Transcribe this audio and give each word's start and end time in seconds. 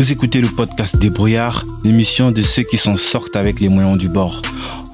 Vous 0.00 0.12
écoutez 0.12 0.40
le 0.40 0.48
podcast 0.48 0.98
Débrouillard, 0.98 1.62
l'émission 1.84 2.30
de 2.30 2.40
ceux 2.40 2.62
qui 2.62 2.78
s'en 2.78 2.94
sortent 2.94 3.36
avec 3.36 3.60
les 3.60 3.68
moyens 3.68 3.98
du 3.98 4.08
bord, 4.08 4.40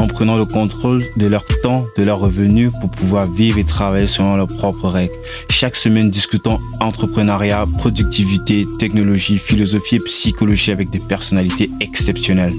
en 0.00 0.08
prenant 0.08 0.36
le 0.36 0.46
contrôle 0.46 1.00
de 1.16 1.28
leur 1.28 1.44
temps, 1.62 1.84
de 1.96 2.02
leurs 2.02 2.18
revenus 2.18 2.72
pour 2.80 2.90
pouvoir 2.90 3.24
vivre 3.30 3.56
et 3.56 3.62
travailler 3.62 4.08
selon 4.08 4.34
leurs 4.34 4.48
propres 4.48 4.88
règles. 4.88 5.12
Chaque 5.48 5.76
semaine, 5.76 6.10
discutons 6.10 6.58
entrepreneuriat, 6.80 7.66
productivité, 7.78 8.66
technologie, 8.80 9.38
philosophie 9.38 9.94
et 9.94 10.00
psychologie 10.00 10.72
avec 10.72 10.90
des 10.90 10.98
personnalités 10.98 11.70
exceptionnelles. 11.78 12.52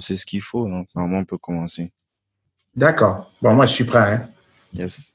C'est 0.00 0.16
ce 0.16 0.26
qu'il 0.26 0.42
faut, 0.42 0.66
donc 0.66 0.88
normalement 0.96 1.20
on 1.20 1.24
peut 1.24 1.38
commencer. 1.38 1.92
D'accord. 2.74 3.30
Bon, 3.40 3.54
moi 3.54 3.66
je 3.66 3.72
suis 3.74 3.84
prêt. 3.84 4.14
Hein. 4.14 4.28
Yes. 4.74 5.14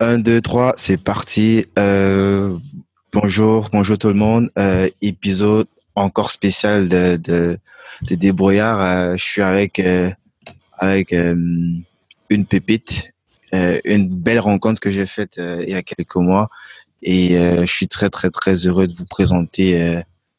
1, 0.00 0.18
2, 0.18 0.40
3, 0.40 0.74
c'est 0.78 0.96
parti. 0.96 1.64
Euh, 1.78 2.58
bonjour, 3.12 3.68
bonjour 3.72 3.98
tout 3.98 4.08
le 4.08 4.14
monde. 4.14 4.50
Euh, 4.58 4.88
épisode 5.02 5.68
encore 5.94 6.30
spécial 6.30 6.88
de, 6.88 7.16
de, 7.16 7.58
de 8.02 8.14
Débrouillard. 8.14 8.80
Euh, 8.80 9.16
je 9.16 9.22
suis 9.22 9.42
avec, 9.42 9.78
euh, 9.78 10.10
avec 10.78 11.12
euh, 11.12 11.34
une 12.30 12.46
pépite, 12.46 13.12
euh, 13.54 13.78
une 13.84 14.08
belle 14.08 14.40
rencontre 14.40 14.80
que 14.80 14.90
j'ai 14.90 15.06
faite 15.06 15.38
il 15.38 15.68
y 15.68 15.74
a 15.74 15.82
quelques 15.82 16.16
mois. 16.16 16.48
Et 17.04 17.30
je 17.34 17.66
suis 17.66 17.88
très, 17.88 18.10
très, 18.10 18.30
très 18.30 18.54
heureux 18.54 18.86
de 18.86 18.94
vous 18.94 19.04
présenter, 19.04 19.74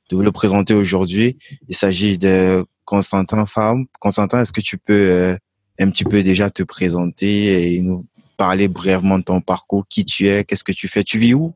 de 0.09 0.15
vous 0.15 0.21
le 0.21 0.31
présenter 0.31 0.73
aujourd'hui. 0.73 1.37
Il 1.67 1.75
s'agit 1.75 2.17
de 2.17 2.65
Constantin 2.85 3.45
Femme. 3.45 3.85
Constantin, 3.99 4.39
est-ce 4.39 4.53
que 4.53 4.61
tu 4.61 4.77
peux 4.77 5.37
un 5.77 5.89
petit 5.89 6.05
peu 6.05 6.23
déjà 6.23 6.49
te 6.49 6.63
présenter 6.63 7.75
et 7.75 7.81
nous 7.81 8.05
parler 8.37 8.69
brièvement 8.69 9.19
de 9.19 9.25
ton 9.25 9.41
parcours, 9.41 9.85
qui 9.89 10.05
tu 10.05 10.29
es, 10.29 10.45
qu'est-ce 10.45 10.63
que 10.63 10.71
tu 10.71 10.87
fais, 10.87 11.03
tu 11.03 11.19
vis 11.19 11.33
où? 11.33 11.53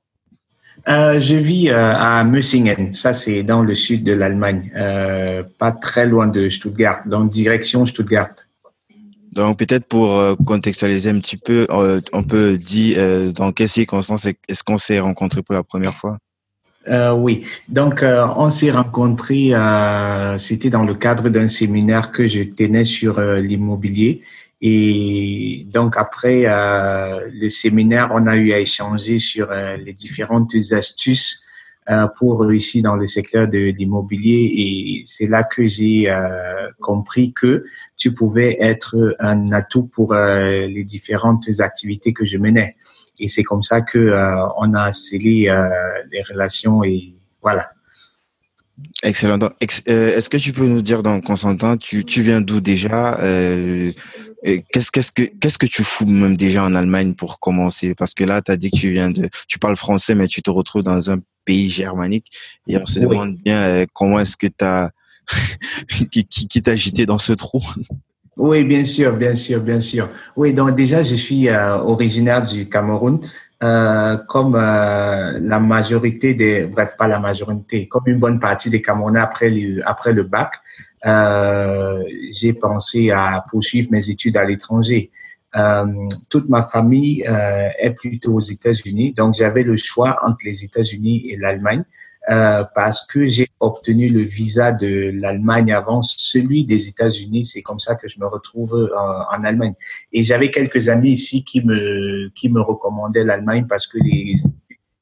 Euh, 0.89 1.19
je 1.19 1.35
vis 1.35 1.69
euh, 1.69 1.93
à 1.95 2.23
Mössingen, 2.23 2.91
ça 2.91 3.13
c'est 3.13 3.43
dans 3.43 3.61
le 3.61 3.75
sud 3.75 4.03
de 4.03 4.13
l'Allemagne, 4.13 4.71
euh, 4.75 5.43
pas 5.57 5.71
très 5.71 6.05
loin 6.05 6.27
de 6.27 6.47
Stuttgart, 6.47 7.01
dans 7.05 7.25
direction 7.25 7.85
Stuttgart. 7.85 8.29
Donc 9.33 9.59
peut-être 9.59 9.85
pour 9.85 10.09
contextualiser 10.45 11.09
un 11.09 11.19
petit 11.19 11.37
peu, 11.37 11.67
on 11.69 12.23
peut 12.23 12.57
dire 12.57 13.31
dans 13.33 13.51
quelles 13.51 13.69
circonstances 13.69 14.25
est-ce 14.25 14.63
qu'on 14.63 14.79
s'est 14.79 14.99
rencontrés 14.99 15.43
pour 15.43 15.53
la 15.53 15.61
première 15.61 15.93
fois? 15.93 16.17
Oui, 17.15 17.45
donc 17.67 18.03
on 18.03 18.49
s'est 18.49 18.71
rencontrés, 18.71 19.51
c'était 20.39 20.71
dans 20.71 20.81
le 20.81 20.95
cadre 20.95 21.29
d'un 21.29 21.47
séminaire 21.47 22.11
que 22.11 22.25
je 22.25 22.41
tenais 22.41 22.85
sur 22.85 23.21
l'immobilier 23.21 24.23
et 24.61 25.67
donc 25.67 25.97
après 25.97 26.43
euh, 26.45 27.29
le 27.31 27.49
séminaire, 27.49 28.09
on 28.13 28.25
a 28.27 28.35
eu 28.35 28.53
à 28.53 28.59
échanger 28.59 29.19
sur 29.19 29.51
euh, 29.51 29.77
les 29.77 29.93
différentes 29.93 30.53
astuces 30.71 31.43
euh, 31.89 32.05
pour 32.17 32.41
réussir 32.41 32.83
dans 32.83 32.97
le 32.97 33.07
secteur 33.07 33.47
de 33.47 33.59
l'immobilier. 33.59 34.51
Et 34.57 35.03
c'est 35.05 35.27
là 35.27 35.43
que 35.43 35.65
j'ai 35.65 36.09
euh, 36.09 36.69
compris 36.81 37.31
que 37.31 37.63
tu 37.95 38.13
pouvais 38.13 38.57
être 38.59 39.15
un 39.19 39.53
atout 39.53 39.83
pour 39.83 40.13
euh, 40.13 40.67
les 40.67 40.83
différentes 40.83 41.47
activités 41.59 42.11
que 42.11 42.25
je 42.25 42.37
menais. 42.37 42.75
Et 43.19 43.29
c'est 43.29 43.43
comme 43.43 43.63
ça 43.63 43.79
que 43.79 44.13
on 44.57 44.73
a 44.73 44.91
scellé 44.91 45.49
les 46.11 46.21
relations 46.23 46.83
et 46.83 47.15
voilà. 47.41 47.71
Excellent. 49.03 49.37
Est-ce 49.59 50.29
que 50.29 50.37
tu 50.37 50.53
peux 50.53 50.65
nous 50.65 50.81
dire, 50.81 51.03
donc, 51.03 51.23
Constantin, 51.23 51.77
tu, 51.77 52.03
tu 52.03 52.21
viens 52.23 52.41
d'où 52.41 52.59
déjà 52.61 53.19
euh, 53.19 53.91
Qu'est-ce 54.43 54.91
qu'est-ce 54.91 55.11
que 55.11 55.23
qu'est-ce 55.23 55.57
que 55.57 55.65
tu 55.65 55.83
fous 55.83 56.05
même 56.05 56.37
déjà 56.37 56.63
en 56.63 56.73
Allemagne 56.73 57.13
pour 57.13 57.39
commencer? 57.39 57.93
Parce 57.95 58.13
que 58.13 58.23
là, 58.23 58.41
tu 58.41 58.51
as 58.51 58.57
dit 58.57 58.71
que 58.71 58.77
tu 58.77 58.91
viens 58.91 59.09
de, 59.09 59.29
tu 59.47 59.59
parles 59.59 59.75
français, 59.75 60.15
mais 60.15 60.27
tu 60.27 60.41
te 60.41 60.49
retrouves 60.49 60.83
dans 60.83 61.11
un 61.11 61.17
pays 61.43 61.69
germanique 61.69 62.31
et 62.67 62.77
on 62.77 62.85
se 62.85 62.99
demande 62.99 63.35
bien 63.37 63.57
euh, 63.57 63.85
comment 63.93 64.19
est-ce 64.19 64.37
que 64.37 64.47
tu 64.47 64.63
as 64.63 64.91
qui, 66.11 66.25
qui, 66.25 66.47
qui 66.47 66.61
t'a 66.61 66.71
agité 66.71 67.05
dans 67.05 67.17
ce 67.17 67.33
trou? 67.33 67.61
Oui, 68.37 68.63
bien 68.63 68.83
sûr, 68.83 69.17
bien 69.17 69.33
sûr, 69.33 69.61
bien 69.61 69.81
sûr. 69.81 70.09
Oui, 70.35 70.53
donc 70.53 70.75
déjà, 70.75 71.01
je 71.01 71.15
suis 71.15 71.49
euh, 71.49 71.77
originaire 71.77 72.45
du 72.45 72.69
Cameroun. 72.69 73.19
Euh, 73.63 74.17
comme 74.17 74.53
euh, 74.55 75.39
la 75.41 75.59
majorité 75.59 76.35
des, 76.35 76.67
bref, 76.67 76.95
pas 76.95 77.07
la 77.07 77.19
majorité, 77.19 77.87
comme 77.87 78.03
une 78.05 78.19
bonne 78.19 78.39
partie 78.39 78.69
des 78.69 78.83
Camerounais 78.83 79.19
après 79.19 79.49
le, 79.49 79.81
après 79.87 80.13
le 80.13 80.23
bac, 80.23 80.61
euh, 81.07 82.03
j'ai 82.29 82.53
pensé 82.53 83.09
à 83.09 83.43
poursuivre 83.49 83.89
mes 83.91 84.09
études 84.11 84.37
à 84.37 84.45
l'étranger. 84.45 85.09
Euh, 85.55 85.85
toute 86.29 86.49
ma 86.49 86.61
famille 86.61 87.23
euh, 87.27 87.69
est 87.79 87.91
plutôt 87.91 88.35
aux 88.35 88.39
États-Unis, 88.39 89.13
donc 89.13 89.33
j'avais 89.33 89.63
le 89.63 89.75
choix 89.75 90.19
entre 90.23 90.39
les 90.45 90.63
États-Unis 90.63 91.23
et 91.27 91.37
l'Allemagne. 91.37 91.83
Euh, 92.29 92.65
parce 92.75 93.05
que 93.07 93.25
j'ai 93.25 93.47
obtenu 93.61 94.09
le 94.09 94.21
visa 94.21 94.73
de 94.73 95.11
l'Allemagne 95.13 95.71
avant 95.71 96.01
celui 96.01 96.65
des 96.65 96.89
États-Unis. 96.89 97.45
C'est 97.45 97.61
comme 97.61 97.79
ça 97.79 97.95
que 97.95 98.09
je 98.09 98.19
me 98.19 98.27
retrouve 98.27 98.91
en, 98.97 99.37
en 99.37 99.43
Allemagne. 99.45 99.73
Et 100.11 100.23
j'avais 100.23 100.51
quelques 100.51 100.89
amis 100.89 101.11
ici 101.11 101.45
qui 101.45 101.63
me 101.63 102.29
qui 102.35 102.49
me 102.49 102.59
recommandaient 102.59 103.23
l'Allemagne 103.23 103.65
parce 103.67 103.87
que 103.87 103.97
les 103.99 104.35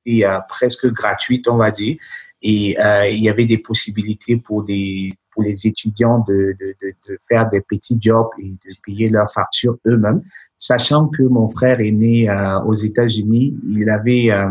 étaient 0.06 0.28
presque 0.48 0.88
gratuites, 0.92 1.48
on 1.48 1.58
va 1.58 1.72
dire, 1.72 1.98
et 2.42 2.80
euh, 2.80 3.08
il 3.10 3.20
y 3.24 3.30
avait 3.30 3.46
des 3.46 3.58
possibilités 3.58 4.38
pour 4.38 4.64
des 4.64 5.14
pour 5.36 5.44
les 5.44 5.68
étudiants 5.68 6.24
de, 6.28 6.56
de, 6.60 6.76
de, 6.82 7.18
faire 7.30 7.48
des 7.52 7.62
petits 7.62 7.98
jobs 8.02 8.30
et 8.40 8.48
de 8.48 8.76
payer 8.84 9.08
leurs 9.08 9.32
factures 9.32 9.78
eux-mêmes, 9.86 10.22
sachant 10.58 11.08
que 11.08 11.22
mon 11.22 11.48
frère 11.48 11.80
est 11.82 11.92
né 11.92 12.28
euh, 12.28 12.60
aux 12.62 12.74
États-Unis, 12.74 13.56
il 13.70 13.90
avait, 13.90 14.32
euh, 14.32 14.48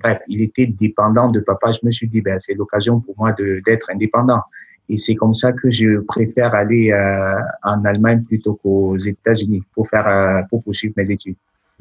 bref, 0.00 0.18
il 0.26 0.42
était 0.42 0.66
dépendant 0.66 1.28
de 1.28 1.38
papa. 1.40 1.70
Je 1.70 1.86
me 1.86 1.92
suis 1.92 2.08
dit, 2.08 2.20
ben 2.20 2.38
c'est 2.38 2.54
l'occasion 2.54 3.00
pour 3.00 3.14
moi 3.16 3.32
d'être 3.32 3.90
indépendant. 3.90 4.40
Et 4.88 4.96
c'est 4.96 5.14
comme 5.14 5.34
ça 5.34 5.52
que 5.52 5.70
je 5.70 6.00
préfère 6.00 6.54
aller 6.54 6.90
euh, 6.90 7.36
en 7.62 7.84
Allemagne 7.84 8.22
plutôt 8.24 8.54
qu'aux 8.54 8.96
États-Unis 8.96 9.62
pour 9.74 9.86
faire 9.88 10.44
pour 10.50 10.64
poursuivre 10.64 10.94
mes 10.96 11.10
études. 11.10 11.36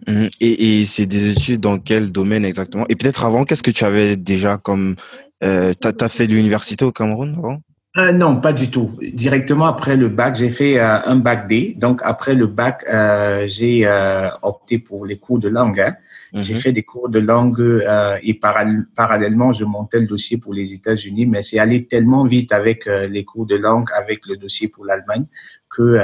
Mmh. 0.08 0.26
Et, 0.42 0.82
et 0.82 0.86
c'est 0.86 1.06
des 1.06 1.32
études 1.32 1.62
dans 1.62 1.80
quel 1.80 2.12
domaine 2.12 2.46
exactement? 2.46 2.86
Et 2.90 2.96
peut-être 2.96 3.26
avant, 3.26 3.44
qu'est-ce 3.46 3.64
que 3.64 3.72
tu 3.72 3.84
avais 3.86 4.16
déjà 4.16 4.58
comme... 4.58 4.96
Euh, 5.44 5.74
tu 5.80 5.88
as, 5.88 6.10
fait 6.10 6.26
l'université 6.26 6.86
au 6.86 6.92
Cameroun 6.92 7.36
avant? 7.38 7.60
Euh, 7.96 8.12
non, 8.12 8.42
pas 8.42 8.54
du 8.54 8.72
tout. 8.72 8.98
Directement 9.14 9.68
après 9.68 9.96
le 9.96 10.10
bac, 10.10 10.36
j'ai 10.36 10.50
fait 10.50 10.80
euh, 10.80 10.98
un 11.06 11.16
bac 11.16 11.48
D. 11.48 11.76
Donc 11.78 12.02
après 12.04 12.34
le 12.34 12.48
bac, 12.48 12.84
euh, 12.92 13.46
j'ai 13.46 13.86
euh, 13.86 14.30
opté 14.42 14.80
pour 14.80 15.06
les 15.06 15.18
cours 15.18 15.38
de 15.38 15.48
langue. 15.48 15.80
Hein. 15.80 15.96
J'ai 16.34 16.56
mhm. 16.56 16.60
fait 16.60 16.72
des 16.72 16.82
cours 16.82 17.08
de 17.08 17.20
langue 17.20 17.60
euh, 17.60 18.18
et 18.24 18.34
parallèlement, 18.34 19.52
je 19.52 19.64
montais 19.64 20.00
le 20.00 20.08
dossier 20.08 20.40
pour 20.40 20.56
les 20.56 20.74
États-Unis. 20.74 21.28
Mais 21.28 21.44
c'est 21.44 21.60
allé 21.60 21.86
tellement 21.86 22.26
vite 22.26 22.52
avec 22.52 22.88
les 22.88 23.24
cours 23.26 23.46
de 23.46 23.56
langue, 23.56 23.90
avec 23.96 24.26
le 24.26 24.38
dossier 24.38 24.70
pour 24.70 24.86
l'Allemagne, 24.86 25.26
que 25.70 26.00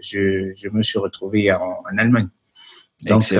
je, 0.00 0.52
je, 0.56 0.68
me 0.70 0.80
suis 0.80 0.98
retrouvé 0.98 1.52
en, 1.52 1.60
en 1.60 1.98
Allemagne. 1.98 2.28
Donc, 3.02 3.34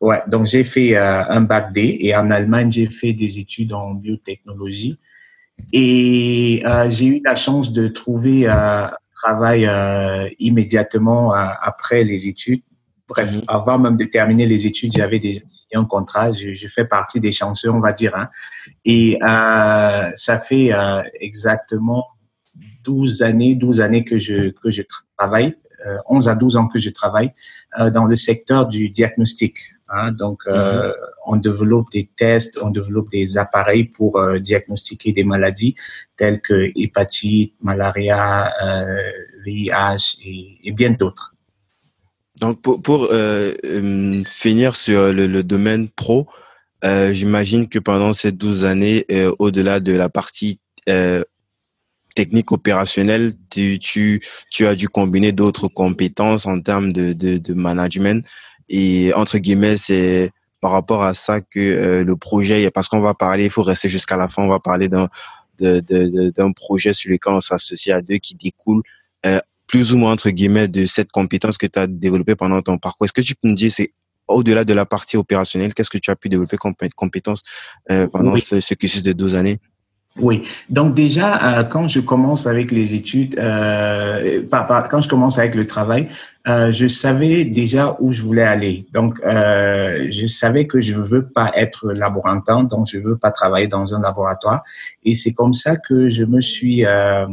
ouais, 0.00 0.22
donc 0.26 0.46
j'ai 0.46 0.64
fait 0.64 0.96
un 0.96 1.40
bac 1.42 1.72
D 1.72 1.98
et 2.00 2.16
en 2.16 2.32
Allemagne, 2.32 2.72
j'ai 2.72 2.90
fait 2.90 3.12
des 3.12 3.38
études 3.38 3.72
en 3.72 3.94
biotechnologie. 3.94 4.98
Et 5.72 6.62
euh, 6.64 6.88
j'ai 6.88 7.06
eu 7.06 7.22
la 7.24 7.34
chance 7.34 7.72
de 7.72 7.88
trouver 7.88 8.48
euh, 8.48 8.84
un 8.86 8.90
travail 9.12 9.66
euh, 9.66 10.28
immédiatement 10.38 11.32
après 11.32 12.04
les 12.04 12.28
études. 12.28 12.62
Bref, 13.08 13.32
mhm. 13.34 13.42
avant 13.48 13.78
même 13.78 13.96
de 13.96 14.04
terminer 14.04 14.46
les 14.46 14.66
études, 14.66 14.92
j'avais 14.94 15.18
déjà 15.18 15.40
signé 15.48 15.76
un 15.76 15.84
contrat. 15.84 16.32
Je, 16.32 16.52
je, 16.52 16.68
fais 16.68 16.84
partie 16.84 17.20
des 17.20 17.32
chanceux, 17.32 17.70
on 17.70 17.80
va 17.80 17.92
dire. 17.92 18.14
Hein. 18.14 18.28
Et 18.84 19.18
ça 19.20 20.38
fait 20.38 20.70
exactement 21.20 22.06
12 22.84 23.22
années, 23.22 23.54
12 23.54 23.80
années 23.80 24.04
que 24.04 24.18
je, 24.18 24.50
que 24.50 24.70
je 24.70 24.82
travaille, 25.16 25.56
11 26.08 26.28
à 26.28 26.34
12 26.34 26.56
ans 26.56 26.68
que 26.68 26.78
je 26.78 26.90
travaille 26.90 27.32
dans 27.94 28.04
le 28.04 28.14
secteur 28.14 28.66
du 28.66 28.90
diagnostic. 28.90 29.56
Hein. 29.88 30.12
Donc, 30.12 30.46
mhm. 30.46 30.92
On 31.28 31.36
développe 31.36 31.90
des 31.92 32.08
tests, 32.16 32.58
on 32.62 32.70
développe 32.70 33.10
des 33.10 33.36
appareils 33.36 33.84
pour 33.84 34.18
euh, 34.18 34.38
diagnostiquer 34.38 35.12
des 35.12 35.24
maladies 35.24 35.74
telles 36.16 36.40
que 36.40 36.72
hépatite, 36.74 37.54
malaria, 37.60 38.52
euh, 38.62 39.12
VIH 39.44 40.18
et, 40.24 40.58
et 40.64 40.72
bien 40.72 40.90
d'autres. 40.90 41.34
Donc, 42.40 42.62
pour, 42.62 43.08
euh, 43.10 43.54
euh, 43.64 44.22
finir 44.24 44.76
sur 44.76 45.12
le, 45.12 45.42
domaine 45.42 45.88
pro, 45.88 46.28
j'imagine 46.82 47.68
que 47.68 47.78
pendant 47.80 48.12
ces 48.12 48.32
12 48.32 48.64
années, 48.64 49.04
au-delà 49.38 49.80
de 49.80 49.92
la 49.92 50.08
partie 50.08 50.60
technique 52.14 52.52
opérationnelle, 52.52 53.32
tu, 53.50 54.20
as 54.60 54.74
dû 54.76 54.88
combiner 54.88 55.32
d'autres 55.32 55.66
compétences 55.66 56.46
en 56.46 56.60
termes 56.60 56.92
de, 56.92 57.12
de, 57.12 57.38
de 57.38 57.54
management. 57.54 58.24
Et 58.68 59.12
entre 59.14 59.38
guillemets, 59.38 59.76
c'est 59.76 60.30
par 60.60 60.72
rapport 60.72 61.02
à 61.02 61.14
ça 61.14 61.40
que 61.40 61.58
euh, 61.58 62.04
le 62.04 62.16
projet, 62.16 62.70
parce 62.70 62.88
qu'on 62.88 63.00
va 63.00 63.14
parler, 63.14 63.44
il 63.44 63.50
faut 63.50 63.62
rester 63.62 63.88
jusqu'à 63.88 64.16
la 64.16 64.28
fin, 64.28 64.42
on 64.42 64.48
va 64.48 64.60
parler 64.60 64.88
d'un 64.88 65.08
d'un 65.58 65.80
de, 65.80 66.30
de, 66.30 66.52
projet 66.52 66.92
sur 66.92 67.10
lequel 67.10 67.32
on 67.32 67.40
s'associe 67.40 67.96
à 67.96 68.00
deux 68.00 68.18
qui 68.18 68.36
découle 68.36 68.80
euh, 69.26 69.40
plus 69.66 69.92
ou 69.92 69.98
moins 69.98 70.12
entre 70.12 70.30
guillemets 70.30 70.68
de 70.68 70.86
cette 70.86 71.10
compétence 71.10 71.58
que 71.58 71.66
tu 71.66 71.80
as 71.80 71.88
développée 71.88 72.36
pendant 72.36 72.62
ton 72.62 72.78
parcours. 72.78 73.06
Est-ce 73.06 73.12
que 73.12 73.22
tu 73.22 73.34
peux 73.34 73.48
me 73.48 73.54
dire 73.54 73.72
c'est 73.72 73.92
au-delà 74.28 74.64
de 74.64 74.72
la 74.72 74.86
partie 74.86 75.16
opérationnelle, 75.16 75.74
qu'est-ce 75.74 75.90
que 75.90 75.98
tu 75.98 76.10
as 76.12 76.16
pu 76.16 76.28
développer 76.28 76.58
comme 76.58 76.74
compétences 76.94 77.42
pendant 78.12 78.36
ce, 78.36 78.60
ce 78.60 78.74
cursus 78.74 79.02
de 79.02 79.12
12 79.12 79.34
années? 79.34 79.58
Oui, 80.20 80.42
donc 80.68 80.94
déjà, 80.94 81.60
euh, 81.60 81.64
quand 81.64 81.86
je 81.88 82.00
commence 82.00 82.46
avec 82.46 82.70
les 82.70 82.94
études, 82.94 83.38
euh, 83.38 84.42
pas, 84.48 84.64
pas, 84.64 84.82
quand 84.82 85.00
je 85.00 85.08
commence 85.08 85.38
avec 85.38 85.54
le 85.54 85.66
travail, 85.66 86.08
euh, 86.48 86.72
je 86.72 86.88
savais 86.88 87.44
déjà 87.44 87.96
où 88.00 88.12
je 88.12 88.22
voulais 88.22 88.42
aller. 88.42 88.86
Donc, 88.92 89.20
euh, 89.24 90.08
je 90.10 90.26
savais 90.26 90.66
que 90.66 90.80
je 90.80 90.94
veux 90.94 91.26
pas 91.28 91.52
être 91.54 91.92
laborantant, 91.92 92.62
donc 92.62 92.86
je 92.90 92.98
veux 92.98 93.16
pas 93.16 93.30
travailler 93.30 93.66
dans 93.66 93.94
un 93.94 94.00
laboratoire. 94.00 94.62
Et 95.04 95.14
c'est 95.14 95.34
comme 95.34 95.52
ça 95.52 95.76
que 95.76 96.08
je 96.08 96.24
me 96.24 96.40
suis 96.40 96.86
euh, 96.86 97.26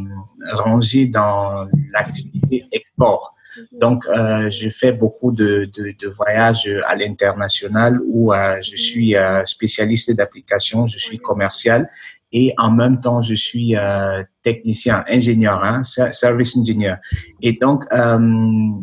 rangé 0.51 1.07
dans 1.07 1.67
l'activité 1.93 2.65
export. 2.71 3.33
Donc, 3.71 4.05
euh, 4.07 4.49
je 4.49 4.69
fais 4.69 4.91
beaucoup 4.91 5.31
de, 5.31 5.69
de, 5.73 5.93
de 5.97 6.07
voyages 6.09 6.69
à 6.85 6.95
l'international 6.95 8.01
où 8.05 8.33
euh, 8.33 8.57
je 8.61 8.75
suis 8.75 9.15
euh, 9.15 9.45
spécialiste 9.45 10.11
d'application, 10.11 10.87
je 10.87 10.97
suis 10.97 11.19
commercial 11.19 11.89
et 12.35 12.53
en 12.57 12.69
même 12.69 12.99
temps, 12.99 13.21
je 13.21 13.33
suis 13.33 13.77
euh, 13.77 14.21
technicien, 14.45 15.03
ingénieur, 15.09 15.63
hein, 15.63 15.81
service 15.81 16.55
engineer. 16.55 16.97
Et 17.41 17.53
donc, 17.53 17.83
euh, 17.91 18.19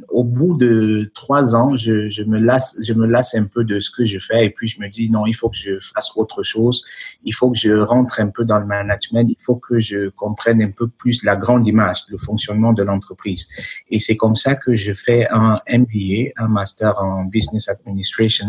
au 0.08 0.24
bout 0.24 0.56
de 0.56 1.08
trois 1.14 1.54
ans, 1.54 1.76
je, 1.76 2.24
me 2.24 2.38
lasse, 2.38 2.76
je 2.84 2.92
me 2.92 3.06
lasse 3.06 3.36
un 3.36 3.44
peu 3.44 3.62
de 3.62 3.78
ce 3.78 3.88
que 3.88 4.04
je 4.04 4.18
fais 4.18 4.46
et 4.46 4.50
puis 4.50 4.66
je 4.66 4.80
me 4.80 4.88
dis 4.88 5.08
non, 5.08 5.24
il 5.24 5.34
faut 5.34 5.48
que 5.48 5.56
je 5.56 5.78
fasse 5.78 6.10
autre 6.16 6.42
chose. 6.42 6.82
Il 7.22 7.32
faut 7.32 7.52
que 7.52 7.58
je 7.58 7.70
rentre 7.70 8.18
un 8.18 8.30
peu 8.36 8.44
dans 8.44 8.58
le 8.58 8.66
management. 8.66 9.28
Il 9.30 9.40
faut 9.40 9.54
que 9.54 9.78
je 9.78 10.08
comprenne 10.08 10.60
un 10.60 10.72
peu 10.72 10.88
plus 10.88 11.22
la 11.22 11.36
grande 11.36 11.64
image, 11.64 11.98
le 12.08 12.18
fonctionnement 12.18 12.72
de 12.72 12.82
l'entreprise. 12.82 13.46
Et 13.88 14.00
c'est 14.00 14.16
comme 14.16 14.34
ça 14.34 14.56
que 14.56 14.74
je 14.74 14.92
fais 14.92 15.28
un 15.30 15.60
MBA, 15.68 16.32
un 16.38 16.48
master 16.48 17.00
en 17.00 17.24
business 17.26 17.68
administration. 17.68 18.48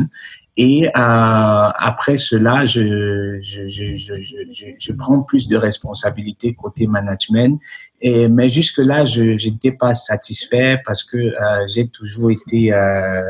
Et 0.55 0.85
euh, 0.85 0.89
après 0.95 2.17
cela, 2.17 2.65
je, 2.65 3.39
je, 3.41 4.91
prends 4.93 5.23
plus 5.23 5.47
de 5.47 5.57
responsabilités 5.57 6.53
côté 6.53 6.85
management. 6.85 7.02
Et, 8.01 8.27
mais 8.27 8.49
jusque-là, 8.49 9.05
je 9.05 9.21
n'étais 9.21 9.71
pas 9.71 9.93
satisfait 9.93 10.77
parce 10.85 11.03
que 11.03 11.17
euh, 11.17 11.67
j'ai 11.67 11.87
toujours 11.87 12.31
été 12.31 12.73
euh, 12.73 13.21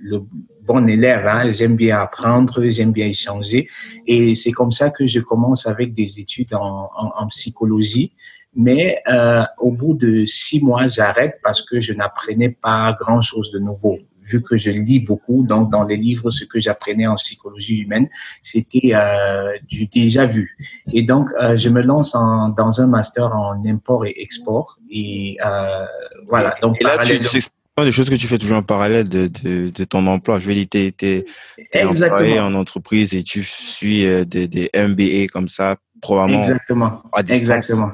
le 0.00 0.20
bon 0.62 0.88
élève. 0.88 1.26
Hein. 1.26 1.52
J'aime 1.52 1.76
bien 1.76 2.00
apprendre, 2.00 2.64
j'aime 2.68 2.92
bien 2.92 3.06
échanger. 3.06 3.68
Et 4.06 4.34
c'est 4.34 4.52
comme 4.52 4.70
ça 4.70 4.90
que 4.90 5.06
je 5.06 5.20
commence 5.20 5.66
avec 5.66 5.94
des 5.94 6.20
études 6.20 6.54
en 6.54 7.26
psychologie. 7.28 8.12
Mais 8.54 9.00
euh, 9.08 9.44
au 9.58 9.72
bout 9.72 9.94
de 9.94 10.24
six 10.24 10.60
mois, 10.62 10.86
j'arrête 10.86 11.38
parce 11.42 11.62
que 11.62 11.80
je 11.80 11.92
n'apprenais 11.92 12.50
pas 12.50 12.96
grand-chose 12.98 13.52
de 13.52 13.58
nouveau 13.58 13.98
vu 14.28 14.42
que 14.42 14.56
je 14.56 14.70
lis 14.70 15.00
beaucoup, 15.00 15.44
donc 15.46 15.70
dans 15.70 15.84
les 15.84 15.96
livres, 15.96 16.30
ce 16.30 16.44
que 16.44 16.60
j'apprenais 16.60 17.06
en 17.06 17.14
psychologie 17.14 17.78
humaine, 17.78 18.08
c'était 18.42 18.90
euh, 18.94 19.52
du 19.66 19.86
déjà 19.86 20.26
vu. 20.26 20.56
Et 20.92 21.02
donc, 21.02 21.28
euh, 21.40 21.56
je 21.56 21.68
me 21.68 21.82
lance 21.82 22.14
en, 22.14 22.50
dans 22.50 22.80
un 22.80 22.86
master 22.86 23.34
en 23.34 23.64
import 23.64 24.06
et 24.06 24.14
export. 24.16 24.78
Et 24.90 25.38
euh, 25.44 25.86
voilà. 26.28 26.54
Donc, 26.62 26.80
et 26.80 26.84
là, 26.84 26.98
tu, 26.98 27.22
c'est 27.22 27.42
des 27.84 27.92
choses 27.92 28.10
que 28.10 28.16
tu 28.16 28.26
fais 28.26 28.38
toujours 28.38 28.58
en 28.58 28.62
parallèle 28.62 29.08
de, 29.08 29.28
de, 29.28 29.70
de 29.70 29.84
ton 29.84 30.06
emploi. 30.06 30.38
Je 30.38 30.48
veux 30.48 30.54
dire, 30.54 30.66
tu 30.70 31.04
es, 31.06 31.84
employé 31.84 32.40
en 32.40 32.54
entreprise 32.54 33.14
et 33.14 33.22
tu 33.22 33.42
suis 33.42 34.06
euh, 34.06 34.24
des, 34.24 34.48
des 34.48 34.70
MBA 34.74 35.28
comme 35.32 35.48
ça, 35.48 35.76
probablement 36.00 36.40
Exactement. 36.40 37.02
à 37.12 37.22
distance. 37.22 37.38
Exactement. 37.38 37.92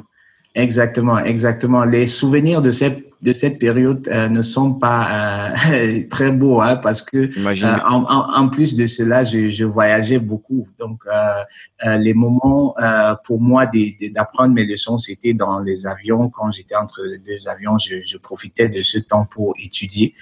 Exactement, 0.55 1.19
exactement. 1.19 1.85
Les 1.85 2.06
souvenirs 2.06 2.62
de 2.62 2.71
cette 2.71 3.14
de 3.25 3.32
cette 3.32 3.59
période 3.59 4.06
euh, 4.09 4.29
ne 4.29 4.43
sont 4.43 4.75
pas 4.75 5.53
euh, 5.73 6.00
très 6.11 6.31
beaux 6.31 6.61
hein, 6.61 6.76
parce 6.76 7.00
que 7.00 7.17
euh, 7.17 7.79
en, 7.88 8.49
plus 8.49 8.76
de 8.76 8.87
cela, 8.87 9.25
je, 9.25 9.49
je 9.49 9.65
voyageais 9.65 10.19
beaucoup. 10.19 10.69
Donc, 10.79 11.05
les 11.82 12.15
moments 12.15 12.75
pour 13.25 13.41
moi 13.41 13.65
d'apprendre 14.12 14.53
mes 14.55 14.67
leçons, 14.67 14.99
c'était 14.99 15.32
dans 15.32 15.61
les 15.61 15.87
avions. 15.87 16.29
Quand 16.29 16.50
j'étais 16.50 16.75
entre 16.75 17.00
deux 17.26 17.49
avions, 17.49 17.79
je, 17.79 17.97
je, 18.05 18.19
profitais 18.19 18.69
de 18.69 18.82
ce 18.82 18.99
temps 18.99 19.25
pour 19.25 19.55
étudier 19.59 20.15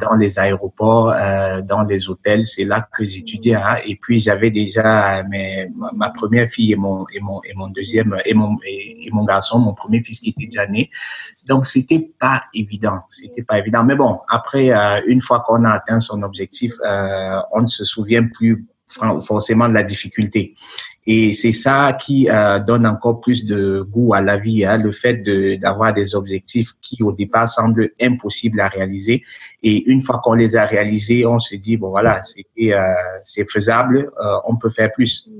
dans 0.00 0.16
les 0.16 0.38
aéroports, 0.38 1.14
dans 1.62 1.82
les 1.82 2.10
hôtels. 2.10 2.46
C'est 2.46 2.64
là 2.64 2.86
que 2.96 3.04
j'étudiais. 3.04 3.54
Hein. 3.54 3.76
Et 3.86 3.96
puis, 3.96 4.18
j'avais 4.18 4.50
déjà 4.50 5.22
mes, 5.22 5.68
ma 5.94 6.10
première 6.10 6.48
fille 6.48 6.72
et 6.72 6.76
mon 6.76 7.06
et 7.14 7.20
mon 7.20 7.40
et 7.44 7.54
mon 7.54 7.68
deuxième 7.68 8.16
et 8.24 8.34
mon 8.34 8.56
et, 8.66 9.06
et 9.06 9.10
mon 9.12 9.24
garçon, 9.24 9.58
mon 9.60 9.74
premier 9.74 10.02
fils 10.02 10.18
qui 10.20 10.30
était 10.30 10.46
déjà 10.46 10.66
né. 10.66 10.90
Donc, 11.46 11.66
c'était 11.66 12.10
pas 12.18 12.39
évident. 12.54 13.00
C'était 13.08 13.42
pas 13.42 13.58
évident. 13.58 13.84
Mais 13.84 13.96
bon, 13.96 14.18
après, 14.28 14.70
euh, 14.70 15.00
une 15.06 15.20
fois 15.20 15.40
qu'on 15.40 15.64
a 15.64 15.70
atteint 15.70 16.00
son 16.00 16.22
objectif, 16.22 16.74
euh, 16.84 17.40
on 17.52 17.62
ne 17.62 17.66
se 17.66 17.84
souvient 17.84 18.26
plus 18.26 18.66
forcément 18.86 19.68
de 19.68 19.74
la 19.74 19.84
difficulté. 19.84 20.54
Et 21.06 21.32
c'est 21.32 21.52
ça 21.52 21.96
qui 21.98 22.28
euh, 22.28 22.58
donne 22.58 22.86
encore 22.86 23.20
plus 23.20 23.46
de 23.46 23.86
goût 23.88 24.14
à 24.14 24.20
la 24.20 24.36
vie, 24.36 24.64
hein, 24.64 24.78
le 24.78 24.90
fait 24.90 25.22
d'avoir 25.58 25.94
des 25.94 26.14
objectifs 26.14 26.72
qui 26.82 27.02
au 27.02 27.12
départ 27.12 27.48
semblent 27.48 27.90
impossibles 28.00 28.60
à 28.60 28.68
réaliser. 28.68 29.22
Et 29.62 29.88
une 29.90 30.02
fois 30.02 30.20
qu'on 30.22 30.34
les 30.34 30.56
a 30.56 30.66
réalisés, 30.66 31.24
on 31.24 31.38
se 31.38 31.54
dit, 31.54 31.76
bon 31.76 31.90
voilà, 31.90 32.20
c'est 33.22 33.48
faisable, 33.48 34.10
on 34.44 34.56
peut 34.56 34.70
faire 34.70 34.90
plus. 34.92 35.30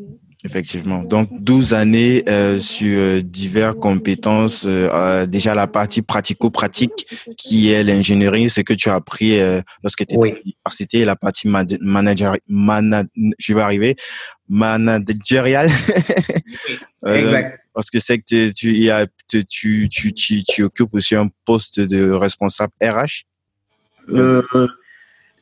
Effectivement. 0.43 1.03
Donc, 1.03 1.29
12 1.33 1.75
années 1.75 2.25
euh, 2.27 2.59
sur 2.59 2.99
euh, 2.99 3.21
diverses 3.21 3.77
compétences. 3.79 4.65
Euh, 4.65 4.89
euh, 4.91 5.27
déjà, 5.27 5.55
la 5.55 5.67
partie 5.67 6.01
pratico-pratique 6.01 7.07
qui 7.37 7.71
est 7.71 7.85
l'ingénierie, 7.85 8.49
ce 8.49 8.63
que 8.63 8.73
tu 8.73 8.89
as 8.89 8.95
appris 8.95 9.39
euh, 9.39 9.61
lorsque 9.83 9.99
tu 9.99 10.05
étais 10.05 10.17
oui. 10.17 10.31
à 10.31 10.35
l'université, 10.37 11.05
la 11.05 11.17
partie 11.17 11.47
manager, 11.47 12.37
mana, 12.49 13.05
je 13.39 13.53
vais 13.53 13.61
arriver, 13.61 13.97
managériale. 14.49 15.69
oui, 17.03 17.11
exact. 17.15 17.61
Parce 17.75 17.91
que 17.91 17.99
c'est 17.99 18.19
que 18.19 18.51
tu, 18.51 18.73
y 18.73 18.91
a, 18.91 19.07
tu, 19.29 19.45
tu, 19.45 19.89
tu, 19.91 20.43
tu, 20.43 20.63
occupes 20.63 20.95
aussi 20.95 21.15
un 21.17 21.29
poste 21.45 21.81
de 21.81 22.11
responsable 22.11 22.73
RH. 22.83 23.25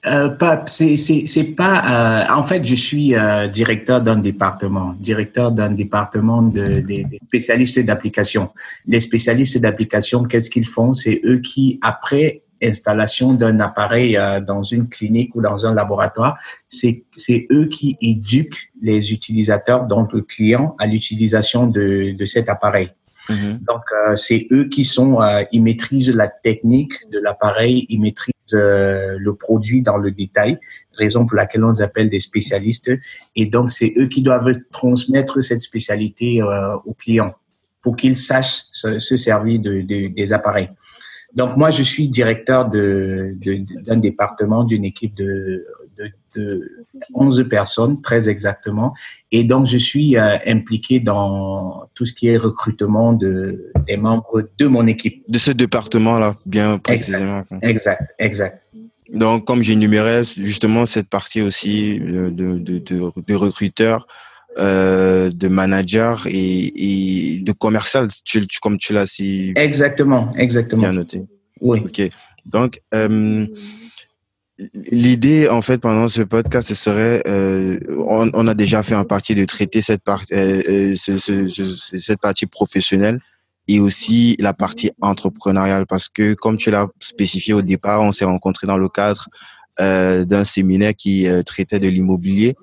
Euh, 0.07 0.29
pas, 0.29 0.65
c'est, 0.67 0.97
c'est, 0.97 1.27
c'est 1.27 1.45
pas. 1.57 2.29
Euh, 2.29 2.33
en 2.33 2.45
fait, 2.45 2.65
je 2.65 2.75
suis 2.75 3.17
euh, 3.17 3.49
directeur 3.49 4.01
d'un 4.01 4.19
département, 4.19 4.95
directeur 5.01 5.51
d'un 5.51 5.71
département 5.71 6.41
de, 6.41 6.81
de, 6.81 7.03
de 7.03 7.17
spécialistes 7.27 7.81
d'application. 7.81 8.51
Les 8.87 9.01
spécialistes 9.01 9.59
d'application, 9.59 10.23
qu'est-ce 10.23 10.51
qu'ils 10.51 10.67
font? 10.67 10.95
C'est 10.95 11.21
eux 11.25 11.41
qui, 11.41 11.81
après 11.83 12.43
installation 12.63 13.35
d'un 13.35 13.61
appareil 13.61 14.17
euh, 14.17 14.41
dans 14.41 14.63
une 14.63 14.89
clinique 14.89 15.35
ou 15.35 15.41
dans 15.41 15.67
un 15.67 15.75
laboratoire, 15.75 16.39
c'est, 16.69 17.05
c'est 17.15 17.47
eux 17.51 17.67
qui 17.67 17.97
éduquent 18.01 18.73
les 18.83 19.13
utilisateurs, 19.13 19.87
donc 19.87 20.13
le 20.13 20.23
client, 20.23 20.77
à 20.79 20.87
l'utilisation 20.87 21.67
de, 21.67 22.17
de 22.17 22.25
cet 22.25 22.49
appareil. 22.49 22.91
Mm-hmm. 23.29 23.65
Donc, 23.65 23.83
euh, 23.93 24.17
c'est 24.17 24.47
eux 24.51 24.69
qui 24.69 24.85
sont, 24.85 25.21
euh, 25.21 25.43
ils 25.53 25.63
maîtrisent 25.63 26.15
la 26.15 26.29
technique 26.29 26.95
de 27.13 27.19
l'appareil, 27.19 27.87
ils 27.89 28.01
maîtrisent 28.01 28.35
le 28.53 29.33
produit 29.33 29.83
dans 29.83 29.97
le 29.97 30.11
détail, 30.11 30.59
raison 30.93 31.27
pour 31.27 31.37
laquelle 31.37 31.65
on 31.65 31.71
les 31.71 31.83
appelle 31.83 32.09
des 32.09 32.21
spécialistes. 32.21 32.91
Et 33.37 33.47
donc, 33.47 33.71
c'est 33.71 33.95
eux 33.97 34.09
qui 34.09 34.23
doivent 34.23 34.51
transmettre 34.71 35.43
cette 35.43 35.63
spécialité 35.63 36.43
euh, 36.43 36.75
aux 36.85 36.95
clients 36.95 37.35
pour 37.83 37.97
qu'ils 37.97 38.17
sachent 38.17 38.65
se, 38.73 38.99
se 38.99 39.17
servir 39.17 39.61
de, 39.61 39.81
de, 39.83 40.09
des 40.09 40.33
appareils. 40.33 40.71
Donc, 41.35 41.57
moi, 41.57 41.71
je 41.71 41.83
suis 41.83 42.09
directeur 42.09 42.69
d'un 42.69 43.97
département, 43.97 44.65
d'une 44.65 44.85
équipe 44.85 45.15
de, 45.15 45.67
de, 46.35 46.85
11 47.15 47.49
personnes, 47.49 48.01
très 48.01 48.29
exactement. 48.29 48.93
Et 49.33 49.45
donc, 49.45 49.67
je 49.67 49.79
suis 49.79 50.17
euh, 50.17 50.37
impliqué 50.47 51.01
dans 51.01 51.89
tout 51.95 52.05
ce 52.05 52.13
qui 52.13 52.29
est 52.29 52.37
recrutement 52.37 53.13
de, 53.13 53.73
des 53.87 53.97
membres 53.97 54.49
de 54.59 54.67
mon 54.67 54.87
équipe. 54.87 55.25
De 55.29 55.39
ce 55.39 55.51
département-là, 55.51 56.37
bien 56.47 56.79
précisément. 56.79 57.45
Exact, 57.63 58.03
exact. 58.19 58.63
Donc, 59.13 59.47
comme 59.47 59.63
j'énumérais 59.63 60.23
justement 60.25 60.85
cette 60.85 61.09
partie 61.09 61.41
aussi 61.41 61.99
de, 61.99 62.29
de, 62.29 62.59
de, 62.59 62.79
de 63.27 63.35
recruteurs, 63.35 64.07
euh, 64.59 65.31
de 65.31 65.47
manager 65.47 66.27
et, 66.27 67.37
et 67.37 67.41
de 67.41 67.53
commercial, 67.53 68.09
tu, 68.25 68.45
tu, 68.47 68.59
comme 68.61 68.77
tu 68.77 68.93
l'as 68.93 69.07
si 69.07 69.53
exactement, 69.55 70.33
exactement 70.37 70.83
bien 70.83 70.93
noté. 70.93 71.23
Oui. 71.61 71.81
Ok. 71.85 72.09
Donc 72.45 72.81
euh, 72.95 73.47
l'idée 74.91 75.49
en 75.49 75.63
fait 75.63 75.79
pendant 75.79 76.09
ce 76.09 76.23
podcast 76.23 76.69
ce 76.69 76.75
serait, 76.75 77.23
euh, 77.27 77.79
on, 77.91 78.31
on, 78.35 78.49
a 78.49 78.55
déjà 78.55 78.83
fait 78.83 78.95
un 78.95 79.05
partie 79.05 79.35
de 79.35 79.45
traiter 79.45 79.83
cette 79.83 80.03
partie, 80.03 80.35
euh, 80.35 80.63
euh, 80.69 80.95
ce, 80.97 81.17
ce, 81.17 81.49
ce, 81.49 81.99
cette 81.99 82.21
partie 82.21 82.47
professionnelle 82.47 83.21
et 83.69 83.81
aussi 83.81 84.37
la 84.41 84.55
partie 84.55 84.91
entrepreneuriale 85.01 85.87
parce 85.87 86.09
que 86.09 86.35
comme 86.35 86.57
tu 86.57 86.71
l'as 86.71 86.89
spécifié 87.01 87.55
au 87.55 87.63
départ, 87.63 88.03
on 88.03 88.13
s'est 88.13 88.25
rencontré 88.25 88.67
dans 88.67 88.79
le 88.79 88.89
cadre 88.89 89.29
euh, 89.81 90.25
d'un 90.25 90.45
séminaire 90.45 90.95
qui 90.95 91.27
traitait 91.47 91.79
de 91.79 91.89
l'immobilier 91.89 92.57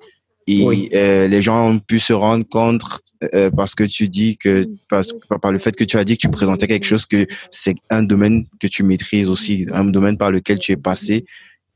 et 0.48 0.64
oui. 0.64 0.90
euh, 0.94 1.28
les 1.28 1.42
gens 1.42 1.70
ont 1.70 1.80
pu 1.80 2.00
se 2.00 2.14
rendre 2.14 2.46
compte 2.48 2.84
euh, 3.34 3.50
parce 3.50 3.74
que 3.74 3.84
tu 3.84 4.08
dis 4.08 4.38
que 4.38 4.66
parce, 4.90 5.14
par 5.42 5.52
le 5.52 5.58
fait 5.58 5.76
que 5.76 5.84
tu 5.84 5.98
as 5.98 6.04
dit 6.04 6.18
que 6.18 6.22
tu 6.22 6.30
présentais 6.30 6.68
quelque 6.68 6.86
chose 6.86 7.06
que 7.06 7.26
c'est 7.50 7.76
un 7.90 8.04
domaine 8.04 8.46
que 8.60 8.68
tu 8.68 8.84
maîtrises 8.84 9.30
aussi 9.30 9.66
un 9.72 9.86
domaine 9.86 10.18
par 10.18 10.32
lequel 10.32 10.60
tu 10.60 10.72
es 10.72 10.78
passé 10.78 11.26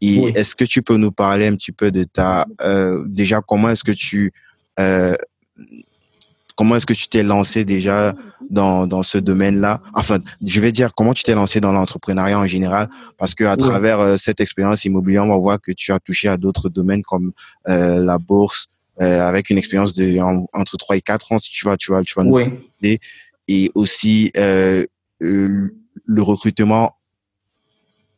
Et 0.02 0.24
est-ce 0.36 0.56
que 0.56 0.64
tu 0.64 0.82
peux 0.82 0.96
nous 0.96 1.12
parler 1.12 1.48
un 1.48 1.56
petit 1.56 1.72
peu 1.72 1.92
de 1.92 2.04
ta, 2.04 2.46
euh, 2.62 3.04
déjà, 3.08 3.42
comment 3.42 3.70
est-ce 3.70 3.84
que 3.84 3.92
tu, 3.92 4.32
euh, 4.80 5.16
comment 6.56 6.78
est-ce 6.78 6.86
que 6.86 6.94
tu 6.94 7.10
t'es 7.10 7.24
lancé 7.24 7.66
déjà 7.66 8.16
dans, 8.50 8.88
dans 8.88 9.04
ce 9.04 9.18
domaine-là? 9.18 9.82
Enfin, 9.94 10.20
je 10.46 10.62
vais 10.62 10.72
dire 10.72 10.94
comment 10.96 11.14
tu 11.14 11.24
t'es 11.24 11.36
lancé 11.36 11.60
dans 11.60 11.74
l'entrepreneuriat 11.74 12.40
en 12.40 12.48
général, 12.48 12.90
parce 13.18 13.36
que 13.36 13.44
à 13.44 13.58
travers 13.58 14.00
euh, 14.00 14.18
cette 14.18 14.40
expérience 14.40 14.86
immobilière, 14.86 15.26
on 15.26 15.30
va 15.30 15.38
voir 15.38 15.62
que 15.62 15.74
tu 15.74 15.92
as 15.92 16.00
touché 16.00 16.30
à 16.30 16.38
d'autres 16.38 16.70
domaines 16.70 17.04
comme 17.04 17.34
euh, 17.68 18.00
la 18.00 18.18
bourse, 18.20 18.68
euh, 19.02 19.28
avec 19.28 19.50
une 19.50 19.58
expérience 19.58 19.94
de 19.94 20.18
entre 20.54 20.78
3 20.78 20.98
et 20.98 21.02
4 21.02 21.34
ans, 21.34 21.40
si 21.40 21.52
tu 21.52 21.66
vas, 21.66 21.76
tu 21.76 21.92
vas, 21.92 22.04
tu 22.04 22.14
vas 22.16 22.24
oui. 22.24 22.46
nous 22.82 22.98
et 23.50 23.72
aussi 23.74 24.32
euh, 24.38 24.86
le 25.20 26.22
recrutement 26.22 26.96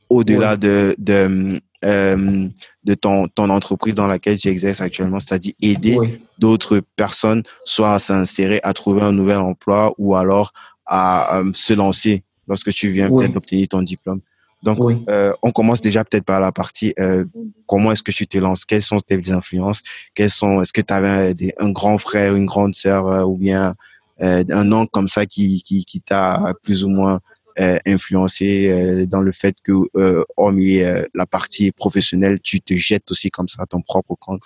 au-delà 0.09 0.57
de, 0.57 0.93
de, 0.99 1.61
euh, 1.83 2.47
de 2.83 2.93
ton, 2.93 3.27
ton 3.27 3.49
entreprise 3.49 3.95
dans 3.95 4.07
laquelle 4.07 4.37
tu 4.37 4.47
exerces 4.47 4.81
actuellement, 4.81 5.19
c'est-à-dire 5.19 5.53
aider 5.61 5.97
d'autres 6.39 6.81
personnes 6.95 7.43
soit 7.65 7.95
à 7.95 7.99
s'insérer, 7.99 8.59
à 8.63 8.73
trouver 8.73 9.01
un 9.01 9.11
nouvel 9.11 9.37
emploi 9.37 9.93
ou 9.97 10.15
alors 10.15 10.53
à 10.85 11.39
euh, 11.39 11.51
se 11.53 11.73
lancer 11.73 12.23
lorsque 12.47 12.71
tu 12.71 12.89
viens 12.89 13.09
peut-être 13.09 13.33
d'obtenir 13.33 13.67
ton 13.67 13.81
diplôme. 13.81 14.21
Donc, 14.63 14.77
euh, 15.09 15.33
on 15.41 15.51
commence 15.51 15.81
déjà 15.81 16.03
peut-être 16.03 16.25
par 16.25 16.39
la 16.39 16.51
partie 16.51 16.93
euh, 16.99 17.25
comment 17.65 17.91
est-ce 17.91 18.03
que 18.03 18.11
tu 18.11 18.27
te 18.27 18.37
lances, 18.37 18.63
quelles 18.65 18.83
sont 18.83 18.99
tes 18.99 19.31
influences, 19.31 19.81
quels 20.13 20.29
sont, 20.29 20.61
est-ce 20.61 20.71
que 20.71 20.81
tu 20.81 20.93
avais 20.93 21.35
un 21.59 21.71
grand 21.71 21.97
frère, 21.97 22.35
une 22.35 22.45
grande 22.45 22.75
sœur 22.75 23.07
euh, 23.07 23.23
ou 23.23 23.37
bien 23.37 23.73
un 24.19 24.71
oncle 24.71 24.91
comme 24.91 25.07
ça 25.07 25.25
qui, 25.25 25.63
qui, 25.63 25.83
qui 25.83 25.99
t'a 25.99 26.53
plus 26.61 26.85
ou 26.85 26.89
moins 26.89 27.21
euh, 27.59 27.77
influencé 27.85 28.69
euh, 28.69 29.05
dans 29.05 29.21
le 29.21 29.31
fait 29.31 29.55
que, 29.63 29.73
euh, 29.95 30.23
hormis 30.37 30.81
la 31.13 31.25
partie 31.25 31.71
professionnelle, 31.71 32.39
tu 32.41 32.61
te 32.61 32.73
jettes 32.75 33.11
aussi 33.11 33.29
comme 33.29 33.47
ça 33.47 33.63
à 33.63 33.65
ton 33.65 33.81
propre 33.81 34.15
compte. 34.19 34.41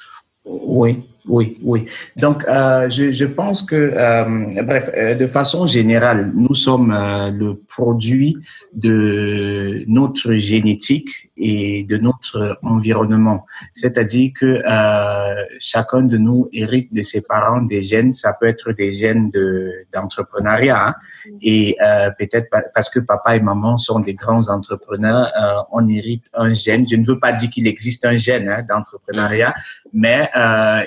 Oui, 0.45 1.03
oui, 1.27 1.57
oui. 1.63 1.85
Donc, 2.17 2.43
euh, 2.47 2.87
je, 2.89 3.11
je, 3.11 3.25
pense 3.25 3.63
que, 3.63 3.75
euh, 3.75 4.63
bref, 4.63 4.91
euh, 4.95 5.15
de 5.15 5.25
façon 5.25 5.65
générale, 5.65 6.31
nous 6.35 6.53
sommes 6.53 6.91
euh, 6.91 7.31
le 7.31 7.55
produit 7.55 8.37
de 8.73 9.83
notre 9.87 10.33
génétique 10.33 11.31
et 11.35 11.83
de 11.83 11.97
notre 11.97 12.59
environnement. 12.61 13.45
C'est-à-dire 13.73 14.31
que 14.39 14.61
euh, 14.69 15.43
chacun 15.59 16.03
de 16.03 16.17
nous 16.17 16.47
hérite 16.53 16.93
de 16.93 17.01
ses 17.01 17.21
parents 17.21 17.61
des 17.61 17.81
gènes. 17.81 18.13
Ça 18.13 18.33
peut 18.39 18.47
être 18.47 18.71
des 18.71 18.91
gènes 18.91 19.31
de 19.31 19.71
d'entrepreneuriat 19.91 20.89
hein. 20.89 20.95
et 21.41 21.77
peut-être 22.17 22.47
parce 22.73 22.89
que 22.89 22.99
papa 22.99 23.35
et 23.35 23.39
maman 23.39 23.77
sont 23.77 23.99
des 23.99 24.13
grands 24.13 24.47
entrepreneurs, 24.49 25.31
on 25.71 25.87
hérite 25.87 26.27
un 26.33 26.53
gène. 26.53 26.87
Je 26.89 26.95
ne 26.95 27.05
veux 27.05 27.19
pas 27.19 27.33
dire 27.33 27.49
qu'il 27.49 27.67
existe 27.67 28.05
un 28.05 28.15
gène 28.15 28.49
hein, 28.49 28.63
d'entrepreneuriat, 28.67 29.53
mais 29.93 30.29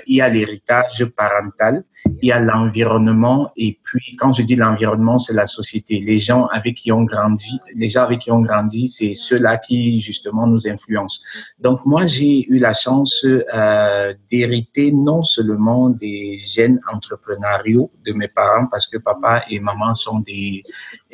il 0.06 0.16
y 0.16 0.22
a 0.22 0.27
l'héritage 0.28 1.04
parental, 1.16 1.84
il 2.22 2.28
y 2.28 2.32
a 2.32 2.40
l'environnement 2.40 3.50
et 3.56 3.78
puis 3.82 4.16
quand 4.16 4.32
je 4.32 4.42
dis 4.42 4.56
l'environnement, 4.56 5.18
c'est 5.18 5.34
la 5.34 5.46
société. 5.46 6.00
Les 6.00 6.18
gens 6.18 6.46
avec 6.46 6.76
qui 6.76 6.92
on 6.92 7.02
grandit, 7.02 7.58
les 7.74 7.88
gens 7.88 8.02
avec 8.02 8.20
qui 8.20 8.30
on 8.30 8.40
grandit, 8.40 8.88
c'est 8.88 9.14
ceux-là 9.14 9.58
qui 9.58 10.00
justement 10.00 10.46
nous 10.46 10.66
influencent. 10.68 11.20
Donc 11.60 11.84
moi, 11.86 12.06
j'ai 12.06 12.46
eu 12.48 12.58
la 12.58 12.72
chance 12.72 13.24
euh, 13.24 14.14
d'hériter 14.30 14.92
non 14.92 15.22
seulement 15.22 15.90
des 15.90 16.38
gènes 16.38 16.80
entrepreneuriaux 16.92 17.90
de 18.06 18.12
mes 18.12 18.28
parents 18.28 18.66
parce 18.70 18.86
que 18.86 18.98
papa 18.98 19.44
et 19.50 19.60
maman 19.60 19.94
sont 19.94 20.20
des 20.20 20.62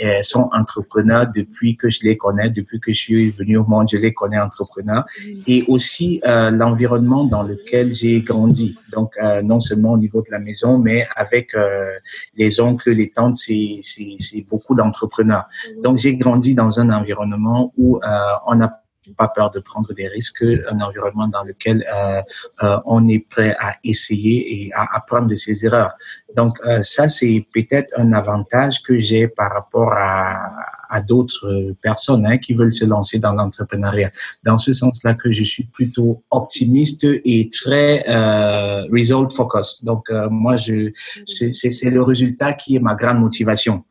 euh, 0.02 0.22
sont 0.22 0.48
entrepreneurs 0.52 1.26
depuis 1.34 1.76
que 1.76 1.88
je 1.90 2.00
les 2.02 2.16
connais, 2.16 2.50
depuis 2.50 2.80
que 2.80 2.92
je 2.92 2.98
suis 2.98 3.30
venu 3.30 3.56
au 3.56 3.64
monde, 3.64 3.88
je 3.90 3.96
les 3.96 4.12
connais 4.12 4.38
entrepreneurs 4.38 5.04
et 5.46 5.64
aussi 5.68 6.20
euh, 6.26 6.50
l'environnement 6.50 7.24
dans 7.24 7.42
lequel 7.42 7.92
j'ai 7.92 8.22
grandi. 8.22 8.78
Donc 8.92 9.03
donc 9.04 9.18
euh, 9.18 9.42
non 9.42 9.60
seulement 9.60 9.92
au 9.92 9.98
niveau 9.98 10.22
de 10.22 10.30
la 10.30 10.38
maison, 10.38 10.78
mais 10.78 11.06
avec 11.14 11.54
euh, 11.54 11.90
les 12.36 12.60
oncles, 12.60 12.92
les 12.92 13.10
tantes, 13.10 13.36
c'est 13.36 14.46
beaucoup 14.48 14.74
d'entrepreneurs. 14.74 15.46
Donc 15.82 15.98
j'ai 15.98 16.16
grandi 16.16 16.54
dans 16.54 16.80
un 16.80 16.88
environnement 16.90 17.72
où 17.76 17.98
euh, 17.98 18.08
on 18.46 18.54
n'a 18.56 18.80
pas 19.12 19.28
peur 19.28 19.50
de 19.50 19.60
prendre 19.60 19.92
des 19.92 20.08
risques, 20.08 20.44
un 20.44 20.80
environnement 20.80 21.28
dans 21.28 21.42
lequel 21.42 21.84
euh, 21.94 22.22
euh, 22.62 22.78
on 22.86 23.06
est 23.08 23.26
prêt 23.28 23.56
à 23.60 23.76
essayer 23.84 24.66
et 24.66 24.72
à 24.74 24.96
apprendre 24.96 25.28
de 25.28 25.34
ses 25.34 25.64
erreurs. 25.64 25.92
Donc 26.36 26.58
euh, 26.64 26.82
ça, 26.82 27.08
c'est 27.08 27.46
peut-être 27.52 27.92
un 27.96 28.12
avantage 28.12 28.82
que 28.82 28.98
j'ai 28.98 29.28
par 29.28 29.52
rapport 29.52 29.92
à, 29.92 30.74
à 30.94 31.00
d'autres 31.00 31.74
personnes 31.80 32.24
hein, 32.26 32.38
qui 32.38 32.54
veulent 32.54 32.72
se 32.72 32.84
lancer 32.84 33.18
dans 33.18 33.32
l'entrepreneuriat. 33.32 34.10
Dans 34.44 34.58
ce 34.58 34.72
sens-là 34.72 35.14
que 35.14 35.32
je 35.32 35.42
suis 35.42 35.64
plutôt 35.64 36.22
optimiste 36.30 37.04
et 37.24 37.50
très 37.50 38.04
euh, 38.08 38.84
result 38.92 39.32
focus. 39.32 39.84
Donc 39.84 40.10
euh, 40.10 40.28
moi, 40.30 40.56
je 40.56 40.92
c'est 41.26 41.90
le 41.90 42.02
résultat 42.02 42.52
qui 42.52 42.76
est 42.76 42.80
ma 42.80 42.94
grande 42.94 43.18
motivation. 43.18 43.84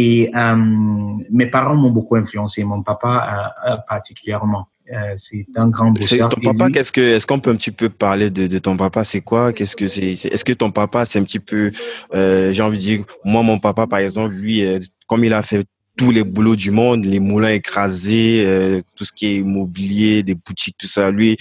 Et 0.00 0.30
euh, 0.32 0.54
mes 1.28 1.48
parents 1.48 1.74
m'ont 1.74 1.90
beaucoup 1.90 2.14
influencé, 2.14 2.62
mon 2.62 2.84
papa 2.84 3.52
euh, 3.66 3.76
particulièrement. 3.88 4.68
Euh, 4.92 5.14
c'est 5.16 5.44
un 5.56 5.68
grand 5.68 5.90
bosseur. 5.90 6.28
Ton 6.28 6.40
papa, 6.40 6.70
qu'est-ce 6.70 6.92
que, 6.92 7.00
est-ce 7.00 7.26
qu'on 7.26 7.40
peut 7.40 7.50
un 7.50 7.56
petit 7.56 7.72
peu 7.72 7.88
parler 7.88 8.30
de, 8.30 8.46
de 8.46 8.58
ton 8.60 8.76
papa? 8.76 9.02
C'est 9.02 9.22
quoi? 9.22 9.52
Qu'est-ce 9.52 9.74
que 9.74 9.88
c'est 9.88 10.12
Est-ce 10.12 10.44
que 10.44 10.52
ton 10.52 10.70
papa, 10.70 11.04
c'est 11.04 11.18
un 11.18 11.24
petit 11.24 11.40
peu, 11.40 11.72
euh, 12.14 12.52
j'ai 12.52 12.62
envie 12.62 12.78
de 12.78 12.82
dire, 12.82 13.04
moi, 13.24 13.42
mon 13.42 13.58
papa, 13.58 13.88
par 13.88 13.98
exemple, 13.98 14.32
lui, 14.34 14.64
euh, 14.64 14.78
comme 15.08 15.24
il 15.24 15.32
a 15.32 15.42
fait 15.42 15.66
tous 15.98 16.12
les 16.12 16.22
boulots 16.22 16.56
du 16.56 16.70
monde, 16.70 17.04
les 17.04 17.18
moulins 17.18 17.50
écrasés, 17.50 18.44
euh, 18.46 18.80
tout 18.94 19.04
ce 19.04 19.12
qui 19.12 19.26
est 19.26 19.36
immobilier, 19.38 20.22
des 20.22 20.36
boutiques, 20.36 20.76
tout 20.78 20.86
ça. 20.86 21.10
Lui, 21.10 21.36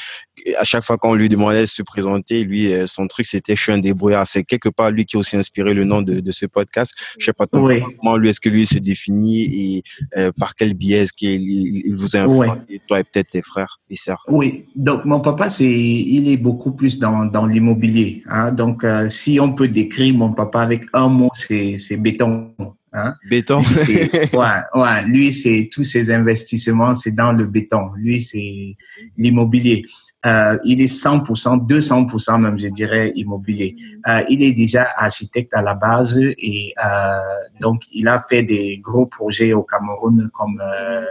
à 0.58 0.64
chaque 0.64 0.84
fois 0.84 0.98
qu'on 0.98 1.14
lui 1.14 1.30
demandait 1.30 1.62
de 1.62 1.66
se 1.68 1.84
présenter, 1.84 2.44
lui, 2.44 2.74
euh, 2.74 2.88
son 2.88 3.06
truc, 3.06 3.28
c'était 3.28 3.56
je 3.56 3.62
suis 3.62 3.72
un 3.72 3.78
débrouillard. 3.78 4.26
C'est 4.26 4.44
quelque 4.44 4.70
part 4.70 4.90
lui 4.90 5.06
qui 5.06 5.16
a 5.16 5.20
aussi 5.20 5.38
inspiré 5.38 5.76
le 5.76 5.84
nom 5.84 6.02
de, 6.02 6.22
de 6.22 6.32
ce 6.32 6.48
podcast. 6.48 6.92
Je 7.20 7.26
sais 7.26 7.34
pas 7.34 7.46
comment 7.46 8.18
lui 8.18 8.30
est-ce 8.30 8.42
que 8.42 8.50
lui 8.50 8.66
se 8.66 8.80
définit 8.80 9.44
et 9.44 9.84
euh, 10.18 10.32
par 10.38 10.56
quel 10.56 10.74
biais 10.74 11.04
est-ce 11.04 11.14
qu'il 11.14 11.44
il 11.44 11.96
vous 11.96 12.16
a 12.16 12.22
influencé, 12.22 12.82
toi 12.88 13.00
et 13.00 13.04
peut-être 13.04 13.30
tes 13.30 13.44
frères 13.44 13.80
et 13.92 13.96
sœurs? 13.96 14.26
Oui, 14.28 14.66
donc 14.76 15.06
mon 15.06 15.20
papa, 15.20 15.50
c'est 15.50 15.72
il 15.72 16.28
est 16.30 16.38
beaucoup 16.38 16.72
plus 16.72 16.98
dans, 16.98 17.26
dans 17.26 17.46
l'immobilier. 17.46 18.24
Hein? 18.28 18.52
Donc 18.52 18.84
si 19.10 19.40
on 19.40 19.54
peut 19.54 19.68
décrire 19.68 20.16
mon 20.16 20.34
papa 20.34 20.62
avec 20.62 20.86
un 20.94 21.10
mot, 21.10 21.30
c'est 21.34 21.98
béton. 21.98 22.56
Hein? 22.94 23.16
Béton. 23.30 23.62
Lui, 23.88 23.98
ouais, 24.34 24.62
ouais, 24.74 25.04
lui, 25.06 25.34
c'est 25.34 25.70
tous 25.72 25.84
ses 25.84 26.10
investissements, 26.12 26.96
c'est 26.96 27.12
dans 27.12 27.32
le 27.32 27.46
béton. 27.46 27.92
Lui, 27.96 28.22
c'est 28.22 28.76
l'immobilier. 29.18 29.86
Euh, 30.26 30.58
il 30.66 30.82
est 30.82 30.92
100%, 30.92 31.68
200% 31.68 32.42
même, 32.42 32.58
je 32.58 32.68
dirais, 32.68 33.12
immobilier. 33.16 33.76
Euh, 34.08 34.24
il 34.30 34.44
est 34.44 34.52
déjà 34.52 34.88
architecte 34.98 35.54
à 35.54 35.62
la 35.62 35.76
base 35.76 36.20
et 36.20 36.74
euh, 36.84 37.18
donc 37.62 37.84
il 37.92 38.08
a 38.08 38.20
fait 38.20 38.42
des 38.42 38.80
gros 38.80 39.06
projets 39.06 39.54
au 39.54 39.62
Cameroun 39.62 40.30
comme 40.34 40.60
euh, 40.60 41.06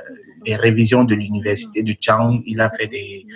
les 0.44 0.56
révisions 0.56 1.04
de 1.04 1.14
l'université 1.14 1.84
de 1.84 1.94
Chang. 2.00 2.40
Il 2.46 2.60
a 2.60 2.68
fait 2.68 2.88
des, 2.88 3.26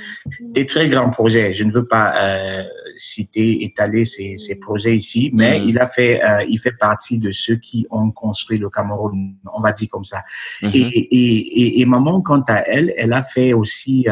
des 0.41 0.67
très 0.67 0.89
grands 0.89 1.11
projets. 1.11 1.55
Je 1.55 1.63
ne 1.63 1.71
veux 1.71 1.87
pas 1.87 2.15
euh, 2.17 2.65
citer, 2.97 3.65
étaler 3.65 4.05
ces, 4.05 4.37
ces 4.39 4.59
projets 4.59 4.97
ici, 4.97 5.31
mais 5.33 5.61
mm. 5.61 5.63
il 5.69 5.79
a 5.79 5.87
fait, 5.87 6.23
euh, 6.25 6.45
il 6.49 6.59
fait 6.59 6.77
partie 6.79 7.19
de 7.19 7.31
ceux 7.31 7.57
qui 7.57 7.87
ont 7.91 8.11
construit 8.11 8.59
le 8.59 8.71
Cameroun, 8.71 9.37
on 9.55 9.61
va 9.61 9.71
dire 9.71 9.89
comme 9.89 10.05
ça. 10.05 10.23
Mm-hmm. 10.63 10.71
Et, 10.75 10.99
et, 10.99 11.61
et, 11.61 11.81
et, 11.81 11.87
maman, 11.87 12.21
quant 12.23 12.43
à 12.49 12.65
elle, 12.67 12.93
elle 12.97 13.13
a 13.13 13.23
fait 13.23 13.53
aussi 13.53 14.07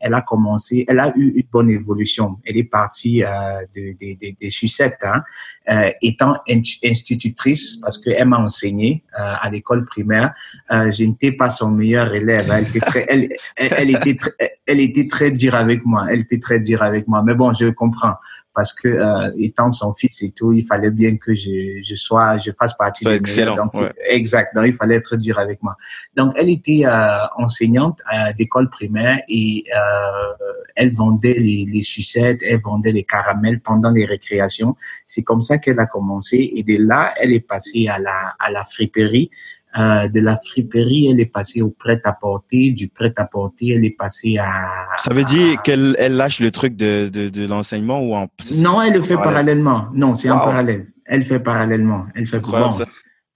elle 0.00 0.14
a 0.14 0.22
commencé, 0.22 0.84
elle 0.88 1.00
a 1.00 1.12
eu 1.16 1.32
une 1.36 1.44
bonne 1.50 1.70
évolution. 1.70 2.38
Elle 2.44 2.58
est 2.58 2.64
partie 2.64 3.22
euh, 3.22 3.28
de, 3.74 3.92
de, 3.92 4.14
de, 4.14 4.34
des 4.40 4.50
sucettes, 4.50 5.02
hein, 5.02 5.22
euh, 5.68 5.90
étant 6.02 6.34
institutrice 6.84 7.76
parce 7.76 7.98
qu'elle 7.98 8.28
m'a 8.28 8.38
enseigné 8.38 9.02
euh, 9.18 9.34
à 9.40 9.50
l'école 9.50 9.84
primaire. 9.86 10.32
Euh, 10.72 10.90
je 10.92 11.04
n'étais 11.04 11.32
pas 11.32 11.50
son 11.50 11.70
meilleur 11.70 12.14
élève. 12.14 12.50
Elle 12.52 12.68
était 12.68 12.80
très, 12.80 13.06
elle, 13.08 13.28
elle, 13.56 13.72
elle 13.76 13.90
était, 13.90 14.14
très, 14.16 14.32
elle 14.66 14.80
était 14.80 15.06
très 15.06 15.30
dure 15.30 15.54
avec 15.54 15.84
moi. 15.84 16.06
Elle 16.10 16.20
était 16.20 16.40
très 16.40 16.60
dure 16.60 16.82
avec 16.82 17.08
moi. 17.08 17.22
Mais 17.24 17.34
bon, 17.34 17.52
je 17.52 17.66
comprends 17.70 18.14
parce 18.56 18.72
que 18.72 18.88
euh, 18.88 19.30
étant 19.36 19.70
son 19.70 19.92
fils 19.92 20.22
et 20.22 20.30
tout, 20.30 20.50
il 20.50 20.64
fallait 20.64 20.90
bien 20.90 21.18
que 21.18 21.34
je, 21.34 21.82
je 21.82 21.94
sois, 21.94 22.38
je 22.38 22.50
fasse 22.58 22.74
partie 22.74 23.04
de 23.04 23.10
excellent. 23.10 23.54
Donc, 23.54 23.74
ouais. 23.74 23.92
Exact. 24.08 24.54
Donc 24.54 24.64
il 24.66 24.74
fallait 24.74 24.96
être 24.96 25.14
dur 25.16 25.38
avec 25.38 25.62
moi. 25.62 25.76
Donc 26.16 26.32
elle 26.36 26.48
était 26.48 26.84
euh, 26.86 27.18
enseignante 27.36 28.00
à 28.06 28.32
l'école 28.32 28.70
primaire 28.70 29.20
et 29.28 29.64
euh, 29.76 30.46
elle 30.74 30.94
vendait 30.94 31.34
les, 31.34 31.66
les 31.70 31.82
sucettes, 31.82 32.40
elle 32.42 32.60
vendait 32.60 32.92
les 32.92 33.04
caramels 33.04 33.60
pendant 33.60 33.90
les 33.90 34.06
récréations. 34.06 34.74
C'est 35.04 35.22
comme 35.22 35.42
ça 35.42 35.58
qu'elle 35.58 35.78
a 35.78 35.86
commencé 35.86 36.50
et 36.56 36.62
de 36.62 36.82
là 36.82 37.12
elle 37.20 37.32
est 37.32 37.46
passée 37.54 37.88
à 37.88 37.98
la 37.98 38.34
à 38.38 38.50
la 38.50 38.64
friperie 38.64 39.30
de 39.76 40.20
la 40.20 40.36
friperie, 40.38 41.08
elle 41.10 41.20
est 41.20 41.26
passée 41.26 41.60
au 41.60 41.68
prêt-à-porter, 41.68 42.70
du 42.70 42.88
prêt-à-porter, 42.88 43.72
elle 43.74 43.84
est 43.84 43.90
passée 43.90 44.38
à... 44.38 44.75
Ça 44.98 45.14
veut 45.14 45.24
dire 45.24 45.60
qu'elle 45.62 45.94
elle 45.98 46.16
lâche 46.16 46.40
le 46.40 46.50
truc 46.50 46.76
de, 46.76 47.08
de, 47.08 47.28
de 47.28 47.46
l'enseignement 47.46 48.00
ou 48.00 48.14
en... 48.14 48.28
Non, 48.56 48.80
elle 48.82 48.94
le 48.94 49.02
fait 49.02 49.16
parallèlement. 49.16 49.86
Non, 49.94 50.14
c'est 50.14 50.30
wow. 50.30 50.36
en 50.36 50.40
parallèle. 50.40 50.86
Elle 51.04 51.24
fait 51.24 51.40
parallèlement. 51.40 52.06
Elle 52.14 52.26
fait 52.26 52.40
bon. 52.40 52.70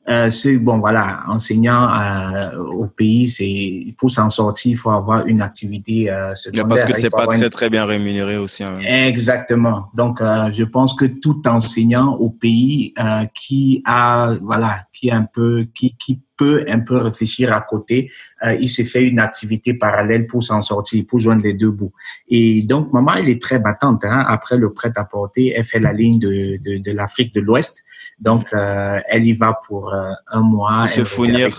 Euh, 0.09 0.31
bon, 0.61 0.79
voilà, 0.79 1.21
enseignant 1.29 1.89
euh, 1.93 2.59
au 2.59 2.87
pays, 2.87 3.29
c'est 3.29 3.95
pour 3.99 4.11
s'en 4.11 4.31
sortir, 4.31 4.73
il 4.73 4.77
faut 4.77 4.91
avoir 4.91 5.27
une 5.27 5.43
activité 5.43 6.11
euh, 6.11 6.35
secondaire. 6.35 6.67
Parce 6.67 6.85
que 6.85 6.99
c'est 6.99 7.11
pas 7.11 7.27
très 7.27 7.51
très 7.51 7.71
bien 7.71 7.85
rémunéré 7.85 8.39
aussi. 8.39 8.65
Hein. 8.65 8.79
Exactement. 8.81 9.91
Donc, 9.95 10.21
euh, 10.21 10.51
je 10.53 10.65
pense 10.65 10.95
que 10.95 11.05
tout 11.05 11.47
enseignant 11.47 12.15
au 12.15 12.31
pays 12.31 12.95
qui 13.35 13.83
a, 13.85 14.35
voilà, 14.43 14.81
qui 14.93 15.09
est 15.09 15.13
un 15.13 15.27
peu, 15.33 15.67
qui 15.75 15.95
qui 15.97 16.21
peut 16.41 16.65
un 16.69 16.81
peu 16.81 16.97
réfléchir 16.97 17.53
à 17.53 17.61
côté, 17.61 18.11
euh, 18.47 18.55
il 18.55 18.69
s'est 18.69 18.87
fait 18.87 19.07
une 19.07 19.21
activité 19.21 19.75
parallèle 19.75 20.27
pour 20.27 20.43
s'en 20.43 20.63
sortir, 20.63 21.05
pour 21.07 21.19
joindre 21.19 21.43
les 21.43 21.53
deux 21.53 21.71
bouts. 21.71 21.93
Et 22.29 22.63
donc, 22.63 22.95
maman, 22.95 23.13
elle 23.17 23.29
est 23.29 23.43
très 23.43 23.59
battante. 23.59 24.07
Hein. 24.07 24.25
Après 24.27 24.57
le 24.57 24.73
prêt-à-porter, 24.73 25.53
elle 25.55 25.65
fait 25.65 25.81
la 25.81 25.93
ligne 25.93 26.19
de, 26.19 26.93
l'Afrique 26.93 27.35
de 27.35 27.43
l'Ouest. 27.43 27.85
Donc, 28.19 28.55
euh, 28.55 29.01
elle 29.07 29.27
y 29.27 29.35
va 29.35 29.61
pour 29.69 29.93
euh, 29.93 30.13
un 30.29 30.41
mois. 30.41 30.89
se 30.89 31.05
fournir. 31.05 31.51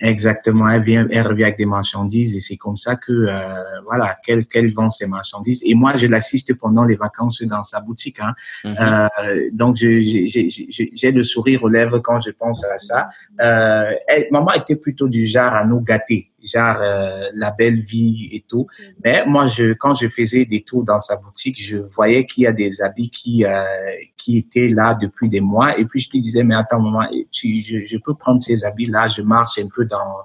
Exactement, 0.00 0.68
elle 0.68 0.82
vient, 0.82 1.06
elle 1.08 1.26
revient 1.26 1.44
avec 1.44 1.56
des 1.56 1.66
marchandises 1.66 2.34
et 2.34 2.40
c'est 2.40 2.56
comme 2.56 2.76
ça 2.76 2.96
que 2.96 3.12
euh, 3.12 3.80
voilà 3.84 4.18
qu'elle 4.24 4.44
qu'elle 4.46 4.74
vend 4.74 4.90
ses 4.90 5.06
marchandises. 5.06 5.62
Et 5.64 5.74
moi, 5.76 5.96
je 5.96 6.08
l'assiste 6.08 6.52
pendant 6.54 6.84
les 6.84 6.96
vacances 6.96 7.42
dans 7.42 7.62
sa 7.62 7.80
boutique. 7.80 8.18
Hein. 8.18 8.34
Mm-hmm. 8.64 9.08
euh, 9.20 9.50
donc, 9.52 9.76
j'ai 9.76 11.12
le 11.12 11.22
sourire 11.22 11.62
aux 11.62 11.68
lèvres 11.68 12.00
quand 12.00 12.18
je 12.18 12.30
pense 12.30 12.64
à 12.64 12.78
ça. 12.80 13.08
Euh, 13.40 13.92
elle, 14.08 14.26
maman 14.32 14.52
était 14.54 14.76
plutôt 14.76 15.06
du 15.06 15.26
genre 15.26 15.52
à 15.52 15.64
nous 15.64 15.80
gâter 15.80 16.32
genre 16.44 16.76
euh, 16.80 17.24
la 17.34 17.50
belle 17.50 17.80
vie 17.80 18.28
et 18.32 18.44
tout. 18.46 18.66
Mais 19.04 19.24
moi, 19.26 19.46
je, 19.46 19.72
quand 19.72 19.94
je 19.94 20.08
faisais 20.08 20.44
des 20.44 20.62
tours 20.62 20.84
dans 20.84 21.00
sa 21.00 21.16
boutique, 21.16 21.62
je 21.62 21.76
voyais 21.76 22.26
qu'il 22.26 22.44
y 22.44 22.46
a 22.46 22.52
des 22.52 22.82
habits 22.82 23.10
qui 23.10 23.44
euh, 23.44 23.64
qui 24.16 24.38
étaient 24.38 24.68
là 24.68 24.94
depuis 25.00 25.28
des 25.28 25.40
mois. 25.40 25.78
Et 25.78 25.84
puis 25.84 26.00
je 26.00 26.10
lui 26.10 26.22
disais, 26.22 26.44
mais 26.44 26.54
attends, 26.54 26.80
maman, 26.80 27.08
tu, 27.30 27.60
je, 27.60 27.84
je 27.84 27.98
peux 27.98 28.14
prendre 28.14 28.40
ces 28.40 28.64
habits-là, 28.64 29.08
je 29.08 29.22
marche 29.22 29.58
un 29.58 29.68
peu 29.74 29.84
dans 29.84 30.16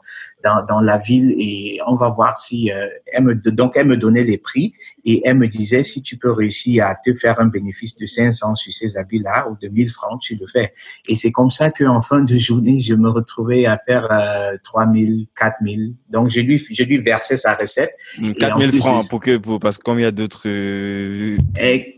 dans, 0.43 0.65
dans 0.65 0.81
la 0.81 0.97
ville 0.97 1.33
et 1.37 1.79
on 1.85 1.95
va 1.95 2.09
voir 2.09 2.37
si 2.37 2.71
euh, 2.71 2.87
elle 3.11 3.23
me 3.23 3.35
donc 3.35 3.73
elle 3.75 3.87
me 3.87 3.97
donnait 3.97 4.23
les 4.23 4.37
prix 4.37 4.73
et 5.05 5.21
elle 5.25 5.37
me 5.37 5.47
disait 5.47 5.83
si 5.83 6.01
tu 6.01 6.17
peux 6.17 6.31
réussir 6.31 6.85
à 6.85 6.95
te 6.95 7.13
faire 7.13 7.39
un 7.39 7.47
bénéfice 7.47 7.97
de 7.97 8.05
500 8.05 8.55
sur 8.55 8.73
ces 8.73 8.97
habits-là 8.97 9.49
ou 9.49 9.57
de 9.61 9.67
1000 9.67 9.89
francs, 9.89 10.21
tu 10.21 10.35
le 10.35 10.45
fais. 10.47 10.73
Et 11.07 11.15
c'est 11.15 11.31
comme 11.31 11.51
ça 11.51 11.71
qu'en 11.71 12.01
fin 12.01 12.21
de 12.21 12.37
journée, 12.37 12.79
je 12.79 12.93
me 12.93 13.09
retrouvais 13.09 13.65
à 13.65 13.77
faire 13.77 14.07
euh, 14.11 14.57
3000, 14.63 15.27
4000 15.35 15.95
donc, 16.09 16.29
je 16.29 16.39
lui, 16.39 16.57
je 16.57 16.83
lui 16.83 16.97
versais 16.97 17.37
sa 17.37 17.55
recette. 17.55 17.95
4000 18.39 18.69
hmm, 18.69 18.73
francs 18.73 19.09
pour 19.09 19.19
que, 19.19 19.37
pour, 19.37 19.59
parce 19.59 19.77
que 19.77 19.83
comme 19.83 19.99
il 19.99 20.03
y 20.03 20.05
a 20.05 20.11
d'autres 20.11 20.47
euh, 20.47 21.37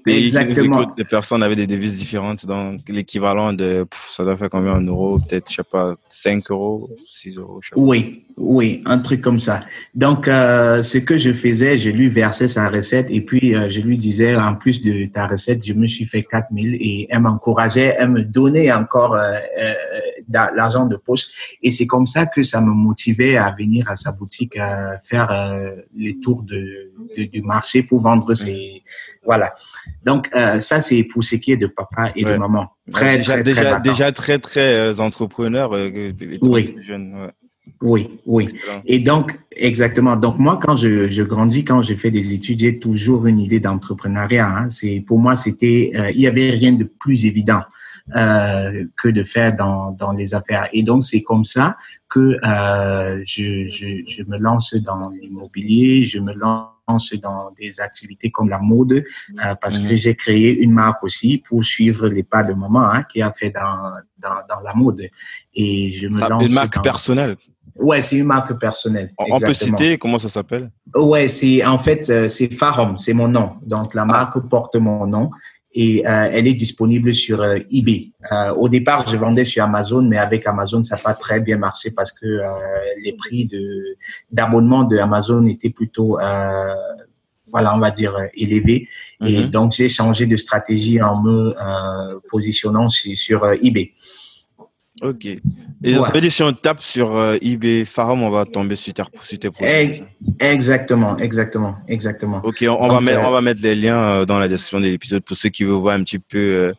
pays 0.03 0.23
Exactement. 0.25 0.85
des 0.97 1.05
personnes 1.05 1.43
avaient 1.43 1.55
des 1.55 1.67
devises 1.67 1.97
différentes, 1.97 2.45
donc 2.45 2.81
l'équivalent 2.89 3.53
de, 3.53 3.85
ça 3.91 4.23
doit 4.23 4.37
faire 4.37 4.49
combien 4.49 4.73
en 4.73 4.81
euros? 4.81 5.19
Peut-être, 5.19 5.49
je 5.49 5.55
sais 5.55 5.63
pas, 5.63 5.95
5 6.09 6.51
euros, 6.51 6.89
6 7.05 7.37
euros, 7.37 7.59
je 7.61 7.69
sais 7.69 7.75
pas. 7.75 7.81
Oui, 7.81 8.23
oui, 8.43 8.81
un 8.85 8.97
truc 8.97 9.21
comme 9.21 9.39
ça. 9.39 9.61
Donc, 9.93 10.27
euh, 10.27 10.81
ce 10.81 10.97
que 10.97 11.17
je 11.17 11.31
faisais, 11.31 11.77
je 11.77 11.91
lui 11.91 12.07
versais 12.07 12.47
sa 12.47 12.69
recette 12.69 13.11
et 13.11 13.21
puis 13.21 13.53
euh, 13.55 13.69
je 13.69 13.81
lui 13.81 13.97
disais, 13.97 14.35
en 14.35 14.55
plus 14.55 14.81
de 14.81 15.05
ta 15.05 15.27
recette, 15.27 15.63
je 15.63 15.73
me 15.73 15.85
suis 15.85 16.05
fait 16.05 16.23
4000 16.23 16.75
et 16.75 17.07
elle 17.09 17.19
m'encourageait, 17.19 17.95
elle 17.99 18.09
me 18.09 18.23
donnait 18.23 18.71
encore 18.71 19.13
euh, 19.13 19.35
euh 19.61 19.73
l'argent 20.55 20.85
de 20.85 20.95
poche. 20.95 21.57
Et 21.61 21.71
c'est 21.71 21.85
comme 21.85 22.07
ça 22.07 22.25
que 22.25 22.41
ça 22.41 22.61
me 22.61 22.71
motivait 22.71 23.35
à 23.35 23.51
venir 23.51 23.91
à 23.91 23.95
sa 23.95 24.13
boutique, 24.13 24.55
à 24.57 24.97
faire 24.97 25.29
euh, 25.29 25.75
les 25.95 26.19
tours 26.19 26.43
de, 26.43 26.93
de, 27.17 27.23
du 27.25 27.41
marché 27.41 27.83
pour 27.83 27.99
vendre 27.99 28.33
ses... 28.33 28.81
Voilà. 29.25 29.53
Donc, 30.05 30.29
ça, 30.59 30.79
c'est 30.79 31.03
pour 31.03 31.23
ce 31.23 31.35
qui 31.35 31.51
est 31.51 31.57
de 31.57 31.67
papa 31.67 32.11
et 32.15 32.23
de 32.23 32.33
maman. 32.35 32.69
Très, 32.91 33.17
déjà, 33.17 33.33
très, 33.33 33.43
déjà, 33.43 33.61
très 33.61 33.81
déjà 33.81 34.11
très, 34.13 34.39
très 34.39 34.99
entrepreneur. 35.01 35.71
oui. 36.41 36.75
Jeune, 36.79 37.31
Oui, 37.81 38.19
oui. 38.27 38.47
Et 38.85 38.99
donc, 38.99 39.39
exactement. 39.55 40.15
Donc, 40.15 40.37
moi, 40.37 40.59
quand 40.61 40.75
je, 40.75 41.09
je 41.09 41.23
grandis, 41.23 41.65
quand 41.65 41.81
j'ai 41.81 41.95
fait 41.95 42.11
des 42.11 42.33
études, 42.33 42.59
j'ai 42.59 42.77
toujours 42.77 43.25
une 43.25 43.39
idée 43.39 43.59
d'entrepreneuriat. 43.59 44.47
Hein. 44.47 44.67
C'est 44.69 45.03
Pour 45.05 45.17
moi, 45.17 45.35
c'était, 45.35 45.91
euh, 45.95 46.11
il 46.11 46.21
y 46.21 46.27
avait 46.27 46.51
rien 46.51 46.73
de 46.73 46.83
plus 46.83 47.25
évident 47.25 47.61
euh, 48.15 48.85
que 48.97 49.07
de 49.07 49.23
faire 49.23 49.55
dans, 49.55 49.91
dans 49.91 50.11
les 50.11 50.35
affaires. 50.35 50.69
Et 50.73 50.83
donc, 50.83 51.03
c'est 51.03 51.21
comme 51.23 51.43
ça 51.45 51.77
que 52.07 52.37
euh, 52.45 53.21
je, 53.25 53.67
je, 53.67 54.03
je 54.05 54.23
me 54.23 54.37
lance 54.37 54.75
dans 54.75 55.09
l'immobilier, 55.09 56.03
je 56.03 56.19
me 56.19 56.33
lance 56.33 57.13
dans 57.21 57.51
des 57.57 57.79
activités 57.79 58.29
comme 58.31 58.49
la 58.49 58.59
mode 58.59 58.93
euh, 58.93 59.55
parce 59.61 59.79
que 59.79 59.87
mhm. 59.87 59.95
j'ai 59.95 60.15
créé 60.15 60.61
une 60.61 60.73
marque 60.73 61.03
aussi 61.03 61.37
pour 61.37 61.63
suivre 61.63 62.07
les 62.07 62.23
pas 62.23 62.43
de 62.43 62.53
maman 62.53 62.91
hein, 62.91 63.03
qui 63.03 63.21
a 63.21 63.31
fait 63.31 63.51
dans, 63.51 63.93
dans, 64.17 64.35
dans 64.49 64.59
la 64.59 64.73
mode 64.73 65.07
et 65.53 65.91
je 65.91 66.07
me 66.07 66.19
lance 66.19 66.45
une 66.45 66.53
marque 66.53 66.83
personnelle 66.83 67.37
Ouais, 67.81 68.01
c'est 68.01 68.17
une 68.17 68.25
marque 68.25 68.57
personnelle. 68.59 69.11
On 69.17 69.39
peut 69.39 69.53
citer 69.53 69.97
comment 69.97 70.19
ça 70.19 70.29
s'appelle? 70.29 70.71
Ouais, 70.95 71.27
c'est 71.27 71.65
en 71.65 71.77
fait 71.77 72.09
euh, 72.09 72.27
c'est 72.27 72.53
Farom, 72.53 72.95
c'est 72.97 73.13
mon 73.13 73.27
nom. 73.27 73.51
Donc 73.65 73.93
la 73.93 74.03
ah. 74.03 74.05
marque 74.05 74.39
porte 74.47 74.75
mon 74.75 75.07
nom 75.07 75.31
et 75.73 76.05
euh, 76.05 76.29
elle 76.31 76.47
est 76.47 76.53
disponible 76.53 77.13
sur 77.13 77.41
euh, 77.41 77.57
eBay. 77.71 78.11
Euh, 78.31 78.53
au 78.53 78.67
départ, 78.67 79.07
je 79.07 79.15
vendais 79.15 79.45
sur 79.45 79.63
Amazon, 79.63 80.01
mais 80.01 80.17
avec 80.17 80.45
Amazon, 80.45 80.83
ça 80.83 80.95
n'a 80.95 81.01
pas 81.01 81.13
très 81.13 81.39
bien 81.39 81.57
marché 81.57 81.91
parce 81.91 82.11
que 82.11 82.41
les 83.03 83.13
prix 83.13 83.45
de 83.45 83.97
d'abonnement 84.31 84.83
de 84.83 84.97
Amazon 84.97 85.45
étaient 85.45 85.69
plutôt 85.69 86.17
voilà, 87.53 87.75
on 87.75 87.79
va 87.79 87.91
dire 87.91 88.15
élevés. 88.33 88.87
Et 89.25 89.41
mm-hmm. 89.41 89.49
donc 89.49 89.73
j'ai 89.73 89.89
changé 89.89 90.25
de 90.25 90.37
stratégie 90.37 91.01
en 91.01 91.21
me 91.21 91.53
positionnant 92.29 92.87
sur, 92.87 93.15
sur 93.17 93.45
eBay. 93.61 93.93
Ok. 95.01 95.25
Et 95.83 95.95
ça 95.95 96.11
veut 96.13 96.21
dire 96.21 96.31
si 96.31 96.43
on 96.43 96.53
tape 96.53 96.79
sur 96.79 97.15
euh, 97.15 97.37
eBay 97.41 97.85
Farum, 97.85 98.21
on 98.21 98.29
va 98.29 98.45
tomber 98.45 98.75
sur 98.75 98.93
tes, 98.93 99.03
sur 99.23 99.39
tes 99.39 99.49
produits. 99.49 100.03
Exactement, 100.39 101.17
exactement, 101.17 101.75
exactement. 101.87 102.41
Ok, 102.43 102.63
on, 102.67 102.87
va 102.87 103.01
mettre, 103.01 103.19
euh, 103.19 103.27
on 103.27 103.31
va 103.31 103.41
mettre 103.41 103.61
les 103.63 103.75
liens 103.75 103.97
euh, 103.97 104.25
dans 104.25 104.37
la 104.37 104.47
description 104.47 104.79
de 104.79 104.85
l'épisode 104.85 105.23
pour 105.23 105.35
ceux 105.35 105.49
qui 105.49 105.63
veulent 105.63 105.79
voir 105.79 105.95
un 105.95 106.03
petit 106.03 106.19
peu 106.19 106.73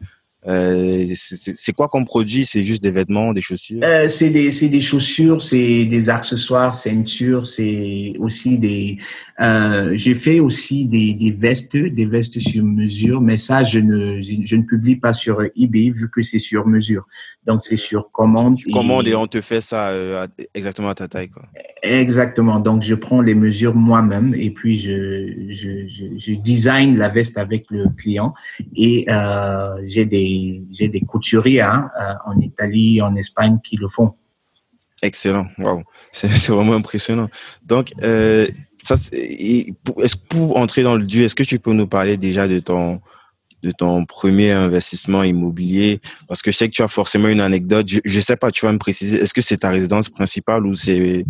euh, 0.48 1.07
c'est 1.14 1.72
quoi 1.72 1.88
comme 1.88 2.05
produit? 2.05 2.44
C'est 2.44 2.64
juste 2.64 2.83
des 2.83 2.90
vêtements, 2.90 3.33
des 3.33 3.40
chaussures? 3.40 3.81
Euh, 3.85 4.09
C'est 4.09 4.31
des, 4.31 4.50
des 4.50 4.81
chaussures, 4.81 5.40
c'est 5.40 5.85
des 5.85 6.11
accessoires, 6.11 6.74
ceintures, 6.74 7.46
c'est 7.46 8.14
aussi 8.18 8.59
des. 8.59 8.96
Euh, 9.40 9.92
J'ai 9.94 10.14
fait 10.14 10.40
aussi 10.40 10.87
des, 10.87 11.14
des 11.14 11.31
vestes, 11.31 11.76
des 11.76 12.07
vestes 12.07 12.40
sur 12.40 12.64
mesure, 12.64 13.20
mais 13.20 13.37
ça 13.37 13.62
je 13.62 13.78
ne 13.78 14.20
je 14.20 14.57
ne 14.57 14.62
publie 14.62 14.96
pas 14.96 15.12
sur 15.12 15.40
eBay 15.57 15.90
vu 15.90 16.11
que 16.11 16.22
c'est 16.22 16.40
sur 16.40 16.66
mesure. 16.66 17.07
Donc 17.46 17.62
c'est 17.62 17.76
sur 17.76 18.11
commande. 18.11 18.59
Commande 18.72 19.07
et 19.09 19.14
on 19.14 19.26
te 19.26 19.40
fait 19.40 19.61
ça 19.61 19.90
euh, 19.90 20.26
exactement 20.55 20.88
à 20.88 20.94
ta 20.94 21.09
taille 21.09 21.28
quoi. 21.28 21.44
Exactement. 21.83 22.61
Donc 22.61 22.83
je 22.83 22.95
prends 22.95 23.21
les 23.21 23.35
mesures 23.35 23.75
moi-même 23.75 24.35
et 24.37 24.51
puis 24.51 24.77
je 24.77 25.51
je, 25.51 26.35
design 26.35 26.97
la 26.97 27.09
veste 27.09 27.38
avec 27.38 27.66
le 27.71 27.87
client 27.97 28.33
et 28.77 29.05
euh, 29.09 29.83
j'ai 29.85 30.05
des 30.05 30.62
j'ai 30.71 30.87
des 30.87 31.01
couturiers 31.01 31.62
hein, 31.62 31.90
euh, 32.01 32.14
en 32.25 32.38
Italie, 32.38 33.03
en 33.03 33.16
Espagne 33.16 33.59
qui 33.64 33.77
le 33.77 33.88
font. 33.88 34.14
Excellent, 35.03 35.49
wow, 35.59 35.83
c'est 36.12 36.49
vraiment 36.49 36.75
impressionnant. 36.75 37.27
Donc, 37.64 37.92
euh, 38.05 38.47
ça, 38.85 38.95
est-ce 39.11 40.16
pour 40.16 40.59
entrer 40.59 40.85
dans 40.85 40.95
le 40.95 41.03
dur, 41.03 41.25
est-ce 41.25 41.35
que 41.35 41.42
tu 41.42 41.59
peux 41.59 41.73
nous 41.73 41.88
parler 41.88 42.16
déjà 42.16 42.47
de 42.47 42.61
ton 42.61 43.01
de 43.64 43.73
ton 43.73 44.05
premier 44.05 44.53
investissement 44.53 45.25
immobilier? 45.25 46.01
Parce 46.29 46.42
que 46.42 46.53
je 46.53 46.57
sais 46.57 46.68
que 46.68 46.75
tu 46.75 46.83
as 46.83 46.88
forcément 46.88 47.27
une 47.29 47.40
anecdote. 47.40 47.88
Je, 47.88 48.16
ne 48.16 48.23
sais 48.23 48.37
pas, 48.37 48.53
tu 48.53 48.64
vas 48.64 48.73
me 48.73 48.79
préciser. 48.79 49.18
Est-ce 49.18 49.35
que 49.35 49.42
c'est 49.42 49.59
ta 49.59 49.71
résidence 49.71 50.09
principale 50.09 50.64
ou 50.64 50.77
c'est 50.77 51.25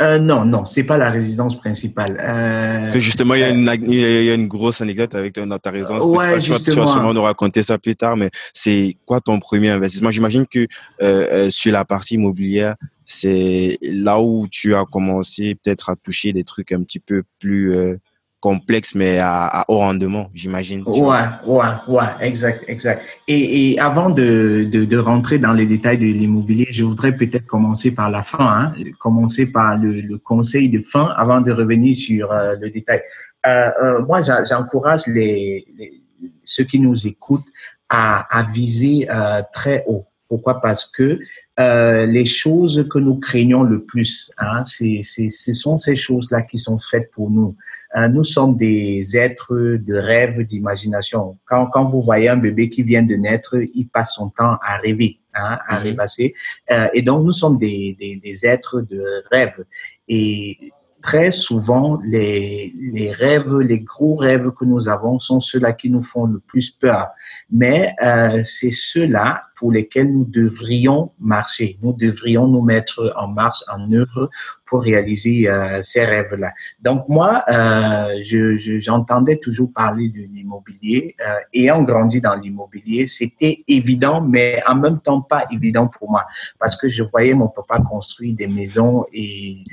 euh, 0.00 0.18
non, 0.18 0.44
non, 0.44 0.64
c'est 0.64 0.84
pas 0.84 0.98
la 0.98 1.10
résidence 1.10 1.58
principale. 1.58 2.18
Euh, 2.20 2.92
justement, 3.00 3.34
il 3.34 3.40
y, 3.40 3.44
a 3.44 3.48
une, 3.48 3.70
il 3.86 4.24
y 4.24 4.30
a 4.30 4.34
une 4.34 4.46
grosse 4.46 4.80
anecdote 4.82 5.14
avec 5.14 5.32
ta, 5.32 5.58
ta 5.58 5.70
résidence. 5.70 6.04
Ouais, 6.04 6.34
tu, 6.34 6.46
justement. 6.46 6.74
tu 6.74 6.80
vas 6.80 6.86
sûrement 6.86 7.14
nous 7.14 7.22
raconter 7.22 7.62
ça 7.62 7.78
plus 7.78 7.96
tard, 7.96 8.16
mais 8.16 8.30
c'est 8.52 8.96
quoi 9.06 9.20
ton 9.20 9.40
premier 9.40 9.70
investissement? 9.70 10.10
J'imagine 10.10 10.46
que 10.46 10.60
euh, 10.60 10.66
euh, 11.02 11.50
sur 11.50 11.72
la 11.72 11.86
partie 11.86 12.14
immobilière, 12.14 12.76
c'est 13.06 13.78
là 13.82 14.20
où 14.20 14.46
tu 14.48 14.74
as 14.74 14.84
commencé 14.84 15.54
peut-être 15.54 15.88
à 15.88 15.96
toucher 15.96 16.32
des 16.32 16.44
trucs 16.44 16.72
un 16.72 16.82
petit 16.82 17.00
peu 17.00 17.22
plus 17.38 17.74
euh, 17.74 17.96
complexe, 18.40 18.94
mais 18.94 19.18
à, 19.18 19.46
à 19.46 19.64
haut 19.68 19.78
rendement, 19.78 20.30
j'imagine. 20.34 20.82
Ouais, 20.86 21.18
ouais, 21.46 21.66
ouais, 21.88 22.04
exact, 22.20 22.64
exact. 22.66 23.02
Et, 23.28 23.72
et 23.72 23.80
avant 23.80 24.10
de, 24.10 24.66
de, 24.70 24.84
de, 24.84 24.98
rentrer 24.98 25.38
dans 25.38 25.52
les 25.52 25.66
détails 25.66 25.98
de 25.98 26.06
l'immobilier, 26.06 26.66
je 26.70 26.84
voudrais 26.84 27.14
peut-être 27.14 27.46
commencer 27.46 27.90
par 27.92 28.10
la 28.10 28.22
fin, 28.22 28.46
hein, 28.46 28.74
commencer 28.98 29.46
par 29.46 29.76
le, 29.76 30.00
le, 30.00 30.18
conseil 30.18 30.68
de 30.68 30.80
fin 30.80 31.12
avant 31.16 31.40
de 31.40 31.52
revenir 31.52 31.94
sur 31.94 32.32
euh, 32.32 32.56
le 32.60 32.70
détail. 32.70 33.02
Euh, 33.46 33.70
euh, 33.82 34.04
moi, 34.06 34.20
j'encourage 34.20 35.06
les, 35.06 35.66
les, 35.76 36.02
ceux 36.44 36.64
qui 36.64 36.80
nous 36.80 37.06
écoutent 37.06 37.48
à, 37.88 38.38
à 38.38 38.42
viser 38.44 39.06
euh, 39.10 39.42
très 39.52 39.84
haut. 39.86 40.06
Pourquoi? 40.30 40.60
Parce 40.60 40.86
que 40.86 41.18
euh, 41.58 42.06
les 42.06 42.24
choses 42.24 42.86
que 42.88 43.00
nous 43.00 43.16
craignons 43.16 43.64
le 43.64 43.82
plus, 43.84 44.30
hein, 44.38 44.62
c'est, 44.64 45.00
c'est, 45.02 45.28
ce 45.28 45.52
sont 45.52 45.76
ces 45.76 45.96
choses-là 45.96 46.42
qui 46.42 46.56
sont 46.56 46.78
faites 46.78 47.10
pour 47.10 47.32
nous. 47.32 47.56
Euh, 47.96 48.06
nous 48.06 48.22
sommes 48.22 48.56
des 48.56 49.16
êtres 49.16 49.76
de 49.76 49.94
rêve, 49.94 50.46
d'imagination. 50.46 51.36
Quand, 51.46 51.66
quand 51.66 51.84
vous 51.84 52.00
voyez 52.00 52.28
un 52.28 52.36
bébé 52.36 52.68
qui 52.68 52.84
vient 52.84 53.02
de 53.02 53.16
naître, 53.16 53.56
il 53.74 53.88
passe 53.88 54.14
son 54.14 54.30
temps 54.30 54.56
à 54.62 54.76
rêver. 54.76 55.18
hein, 55.34 55.58
à 55.68 55.78
mhm. 55.78 55.82
rêvasser. 55.82 56.32
Euh, 56.70 56.88
et 56.94 57.02
donc, 57.02 57.24
nous 57.24 57.32
sommes 57.32 57.56
des, 57.56 57.96
des, 57.98 58.14
des 58.22 58.46
êtres 58.46 58.82
de 58.82 59.02
rêve. 59.32 59.64
Et 60.08 60.58
très 61.00 61.30
souvent, 61.30 61.98
les, 62.04 62.74
les 62.92 63.12
rêves, 63.12 63.58
les 63.58 63.80
gros 63.80 64.14
rêves 64.14 64.52
que 64.52 64.64
nous 64.64 64.88
avons 64.88 65.18
sont 65.18 65.40
ceux-là 65.40 65.72
qui 65.72 65.90
nous 65.90 66.02
font 66.02 66.24
le 66.24 66.38
plus 66.40 66.70
peur. 66.70 67.08
Mais 67.50 67.94
euh, 68.02 68.42
c'est 68.44 68.70
ceux-là 68.70 69.42
pour 69.60 69.72
lesquels 69.72 70.10
nous 70.10 70.24
devrions 70.24 71.12
marcher. 71.20 71.78
Nous 71.82 71.92
devrions 71.92 72.48
nous 72.48 72.62
mettre 72.62 73.12
en 73.16 73.28
marche, 73.28 73.62
en 73.70 73.92
œuvre 73.92 74.30
pour 74.64 74.82
réaliser 74.82 75.50
euh, 75.50 75.82
ces 75.82 76.02
rêves-là. 76.04 76.52
Donc 76.80 77.06
moi, 77.08 77.44
euh, 77.48 78.20
je, 78.22 78.56
j'entendais 78.78 79.36
toujours 79.36 79.70
parler 79.70 80.08
de 80.08 80.22
l'immobilier. 80.22 81.14
Euh, 81.20 81.34
ayant 81.52 81.82
grandi 81.82 82.22
dans 82.22 82.36
l'immobilier, 82.36 83.04
c'était 83.04 83.62
évident, 83.68 84.22
mais 84.22 84.62
en 84.66 84.76
même 84.76 84.98
temps 85.00 85.20
pas 85.20 85.44
évident 85.50 85.88
pour 85.88 86.10
moi 86.10 86.24
parce 86.58 86.74
que 86.74 86.88
je 86.88 87.02
voyais 87.02 87.34
mon 87.34 87.48
papa 87.48 87.80
construire 87.80 88.34
des 88.34 88.48
maisons 88.48 89.04
et 89.12 89.64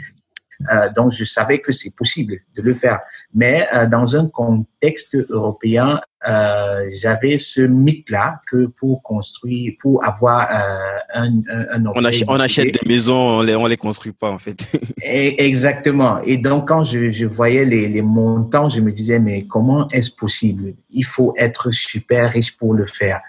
euh, 0.72 0.90
donc, 0.96 1.12
je 1.12 1.24
savais 1.24 1.60
que 1.60 1.72
c'est 1.72 1.96
possible 1.96 2.38
de 2.56 2.62
le 2.62 2.74
faire. 2.74 3.00
Mais 3.34 3.68
euh, 3.74 3.88
dans 3.88 4.16
un 4.16 4.28
contexte 4.28 5.16
européen, 5.30 6.00
euh, 6.28 6.90
j'avais 6.90 7.38
ce 7.38 7.62
mythe-là 7.62 8.42
que 8.50 8.66
pour 8.66 9.04
construire, 9.04 9.74
pour 9.80 10.04
avoir 10.04 10.48
euh, 10.50 10.98
un, 11.14 11.42
un, 11.48 11.86
on, 11.86 12.04
achète, 12.04 12.24
on, 12.28 12.40
achète, 12.40 12.74
des 12.74 12.90
maisons, 12.90 13.14
on 13.16 13.42
les, 13.44 13.56
on 13.56 13.68
les 13.68 13.78
construit 13.78 14.14
pas 14.14 14.32
en 14.32 14.40
fait. 14.40 14.58
exactement. 15.04 16.20
Et 16.24 16.38
donc 16.38 16.70
quand 16.70 16.84
je, 16.84 17.12
je 17.12 17.26
voyais 17.28 17.66
les, 17.66 17.88
les, 17.88 18.02
montants, 18.02 18.68
je 18.68 18.82
me 18.82 18.92
disais 18.92 19.20
mais 19.20 19.46
comment 19.46 19.88
est-ce 19.90 20.10
possible? 20.10 20.74
Il 20.90 21.06
faut 21.06 21.36
être 21.38 21.70
super 21.72 22.32
riche 22.32 22.58
pour 22.58 22.74
le 22.74 22.86
faire. 22.86 23.22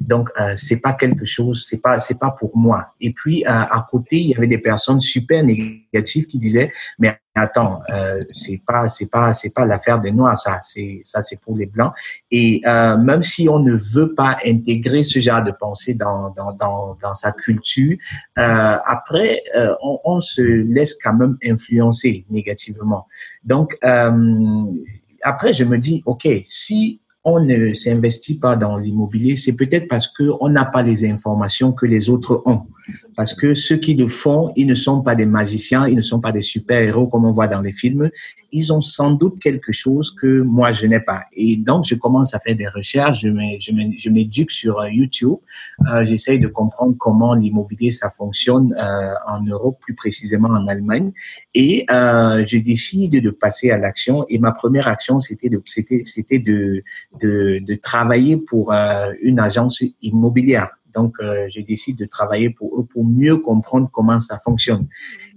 Donc 0.00 0.30
euh, 0.40 0.52
c'est 0.54 0.80
pas 0.80 0.92
quelque 0.92 1.24
chose, 1.24 1.66
c'est 1.68 1.82
pas 1.82 1.98
c'est 1.98 2.20
pas 2.20 2.30
pour 2.30 2.56
moi. 2.56 2.94
Et 3.00 3.12
puis 3.12 3.44
euh, 3.46 3.50
à 3.50 3.84
côté 3.90 4.16
il 4.16 4.28
y 4.28 4.34
avait 4.36 4.46
des 4.46 4.58
personnes 4.58 5.00
super 5.00 5.42
négatives 5.42 6.26
qui 6.26 6.38
disaient 6.38 6.70
mais 7.00 7.18
attends, 7.38 7.80
euh, 7.90 8.22
c'est 8.32 8.60
pas 8.66 8.88
c'est 8.88 9.10
pas 9.10 9.32
c'est 9.32 9.54
pas 9.54 9.66
l'affaire 9.66 10.00
des 10.00 10.12
noirs 10.12 10.36
ça, 10.36 10.58
c'est 10.62 11.00
ça 11.02 11.22
c'est 11.22 11.40
pour 11.40 11.56
les 11.56 11.66
blancs 11.66 11.92
et 12.30 12.62
euh, 12.66 12.96
même 12.96 13.22
si 13.22 13.48
on 13.48 13.58
ne 13.58 13.74
veut 13.74 14.14
pas 14.14 14.36
intégrer 14.44 15.04
ce 15.04 15.18
genre 15.18 15.42
de 15.42 15.50
pensée 15.50 15.94
dans 15.94 16.30
dans 16.30 16.52
dans, 16.52 16.96
dans 17.00 17.14
sa 17.14 17.32
culture, 17.32 17.96
euh, 18.38 18.76
après 18.84 19.42
euh, 19.56 19.74
on, 19.82 20.00
on, 20.04 20.20
se 20.20 20.42
laisse 20.42 20.94
quand 20.94 21.14
même 21.14 21.36
influencer 21.44 22.26
négativement. 22.30 23.06
Donc 23.44 23.74
après 23.82 25.52
je 25.52 25.64
me 25.64 25.78
dis 25.78 26.02
ok 26.06 26.28
si 26.46 27.00
on 27.24 27.40
ne 27.40 27.72
s'investit 27.72 28.38
pas 28.38 28.56
dans 28.56 28.76
l'immobilier, 28.76 29.36
c'est 29.36 29.54
peut-être 29.54 29.88
parce 29.88 30.08
que 30.08 30.30
on 30.40 30.48
n'a 30.48 30.64
pas 30.64 30.82
les 30.82 31.04
informations 31.04 31.72
que 31.72 31.84
les 31.84 32.08
autres 32.08 32.42
ont. 32.46 32.62
Parce 33.16 33.34
que 33.34 33.54
ceux 33.54 33.76
qui 33.76 33.94
le 33.94 34.08
font, 34.08 34.52
ils 34.56 34.66
ne 34.66 34.74
sont 34.74 35.02
pas 35.02 35.14
des 35.14 35.26
magiciens, 35.26 35.86
ils 35.86 35.96
ne 35.96 36.00
sont 36.00 36.20
pas 36.20 36.32
des 36.32 36.40
super-héros 36.40 37.06
comme 37.08 37.24
on 37.24 37.32
voit 37.32 37.48
dans 37.48 37.60
les 37.60 37.72
films. 37.72 38.10
Ils 38.50 38.72
ont 38.72 38.80
sans 38.80 39.10
doute 39.10 39.40
quelque 39.40 39.72
chose 39.72 40.14
que 40.14 40.40
moi, 40.40 40.72
je 40.72 40.86
n'ai 40.86 41.00
pas. 41.00 41.24
Et 41.34 41.56
donc, 41.56 41.84
je 41.86 41.94
commence 41.94 42.34
à 42.34 42.38
faire 42.40 42.56
des 42.56 42.68
recherches, 42.68 43.20
je 43.20 44.10
m'éduque 44.10 44.50
sur 44.50 44.80
euh, 44.80 44.88
YouTube, 44.90 45.36
euh, 45.90 46.04
j'essaye 46.04 46.40
de 46.40 46.48
comprendre 46.48 46.94
comment 46.98 47.34
l'immobilier, 47.34 47.90
ça 47.92 48.08
fonctionne 48.08 48.74
euh, 48.80 49.14
en 49.26 49.42
Europe, 49.42 49.78
plus 49.80 49.94
précisément 49.94 50.48
en 50.48 50.66
Allemagne. 50.66 51.12
Et 51.54 51.84
euh, 51.90 52.44
je 52.46 52.58
décide 52.58 53.20
de 53.20 53.30
passer 53.30 53.70
à 53.70 53.76
l'action. 53.76 54.24
Et 54.28 54.38
ma 54.38 54.52
première 54.52 54.88
action, 54.88 55.20
c'était 55.20 55.50
de, 55.50 55.60
c'était, 55.66 56.02
c'était 56.04 56.38
de, 56.38 56.82
de, 57.20 57.58
de 57.58 57.74
travailler 57.74 58.36
pour 58.38 58.72
euh, 58.72 59.12
une 59.20 59.40
agence 59.40 59.82
immobilière. 60.00 60.70
Donc, 60.94 61.14
euh, 61.20 61.46
je 61.48 61.60
décide 61.60 61.98
de 61.98 62.04
travailler 62.04 62.50
pour 62.50 62.80
eux 62.80 62.84
pour 62.84 63.04
mieux 63.04 63.36
comprendre 63.38 63.88
comment 63.92 64.20
ça 64.20 64.38
fonctionne. 64.38 64.86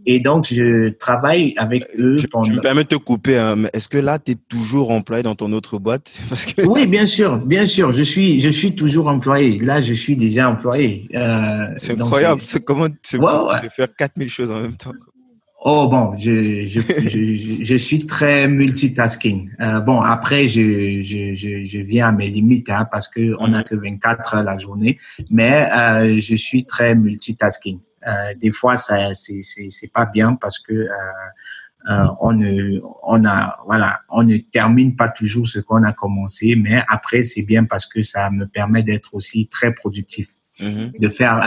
Et 0.06 0.20
donc, 0.20 0.48
je 0.52 0.90
travaille 0.90 1.54
avec 1.58 1.86
eux 1.98 2.18
je, 2.18 2.28
pendant... 2.28 2.44
Je 2.44 2.54
me 2.54 2.62
permets 2.62 2.84
de 2.84 2.90
te 2.90 2.96
couper. 2.96 3.38
Hein, 3.38 3.56
mais 3.56 3.70
Est-ce 3.74 3.90
que 3.90 3.98
là, 3.98 4.20
tu 4.20 4.32
es 4.32 4.36
toujours 4.36 4.92
employé 4.92 5.24
dans 5.24 5.36
ton 5.36 5.52
autre 5.52 5.78
boîte? 5.80 6.18
Parce 6.30 6.46
que... 6.46 6.62
Oui, 6.64 6.88
bien 6.88 7.06
sûr. 7.06 7.38
Bien 7.38 7.66
sûr. 7.66 7.94
Je 7.94 8.04
suis, 8.04 8.40
je 8.40 8.50
suis 8.50 8.76
toujours 8.76 9.08
employé. 9.08 9.60
Là, 9.60 9.82
je 9.82 9.94
suis 9.94 10.16
déjà 10.16 10.50
employé. 10.50 11.08
Euh, 11.16 11.68
c'est 11.78 11.94
incroyable. 11.94 12.42
C'est 12.44 12.64
comment 12.64 12.88
tu 12.90 13.18
ouais, 13.18 13.26
ouais. 13.26 13.62
de 13.64 13.70
faire 13.70 13.88
4000 13.96 14.30
choses 14.30 14.52
en 14.52 14.62
même 14.62 14.76
temps 14.76 14.92
Oh 15.64 15.88
bon, 15.88 16.18
je, 16.18 16.66
je, 16.66 16.80
je, 17.08 17.64
je, 17.64 17.76
suis 17.76 18.00
très 18.00 18.48
multitasking. 18.48 19.52
Euh, 19.62 19.80
bon, 19.80 20.02
après, 20.02 20.48
je, 20.48 21.04
je, 21.04 21.36
je, 21.36 21.78
viens 21.78 22.08
à 22.08 22.12
mes 22.12 22.32
limites 22.32 22.72
hein, 22.72 22.88
parce 22.90 23.08
que 23.08 23.36
on 23.40 23.50
n'a 23.50 23.64
que 23.64 23.76
24 23.76 24.36
heures 24.36 24.44
la 24.44 24.58
journée, 24.58 24.98
mais 25.30 25.70
euh, 25.72 26.20
je 26.20 26.34
suis 26.34 26.66
très 26.66 26.96
multitasking. 26.96 27.80
Euh, 28.08 28.34
des 28.42 28.50
fois, 28.50 28.78
ça 28.78 29.14
c'est 29.14 29.42
c'est 29.44 29.92
pas 29.94 30.06
bien 30.08 30.34
parce 30.34 30.58
que 30.58 30.74
euh, 30.74 30.88
euh, 31.90 32.08
on 32.22 32.34
ne 32.34 32.80
on 33.04 33.24
a 33.26 33.60
voilà 33.68 34.02
on 34.10 34.24
ne 34.24 34.38
termine 34.38 34.96
pas 34.96 35.10
toujours 35.10 35.48
ce 35.48 35.60
qu'on 35.60 35.84
a 35.84 35.94
commencé, 35.94 36.56
mais 36.56 36.82
après 36.88 37.24
c'est 37.24 37.44
bien 37.44 37.66
parce 37.66 37.86
que 37.86 38.02
ça 38.02 38.32
me 38.32 38.48
permet 38.48 38.82
d'être 38.82 39.14
aussi 39.14 39.48
très 39.48 39.74
productif, 39.74 40.28
mm-hmm. 40.60 41.00
de 41.00 41.08
faire 41.10 41.40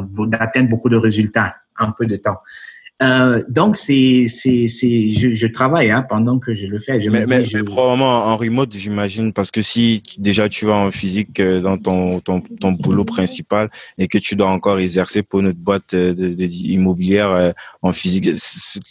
euh, 0.00 0.26
d'atteindre 0.26 0.68
beaucoup 0.68 0.90
de 0.90 0.96
résultats 0.96 1.56
en 1.78 1.92
peu 1.92 2.04
de 2.04 2.16
temps. 2.16 2.38
Euh, 3.02 3.42
donc, 3.48 3.76
c'est, 3.76 4.26
c'est, 4.28 4.68
c'est, 4.68 5.10
je, 5.10 5.32
je 5.32 5.46
travaille 5.48 5.90
hein, 5.90 6.06
pendant 6.08 6.38
que 6.38 6.54
je 6.54 6.68
le 6.68 6.78
fais. 6.78 7.00
Je 7.00 7.10
mais, 7.10 7.26
mais, 7.26 7.42
je... 7.42 7.58
probablement 7.58 8.26
en 8.26 8.36
remote, 8.36 8.72
j'imagine, 8.72 9.32
parce 9.32 9.50
que 9.50 9.62
si 9.62 10.00
déjà 10.18 10.48
tu 10.48 10.66
vas 10.66 10.76
en 10.76 10.92
physique 10.92 11.40
euh, 11.40 11.60
dans 11.60 11.76
ton, 11.76 12.20
ton, 12.20 12.40
ton 12.40 12.70
boulot 12.70 13.04
principal 13.04 13.68
et 13.98 14.06
que 14.06 14.18
tu 14.18 14.36
dois 14.36 14.48
encore 14.48 14.78
exercer 14.78 15.24
pour 15.24 15.42
notre 15.42 15.58
boîte 15.58 15.92
euh, 15.92 16.14
de, 16.14 16.34
de, 16.34 16.44
immobilière 16.44 17.30
euh, 17.32 17.50
en 17.82 17.92
physique, 17.92 18.30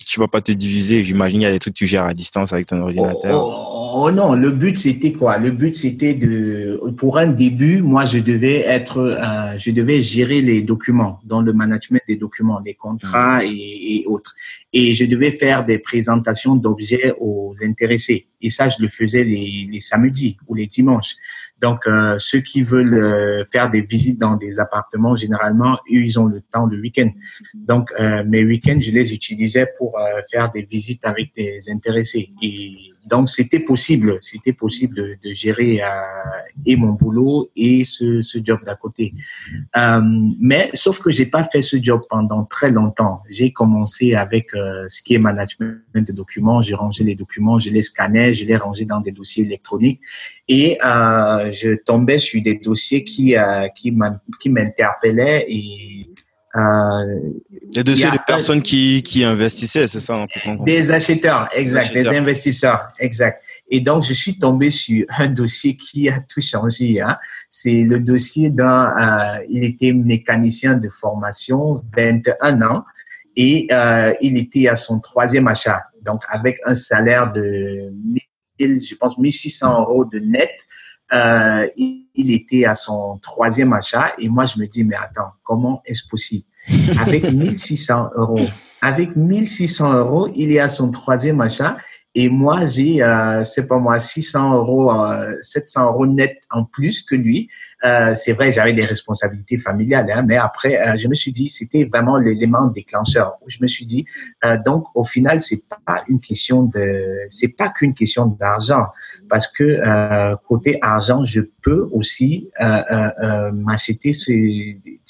tu 0.06 0.20
vas 0.20 0.28
pas 0.28 0.42
te 0.42 0.52
diviser. 0.52 1.02
J'imagine 1.06 1.40
il 1.42 1.46
y 1.46 1.48
a 1.48 1.52
des 1.52 1.60
trucs 1.60 1.76
que 1.76 1.80
tu 1.80 1.88
gères 1.88 2.04
à 2.04 2.14
distance 2.14 2.52
avec 2.52 2.68
ton 2.68 2.82
ordinateur. 2.82 3.32
Oh, 3.34 3.54
oh, 3.56 4.04
oh 4.08 4.12
non, 4.12 4.34
le 4.34 4.52
but 4.52 4.78
c'était 4.78 5.14
quoi? 5.14 5.38
Le 5.38 5.52
but 5.52 5.76
c'était 5.76 6.14
de, 6.14 6.78
pour 6.98 7.18
un 7.18 7.28
début, 7.28 7.82
moi 7.82 8.04
je 8.04 8.20
devais 8.20 8.60
être, 8.60 8.98
euh, 8.98 9.58
je 9.58 9.72
devais 9.72 10.02
gérer 10.02 10.42
les 10.42 10.62
documents, 10.62 11.20
dans 11.24 11.42
le 11.42 11.54
management 11.54 12.02
des 12.06 12.18
documents, 12.18 12.60
des 12.60 12.74
contrats 12.74 13.40
mmh. 13.40 13.46
et 13.46 13.93
et 13.93 13.93
autres. 14.08 14.34
Et 14.72 14.94
je 14.94 15.06
devais 15.06 15.32
faire 15.32 15.64
des 15.64 15.80
présentations 15.80 16.56
d'objets 16.56 17.14
aux 17.20 17.54
intéressés. 17.64 18.28
Et 18.42 18.50
ça, 18.50 18.68
je 18.68 18.76
le 18.82 18.88
faisais 18.88 19.24
les, 19.24 19.80
samedis 19.80 20.38
ou 20.48 20.56
les 20.56 20.68
dimanches. 20.68 21.16
Donc, 21.62 21.88
euh, 21.88 22.16
ceux 22.18 22.42
qui 22.42 22.62
veulent 22.62 22.94
euh, 22.94 23.46
faire 23.52 23.70
des 23.70 23.82
visites 23.82 24.20
dans 24.20 24.36
des 24.36 24.60
appartements, 24.60 25.16
généralement, 25.16 25.76
eux, 25.90 26.02
ils 26.02 26.20
ont 26.20 26.26
le 26.26 26.42
temps 26.42 26.66
le 26.66 26.80
week-end. 26.80 27.10
Donc, 27.54 27.90
euh, 28.00 28.24
mes 28.26 28.44
week-ends, 28.44 28.80
je 28.80 28.92
les 28.92 29.14
utilisais 29.14 29.68
pour 29.78 29.98
faire 30.30 30.52
des 30.52 30.64
visites 30.64 31.06
avec 31.06 31.32
des 31.36 31.60
intéressés. 31.70 32.30
Et 32.42 32.93
donc, 33.06 33.30
c'était 33.30 33.60
possible, 33.60 34.20
c'était 34.22 34.54
possible 34.54 35.18
de, 35.24 35.34
gérer 35.34 35.82
euh, 35.82 35.88
et 36.66 36.76
mon 36.76 36.94
boulot 36.94 37.50
et 37.56 37.84
ce, 37.84 38.22
ce 38.22 38.40
job 38.44 38.60
d'à 38.66 38.76
côté. 38.76 39.14
Euh, 39.76 40.02
mais 40.40 40.70
sauf 40.74 41.00
que 41.00 41.10
j'ai 41.10 41.26
pas 41.26 41.44
fait 41.44 41.62
ce 41.62 41.78
job 41.82 42.02
pendant 42.10 42.46
très 42.46 42.72
longtemps. 42.72 43.22
J'ai 43.30 43.52
commencé 43.52 44.14
avec 44.16 44.54
euh, 44.54 44.86
ce 44.88 45.02
qui 45.02 45.16
est 45.16 45.20
management 45.20 45.82
de 45.96 46.14
documents. 46.14 46.62
J'ai 46.62 46.76
rangé 46.76 47.04
les 47.04 47.16
documents, 47.16 47.60
je 47.60 47.70
les 47.70 47.82
scannais, 47.82 48.34
je 48.34 48.46
les 48.46 48.56
rangeais 48.56 48.86
dans 48.86 49.02
des 49.02 49.12
dossiers 49.12 49.46
électroniques 49.46 50.02
et 50.48 50.78
euh, 50.86 51.52
je 51.52 51.76
tombais 51.76 52.20
sur 52.20 52.42
des 52.42 52.56
dossiers 52.56 53.04
qui 53.04 53.36
euh, 53.36 53.68
qui 53.70 53.92
m'interpellaient 54.50 55.46
et 55.48 56.10
euh, 56.56 57.20
des 57.72 57.84
dossiers 57.84 58.12
de 58.12 58.20
personnes 58.28 58.62
qui, 58.62 59.02
qui 59.02 59.24
investissaient, 59.24 59.88
c'est 59.88 60.00
ça 60.00 60.26
Des 60.64 60.92
acheteurs, 60.92 61.50
exact, 61.52 61.94
des, 61.94 62.08
investisseurs, 62.08 62.90
exact. 63.00 63.44
Et 63.70 63.80
donc, 63.80 64.04
je 64.04 64.14
suis 64.14 64.38
tombé 64.38 64.70
sur 64.70 65.04
un 65.18 65.30
dossier 65.30 65.76
qui 65.76 66.10
a 66.10 66.20
tout 66.20 66.42
changé. 66.42 67.02
Hein. 67.02 67.18
C'est 67.50 67.84
le 67.84 68.00
dossier 68.00 68.52
d'un, 68.52 68.94
euh, 68.96 69.46
il 69.50 69.64
était 69.64 69.94
mécanicien 69.94 70.76
de 70.76 70.90
formation, 70.90 71.82
21 71.98 72.62
ans, 72.62 72.84
et 73.36 73.66
euh, 73.72 74.14
il 74.22 74.38
était 74.38 74.68
à 74.68 74.76
son 74.76 75.00
troisième 75.00 75.48
achat. 75.48 75.82
Donc, 76.04 76.22
avec 76.30 76.60
un 76.66 76.76
salaire 76.76 77.32
de 77.32 77.92
1000, 78.60 78.84
je 78.84 78.94
pense 78.94 79.18
1600 79.18 79.82
euros 79.82 80.06
de 80.06 80.20
net, 80.20 80.52
euh, 81.12 81.68
il, 81.76 82.08
il, 82.16 82.32
était 82.32 82.66
à 82.66 82.76
son 82.76 83.18
troisième 83.22 83.74
achat 83.74 84.14
et 84.18 84.30
moi 84.30 84.46
je 84.46 84.60
me 84.60 84.68
dis 84.68 84.84
mais 84.84 84.96
attends 84.96 85.32
comment 85.44 85.82
est-ce 85.86 86.08
possible? 86.08 86.46
Avec 87.00 87.24
1600 87.32 88.12
euros 88.16 88.48
avec 88.82 89.16
1600 89.16 89.94
euros 89.94 90.30
il 90.34 90.52
est 90.52 90.60
à 90.60 90.70
son 90.70 90.92
troisième 90.92 91.42
achat 91.42 91.78
et 92.16 92.30
moi 92.30 92.66
j'ai 92.66 93.02
euh, 93.02 93.44
c'est 93.44 93.68
pas 93.68 93.78
moi 93.78 94.00
600 94.00 94.56
euros, 94.56 94.92
700 95.42 95.86
euros 95.92 96.06
net 96.06 96.38
en 96.52 96.64
plus 96.64 97.02
que 97.02 97.16
lui. 97.16 97.50
c'est 98.16 98.34
vrai, 98.34 98.52
j'avais 98.52 98.74
des 98.74 98.86
responsabilités 98.86 99.58
familiales, 99.58 100.10
hein, 100.12 100.24
mais 100.28 100.38
après 100.38 100.98
je 100.98 101.08
me 101.08 101.14
suis 101.14 101.32
dit 101.32 101.50
c'était 101.50 101.86
vraiment 101.86 102.18
l'élément 102.18 102.68
déclencheur. 102.68 103.38
Je 103.48 103.58
me 103.62 103.68
suis 103.68 103.86
dit 103.86 104.06
donc 104.66 104.86
au 104.96 105.04
final 105.04 105.42
c'est 105.42 105.64
pas 105.68 106.04
une 106.08 106.20
question 106.20 106.64
de 106.64 107.20
c'est 107.30 107.56
pas 107.56 107.70
qu'une 107.70 107.94
question 107.94 108.26
d'argent 108.26 108.88
parce 109.30 109.48
que 109.48 110.36
côté 110.46 110.78
argent 110.82 111.24
je 111.24 111.42
peux 111.64 111.88
aussi 111.92 112.50
m'acheter 113.54 114.14
ce 114.14 114.32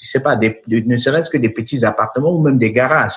je 0.04 0.06
sais 0.06 0.20
pas, 0.20 0.36
des, 0.36 0.60
ne 0.68 0.96
serait-ce 0.96 1.30
que 1.30 1.38
des 1.38 1.48
petits 1.48 1.84
appartements 1.84 2.34
ou 2.34 2.42
même 2.42 2.58
des 2.58 2.72
garages. 2.72 3.14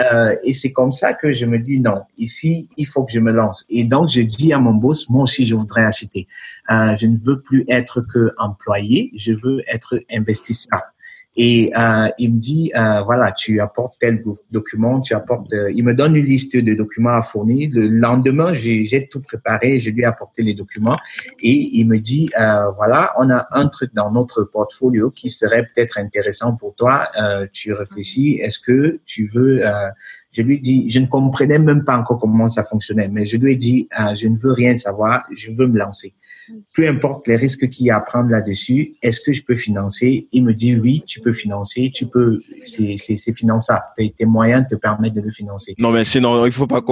Euh, 0.00 0.34
et 0.42 0.52
c'est 0.52 0.72
comme 0.72 0.92
ça 0.92 1.14
que 1.14 1.32
je 1.32 1.46
me 1.46 1.58
dis 1.58 1.80
non, 1.80 2.02
ici, 2.16 2.68
il 2.76 2.86
faut 2.86 3.04
que 3.04 3.12
je 3.12 3.20
me 3.20 3.30
lance. 3.30 3.64
Et 3.68 3.84
donc, 3.84 4.08
je 4.08 4.22
dis 4.22 4.52
à 4.52 4.58
mon 4.58 4.74
boss, 4.74 5.08
moi 5.08 5.22
aussi, 5.22 5.46
je 5.46 5.54
voudrais 5.54 5.84
acheter. 5.84 6.26
Euh, 6.70 6.96
je 6.96 7.06
ne 7.06 7.16
veux 7.16 7.40
plus 7.40 7.64
être 7.68 8.00
que 8.00 8.32
employé, 8.38 9.10
je 9.14 9.32
veux 9.32 9.62
être 9.68 10.00
investisseur. 10.10 10.82
Et 11.36 11.72
euh, 11.76 12.08
il 12.18 12.34
me 12.34 12.38
dit, 12.38 12.70
euh, 12.76 13.02
voilà, 13.02 13.32
tu 13.32 13.60
apportes 13.60 13.96
tel 13.98 14.22
document, 14.50 15.00
tu 15.00 15.14
apportes... 15.14 15.52
Euh, 15.52 15.72
il 15.74 15.84
me 15.84 15.94
donne 15.94 16.14
une 16.16 16.24
liste 16.24 16.56
de 16.56 16.74
documents 16.74 17.16
à 17.16 17.22
fournir. 17.22 17.70
Le 17.72 17.88
lendemain, 17.88 18.52
j'ai 18.52 19.08
tout 19.10 19.20
préparé, 19.20 19.78
je 19.78 19.90
lui 19.90 20.02
ai 20.02 20.04
apporté 20.04 20.42
les 20.42 20.54
documents 20.54 20.98
et 21.40 21.52
il 21.52 21.86
me 21.86 21.98
dit, 21.98 22.30
euh, 22.38 22.70
voilà, 22.72 23.12
on 23.18 23.30
a 23.30 23.46
un 23.50 23.66
truc 23.66 23.92
dans 23.94 24.10
notre 24.10 24.44
portfolio 24.44 25.10
qui 25.10 25.28
serait 25.28 25.62
peut-être 25.62 25.98
intéressant 25.98 26.54
pour 26.54 26.74
toi. 26.74 27.08
Euh, 27.20 27.46
tu 27.52 27.72
réfléchis, 27.72 28.38
est-ce 28.40 28.58
que 28.60 29.00
tu 29.04 29.28
veux 29.32 29.62
je 30.34 30.42
lui 30.42 30.60
dis, 30.60 30.88
je 30.90 30.98
ne 30.98 31.06
comprenais 31.06 31.60
même 31.60 31.84
pas 31.84 31.96
encore 31.96 32.18
comment 32.18 32.48
ça 32.48 32.64
fonctionnait, 32.64 33.08
mais 33.08 33.24
je 33.24 33.36
lui 33.36 33.52
ai 33.52 33.56
dit, 33.56 33.88
euh, 33.98 34.14
je 34.14 34.26
ne 34.26 34.36
veux 34.36 34.52
rien 34.52 34.76
savoir, 34.76 35.24
je 35.30 35.52
veux 35.52 35.68
me 35.68 35.78
lancer. 35.78 36.12
Peu 36.74 36.88
importe 36.88 37.26
les 37.26 37.36
risques 37.36 37.68
qu'il 37.68 37.86
y 37.86 37.90
a 37.90 37.96
à 37.96 38.00
prendre 38.00 38.30
là-dessus, 38.30 38.94
est-ce 39.02 39.20
que 39.20 39.32
je 39.32 39.42
peux 39.42 39.56
financer? 39.56 40.28
Il 40.32 40.44
me 40.44 40.52
dit, 40.52 40.76
oui, 40.76 41.02
tu 41.06 41.20
peux 41.20 41.32
financer, 41.32 41.90
tu 41.94 42.06
peux, 42.06 42.40
c'est 42.64 43.32
finançable. 43.34 43.84
Tes, 43.96 44.10
tes 44.10 44.26
moyens 44.26 44.66
te 44.68 44.74
permettent 44.74 45.14
de 45.14 45.20
le 45.20 45.30
financer. 45.30 45.74
Non, 45.78 45.90
mais 45.90 46.04
sinon, 46.04 46.44
il 46.46 46.52
faut 46.52 46.66
pas 46.66 46.82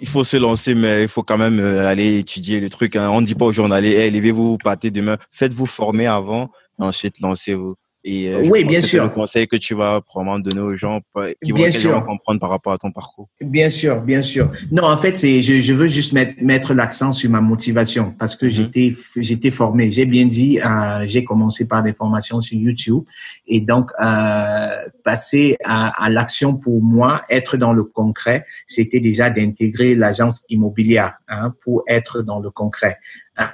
il 0.00 0.08
faut 0.08 0.24
se 0.24 0.36
lancer, 0.36 0.74
mais 0.74 1.02
il 1.02 1.08
faut 1.08 1.22
quand 1.22 1.38
même 1.38 1.58
euh, 1.58 1.86
aller 1.86 2.18
étudier 2.18 2.60
le 2.60 2.68
truc. 2.68 2.96
Hein. 2.96 3.10
On 3.12 3.20
ne 3.20 3.26
dit 3.26 3.34
pas 3.34 3.46
aux 3.46 3.52
journalistes, 3.52 3.96
hey, 3.96 4.10
levez-vous, 4.10 4.58
partez 4.62 4.90
demain. 4.90 5.16
Faites-vous 5.30 5.66
former 5.66 6.06
avant, 6.06 6.50
ensuite 6.78 7.20
lancez-vous. 7.20 7.74
Et 8.10 8.34
euh, 8.34 8.48
oui, 8.50 8.64
bien 8.64 8.80
sûr. 8.80 9.02
C'est 9.02 9.08
le 9.08 9.14
conseil 9.14 9.46
que 9.46 9.56
tu 9.56 9.74
vas 9.74 10.00
probablement 10.00 10.38
donner 10.38 10.62
aux 10.62 10.74
gens 10.74 11.02
qui 11.42 11.52
vont, 11.52 11.58
bien 11.58 12.00
comprendre 12.00 12.40
par 12.40 12.48
rapport 12.48 12.72
à 12.72 12.78
ton 12.78 12.90
parcours. 12.90 13.28
Bien 13.38 13.68
sûr, 13.68 14.00
bien 14.00 14.22
sûr. 14.22 14.50
Non, 14.72 14.84
en 14.84 14.96
fait, 14.96 15.14
c'est 15.18 15.42
je, 15.42 15.60
je 15.60 15.74
veux 15.74 15.88
juste 15.88 16.14
mettre, 16.14 16.32
mettre 16.40 16.72
l'accent 16.72 17.12
sur 17.12 17.30
ma 17.30 17.42
motivation 17.42 18.14
parce 18.18 18.34
que 18.34 18.46
mhm. 18.46 18.50
j'étais 18.50 18.92
j'étais 19.16 19.50
formé. 19.50 19.90
J'ai 19.90 20.06
bien 20.06 20.24
dit, 20.24 20.58
euh, 20.58 21.04
j'ai 21.06 21.22
commencé 21.22 21.68
par 21.68 21.82
des 21.82 21.92
formations 21.92 22.40
sur 22.40 22.56
YouTube 22.56 23.04
et 23.46 23.60
donc 23.60 23.90
euh, 24.00 24.86
passer 25.04 25.58
à, 25.66 26.02
à 26.02 26.08
l'action 26.08 26.56
pour 26.56 26.82
moi, 26.82 27.22
être 27.28 27.58
dans 27.58 27.74
le 27.74 27.84
concret, 27.84 28.46
c'était 28.66 29.00
déjà 29.00 29.28
d'intégrer 29.28 29.94
l'agence 29.94 30.44
immobilière 30.48 31.18
hein, 31.28 31.52
pour 31.62 31.82
être 31.86 32.22
dans 32.22 32.40
le 32.40 32.50
concret. 32.50 32.96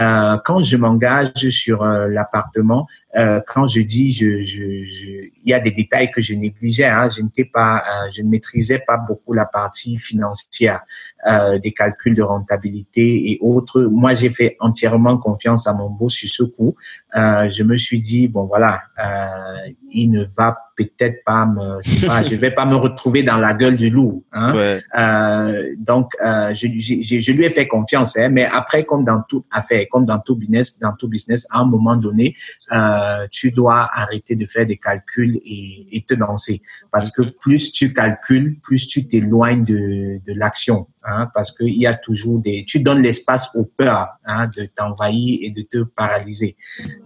Euh, 0.00 0.38
quand 0.44 0.60
je 0.60 0.76
m'engage 0.76 1.32
sur 1.50 1.82
euh, 1.82 2.08
l'appartement, 2.08 2.86
euh, 3.16 3.40
quand 3.46 3.66
je 3.66 3.80
dis, 3.80 4.12
je, 4.12 4.42
je, 4.42 4.84
je, 4.84 5.06
il 5.06 5.50
y 5.50 5.54
a 5.54 5.60
des 5.60 5.70
détails 5.70 6.10
que 6.10 6.20
je 6.20 6.34
négligeais. 6.34 6.86
Hein, 6.86 7.08
je 7.10 7.22
n'étais 7.22 7.44
pas, 7.44 7.82
je 8.10 8.22
ne 8.22 8.28
maîtrisais 8.28 8.78
pas 8.78 8.96
beaucoup 8.96 9.32
la 9.32 9.46
partie 9.46 9.96
financière, 9.96 10.80
des 11.62 11.72
calculs 11.72 12.14
de 12.14 12.22
rentabilité 12.22 13.30
et 13.30 13.38
autres. 13.40 13.82
Moi, 13.82 14.14
j'ai 14.14 14.30
fait 14.30 14.56
entièrement 14.60 15.18
confiance 15.18 15.66
à 15.66 15.74
mon 15.74 15.90
boss 15.90 16.14
sur 16.14 16.28
ce 16.28 16.42
coup. 16.42 16.76
je 17.14 17.62
me 17.62 17.76
suis 17.76 18.00
dit, 18.00 18.28
bon 18.28 18.44
voilà, 18.44 18.82
il 19.90 20.10
ne 20.10 20.24
va 20.36 20.56
peut-être 20.76 21.22
pas 21.24 21.46
me, 21.46 22.06
pas, 22.06 22.22
je 22.22 22.34
vais 22.34 22.50
pas 22.50 22.66
me 22.66 22.76
retrouver 22.76 23.22
dans 23.22 23.36
la 23.36 23.54
gueule 23.54 23.76
du 23.76 23.90
loup. 23.90 24.24
Hein? 24.32 24.78
Euh, 24.96 25.74
donc, 25.78 26.12
euh, 26.24 26.52
je, 26.54 26.66
je, 26.76 27.20
je, 27.20 27.32
lui 27.32 27.44
ai 27.44 27.50
fait 27.50 27.66
confiance, 27.66 28.16
hein, 28.16 28.28
mais 28.28 28.44
après, 28.44 28.84
comme 28.84 29.04
dans 29.04 29.22
toute 29.28 29.46
affaire, 29.50 29.86
comme 29.90 30.04
dans 30.04 30.18
tout 30.18 30.36
business, 30.36 30.78
dans 30.78 30.92
tout 30.92 31.08
business, 31.08 31.46
à 31.50 31.60
un 31.60 31.64
moment 31.64 31.96
donné, 31.96 32.34
euh, 32.72 33.26
tu 33.30 33.50
dois 33.50 33.88
arrêter 33.92 34.34
de 34.34 34.46
faire 34.46 34.66
des 34.66 34.76
calculs 34.76 35.40
et, 35.44 35.96
et 35.96 36.02
te 36.02 36.14
lancer, 36.14 36.62
parce 36.90 37.10
que 37.10 37.22
plus 37.22 37.72
tu 37.72 37.92
calcules, 37.92 38.58
plus 38.62 38.86
tu 38.86 39.06
t'éloignes 39.06 39.64
de, 39.64 40.20
de 40.24 40.38
l'action 40.38 40.86
hein, 41.04 41.28
parce 41.34 41.52
qu'il 41.56 41.80
y 41.80 41.86
a 41.86 41.94
toujours 41.94 42.40
des... 42.40 42.64
Tu 42.66 42.80
donnes 42.80 43.02
l'espace 43.02 43.50
aux 43.54 43.64
peurs 43.64 44.08
hein, 44.24 44.48
de 44.56 44.64
t'envahir 44.74 45.38
et 45.42 45.50
de 45.50 45.62
te 45.62 45.82
paralyser, 45.82 46.56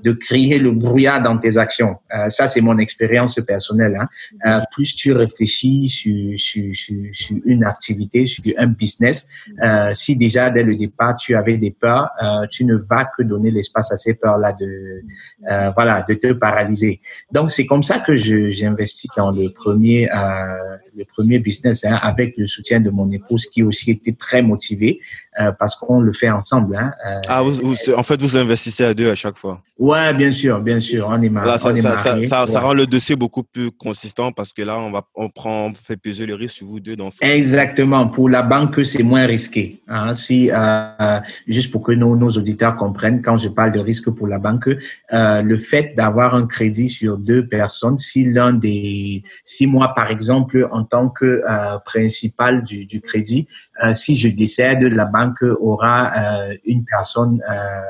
de 0.03 0.13
créer 0.13 0.59
le 0.59 0.73
brouillard 0.73 1.23
dans 1.23 1.39
tes 1.39 1.57
actions. 1.59 1.97
Euh, 2.15 2.31
ça, 2.31 2.49
c'est 2.49 2.61
mon 2.61 2.79
expérience 2.79 3.41
personnelle. 3.47 3.97
Hein. 4.01 4.09
Euh, 4.47 4.61
plus 4.71 4.95
tu 4.95 5.13
réfléchis 5.13 5.89
sur, 5.89 6.39
sur, 6.39 6.75
sur, 6.75 6.97
sur, 7.13 7.37
une 7.45 7.65
activité, 7.65 8.27
sur 8.27 8.45
un 8.57 8.67
business, 8.67 9.27
euh, 9.63 9.93
si 9.95 10.17
déjà 10.17 10.51
dès 10.51 10.63
le 10.63 10.77
départ 10.77 11.17
tu 11.17 11.35
avais 11.35 11.57
des 11.57 11.71
peurs, 11.71 12.11
euh, 12.23 12.47
tu 12.51 12.65
ne 12.65 12.77
vas 12.77 13.05
que 13.17 13.23
donner 13.23 13.51
l'espace 13.51 13.93
à 13.93 13.97
ces 13.97 14.15
peurs-là 14.15 14.53
de, 14.53 15.03
euh, 15.51 15.71
voilà, 15.71 16.05
de 16.09 16.15
te 16.15 16.33
paralyser. 16.33 17.01
Donc, 17.33 17.51
c'est 17.51 17.67
comme 17.67 17.83
ça 17.83 18.01
que 18.01 18.17
j'investis 18.17 19.11
dans 19.17 19.31
le 19.31 19.53
premier, 19.53 20.11
euh, 20.11 20.77
le 20.99 21.05
premier 21.05 21.39
business 21.39 21.85
hein, 21.85 21.99
avec 22.03 22.35
le 22.37 22.47
soutien 22.47 22.81
de 22.81 22.91
mon 22.91 23.11
épouse 23.11 23.47
qui 23.47 23.63
aussi 23.63 23.93
était 23.93 24.13
très 24.13 24.43
motivé 24.43 25.01
euh, 25.41 25.53
parce 25.53 25.77
qu'on 25.77 26.01
le 26.01 26.13
fait 26.13 26.29
ensemble. 26.29 26.77
Hein, 26.77 26.91
euh, 27.07 27.21
ah, 27.29 27.43
vous, 27.43 27.75
en 27.97 28.03
fait, 28.03 28.21
vous 28.21 28.37
investissez 28.37 28.85
à 28.85 28.93
deux 28.93 29.09
à 29.09 29.15
chaque 29.15 29.39
fois. 29.39 29.63
Ouais, 29.79 30.13
bien 30.13 30.33
sûr, 30.33 30.61
bien 30.61 30.81
sûr. 30.81 31.09
On 31.11 31.23
est, 31.23 31.29
là, 31.29 31.59
ça, 31.59 31.75
ça, 31.77 32.47
ça, 32.47 32.61
rend 32.61 32.75
le 32.75 32.87
dossier 32.87 33.15
beaucoup 33.15 33.45
plus 33.45 33.71
consistant 33.71 34.33
parce 34.33 34.53
que 34.53 34.63
là, 34.63 34.79
on 34.79 34.91
va, 34.91 35.07
on 35.15 35.29
prend, 35.29 35.67
on 35.67 35.73
fait 35.73 35.97
peser 35.97 36.27
le 36.27 36.35
risque 36.35 36.57
sur 36.57 36.67
vous 36.67 36.81
deux. 36.81 36.97
Donc, 36.97 37.13
Exactement. 37.21 38.09
Pour 38.09 38.29
la 38.29 38.43
banque, 38.43 38.85
c'est 38.85 39.05
moins 39.05 39.27
risqué. 39.27 39.81
Hein. 39.87 40.15
Si, 40.17 40.51
euh, 40.53 41.21
juste 41.47 41.71
pour 41.71 41.83
que 41.83 41.93
nos, 41.93 42.17
nos 42.17 42.31
auditeurs 42.31 42.75
comprennent, 42.75 43.23
quand 43.23 43.39
je 43.39 43.49
parle 43.49 43.71
de 43.71 43.79
risque 43.79 44.11
pour 44.11 44.27
la 44.27 44.39
banque, 44.39 44.69
le 45.13 45.59
fait 45.59 45.95
d'avoir 45.97 46.35
un 46.35 46.47
crédit 46.47 46.89
sur 46.89 47.17
deux 47.17 47.47
personnes, 47.47 47.97
si 47.97 48.25
l'un 48.25 48.53
des, 48.53 49.23
si 49.45 49.69
moi, 49.69 49.93
par 49.95 50.11
exemple, 50.11 50.69
en 50.73 50.83
tant 50.90 51.09
que 51.09 51.42
principal 51.85 52.62
du, 52.64 53.01
crédit, 53.01 53.46
euh, 53.83 53.94
si 53.94 54.14
je 54.14 54.29
décède, 54.29 54.83
la 54.83 55.05
banque 55.05 55.42
aura 55.61 56.12
euh, 56.16 56.55
une 56.64 56.85
personne, 56.85 57.40
euh, 57.51 57.81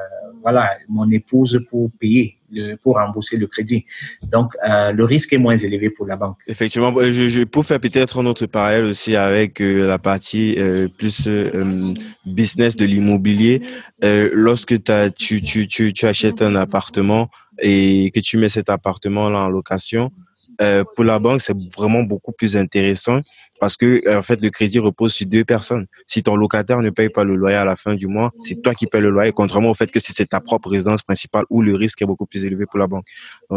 voilà, 0.43 0.73
mon 0.89 1.09
épouse 1.11 1.65
pour 1.69 1.91
payer, 1.99 2.37
pour 2.83 2.97
rembourser 2.97 3.37
le 3.37 3.47
crédit. 3.47 3.85
Donc, 4.23 4.55
le 4.65 5.05
risque 5.05 5.33
est 5.35 5.39
moins 5.39 5.57
élevé 5.57 5.91
pour 5.91 6.07
la 6.07 6.17
banque. 6.17 6.39
Effectivement, 6.47 6.95
je, 6.99 7.29
je 7.29 7.43
peux 7.45 7.63
faire 7.63 7.81
peut-être 7.81 8.21
un 8.21 8.27
autre 8.27 8.47
parallèle 8.47 8.85
aussi 8.85 9.17
avec 9.17 9.59
la 9.61 9.99
partie 9.99 10.57
plus 10.97 11.29
business 12.25 12.77
de 12.77 12.87
l'immobilier. 12.87 13.61
lorsque 14.33 14.77
tu, 15.15 15.43
tu, 15.43 16.07
achètes 16.07 16.41
un 16.41 16.55
appartement 16.55 17.29
et 17.59 18.11
que 18.15 18.21
tu 18.21 18.39
mets 18.39 18.49
cet 18.49 18.71
appartement 18.71 19.29
là 19.29 19.41
en 19.41 19.49
location, 19.51 20.11
pour 20.95 21.05
la 21.05 21.19
banque, 21.19 21.41
c'est 21.41 21.57
vraiment 21.77 22.03
beaucoup 22.03 22.33
plus 22.33 22.57
intéressant 22.57 23.21
parce 23.61 23.77
que 23.77 24.03
en 24.17 24.23
fait 24.23 24.41
le 24.41 24.51
crédit 24.51 24.79
repose 24.79 25.13
sur 25.13 25.27
deux 25.27 25.45
personnes. 25.45 25.87
Si 26.07 26.23
ton 26.23 26.37
locataire 26.37 26.81
ne 26.81 26.91
paye 26.91 27.09
pas 27.09 27.25
le 27.25 27.37
loyer 27.37 27.57
à 27.57 27.65
la 27.65 27.77
fin 27.77 27.95
du 27.95 28.07
mois, 28.07 28.33
c'est 28.41 28.63
toi 28.63 28.75
qui 28.75 28.87
payes 28.87 29.01
le 29.01 29.11
loyer, 29.11 29.33
contrairement 29.33 29.71
au 29.71 29.75
fait 29.75 29.91
que 29.91 30.01
si 30.01 30.13
c'est 30.13 30.27
ta 30.27 30.41
propre 30.41 30.71
résidence 30.71 31.03
principale 31.03 31.45
où 31.51 31.63
le 31.63 31.75
risque 31.75 32.03
est 32.03 32.07
beaucoup 32.07 32.27
plus 32.27 32.45
élevé 32.45 32.67
pour 32.67 32.79
la 32.79 32.87
banque. 32.87 33.07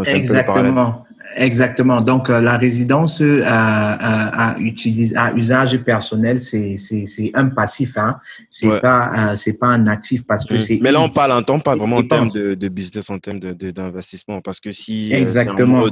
Exactement. 0.06 1.06
Exactement. 1.36 2.02
Donc, 2.02 2.30
euh, 2.30 2.42
la 2.42 2.58
résidence 2.58 3.22
euh, 3.22 3.42
à, 3.46 4.56
utilise, 4.60 5.16
à 5.16 5.34
usage 5.34 5.78
personnel, 5.78 6.42
c'est 6.42 6.76
c'est 6.76 7.32
un 7.34 7.48
passif, 7.48 7.98
hein. 7.98 8.18
C'est 8.50 8.82
pas 8.82 9.34
c'est 9.36 9.58
pas 9.58 9.68
un 9.68 9.88
actif 9.88 10.26
parce 10.26 10.46
que 10.46 10.56
mmh. 10.56 10.60
c'est. 10.60 10.80
Mais 10.82 10.92
là, 10.92 11.02
on 11.02 11.10
parle 11.10 11.32
en 11.32 11.42
temps, 11.42 11.60
pas 11.60 11.76
vraiment 11.76 11.98
en 11.98 12.04
termes 12.04 12.30
de, 12.30 12.54
de, 12.54 12.68
business, 12.68 13.10
en 13.10 13.20
termes 13.20 13.40
de 13.40 13.72
d'investissement, 13.72 14.42
parce 14.42 14.60
que 14.60 14.72
si 14.72 15.14
euh, 15.14 15.18
Exactement. 15.18 15.84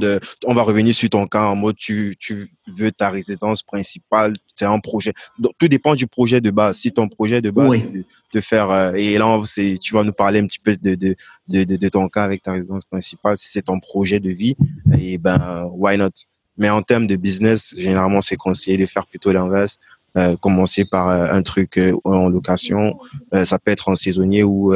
on 0.46 0.54
va 0.54 0.62
revenir 0.62 0.94
sur 0.94 1.10
ton 1.10 1.26
cas 1.26 1.46
en 1.46 1.56
mode 1.56 1.76
tu 1.78 2.16
tu 2.20 2.50
veux 2.76 2.92
ta 2.92 3.10
résidence 3.10 3.64
principale, 3.64 4.36
c'est 4.56 4.66
un 4.66 4.80
projet. 4.80 5.14
Donc, 5.38 5.54
tout 5.58 5.68
dépend 5.68 5.96
du 5.96 6.08
projet 6.08 6.42
de 6.42 6.52
base. 6.52 6.78
Si 6.78 6.92
ton 6.92 7.08
projet 7.08 7.42
de 7.42 7.50
base 7.50 7.80
c'est 7.80 7.92
de, 8.34 8.42
faire 8.42 8.96
et 8.96 9.18
là, 9.18 9.42
c'est 9.46 9.76
tu 9.82 9.94
vas 9.94 10.04
nous 10.04 10.14
parler 10.14 10.40
un 10.40 10.48
petit 10.48 10.60
peu 10.60 10.76
de 10.76 10.96
de, 10.96 11.16
de 11.48 11.76
de 11.76 11.90
ton 11.90 12.08
cas 12.08 12.24
avec 12.24 12.44
ta 12.44 12.54
résidence 12.54 12.86
principale. 12.86 13.38
Si 13.38 13.50
c'est 13.50 13.64
ton 13.64 13.80
projet 13.80 14.20
de 14.20 14.30
vie, 14.30 14.56
et 14.98 15.18
ben 15.18 15.30
ben 15.40 15.70
why 15.74 15.98
not? 15.98 16.12
Mais 16.58 16.70
en 16.70 16.82
termes 16.82 17.08
de 17.08 17.16
business 17.16 17.74
généralement 17.78 18.22
c'est 18.22 18.36
conseillé 18.36 18.78
de 18.78 18.86
faire 18.86 19.08
plutôt 19.08 19.32
l'inverse 19.32 19.80
euh, 20.18 20.36
commencer 20.36 20.86
par 20.86 21.10
euh, 21.10 21.32
un 21.32 21.42
truc 21.44 21.78
euh, 21.78 21.94
en 22.04 22.30
location 22.30 22.98
ça 23.44 23.60
peut 23.60 23.72
être 23.72 23.90
en 23.90 23.96
saisonnier 23.96 24.44
ou 24.44 24.74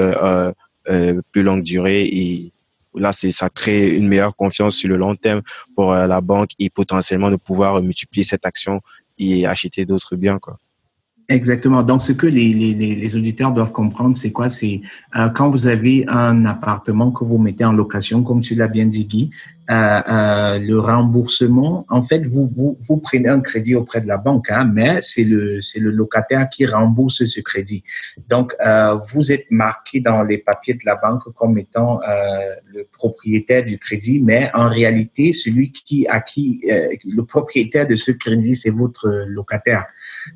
plus 1.31 1.43
longue 1.43 1.63
durée 1.63 2.03
et 2.03 2.52
là 2.95 3.11
c'est 3.13 3.31
ça 3.31 3.49
crée 3.49 3.95
une 3.95 4.07
meilleure 4.07 4.35
confiance 4.35 4.75
sur 4.75 4.89
le 4.89 4.97
long 4.97 5.15
terme 5.15 5.41
pour 5.75 5.93
la 5.93 6.21
banque 6.21 6.51
et 6.59 6.69
potentiellement 6.69 7.31
de 7.31 7.35
pouvoir 7.35 7.81
multiplier 7.81 8.23
cette 8.23 8.45
action 8.45 8.81
et 9.17 9.45
acheter 9.45 9.85
d'autres 9.85 10.15
biens 10.15 10.39
quoi 10.39 10.57
Exactement. 11.29 11.83
Donc, 11.83 12.01
ce 12.01 12.11
que 12.11 12.27
les 12.27 13.15
auditeurs 13.15 13.53
doivent 13.53 13.71
comprendre, 13.71 14.15
c'est 14.15 14.31
quoi? 14.31 14.49
C'est 14.49 14.81
euh, 15.15 15.29
quand 15.29 15.49
vous 15.49 15.67
avez 15.67 16.05
un 16.07 16.45
appartement 16.45 17.11
que 17.11 17.23
vous 17.23 17.37
mettez 17.37 17.63
en 17.63 17.71
location, 17.71 18.23
comme 18.23 18.41
tu 18.41 18.55
l'as 18.55 18.67
bien 18.67 18.85
dit, 18.85 19.05
Guy, 19.05 19.29
le 19.69 20.77
remboursement, 20.77 21.85
en 21.89 22.01
fait, 22.01 22.25
vous, 22.25 22.45
vous, 22.45 22.77
vous 22.81 22.97
prenez 22.97 23.29
un 23.29 23.39
crédit 23.39 23.75
auprès 23.75 24.01
de 24.01 24.07
la 24.07 24.17
banque, 24.17 24.49
hein, 24.49 24.69
mais 24.71 25.01
c'est 25.01 25.23
le, 25.23 25.59
le 25.77 25.91
locataire 25.91 26.49
qui 26.49 26.65
rembourse 26.65 27.25
ce 27.25 27.39
crédit. 27.39 27.83
Donc, 28.27 28.55
euh, 28.65 28.95
vous 29.13 29.31
êtes 29.31 29.45
marqué 29.49 29.99
dans 29.99 30.23
les 30.23 30.37
papiers 30.37 30.73
de 30.73 30.85
la 30.85 30.95
banque 30.95 31.23
comme 31.33 31.57
étant 31.57 32.01
euh, 32.01 32.55
le 32.65 32.87
propriétaire 32.91 33.63
du 33.63 33.77
crédit, 33.77 34.21
mais 34.21 34.51
en 34.53 34.69
réalité, 34.69 35.31
celui 35.31 35.71
qui 35.71 36.07
à 36.07 36.19
qui 36.19 36.61
euh, 36.69 36.89
le 37.05 37.23
propriétaire 37.23 37.87
de 37.87 37.95
ce 37.95 38.11
crédit, 38.11 38.55
c'est 38.55 38.69
votre 38.69 39.07
locataire. 39.27 39.85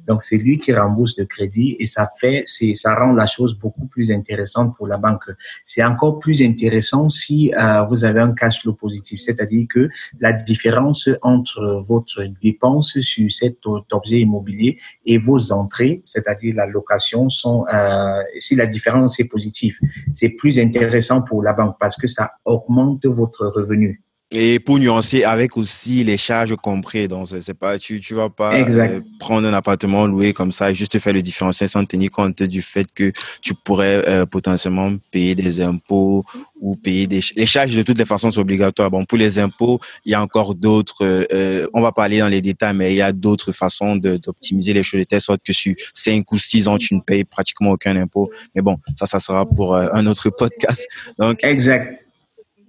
Donc, 0.08 0.24
c'est 0.24 0.38
lui 0.38 0.58
qui 0.58 0.74
rembourse 0.74 1.18
le 1.18 1.26
crédit 1.26 1.76
et 1.80 1.86
ça 1.86 2.10
fait, 2.20 2.46
ça 2.74 2.96
rend 2.96 3.13
la 3.13 3.26
chose 3.26 3.58
beaucoup 3.58 3.86
plus 3.88 4.12
intéressante 4.12 4.76
pour 4.76 4.88
la 4.88 4.98
banque. 4.98 5.24
C'est 5.66 5.84
encore 5.84 6.20
plus 6.20 6.42
intéressant 6.42 7.10
si 7.10 7.54
euh, 7.54 7.82
vous 7.84 8.06
avez 8.06 8.20
un 8.20 8.34
cash 8.34 8.62
flow 8.62 8.74
positif, 8.74 9.17
c'est-à-dire 9.18 9.68
que 9.70 9.90
la 10.20 10.34
différence 10.34 11.10
entre 11.22 11.84
votre 11.86 12.24
dépense 12.42 13.00
sur 13.00 13.32
cet 13.32 13.66
objet 13.92 14.22
immobilier 14.22 14.78
et 15.06 15.18
vos 15.18 15.52
entrées, 15.52 16.02
c'est-à-dire 16.06 16.56
la 16.56 16.66
location, 16.66 17.30
sont, 17.30 17.66
euh, 17.74 18.22
si 18.40 18.56
la 18.56 18.68
différence 18.68 19.20
est 19.20 19.28
positive, 19.28 19.78
c'est 20.14 20.30
plus 20.30 20.60
intéressant 20.60 21.22
pour 21.22 21.44
la 21.44 21.54
banque 21.54 21.76
parce 21.80 21.96
que 21.96 22.08
ça 22.08 22.32
augmente 22.46 23.06
votre 23.06 23.48
revenu. 23.48 24.02
Et 24.32 24.60
pour 24.60 24.78
nuancer, 24.78 25.24
avec 25.24 25.56
aussi 25.56 26.04
les 26.04 26.18
charges 26.18 26.54
compris. 26.58 27.08
Donc, 27.08 27.28
c'est 27.40 27.54
pas, 27.54 27.80
tu, 27.80 28.02
tu 28.02 28.13
vas 28.13 28.30
pas 28.30 28.54
euh, 28.54 29.00
prendre 29.20 29.48
un 29.48 29.54
appartement 29.54 30.06
loué 30.06 30.34
comme 30.34 30.52
ça 30.52 30.70
et 30.70 30.76
juste 30.76 31.00
faire 31.00 31.13
le 31.13 31.22
différentiel 31.22 31.70
sans 31.70 31.86
tenir 31.86 32.12
compte 32.12 32.44
du 32.44 32.62
fait 32.62 32.86
que 32.94 33.13
tu 33.42 33.54
pourrais 33.54 34.06
euh, 34.06 34.26
potentiellement 34.26 34.94
payer 35.12 35.34
des 35.34 35.62
impôts 35.62 36.26
ou 36.60 36.76
payer 36.76 37.08
des 37.08 37.22
les 37.38 37.46
charges 37.46 37.74
de 37.74 37.84
toutes 37.84 38.00
les 38.00 38.06
façons 38.06 38.30
sont 38.30 38.42
obligatoires. 38.42 38.92
Bon, 38.92 39.06
pour 39.06 39.18
les 39.18 39.40
impôts, 39.40 39.80
il 40.04 40.12
y 40.12 40.16
a 40.16 40.22
encore 40.22 40.56
d'autres. 40.56 41.06
Euh, 41.32 41.66
on 41.74 41.80
va 41.80 41.94
pas 41.94 42.04
aller 42.04 42.20
dans 42.20 42.28
les 42.28 42.42
détails, 42.42 42.76
mais 42.76 42.92
il 42.92 42.98
y 42.98 43.02
a 43.02 43.13
d'autres 43.13 43.54
façons 43.54 43.96
d'optimiser 43.96 44.74
les 44.74 44.84
choses 44.84 45.00
de 45.00 45.06
telle 45.06 45.22
sorte 45.22 45.40
que 45.42 45.54
sur 45.54 45.74
cinq 45.94 46.30
ou 46.34 46.38
six 46.38 46.68
ans, 46.68 46.78
tu 46.78 46.96
ne 46.96 47.00
payes 47.00 47.24
pratiquement 47.24 47.72
aucun 47.72 47.96
impôt. 47.96 48.30
Mais 48.54 48.62
bon, 48.62 48.78
ça, 49.00 49.06
ça 49.06 49.22
sera 49.22 49.46
pour 49.46 49.74
un 49.78 50.06
autre 50.06 50.30
podcast. 50.38 50.86
Donc, 51.18 51.46
exact. 51.46 52.04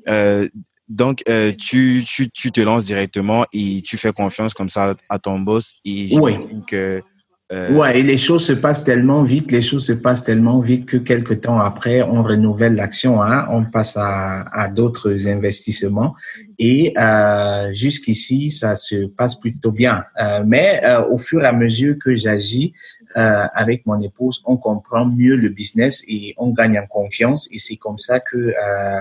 Euh, 0.09 0.49
donc, 0.89 1.23
euh, 1.29 1.53
tu, 1.53 2.03
tu, 2.07 2.31
tu, 2.31 2.51
te 2.51 2.61
lances 2.61 2.85
directement 2.85 3.45
et 3.53 3.83
tu 3.83 3.99
fais 3.99 4.13
confiance 4.13 4.55
comme 4.55 4.71
ça 4.71 4.97
à 5.09 5.19
ton 5.19 5.39
boss. 5.39 5.75
Et 5.85 6.09
oui. 6.19 6.37
que. 6.67 7.03
Euh... 7.51 7.73
Ouais, 7.73 8.01
et 8.01 8.03
les 8.03 8.19
choses 8.19 8.45
se 8.45 8.53
passent 8.53 8.85
tellement 8.85 9.23
vite, 9.23 9.51
les 9.51 9.63
choses 9.63 9.87
se 9.87 9.95
passent 9.95 10.23
tellement 10.23 10.61
vite 10.61 10.85
que 10.85 10.99
quelques 10.99 11.41
temps 11.41 11.59
après, 11.59 12.03
on 12.03 12.23
renouvelle 12.23 12.75
l'action, 12.75 13.23
hein, 13.23 13.47
on 13.51 13.65
passe 13.65 13.97
à, 13.97 14.43
à 14.53 14.69
d'autres 14.69 15.27
investissements. 15.29 16.15
Et 16.59 16.93
euh, 16.99 17.73
jusqu'ici, 17.73 18.51
ça 18.51 18.77
se 18.77 19.07
passe 19.07 19.37
plutôt 19.37 19.73
bien. 19.73 20.05
Euh, 20.21 20.43
mais 20.47 20.83
euh, 20.85 21.05
au 21.07 21.17
fur 21.17 21.43
et 21.43 21.47
à 21.47 21.53
mesure 21.53 21.97
que 21.99 22.15
j'agis, 22.15 22.75
euh, 23.17 23.47
avec 23.55 23.87
mon 23.87 23.99
épouse, 24.01 24.43
on 24.45 24.59
comprend 24.59 25.07
mieux 25.07 25.37
le 25.37 25.49
business 25.49 26.03
et 26.07 26.35
on 26.37 26.51
gagne 26.51 26.79
en 26.79 26.87
confiance. 26.87 27.49
Et 27.51 27.59
c'est 27.59 27.77
comme 27.77 27.97
ça 27.97 28.21
que 28.21 28.37
euh, 28.37 29.01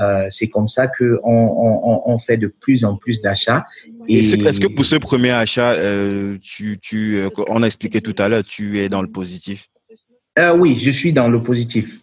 euh, 0.00 0.26
c'est 0.30 0.48
comme 0.48 0.68
ça 0.68 0.86
que 0.86 1.20
on, 1.22 1.30
on, 1.30 2.02
on, 2.06 2.18
fait 2.18 2.38
de 2.38 2.46
plus 2.46 2.84
en 2.84 2.96
plus 2.96 3.20
d'achats. 3.20 3.64
Et 4.08 4.20
est-ce 4.20 4.60
que 4.60 4.68
pour 4.68 4.86
ce 4.86 4.96
premier 4.96 5.32
achat, 5.32 5.72
euh, 5.72 6.38
tu, 6.42 6.78
tu, 6.80 7.16
euh, 7.16 7.28
on 7.48 7.62
a 7.62 7.68
tout 7.88 8.14
à 8.18 8.28
l'heure, 8.28 8.44
tu 8.44 8.78
es 8.80 8.88
dans 8.88 9.02
le 9.02 9.08
positif 9.08 9.68
euh, 10.38 10.56
Oui, 10.56 10.76
je 10.76 10.90
suis 10.90 11.12
dans 11.12 11.28
le 11.28 11.42
positif 11.42 12.02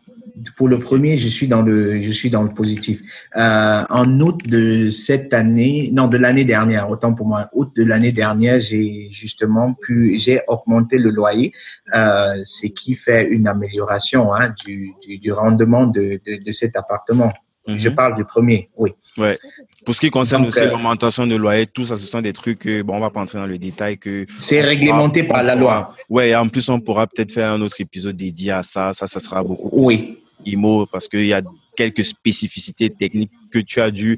pour 0.55 0.67
le 0.67 0.79
premier, 0.79 1.17
je 1.17 1.27
suis 1.27 1.47
dans 1.47 1.61
le, 1.61 1.99
je 1.99 2.11
suis 2.11 2.29
dans 2.29 2.43
le 2.43 2.49
positif. 2.49 3.01
Euh, 3.35 3.83
en 3.89 4.19
août 4.19 4.41
de 4.45 4.89
cette 4.89 5.33
année, 5.33 5.89
non 5.93 6.07
de 6.07 6.17
l'année 6.17 6.45
dernière, 6.45 6.89
autant 6.89 7.13
pour 7.13 7.27
moi, 7.27 7.49
août 7.53 7.71
de 7.75 7.83
l'année 7.83 8.11
dernière, 8.11 8.59
j'ai 8.59 9.09
justement 9.09 9.73
pu, 9.73 10.17
j'ai 10.17 10.41
augmenté 10.47 10.97
le 10.97 11.09
loyer, 11.09 11.51
euh, 11.95 12.39
ce 12.43 12.67
qui 12.67 12.95
fait 12.95 13.27
une 13.27 13.47
amélioration 13.47 14.33
hein, 14.33 14.53
du, 14.65 14.93
du, 15.05 15.31
rendement 15.31 15.87
de, 15.87 16.19
de, 16.25 16.43
de 16.43 16.51
cet 16.51 16.75
appartement. 16.75 17.33
Mm 17.67 17.73
-hmm. 17.73 17.79
Je 17.79 17.89
parle 17.89 18.13
du 18.15 18.25
premier, 18.25 18.69
oui. 18.77 18.91
Ouais. 19.17 19.37
Pour 19.85 19.93
ce 19.95 20.01
qui 20.01 20.09
concerne 20.09 20.43
Donc, 20.43 20.49
aussi 20.51 20.61
euh, 20.61 20.71
l'augmentation 20.71 21.27
de 21.27 21.35
loyer, 21.35 21.65
tout 21.67 21.85
ça, 21.85 21.95
ce 21.97 22.05
sont 22.07 22.21
des 22.21 22.33
trucs 22.33 22.59
que, 22.59 22.81
bon, 22.81 22.95
on 22.95 22.99
va 22.99 23.09
pas 23.09 23.21
entrer 23.21 23.37
dans 23.37 23.47
le 23.47 23.57
détail 23.57 23.97
que. 23.97 24.25
C'est 24.37 24.61
réglementé 24.61 25.23
pourra, 25.23 25.35
par 25.35 25.43
la 25.43 25.55
loi. 25.55 25.95
Ouais, 26.09 26.35
en 26.35 26.47
plus, 26.49 26.67
on 26.69 26.79
pourra 26.79 27.05
peut-être 27.07 27.31
faire 27.31 27.51
un 27.51 27.61
autre 27.61 27.79
épisode 27.79 28.15
dédié 28.15 28.51
à 28.51 28.63
ça. 28.63 28.93
Ça, 28.93 29.05
ça 29.07 29.19
sera 29.19 29.43
beaucoup 29.43 29.69
plus. 29.69 29.85
Oui 29.87 29.97
IMO 30.45 30.85
parce 30.91 31.07
qu'il 31.07 31.25
y 31.25 31.33
a 31.33 31.41
quelques 31.75 32.05
spécificités 32.05 32.89
techniques 32.89 33.31
que 33.49 33.59
tu 33.59 33.81
as 33.81 33.91
dû 33.91 34.17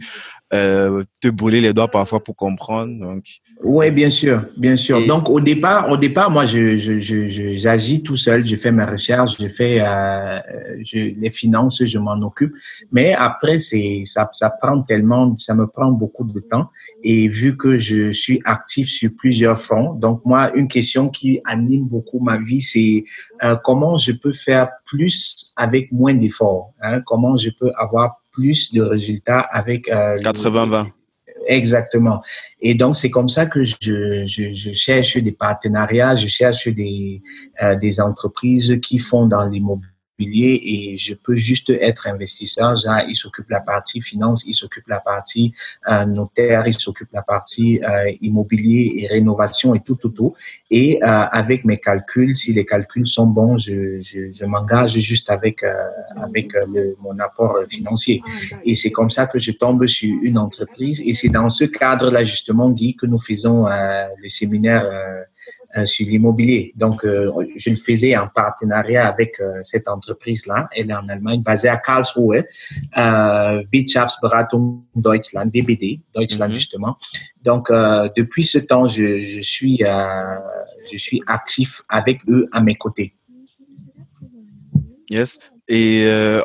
euh, 0.53 1.03
te 1.21 1.29
brûler 1.29 1.61
les 1.61 1.71
doigts 1.71 1.87
parfois 1.87 2.21
pour 2.21 2.35
comprendre. 2.35 2.99
Donc, 2.99 3.23
oui, 3.63 3.89
bien 3.91 4.09
sûr, 4.09 4.45
bien 4.57 4.75
sûr. 4.75 4.97
Et 4.97 5.07
Donc 5.07 5.29
au 5.29 5.39
départ, 5.39 5.89
au 5.89 5.95
départ, 5.95 6.29
moi, 6.29 6.45
je, 6.45 6.77
je, 6.77 6.99
je, 6.99 7.53
j'agis 7.53 8.03
tout 8.03 8.15
seul. 8.17 8.45
Je 8.45 8.55
fais 8.55 8.71
mes 8.71 8.83
recherches, 8.83 9.37
je 9.39 9.47
fais 9.47 9.79
euh, 9.79 10.39
je, 10.83 11.19
les 11.19 11.29
finances, 11.29 11.85
je 11.85 11.99
m'en 11.99 12.19
occupe. 12.21 12.53
Mais 12.91 13.13
après, 13.13 13.59
c'est 13.59 14.01
ça, 14.03 14.29
ça 14.33 14.49
prend 14.49 14.81
tellement, 14.81 15.37
ça 15.37 15.55
me 15.55 15.67
prend 15.67 15.91
beaucoup 15.91 16.25
de 16.25 16.39
temps. 16.41 16.69
Et 17.03 17.27
vu 17.27 17.55
que 17.55 17.77
je 17.77 18.11
suis 18.11 18.41
actif 18.43 18.89
sur 18.89 19.11
plusieurs 19.17 19.57
fronts, 19.57 19.93
donc 19.93 20.21
moi, 20.25 20.51
une 20.55 20.67
question 20.67 21.09
qui 21.09 21.39
anime 21.45 21.87
beaucoup 21.87 22.19
ma 22.19 22.37
vie, 22.37 22.61
c'est 22.61 23.03
euh, 23.43 23.55
comment 23.63 23.97
je 23.97 24.11
peux 24.11 24.33
faire 24.33 24.69
plus 24.85 25.53
avec 25.55 25.91
moins 25.91 26.13
d'efforts. 26.13 26.73
Hein? 26.81 27.01
Comment 27.05 27.37
je 27.37 27.51
peux 27.57 27.71
avoir 27.77 28.20
plus 28.31 28.73
de 28.73 28.81
résultats 28.81 29.39
avec 29.39 29.89
euh, 29.89 30.17
80-20. 30.17 30.87
Exactement. 31.47 32.21
Et 32.59 32.75
donc, 32.75 32.95
c'est 32.95 33.09
comme 33.09 33.29
ça 33.29 33.45
que 33.45 33.63
je, 33.63 33.75
je, 33.81 34.51
je, 34.51 34.71
cherche 34.71 35.17
des 35.17 35.31
partenariats, 35.31 36.15
je 36.15 36.27
cherche 36.27 36.67
des, 36.67 37.21
euh, 37.61 37.75
des 37.75 37.99
entreprises 37.99 38.77
qui 38.81 38.99
font 38.99 39.25
dans 39.25 39.45
l'immobilier 39.47 39.87
et 40.19 40.95
je 40.95 41.13
peux 41.13 41.35
juste 41.35 41.69
être 41.69 42.07
investisseur. 42.07 42.75
Genre, 42.75 43.01
il 43.07 43.15
s'occupe 43.15 43.49
la 43.49 43.59
partie 43.59 44.01
finance, 44.01 44.43
il 44.45 44.53
s'occupe 44.53 44.87
la 44.87 44.99
partie 44.99 45.51
euh, 45.89 46.05
notaire, 46.05 46.67
il 46.67 46.73
s'occupe 46.73 47.09
la 47.13 47.21
partie 47.21 47.81
euh, 47.83 48.11
immobilier 48.21 48.93
et 48.97 49.07
rénovation 49.07 49.73
et 49.75 49.79
tout, 49.79 49.95
tout, 49.95 50.09
tout. 50.09 50.33
Et 50.69 51.03
euh, 51.03 51.07
avec 51.07 51.65
mes 51.65 51.77
calculs, 51.77 52.35
si 52.35 52.53
les 52.53 52.65
calculs 52.65 53.07
sont 53.07 53.27
bons, 53.27 53.57
je, 53.57 53.99
je, 53.99 54.31
je 54.31 54.45
m'engage 54.45 54.97
juste 54.99 55.29
avec, 55.29 55.63
euh, 55.63 55.73
avec 56.21 56.53
le, 56.53 56.95
mon 57.01 57.17
apport 57.19 57.57
financier. 57.67 58.21
Et 58.63 58.75
c'est 58.75 58.91
comme 58.91 59.09
ça 59.09 59.25
que 59.25 59.39
je 59.39 59.51
tombe 59.51 59.85
sur 59.87 60.15
une 60.21 60.37
entreprise. 60.37 61.01
Et 61.05 61.13
c'est 61.13 61.29
dans 61.29 61.49
ce 61.49 61.65
cadre-là, 61.65 62.23
justement, 62.23 62.69
Guy, 62.69 62.95
que 62.95 63.05
nous 63.05 63.19
faisons 63.19 63.67
euh, 63.67 64.05
le 64.21 64.29
séminaire 64.29 64.87
euh, 65.77 65.85
sur 65.85 66.05
l'immobilier. 66.05 66.73
Donc, 66.75 67.05
euh, 67.05 67.31
je 67.55 67.69
le 67.69 67.75
faisais 67.75 68.17
en 68.17 68.27
partenariat 68.27 69.07
avec 69.07 69.39
euh, 69.39 69.59
cette 69.61 69.87
entreprise-là. 69.87 70.67
Elle 70.75 70.89
est 70.89 70.93
en 70.93 71.07
Allemagne, 71.07 71.41
basée 71.41 71.69
à 71.69 71.77
Karlsruhe, 71.77 72.43
euh, 72.97 73.63
Wirtschaftsberatung 73.71 74.83
Deutschland, 74.95 75.49
VBD, 75.53 76.01
Deutschland 76.13 76.49
mm 76.49 76.51
-hmm. 76.51 76.55
justement. 76.55 76.97
Donc, 77.41 77.69
euh, 77.69 78.09
depuis 78.15 78.43
ce 78.43 78.59
temps, 78.59 78.85
je, 78.87 79.21
je 79.21 79.41
suis, 79.41 79.77
je 80.91 80.97
suis 80.97 81.21
actif 81.27 81.81
avec 81.89 82.17
eux 82.27 82.47
à 82.51 82.59
mes 82.61 82.75
côtés. 82.75 83.13
Yes. 85.09 85.39
Et 85.67 85.93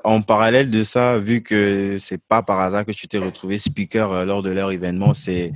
en 0.04 0.22
parallèle 0.22 0.70
de 0.70 0.84
ça, 0.84 1.18
vu 1.18 1.36
que 1.42 1.98
c'est 1.98 2.22
pas 2.32 2.42
par 2.42 2.60
hasard 2.60 2.84
que 2.84 2.92
tu 2.92 3.08
t'es 3.08 3.18
retrouvé 3.18 3.58
speaker 3.58 4.24
lors 4.24 4.42
de 4.42 4.50
leur 4.50 4.70
événement, 4.70 5.14
c'est 5.14 5.52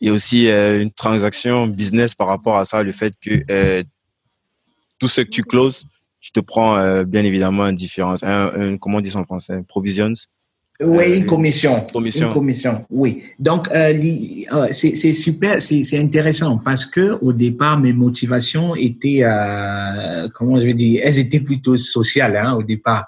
il 0.00 0.08
y 0.08 0.10
a 0.10 0.12
aussi 0.12 0.48
euh, 0.48 0.82
une 0.82 0.90
transaction 0.90 1.66
business 1.66 2.14
par 2.14 2.26
rapport 2.26 2.56
à 2.56 2.64
ça, 2.64 2.82
le 2.82 2.92
fait 2.92 3.14
que 3.20 3.42
euh, 3.50 3.82
tout 4.98 5.08
ce 5.08 5.22
que 5.22 5.28
tu 5.28 5.42
closes, 5.42 5.84
tu 6.20 6.32
te 6.32 6.40
prends 6.40 6.76
euh, 6.76 7.04
bien 7.04 7.24
évidemment 7.24 7.64
un 7.64 7.72
différence, 7.72 8.22
un, 8.22 8.52
un, 8.54 8.76
comment 8.76 8.98
on 8.98 9.00
dit 9.00 9.10
ça 9.10 9.20
en 9.20 9.24
français, 9.24 9.62
provisions. 9.66 10.12
Oui, 10.78 11.16
une 11.16 11.24
commission. 11.24 11.86
commission. 11.90 12.26
Une 12.26 12.32
commission, 12.34 12.84
oui. 12.90 13.22
Donc, 13.38 13.66
c'est 14.72 15.12
super, 15.14 15.62
c'est 15.62 15.98
intéressant 15.98 16.58
parce 16.58 16.84
que 16.84 17.16
au 17.22 17.32
départ, 17.32 17.80
mes 17.80 17.94
motivations 17.94 18.76
étaient, 18.76 19.22
comment 20.34 20.60
je 20.60 20.66
vais 20.66 20.74
dire, 20.74 21.00
elles 21.02 21.18
étaient 21.18 21.40
plutôt 21.40 21.78
sociales 21.78 22.36
hein, 22.36 22.52
au 22.52 22.62
départ. 22.62 23.06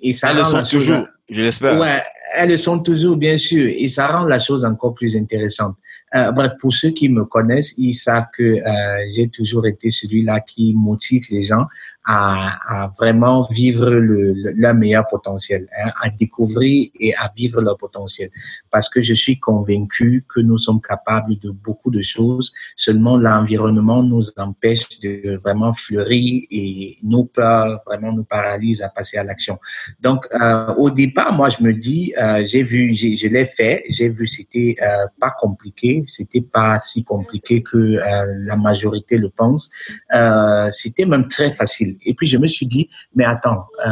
Et 0.00 0.12
ça 0.12 0.32
elles 0.32 0.38
le 0.38 0.44
sont 0.44 0.62
toujours, 0.62 1.06
je 1.28 1.42
l'espère. 1.42 1.78
Ouais, 1.78 2.02
elles 2.34 2.58
sont 2.58 2.78
toujours, 2.78 3.16
bien 3.16 3.36
sûr, 3.36 3.66
et 3.68 3.88
ça 3.88 4.06
rend 4.06 4.24
la 4.24 4.38
chose 4.38 4.64
encore 4.64 4.94
plus 4.94 5.16
intéressante. 5.16 5.76
Euh, 6.14 6.32
bref, 6.32 6.52
pour 6.60 6.72
ceux 6.72 6.90
qui 6.90 7.08
me 7.08 7.24
connaissent, 7.24 7.74
ils 7.76 7.94
savent 7.94 8.28
que 8.36 8.42
euh, 8.42 9.06
j'ai 9.14 9.28
toujours 9.28 9.66
été 9.66 9.90
celui-là 9.90 10.40
qui 10.40 10.74
motive 10.74 11.24
les 11.30 11.42
gens 11.42 11.66
à, 12.04 12.84
à 12.84 12.92
vraiment 12.98 13.46
vivre 13.50 13.90
le, 13.90 14.32
leur 14.56 14.74
meilleur 14.74 15.06
potentiel, 15.06 15.68
hein, 15.78 15.90
à 16.00 16.08
découvrir 16.08 16.88
et 16.98 17.14
à 17.14 17.30
vivre 17.36 17.60
leur 17.60 17.76
potentiel. 17.76 18.30
Parce 18.70 18.88
que 18.88 19.02
je 19.02 19.12
suis 19.12 19.38
convaincu 19.38 20.24
que 20.26 20.40
nous 20.40 20.56
sommes 20.56 20.80
capables 20.80 21.38
de 21.38 21.50
beaucoup 21.50 21.90
de 21.90 22.00
choses. 22.00 22.52
Seulement 22.74 23.18
l'environnement 23.18 24.02
nous 24.02 24.22
empêche 24.38 25.00
de 25.00 25.36
vraiment 25.36 25.74
fleurir 25.74 26.44
et 26.50 26.96
nos 27.02 27.24
peurs 27.24 27.82
vraiment 27.86 28.12
nous 28.12 28.24
paralysent 28.24 28.80
à 28.82 28.88
passer 28.88 29.18
à 29.18 29.24
l'action. 29.24 29.58
Donc 30.00 30.26
euh, 30.32 30.74
au 30.76 30.90
départ, 30.90 31.17
moi 31.32 31.48
je 31.48 31.62
me 31.62 31.72
dis, 31.72 32.12
euh, 32.20 32.44
j'ai 32.44 32.62
vu, 32.62 32.94
je 32.94 33.28
l'ai 33.28 33.44
fait, 33.44 33.84
j'ai 33.88 34.08
vu 34.08 34.26
c'était 34.26 34.76
euh, 34.82 35.06
pas 35.20 35.32
compliqué, 35.40 36.02
c'était 36.06 36.40
pas 36.40 36.78
si 36.78 37.04
compliqué 37.04 37.62
que 37.62 37.76
euh, 37.76 38.00
la 38.46 38.56
majorité 38.56 39.16
le 39.16 39.28
pense. 39.28 39.70
Euh, 40.14 40.70
c'était 40.70 41.06
même 41.06 41.28
très 41.28 41.50
facile. 41.50 41.96
Et 42.04 42.14
puis 42.14 42.26
je 42.26 42.38
me 42.38 42.46
suis 42.46 42.66
dit, 42.66 42.88
mais 43.14 43.24
attends, 43.24 43.66
euh, 43.86 43.90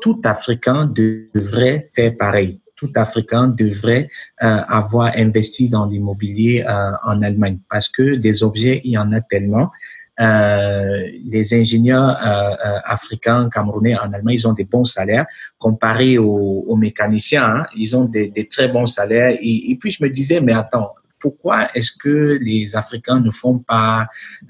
tout 0.00 0.20
Africain 0.24 0.86
devrait 0.86 1.86
faire 1.94 2.16
pareil. 2.16 2.60
Tout 2.74 2.92
Africain 2.94 3.48
devrait 3.48 4.08
euh, 4.42 4.60
avoir 4.68 5.12
investi 5.16 5.70
dans 5.70 5.86
l'immobilier 5.86 6.64
en 7.04 7.22
Allemagne 7.22 7.58
parce 7.70 7.88
que 7.88 8.16
des 8.16 8.42
objets, 8.42 8.82
il 8.84 8.92
y 8.92 8.98
en 8.98 9.12
a 9.12 9.20
tellement. 9.22 9.70
Euh, 10.18 11.10
les 11.26 11.52
ingénieurs 11.52 12.16
euh, 12.24 12.50
euh, 12.50 12.78
africains, 12.84 13.50
camerounais 13.50 13.96
en 13.98 14.12
Allemagne, 14.12 14.36
ils 14.36 14.48
ont 14.48 14.54
des 14.54 14.64
bons 14.64 14.84
salaires 14.84 15.26
comparés 15.58 16.16
aux, 16.16 16.64
aux 16.66 16.76
mécaniciens. 16.76 17.44
Hein, 17.44 17.66
ils 17.76 17.94
ont 17.94 18.06
des, 18.06 18.28
des, 18.28 18.48
très 18.48 18.68
bons 18.68 18.86
salaires. 18.86 19.36
Et, 19.42 19.76
puis 19.78 19.90
je 19.90 20.02
me 20.02 20.08
disais, 20.08 20.40
mais 20.40 20.54
attends, 20.54 20.94
pourquoi 21.18 21.66
est-ce 21.74 21.92
que 21.92 22.38
les 22.40 22.76
Africains 22.76 23.20
ne 23.20 23.30
font 23.30 23.58
pas, 23.58 24.06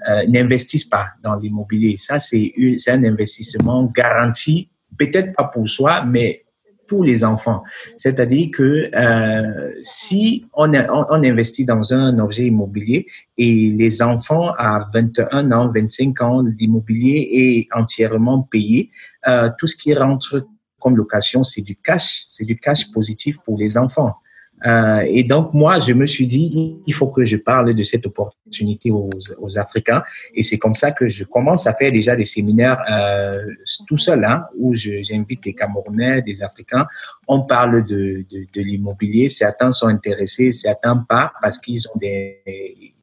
euh, 0.09 0.25
n'investissent 0.29 0.85
pas 0.85 1.09
dans 1.23 1.35
l'immobilier? 1.35 1.97
Ça, 1.97 2.21
c'est 2.21 2.53
un 2.89 3.03
investissement 3.03 3.85
garanti, 3.87 4.69
peut-être 4.97 5.35
pas 5.35 5.45
pour 5.45 5.69
soi, 5.69 6.05
mais 6.05 6.46
pour 6.87 7.05
les 7.05 7.25
enfants. 7.25 7.63
C'est-à-dire 7.97 8.49
que 8.53 8.91
euh, 8.95 9.73
si 9.83 10.47
on, 10.55 10.73
on, 10.75 11.05
on, 11.09 11.25
investit 11.25 11.65
dans 11.65 11.93
un 11.93 12.19
objet 12.19 12.47
immobilier 12.47 13.07
et 13.37 13.71
les 13.71 14.03
enfants 14.03 14.53
à 14.59 14.87
21 14.93 15.53
ans, 15.53 15.71
25 15.71 16.21
ans, 16.23 16.43
l'immobilier 16.43 17.29
est 17.33 17.69
entièrement 17.77 18.43
payé, 18.43 18.91
euh, 19.27 19.51
tout 19.59 19.67
ce 19.67 19.77
qui 19.77 19.95
rentre 19.95 20.47
comme 20.79 20.97
location, 20.97 21.43
c'est 21.43 21.63
du 21.63 21.77
cash, 21.77 22.25
c'est 22.29 22.45
du 22.45 22.57
cash 22.57 22.91
positif 22.93 23.39
pour 23.45 23.59
les 23.59 23.77
enfants. 23.77 24.15
Euh, 24.65 25.05
et 25.07 25.23
donc, 25.23 25.53
moi, 25.53 25.79
je 25.79 25.93
me 25.93 26.07
suis 26.07 26.27
dit, 26.27 26.83
il 26.87 26.95
faut 26.95 27.09
que 27.09 27.25
je 27.25 27.37
parle 27.37 27.75
de 27.75 27.83
cette 27.83 28.07
opportunité 28.07 28.91
aux, 28.91 29.11
aux 29.39 29.59
Africains. 29.59 30.03
Et 30.35 30.43
c'est 30.43 30.59
comme 30.59 30.73
ça 30.73 30.93
que 30.93 31.09
je 31.09 31.25
commence 31.25 31.67
à 31.67 31.75
faire 31.75 31.93
déjà 31.93 32.17
des 32.17 32.25
séminaires 32.25 32.81
euh, 32.91 33.45
tout 33.87 33.99
seul, 33.99 34.25
hein, 34.25 34.47
où 34.59 34.75
j'invite 34.75 35.45
des 35.45 35.53
Camerounais, 35.53 36.23
des 36.23 36.43
Africains. 36.43 36.87
On 37.29 37.43
parle 37.43 37.85
de, 37.85 38.25
de, 38.31 38.47
de 38.53 38.61
l'immobilier. 38.63 39.29
Certains 39.29 39.73
sont 39.73 39.89
intéressés, 39.89 40.53
certains 40.53 40.97
pas, 40.97 41.33
parce 41.43 41.59
qu'ils 41.59 41.87
ont 41.89 41.99
des, 41.99 42.43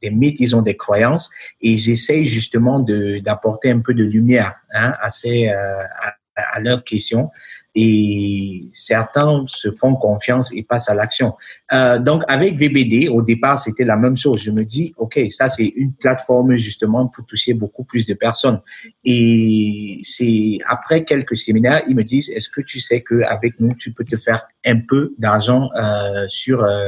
des 0.01 0.09
mythes, 0.09 0.39
ils 0.39 0.55
ont 0.55 0.61
des 0.61 0.75
croyances. 0.75 1.29
Et 1.61 1.77
j'essaye 1.77 2.25
justement 2.25 2.79
d'apporter 2.79 3.69
un 3.69 3.79
peu 3.79 3.93
de 3.93 4.03
lumière 4.03 4.55
hein, 4.73 4.93
à, 4.99 5.09
ces, 5.09 5.49
euh, 5.49 5.83
à, 5.83 6.13
à 6.35 6.59
leurs 6.59 6.83
questions 6.83 7.29
et 7.75 8.69
certains 8.71 9.43
se 9.47 9.71
font 9.71 9.95
confiance 9.95 10.53
et 10.53 10.63
passent 10.63 10.89
à 10.89 10.95
l'action. 10.95 11.33
Euh, 11.71 11.99
donc 11.99 12.23
avec 12.27 12.55
VBD, 12.55 13.07
au 13.07 13.21
départ, 13.21 13.57
c'était 13.57 13.85
la 13.85 13.95
même 13.95 14.15
chose. 14.15 14.41
Je 14.41 14.51
me 14.51 14.63
dis, 14.63 14.93
OK, 14.97 15.19
ça 15.29 15.49
c'est 15.49 15.65
une 15.75 15.93
plateforme 15.93 16.55
justement 16.55 17.07
pour 17.07 17.25
toucher 17.25 17.53
beaucoup 17.53 17.83
plus 17.83 18.05
de 18.05 18.13
personnes. 18.13 18.61
Et 19.03 19.99
c'est 20.03 20.59
après 20.67 21.03
quelques 21.03 21.37
séminaires, 21.37 21.81
ils 21.87 21.95
me 21.95 22.03
disent, 22.03 22.29
est-ce 22.29 22.49
que 22.49 22.61
tu 22.61 22.79
sais 22.79 23.01
qu'avec 23.01 23.59
nous, 23.59 23.73
tu 23.75 23.91
peux 23.93 24.05
te 24.05 24.15
faire 24.15 24.45
un 24.65 24.79
peu 24.79 25.13
d'argent 25.17 25.69
euh, 25.75 26.25
sur 26.27 26.63
euh, 26.63 26.85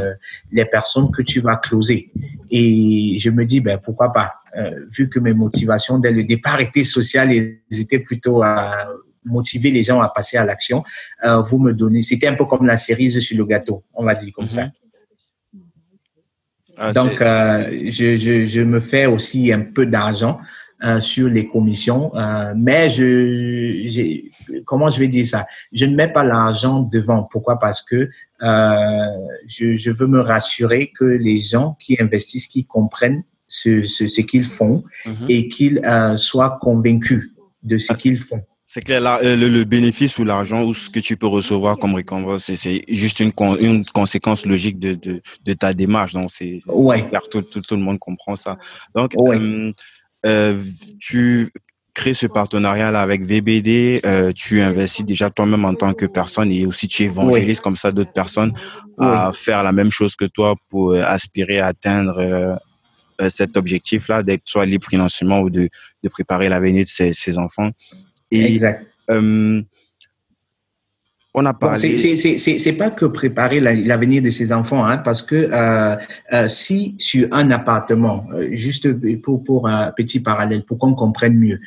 les 0.51 0.65
personnes 0.65 1.09
que 1.11 1.21
tu 1.21 1.39
vas 1.39 1.55
closer? 1.55 2.11
Et 2.51 3.17
je 3.17 3.29
me 3.29 3.45
dis, 3.45 3.59
ben 3.59 3.79
pourquoi 3.83 4.11
pas? 4.11 4.35
Euh, 4.57 4.85
vu 4.89 5.09
que 5.09 5.19
mes 5.19 5.33
motivations 5.33 5.99
dès 5.99 6.11
le 6.11 6.23
départ 6.23 6.61
étaient 6.61 6.85
sociales 6.85 7.33
et 7.33 7.61
étaient 7.71 7.99
plutôt 7.99 8.41
à 8.41 8.87
motiver 9.25 9.71
les 9.71 9.83
gens 9.83 9.99
à 10.01 10.09
passer 10.09 10.37
à 10.37 10.45
l'action. 10.45 10.83
Euh, 11.25 11.41
vous 11.41 11.59
me 11.59 11.71
donnez, 11.73 12.01
c'était 12.01 12.27
un 12.27 12.35
peu 12.35 12.45
comme 12.45 12.65
la 12.65 12.77
cerise 12.77 13.19
sur 13.19 13.37
le 13.37 13.45
gâteau, 13.45 13.83
on 13.93 14.03
va 14.05 14.15
dire 14.15 14.31
comme 14.33 14.45
mm 14.45 14.49
-hmm. 14.49 14.71
ça. 14.71 14.71
Ah, 16.77 16.91
Donc, 16.91 17.21
euh, 17.21 17.71
je, 17.89 18.17
je, 18.17 18.45
je, 18.45 18.61
me 18.61 18.79
fais 18.79 19.05
aussi 19.05 19.51
un 19.51 19.61
peu 19.61 19.85
d'argent 19.85 20.39
euh, 20.83 20.99
sur 20.99 21.29
les 21.29 21.47
commissions, 21.47 22.13
euh, 22.15 22.53
mais 22.55 22.89
je, 22.89 23.05
comment 24.65 24.89
je 24.89 24.99
vais 24.99 25.07
dire 25.07 25.25
ça? 25.25 25.45
Je 25.71 25.85
ne 25.85 25.95
mets 25.95 26.11
pas 26.11 26.23
l'argent 26.23 26.81
devant. 26.81 27.23
Pourquoi? 27.31 27.59
Parce 27.59 27.81
que 27.81 28.09
euh, 28.41 29.09
je, 29.47 29.75
je 29.75 29.91
veux 29.91 30.07
me 30.07 30.19
rassurer 30.19 30.91
que 30.97 31.05
les 31.05 31.37
gens 31.37 31.77
qui 31.79 31.95
investissent, 31.99 32.47
qui 32.47 32.65
comprennent 32.65 33.23
ce, 33.47 33.81
ce, 33.81 34.07
ce 34.07 34.21
qu'ils 34.21 34.43
font 34.43 34.83
mm 35.05 35.11
-hmm. 35.11 35.25
et 35.29 35.47
qu'ils 35.47 35.79
euh, 35.85 36.17
soient 36.17 36.57
convaincus 36.61 37.23
de 37.63 37.77
ce 37.77 37.93
ah, 37.93 37.95
qu'ils 37.95 38.19
font. 38.19 38.43
C'est 38.67 38.81
clair, 38.81 38.99
là, 38.99 39.19
le, 39.21 39.47
le, 39.47 39.63
bénéfice 39.63 40.17
ou 40.17 40.25
l'argent 40.25 40.63
ou 40.63 40.73
ce 40.73 40.89
que 40.89 40.99
tu 40.99 41.17
peux 41.17 41.27
recevoir 41.27 41.77
comme 41.77 41.93
récompense, 41.93 42.51
c'est 42.51 42.83
juste 42.87 43.19
une, 43.19 43.31
con, 43.31 43.55
une 43.57 43.85
conséquence 43.85 44.45
logique 44.45 44.79
de, 44.79 44.95
de, 44.95 45.21
de, 45.45 45.53
ta 45.53 45.73
démarche. 45.73 46.13
Donc, 46.13 46.31
c'est 46.31 46.61
ouais. 46.67 47.07
clair, 47.07 47.21
tout, 47.29 47.43
tout, 47.43 47.61
tout, 47.61 47.75
le 47.75 47.81
monde 47.81 47.99
comprend 47.99 48.35
ça. 48.35 48.57
Donc, 48.95 49.11
ouais. 49.15 49.37
euh, 49.37 49.71
euh, 50.25 50.61
tu 50.99 51.51
crées 51.95 52.13
ce 52.13 52.27
partenariat-là 52.27 53.01
avec 53.01 53.23
VBD, 53.23 54.01
euh, 54.05 54.31
tu 54.33 54.61
investis 54.61 55.05
déjà 55.05 55.29
toi-même 55.29 55.63
en 55.65 55.73
tant 55.73 55.93
que 55.93 56.05
personne 56.05 56.51
et 56.51 56.65
aussi 56.65 56.87
tu 56.87 57.03
évangélises 57.03 57.57
ouais. 57.57 57.63
comme 57.63 57.77
ça 57.77 57.91
d'autres 57.91 58.11
personnes 58.11 58.53
à 58.99 59.31
faire 59.33 59.63
la 59.63 59.71
même 59.71 59.89
chose 59.89 60.15
que 60.15 60.25
toi 60.25 60.55
pour 60.69 60.91
euh, 60.91 61.01
aspirer 61.03 61.59
à 61.59 61.67
atteindre 61.67 62.19
euh, 62.19 63.29
cet 63.29 63.55
objectif-là, 63.55 64.23
d'être 64.23 64.43
soit 64.45 64.65
libre 64.65 64.85
financièrement 64.87 65.39
ou 65.39 65.49
de, 65.49 65.69
de 66.03 66.09
préparer 66.09 66.49
l'avenir 66.49 66.83
de 66.83 66.89
ses, 66.89 67.13
ses 67.13 67.37
enfants. 67.37 67.71
Et, 68.31 68.45
exact. 68.45 68.85
Euh, 69.09 69.61
on 71.37 71.45
a 71.45 71.53
parlé. 71.53 71.97
C'est 71.97 72.73
pas 72.73 72.89
que 72.89 73.05
préparer 73.05 73.59
l'avenir 73.59 74.21
de 74.21 74.29
ses 74.29 74.53
enfants, 74.53 74.85
hein, 74.85 74.97
parce 74.97 75.21
que 75.21 75.49
euh, 75.51 75.95
euh, 76.33 76.47
si 76.47 76.95
sur 76.97 77.27
un 77.33 77.51
appartement, 77.51 78.25
euh, 78.33 78.47
juste 78.51 78.87
pour 79.21 79.43
pour 79.43 79.67
un 79.67 79.91
petit 79.91 80.21
parallèle, 80.21 80.63
pour 80.63 80.77
qu'on 80.77 80.95
comprenne 80.95 81.37
mieux, 81.37 81.59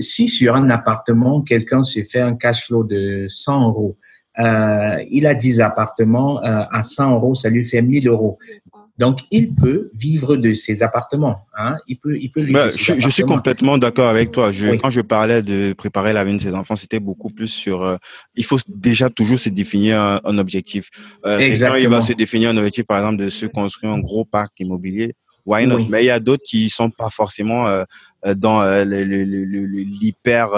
si 0.00 0.28
sur 0.28 0.54
un 0.54 0.70
appartement 0.70 1.42
quelqu'un 1.42 1.82
se 1.82 2.00
fait 2.00 2.20
un 2.20 2.36
cash 2.36 2.66
flow 2.66 2.84
de 2.84 3.26
100 3.28 3.68
euros, 3.68 3.96
il 4.38 5.26
a 5.26 5.34
10 5.34 5.60
appartements 5.60 6.38
à 6.40 6.82
100 6.82 7.14
euros, 7.14 7.34
ça 7.34 7.50
lui 7.50 7.64
fait 7.64 7.82
1000 7.82 8.08
euros. 8.08 8.38
Donc, 8.96 9.20
il 9.32 9.54
peut 9.54 9.90
vivre 9.92 10.36
de 10.36 10.52
ses 10.52 10.84
appartements. 10.84 11.46
Hein? 11.58 11.76
Il 11.88 11.98
peut, 11.98 12.16
il 12.16 12.30
peut 12.30 12.42
vivre 12.42 12.60
ben, 12.60 12.68
je, 12.68 12.94
je, 12.96 13.08
suis 13.08 13.24
complètement 13.24 13.76
d'accord 13.76 14.08
avec 14.08 14.30
toi. 14.30 14.52
Je, 14.52 14.68
oui. 14.68 14.78
Quand 14.78 14.90
je 14.90 15.00
parlais 15.00 15.42
de 15.42 15.72
préparer 15.72 16.12
l'avenir 16.12 16.36
de 16.36 16.42
ses 16.42 16.54
enfants, 16.54 16.76
c'était 16.76 17.00
beaucoup 17.00 17.30
plus 17.30 17.48
sur. 17.48 17.82
Euh, 17.82 17.96
il 18.36 18.44
faut 18.44 18.58
déjà 18.68 19.10
toujours 19.10 19.38
se 19.38 19.48
définir 19.48 20.00
un, 20.00 20.20
un 20.24 20.38
objectif. 20.38 20.90
Euh, 21.26 21.38
Exactement. 21.38 21.82
il 21.82 21.88
va 21.88 22.00
se 22.02 22.12
définir 22.12 22.50
un 22.50 22.56
objectif, 22.56 22.84
par 22.84 22.98
exemple, 22.98 23.22
de 23.24 23.30
se 23.30 23.46
construire 23.46 23.92
un 23.92 23.98
gros 23.98 24.24
parc 24.24 24.60
immobilier. 24.60 25.14
Why 25.44 25.66
not? 25.66 25.76
Oui. 25.76 25.88
Mais 25.90 26.02
il 26.04 26.06
y 26.06 26.10
a 26.10 26.20
d'autres 26.20 26.44
qui 26.44 26.70
sont 26.70 26.90
pas 26.90 27.10
forcément 27.10 27.66
euh, 27.66 27.84
dans 28.36 28.62
euh, 28.62 28.84
l'hyper 28.84 30.48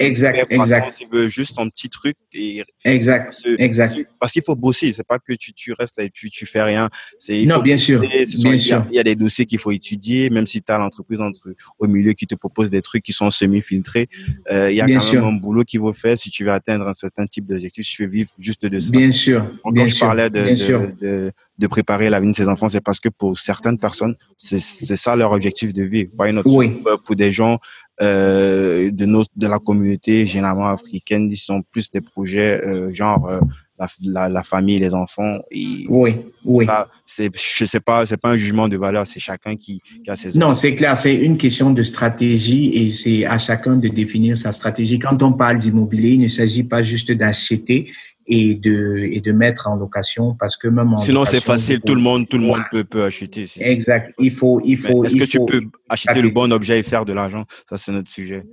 Exact, 0.00 0.46
exact. 0.50 1.00
Il 1.00 1.08
veut 1.10 1.28
juste 1.28 1.56
son 1.56 1.68
petit 1.68 1.88
truc 1.88 2.16
et 2.32 2.62
exact, 2.84 3.24
parce, 3.24 3.44
exact. 3.58 3.96
Parce 4.20 4.32
qu'il 4.32 4.42
faut 4.42 4.54
bosser, 4.54 4.92
c'est 4.92 5.06
pas 5.06 5.18
que 5.18 5.32
tu, 5.32 5.52
tu 5.52 5.72
restes 5.72 5.98
là 5.98 6.04
et 6.04 6.10
tu, 6.10 6.30
tu 6.30 6.46
fais 6.46 6.62
rien. 6.62 6.88
C'est 7.18 7.44
non, 7.44 7.58
bien 7.58 7.76
sûr, 7.76 8.00
bien 8.00 8.58
sûr. 8.58 8.86
Il 8.90 8.94
y 8.94 9.00
a 9.00 9.02
des 9.02 9.16
dossiers 9.16 9.44
qu'il 9.44 9.58
faut 9.58 9.72
étudier, 9.72 10.30
même 10.30 10.46
si 10.46 10.62
tu 10.62 10.70
as 10.70 10.78
l'entreprise 10.78 11.20
entre 11.20 11.52
au 11.80 11.88
milieu 11.88 12.12
qui 12.12 12.28
te 12.28 12.36
propose 12.36 12.70
des 12.70 12.80
trucs 12.80 13.02
qui 13.02 13.12
sont 13.12 13.30
semi-filtrés. 13.30 14.06
Euh, 14.52 14.70
il 14.70 14.76
y 14.76 14.80
a 14.80 14.86
bien 14.86 14.98
quand 14.98 15.04
sûr. 15.04 15.24
même 15.24 15.34
un 15.34 15.38
boulot 15.38 15.64
qu'il 15.64 15.80
faut 15.80 15.92
faire 15.92 16.16
si 16.16 16.30
tu 16.30 16.44
veux 16.44 16.52
atteindre 16.52 16.86
un 16.86 16.94
certain 16.94 17.26
type 17.26 17.46
d'objectif. 17.46 17.84
Si 17.84 17.96
tu 17.96 18.04
veux 18.04 18.10
vivre 18.10 18.30
juste 18.38 18.66
de 18.66 18.78
ça. 18.78 18.90
Bien 18.92 19.10
sûr, 19.10 19.42
bien 19.72 19.84
quand 19.84 19.88
sûr, 19.88 19.96
je 19.96 20.00
parlais 20.00 20.30
de, 20.30 20.42
bien 20.42 20.50
de, 20.52 20.56
sûr. 20.56 20.80
De, 21.00 21.32
de, 21.58 21.66
préparer 21.66 22.08
l'avenir 22.08 22.30
de 22.32 22.36
ses 22.36 22.48
enfants, 22.48 22.68
c'est 22.68 22.80
parce 22.80 23.00
que 23.00 23.08
pour 23.08 23.36
certaines 23.36 23.78
personnes, 23.78 24.14
c'est 24.36 24.60
ça 24.60 25.16
leur 25.16 25.32
objectif 25.32 25.72
de 25.72 25.82
vie. 25.82 26.08
Why 26.16 26.32
not? 26.32 26.42
Oui. 26.46 26.82
Pour 27.04 27.16
des 27.16 27.32
gens 27.32 27.58
euh, 28.00 28.90
de 28.92 29.06
nos 29.06 29.24
de 29.34 29.46
la 29.46 29.58
communauté 29.58 30.24
généralement 30.24 30.68
africaine 30.68 31.28
ils 31.30 31.36
sont 31.36 31.62
plus 31.62 31.90
des 31.90 32.00
projets 32.00 32.64
euh, 32.64 32.94
genre 32.94 33.28
euh, 33.28 33.40
la, 33.78 33.88
la, 34.02 34.28
la, 34.28 34.42
famille 34.42 34.78
les 34.78 34.94
enfants 34.94 35.38
et 35.50 35.84
oui 35.88 36.16
oui. 36.44 36.66
ça 36.66 36.88
c'est 37.04 37.28
je 37.34 37.64
sais 37.64 37.80
pas 37.80 38.06
c'est 38.06 38.16
pas 38.16 38.30
un 38.30 38.36
jugement 38.36 38.68
de 38.68 38.76
valeur 38.76 39.04
c'est 39.06 39.20
chacun 39.20 39.56
qui, 39.56 39.80
qui 40.04 40.10
a 40.10 40.14
ses 40.16 40.38
non 40.38 40.54
c'est 40.54 40.74
clair 40.76 40.96
c'est 40.96 41.14
une 41.14 41.36
question 41.36 41.72
de 41.72 41.82
stratégie 41.82 42.70
et 42.74 42.92
c'est 42.92 43.24
à 43.24 43.38
chacun 43.38 43.76
de 43.76 43.88
définir 43.88 44.36
sa 44.36 44.52
stratégie. 44.52 44.98
Quand 44.98 45.22
on 45.22 45.32
parle 45.32 45.58
d'immobilier 45.58 46.10
il 46.10 46.20
ne 46.20 46.28
s'agit 46.28 46.64
pas 46.64 46.82
juste 46.82 47.10
d'acheter 47.12 47.90
et 48.28 48.54
de 48.54 48.98
et 49.10 49.20
de 49.20 49.32
mettre 49.32 49.68
en 49.68 49.76
location 49.76 50.34
parce 50.38 50.56
que 50.56 50.68
même 50.68 50.92
en 50.92 50.98
sinon 50.98 51.24
c'est 51.24 51.42
facile 51.42 51.80
tout 51.80 51.94
le 51.94 52.00
monde 52.00 52.28
tout 52.28 52.38
le 52.38 52.44
monde 52.44 52.60
peut 52.70 52.84
peut 52.84 53.04
acheter 53.04 53.46
exact. 53.60 54.14
Il 54.18 54.30
faut 54.30 54.60
il 54.64 54.76
faut 54.76 55.04
est-ce 55.04 55.16
que 55.16 55.24
tu 55.24 55.38
peux 55.44 55.62
acheter 55.88 56.20
le 56.20 56.28
bon 56.28 56.52
objet 56.52 56.78
et 56.78 56.82
faire 56.82 57.04
de 57.04 57.14
l'argent? 57.14 57.44
Ça 57.68 57.78
c'est 57.78 57.92
notre 57.92 58.10
sujet 58.10 58.44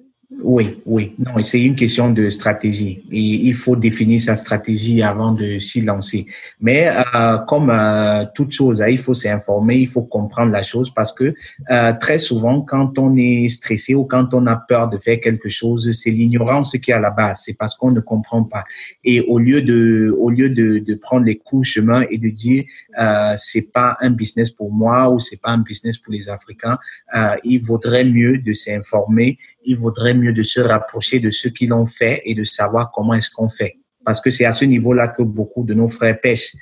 oui, 0.41 0.81
oui. 0.86 1.15
Non, 1.19 1.41
c'est 1.43 1.61
une 1.61 1.75
question 1.75 2.11
de 2.11 2.29
stratégie. 2.29 3.03
Et 3.11 3.19
il 3.19 3.53
faut 3.53 3.75
définir 3.75 4.21
sa 4.21 4.36
stratégie 4.36 5.01
avant 5.01 5.31
de 5.31 5.57
s'y 5.57 5.81
lancer. 5.81 6.25
Mais 6.59 6.89
euh, 6.89 7.38
comme 7.39 7.69
euh, 7.69 8.25
toute 8.33 8.51
chose, 8.51 8.81
hein, 8.81 8.88
il 8.89 8.97
faut 8.97 9.13
s'informer, 9.13 9.75
il 9.75 9.88
faut 9.88 10.03
comprendre 10.03 10.51
la 10.51 10.63
chose 10.63 10.91
parce 10.93 11.11
que 11.11 11.33
euh, 11.71 11.93
très 11.99 12.19
souvent, 12.19 12.61
quand 12.61 12.97
on 12.99 13.15
est 13.15 13.49
stressé 13.49 13.95
ou 13.95 14.05
quand 14.05 14.33
on 14.33 14.45
a 14.47 14.55
peur 14.55 14.89
de 14.89 14.97
faire 14.97 15.19
quelque 15.19 15.49
chose, 15.49 15.91
c'est 15.91 16.11
l'ignorance 16.11 16.77
qui 16.77 16.91
est 16.91 16.95
à 16.95 16.99
la 16.99 17.11
base. 17.11 17.41
C'est 17.45 17.57
parce 17.57 17.75
qu'on 17.75 17.91
ne 17.91 17.99
comprend 17.99 18.43
pas. 18.43 18.63
Et 19.03 19.21
au 19.21 19.39
lieu 19.39 19.61
de, 19.61 20.15
au 20.19 20.29
lieu 20.29 20.49
de, 20.49 20.79
de 20.79 20.95
prendre 20.95 21.25
les 21.25 21.38
coups 21.38 21.67
chemin 21.67 22.05
et 22.09 22.17
de 22.17 22.29
dire 22.29 22.63
euh, 22.99 23.33
c'est 23.38 23.71
pas 23.71 23.97
un 23.99 24.09
business 24.09 24.51
pour 24.51 24.71
moi 24.71 25.09
ou 25.09 25.19
c'est 25.19 25.41
pas 25.41 25.51
un 25.51 25.57
business 25.57 25.97
pour 25.97 26.13
les 26.13 26.29
Africains, 26.29 26.77
euh, 27.15 27.36
il 27.43 27.59
vaudrait 27.59 28.05
mieux 28.05 28.38
de 28.38 28.53
s'informer. 28.53 29.38
Il 29.63 29.77
vaudrait 29.77 30.13
mieux 30.13 30.24
de 30.34 30.43
se 30.43 30.61
rapprocher 30.61 31.19
de 31.19 31.30
ceux 31.30 31.49
qui 31.49 31.67
l'ont 31.67 31.86
fait 31.86 32.21
et 32.26 32.36
de 32.36 32.43
savoir 32.43 32.91
comment 32.91 33.13
est-ce 33.13 33.30
qu'on 33.30 33.49
fait. 33.49 33.78
Parce 34.03 34.21
que 34.21 34.30
c'est 34.30 34.45
à 34.45 34.53
ce 34.53 34.65
niveau-là 34.65 35.07
que 35.07 35.23
beaucoup 35.23 35.63
de 35.63 35.73
nos 35.73 35.89
frères 35.89 36.19
pêchent. 36.19 36.53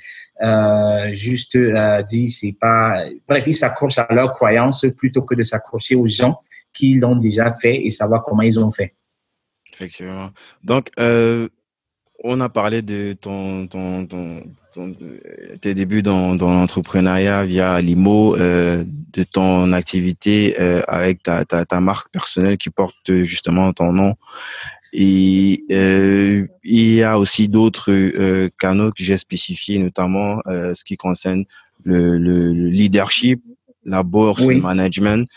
Euh, 0.42 1.12
juste 1.12 1.54
euh, 1.56 2.02
dit, 2.02 2.28
c'est 2.30 2.56
pas. 2.58 3.04
Bref, 3.28 3.44
ils 3.46 3.54
s'accrochent 3.54 3.98
à 3.98 4.06
leurs 4.12 4.32
croyances 4.32 4.86
plutôt 4.96 5.22
que 5.22 5.34
de 5.34 5.42
s'accrocher 5.42 5.94
aux 5.94 6.08
gens 6.08 6.40
qui 6.72 6.94
l'ont 6.94 7.16
déjà 7.16 7.52
fait 7.52 7.86
et 7.86 7.90
savoir 7.90 8.24
comment 8.24 8.42
ils 8.42 8.58
ont 8.58 8.70
fait. 8.70 8.94
Effectivement. 9.72 10.30
Donc, 10.62 10.90
euh, 10.98 11.48
on 12.22 12.40
a 12.40 12.48
parlé 12.48 12.82
de 12.82 13.12
ton, 13.12 13.66
ton, 13.66 14.06
ton, 14.06 14.42
tes 15.60 15.74
débuts 15.74 16.02
dans, 16.02 16.34
dans 16.34 16.52
l'entrepreneuriat 16.52 17.44
via 17.44 17.80
Limo, 17.80 18.36
euh, 18.36 18.84
de 19.12 19.22
ton 19.22 19.72
activité 19.72 20.56
euh, 20.60 20.82
avec 20.88 21.22
ta, 21.22 21.44
ta, 21.44 21.64
ta, 21.64 21.80
marque 21.80 22.10
personnelle 22.10 22.58
qui 22.58 22.70
porte 22.70 23.22
justement 23.22 23.72
ton 23.72 23.92
nom. 23.92 24.16
Et 24.92 25.64
euh, 25.72 26.46
il 26.62 26.94
y 26.94 27.02
a 27.02 27.18
aussi 27.18 27.48
d'autres 27.48 27.92
euh, 27.92 28.48
canaux 28.58 28.90
que 28.90 29.02
j'ai 29.02 29.16
spécifiés, 29.16 29.78
notamment 29.78 30.40
euh, 30.46 30.72
ce 30.74 30.84
qui 30.84 30.96
concerne 30.96 31.44
le, 31.82 32.16
le, 32.16 32.52
leadership, 32.52 33.42
la 33.84 34.04
bourse, 34.04 34.46
le 34.46 34.60
management. 34.60 35.28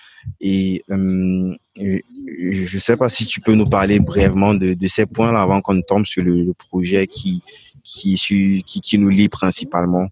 Et 0.42 0.84
euh, 0.92 1.56
je 1.76 2.76
ne 2.76 2.80
sais 2.80 2.98
pas 2.98 3.10
si 3.10 3.26
tu 3.26 3.42
peux 3.42 3.56
nous 3.56 3.66
parler 3.66 4.00
brièvement 4.00 4.54
de, 4.54 4.74
de 4.74 4.88
ces 4.88 5.06
points-là 5.08 5.42
avant 5.42 5.62
qu'on 5.62 5.82
tombe 5.82 6.06
sur 6.06 6.24
le, 6.24 6.44
le 6.44 6.54
projet 6.54 7.08
qui, 7.08 7.42
qui, 7.88 8.16
qui, 8.16 8.82
qui, 8.82 8.98
nous 8.98 9.10
lie 9.10 9.30
principalement. 9.30 10.08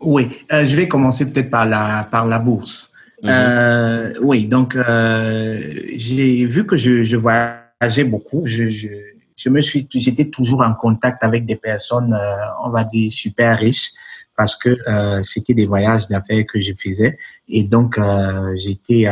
Oui, 0.00 0.28
euh, 0.52 0.64
je 0.64 0.74
vais 0.76 0.88
commencer 0.88 1.30
peut-être 1.30 1.50
par 1.50 1.66
la, 1.66 2.08
par 2.10 2.26
la 2.26 2.38
bourse. 2.38 2.76
Mm 3.22 3.28
-hmm. 3.28 3.32
euh, 3.32 4.28
oui, 4.28 4.38
donc 4.54 4.70
euh, 4.74 5.60
j'ai 6.04 6.32
vu 6.54 6.60
que 6.68 6.76
je, 6.84 6.92
je 7.10 7.16
voyageais 7.26 8.08
beaucoup. 8.14 8.42
Je, 8.54 8.64
je, 8.80 8.88
je 9.42 9.48
me 9.54 9.60
suis, 9.68 9.82
j'étais 10.04 10.28
toujours 10.36 10.62
en 10.70 10.74
contact 10.74 11.18
avec 11.28 11.42
des 11.50 11.56
personnes, 11.70 12.12
euh, 12.12 12.64
on 12.66 12.70
va 12.76 12.82
dire 12.84 13.08
super 13.24 13.52
riches, 13.64 13.90
parce 14.38 14.54
que 14.62 14.70
euh, 14.70 15.22
c'était 15.30 15.56
des 15.60 15.66
voyages 15.66 16.06
d'affaires 16.08 16.44
que 16.50 16.58
je 16.66 16.72
faisais, 16.82 17.12
et 17.56 17.62
donc 17.74 17.90
euh, 17.98 18.56
j'étais 18.62 19.02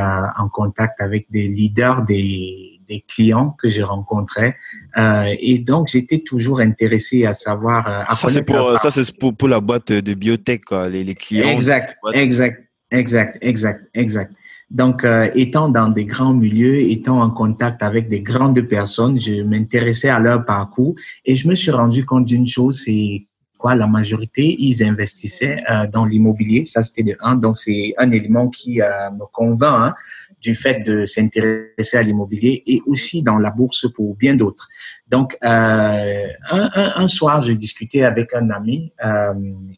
en 0.43 0.49
contact 0.61 0.97
avec 1.07 1.23
des 1.31 1.47
leaders 1.59 2.01
des 2.13 2.78
des 2.89 3.05
clients 3.07 3.55
que 3.59 3.69
je 3.69 3.83
rencontrais. 3.83 4.57
Euh, 4.97 5.35
et 5.39 5.59
donc, 5.59 5.89
j'étais 5.89 6.19
toujours 6.21 6.61
intéressé 6.61 7.25
à 7.25 7.33
savoir. 7.33 7.87
Euh, 7.89 8.03
à 8.07 8.15
ça, 8.15 8.29
c'est 8.29 8.43
pour, 8.43 8.79
ça, 8.79 8.91
c'est 8.91 9.17
pour, 9.17 9.35
pour, 9.35 9.49
la 9.49 9.61
boîte 9.61 9.93
de 9.93 10.15
biotech, 10.15 10.65
quoi, 10.65 10.89
les, 10.89 11.05
les 11.05 11.15
clients. 11.15 11.49
Exact, 11.49 11.97
exact, 12.15 12.69
exact, 12.91 13.39
exact, 13.43 13.89
exact. 13.95 14.33
Donc, 14.71 15.05
euh, 15.05 15.31
étant 15.35 15.71
dans 15.71 15.89
des 15.89 16.05
grands 16.05 16.35
milieux, 16.35 16.81
étant 16.81 17.23
en 17.23 17.31
contact 17.31 17.83
avec 17.83 18.09
des 18.09 18.21
grandes 18.21 18.61
personnes, 18.63 19.19
je 19.19 19.43
m'intéressais 19.43 20.11
à 20.11 20.19
leur 20.19 20.45
parcours 20.45 20.95
et 21.25 21.37
je 21.37 21.49
me 21.49 21.55
suis 21.55 21.71
rendu 21.71 22.05
compte 22.05 22.27
d'une 22.27 22.47
chose, 22.47 22.83
c'est 22.85 23.28
quoi 23.59 23.75
la 23.75 23.87
majorité, 23.87 24.57
ils 24.59 24.83
investissaient 24.83 25.63
euh, 25.69 25.87
dans 25.89 26.07
l'immobilier. 26.07 26.65
Ça, 26.65 26.83
c'était 26.83 27.03
de 27.03 27.17
un. 27.21 27.35
Donc, 27.35 27.59
c'est 27.59 27.93
un 27.99 28.11
élément 28.13 28.49
qui 28.49 28.81
euh, 28.81 29.11
me 29.11 29.27
convainc 29.33 29.89
hein, 29.89 29.95
du 30.41 30.55
fait 30.55 30.81
de 30.87 31.05
s'intéresser 31.05 31.97
à 31.97 32.03
l'immobilier 32.03 32.63
et 32.67 32.81
aussi 32.87 33.23
dans 33.23 33.39
la 33.39 33.51
bourse 33.51 33.93
pour 33.93 34.15
bien 34.15 34.35
d'autres. 34.35 34.69
Donc, 35.09 35.37
euh, 35.45 36.27
un, 36.51 37.09
soir, 37.09 37.43
je 37.43 37.53
discutais 37.53 38.05
avec 38.05 38.33
un 38.35 38.51
ami. 38.51 38.93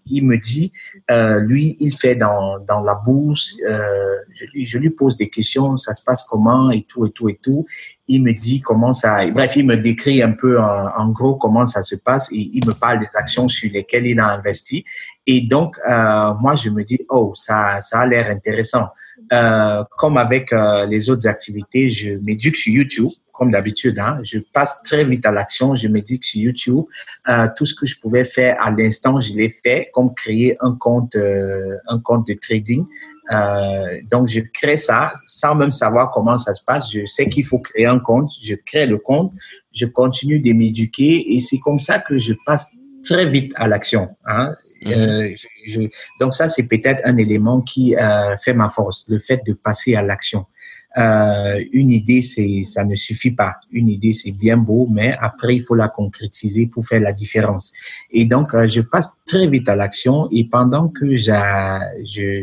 Il 0.07 0.27
me 0.27 0.37
dit, 0.37 0.73
lui, 1.41 1.77
il 1.81 1.95
fait 1.95 2.17
dans, 2.17 2.59
dans 2.59 2.81
la 2.81 2.95
bourse. 2.95 3.57
Je, 4.33 4.45
lui, 4.53 4.65
je 4.65 4.79
lui 4.79 4.91
pose 4.91 5.17
des 5.17 5.31
questions, 5.31 5.77
ça 5.77 5.95
se 5.95 6.03
passe 6.03 6.23
comment 6.25 6.71
et 6.71 6.83
tout 6.83 7.07
et 7.07 7.11
tout 7.11 7.29
et 7.29 7.39
tout. 7.43 7.65
Il 8.09 8.23
me 8.23 8.33
dit 8.33 8.61
comment 8.61 8.93
ça. 8.93 9.25
Bref, 9.31 9.57
il 9.57 9.67
me 9.67 9.77
décrit 9.77 10.23
un 10.23 10.33
peu 10.33 10.61
en, 10.61 10.89
en 10.97 11.09
gros 11.11 11.37
comment 11.37 11.65
ça 11.65 11.81
se 11.83 11.95
passe 11.95 12.31
et 12.33 12.51
il 12.53 12.67
me 12.67 12.75
parle 12.75 12.99
des 12.99 13.09
actions 13.15 13.49
sur 13.49 13.70
lesquelles 13.71 14.07
il 14.07 14.21
a 14.21 14.27
investi. 14.27 14.85
Et 15.27 15.43
donc, 15.43 15.77
euh, 15.89 16.35
moi, 16.41 16.55
je 16.57 16.71
me 16.71 16.83
dis, 16.83 16.99
oh, 17.09 17.33
ça, 17.37 17.81
ça 17.81 18.01
a 18.01 18.07
l'air 18.07 18.29
intéressant. 18.31 18.89
Euh, 19.33 19.85
comme 19.97 20.17
avec 20.17 20.53
euh, 20.53 20.87
les 20.87 21.09
autres 21.09 21.29
activités, 21.29 21.89
je 21.89 22.17
m'éduque 22.25 22.57
sur 22.57 22.73
YouTube 22.73 23.11
comme 23.33 23.53
d'habitude, 23.53 23.99
hein, 23.99 24.19
je 24.23 24.39
passe 24.39 24.83
très 24.83 25.03
vite 25.03 25.25
à 25.25 25.33
l'action. 25.33 25.75
Je 25.75 25.89
me 25.89 26.03
dis 26.03 26.21
que 26.21 26.27
sur 26.27 26.43
YouTube, 26.43 26.85
tout 27.57 27.65
ce 27.65 27.75
que 27.75 27.87
je 27.87 27.99
pouvais 27.99 28.25
faire 28.25 28.59
à 28.61 28.71
l'instant, 28.71 29.19
je 29.19 29.33
l'ai 29.33 29.49
fait, 29.49 29.89
comme 29.95 30.13
créer 30.13 30.59
un 30.61 30.75
compte, 30.75 31.17
un 31.17 31.99
compte 32.01 32.27
de 32.27 32.35
trading. 32.35 32.85
Donc, 34.11 34.29
je 34.29 34.41
crée 34.41 34.77
ça 34.77 35.13
sans 35.25 35.55
même 35.55 35.71
savoir 35.71 36.11
comment 36.11 36.37
ça 36.37 36.53
se 36.53 36.63
passe. 36.63 36.93
Je 36.93 37.07
sais 37.07 37.31
qu'il 37.31 37.47
faut 37.47 37.61
créer 37.61 37.87
un 37.87 37.99
compte. 37.99 38.31
Je 38.43 38.57
crée 38.57 38.87
le 38.87 38.99
compte. 38.99 39.33
Je 39.73 39.87
continue 39.87 40.41
de 40.41 40.53
m'éduquer 40.53 41.35
et 41.35 41.41
c'est 41.41 41.61
comme 41.61 41.79
ça 41.79 41.99
que 41.99 42.19
je 42.19 42.35
passe 42.45 42.67
très 43.03 43.27
vite 43.27 43.53
à 43.57 43.69
l'action. 43.69 44.11
Hein. 44.27 44.55
Euh, 44.87 45.35
je, 45.37 45.47
je, 45.67 45.81
donc 46.19 46.33
ça, 46.33 46.49
c'est 46.49 46.67
peut-être 46.67 47.03
un 47.05 47.17
élément 47.17 47.61
qui 47.61 47.97
euh, 47.97 48.37
fait 48.37 48.55
ma 48.55 48.69
force, 48.69 49.07
le 49.09 49.19
fait 49.19 49.41
de 49.47 49.53
passer 49.53 49.95
à 49.95 50.03
l'action. 50.03 50.47
Euh, 50.99 51.63
une 51.73 51.91
idée, 51.91 52.21
c'est 52.21 52.65
ça 52.65 52.85
ne 52.85 52.95
suffit 52.95 53.31
pas. 53.31 53.57
Une 53.71 53.89
idée, 53.89 54.13
c'est 54.13 54.33
bien 54.33 54.57
beau, 54.57 54.89
mais 54.91 55.15
après, 55.21 55.55
il 55.55 55.63
faut 55.63 55.77
la 55.77 55.89
concrétiser 55.89 56.67
pour 56.67 56.85
faire 56.85 57.01
la 57.01 57.13
différence. 57.13 57.73
Et 58.11 58.25
donc, 58.25 58.55
euh, 58.55 58.67
je 58.67 58.81
passe 58.81 59.11
très 59.27 59.47
vite 59.47 59.69
à 59.69 59.77
l'action 59.77 60.29
et 60.33 60.45
pendant 60.45 60.89
que 60.89 61.15
je, 61.15 61.33
je, 62.03 62.43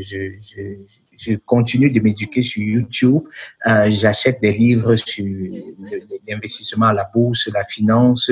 je, 1.18 1.36
continue 1.36 1.90
de 1.92 2.00
m'éduquer 2.00 2.42
sur 2.42 2.64
YouTube. 2.64 3.24
Euh, 3.66 3.90
J'achète 3.90 4.40
des 4.42 4.52
livres 4.52 4.96
sur 4.96 5.26
l'investissement 6.28 6.88
à 6.88 6.94
la 6.94 7.10
bourse, 7.14 7.50
la 7.54 7.64
finance, 7.64 8.32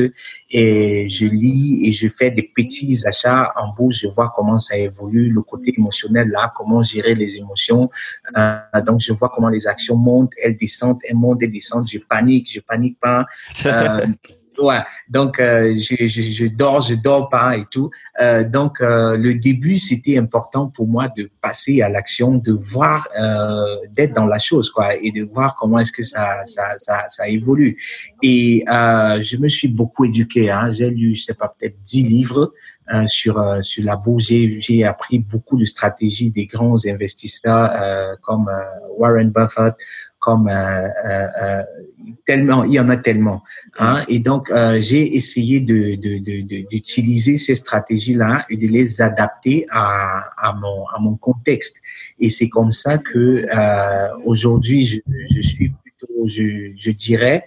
et 0.49 1.09
je 1.09 1.25
lis 1.25 1.88
et 1.88 1.91
je 1.91 2.07
fais 2.07 2.31
des 2.31 2.43
petits 2.55 3.01
achats 3.05 3.51
en 3.55 3.73
bourse. 3.73 3.97
Je 3.97 4.07
vois 4.07 4.31
comment 4.36 4.57
ça 4.57 4.77
évolue, 4.77 5.31
le 5.31 5.41
côté 5.41 5.73
émotionnel 5.77 6.29
là, 6.29 6.51
comment 6.55 6.83
gérer 6.83 7.15
les 7.15 7.38
émotions. 7.38 7.89
Euh, 8.38 8.59
donc, 8.86 8.99
je 8.99 9.13
vois 9.13 9.31
comment 9.33 9.49
les 9.49 9.67
actions 9.67 9.97
montent, 9.97 10.33
elles 10.41 10.57
descendent, 10.57 10.99
elles 11.07 11.15
montent, 11.15 11.41
elles 11.41 11.51
descendent. 11.51 11.88
Je 11.88 11.99
panique, 11.99 12.51
je 12.51 12.59
panique 12.59 12.99
pas. 12.99 13.25
Euh, 13.65 14.05
Ouais, 14.58 14.80
donc 15.10 15.39
euh, 15.39 15.74
je, 15.78 16.08
je, 16.08 16.22
je, 16.22 16.45
dors, 16.45 16.82
je 16.82 16.95
dors 16.95 17.28
pas 17.28 17.58
et 17.58 17.66
tout. 17.70 17.89
Euh, 18.22 18.43
donc 18.43 18.80
euh, 18.82 19.18
le 19.18 19.36
début, 19.36 19.78
c'était 19.78 20.18
important 20.18 20.68
pour 20.68 20.88
moi 20.88 21.10
de 21.10 21.30
passer 21.41 21.82
à 21.82 21.89
l'action, 21.89 22.36
de 22.36 22.51
voir, 22.51 23.08
euh, 23.20 23.78
d'être 23.91 24.14
dans 24.14 24.26
la 24.26 24.38
chose, 24.38 24.70
quoi, 24.70 24.95
et 24.95 25.12
de 25.12 25.24
voir 25.24 25.56
comment 25.56 25.80
est-ce 25.80 25.91
que 25.91 26.03
ça, 26.03 26.41
ça, 26.45 26.74
ça, 26.78 27.03
ça 27.08 27.28
évolue. 27.28 27.78
Et 28.22 28.64
euh, 28.70 29.22
je 29.22 29.38
me 29.38 29.49
suis 29.49 29.68
beaucoup 29.68 30.06
éduqué. 30.06 30.49
Hein. 30.49 30.72
J'ai 30.72 30.89
lu, 30.89 31.16
je 31.16 31.24
sais 31.24 31.34
pas, 31.34 31.53
peut-être 31.58 31.76
dix 31.84 32.03
livres 32.03 32.53
euh, 32.93 33.07
sur 33.07 33.63
sur 33.63 33.83
la 33.83 33.95
bourse. 33.95 34.25
J'ai 34.25 34.83
appris 34.83 35.19
beaucoup 35.19 35.57
de 35.57 35.65
stratégies 35.65 36.31
des 36.31 36.45
grands 36.45 36.86
investisseurs 36.86 38.17
comme 38.21 38.49
Warren 38.97 39.29
Buffett, 39.29 39.75
comme 40.25 40.47
euh, 40.47 40.88
euh, 41.05 41.63
tellement, 42.25 42.63
il 42.63 42.73
y 42.73 42.79
en 42.79 42.89
a 42.89 42.97
tellement. 42.97 43.43
Hein? 43.77 43.97
Et 44.07 44.17
donc, 44.17 44.49
euh, 44.49 44.79
j'ai 44.81 45.15
essayé 45.15 45.59
de, 45.59 45.95
d'utiliser 46.71 47.33
de, 47.33 47.38
de, 47.38 47.41
ces 47.41 47.53
stratégies-là 47.53 48.43
et 48.49 48.57
de 48.57 48.65
les 48.65 49.03
adapter 49.03 49.67
à, 49.69 50.25
à, 50.36 50.53
mon, 50.53 50.88
à 50.88 50.99
mon 50.99 51.15
contexte. 51.15 51.79
Et 52.19 52.29
c'est 52.29 52.49
comme 52.49 52.71
ça 52.71 52.97
que 52.97 53.45
aujourd'hui, 54.23 54.83
je, 54.83 54.97
je 55.36 55.41
suis 55.41 55.69
plutôt, 55.69 56.27
je, 56.27 56.71
je 56.75 56.89
dirais, 56.89 57.45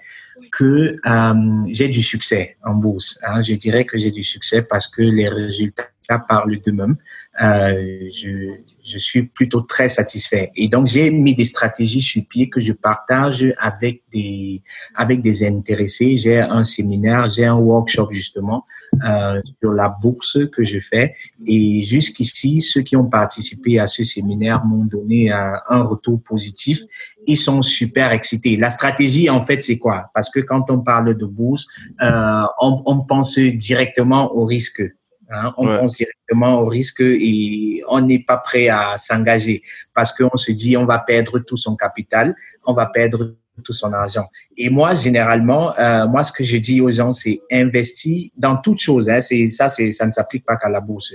que 0.58 0.96
euh, 1.06 1.64
j'ai 1.70 1.88
du 1.88 2.02
succès 2.02 2.56
en 2.64 2.74
bourse. 2.74 3.20
Hein. 3.22 3.40
Je 3.40 3.54
dirais 3.54 3.84
que 3.84 3.96
j'ai 3.96 4.10
du 4.10 4.24
succès 4.24 4.62
parce 4.62 4.88
que 4.88 5.02
les 5.02 5.28
résultats 5.28 5.90
résultats 6.08 6.24
parlent 6.26 6.58
d'eux-mêmes. 6.60 6.96
Euh, 7.42 8.08
je, 8.10 8.56
je 8.82 8.98
suis 8.98 9.24
plutôt 9.24 9.60
très 9.60 9.88
satisfait. 9.88 10.50
Et 10.56 10.68
donc, 10.68 10.86
j'ai 10.86 11.10
mis 11.10 11.34
des 11.34 11.44
stratégies 11.44 12.00
sur 12.00 12.22
pied 12.28 12.48
que 12.48 12.60
je 12.60 12.72
partage 12.72 13.44
avec 13.58 14.02
des, 14.12 14.62
avec 14.94 15.20
des 15.20 15.46
intéressés. 15.46 16.16
J'ai 16.16 16.40
un 16.40 16.64
séminaire, 16.64 17.28
j'ai 17.28 17.44
un 17.44 17.54
workshop 17.56 18.10
justement 18.10 18.64
euh, 19.06 19.40
sur 19.60 19.72
la 19.72 19.88
bourse 19.88 20.38
que 20.50 20.62
je 20.62 20.78
fais. 20.78 21.14
Et 21.46 21.84
jusqu'ici, 21.84 22.60
ceux 22.60 22.82
qui 22.82 22.96
ont 22.96 23.08
participé 23.08 23.78
à 23.78 23.86
ce 23.86 24.04
séminaire 24.04 24.64
m'ont 24.64 24.84
donné 24.84 25.30
un, 25.30 25.54
un 25.68 25.82
retour 25.82 26.20
positif. 26.22 26.82
Ils 27.26 27.36
sont 27.36 27.62
super 27.62 28.12
excités. 28.12 28.56
La 28.56 28.70
stratégie, 28.70 29.28
en 29.28 29.40
fait, 29.40 29.62
c'est 29.62 29.78
quoi? 29.78 30.10
Parce 30.14 30.30
que 30.30 30.40
quand 30.40 30.70
on 30.70 30.80
parle 30.80 31.16
de 31.16 31.26
bourse, 31.26 31.66
euh, 32.00 32.42
on, 32.60 32.82
on 32.86 33.00
pense 33.00 33.38
directement 33.38 34.34
au 34.34 34.44
risque. 34.44 34.82
Hein, 35.30 35.52
on 35.58 35.66
pense 35.66 35.94
directement 35.94 36.60
au 36.60 36.66
risque 36.66 37.02
et 37.02 37.82
on 37.88 38.00
n'est 38.00 38.18
pas 38.20 38.38
prêt 38.38 38.68
à 38.68 38.96
s'engager 38.96 39.62
parce 39.94 40.12
qu'on 40.12 40.36
se 40.36 40.52
dit 40.52 40.76
on 40.76 40.86
va 40.86 40.98
perdre 40.98 41.38
tout 41.40 41.58
son 41.58 41.76
capital, 41.76 42.34
on 42.64 42.72
va 42.72 42.86
perdre 42.86 43.34
tout 43.62 43.72
son 43.72 43.92
argent. 43.92 44.26
Et 44.56 44.70
moi, 44.70 44.94
généralement, 44.94 45.76
euh, 45.78 46.06
moi, 46.06 46.24
ce 46.24 46.32
que 46.32 46.44
je 46.44 46.56
dis 46.56 46.80
aux 46.80 46.90
gens, 46.90 47.12
c'est 47.12 47.40
investir 47.50 48.30
dans 48.36 48.56
toute 48.56 48.78
chose. 48.78 49.08
Hein, 49.08 49.20
c'est 49.20 49.48
ça, 49.48 49.68
c'est 49.68 49.92
ça 49.92 50.06
ne 50.06 50.12
s'applique 50.12 50.44
pas 50.44 50.56
qu'à 50.56 50.68
la 50.68 50.80
bourse. 50.80 51.14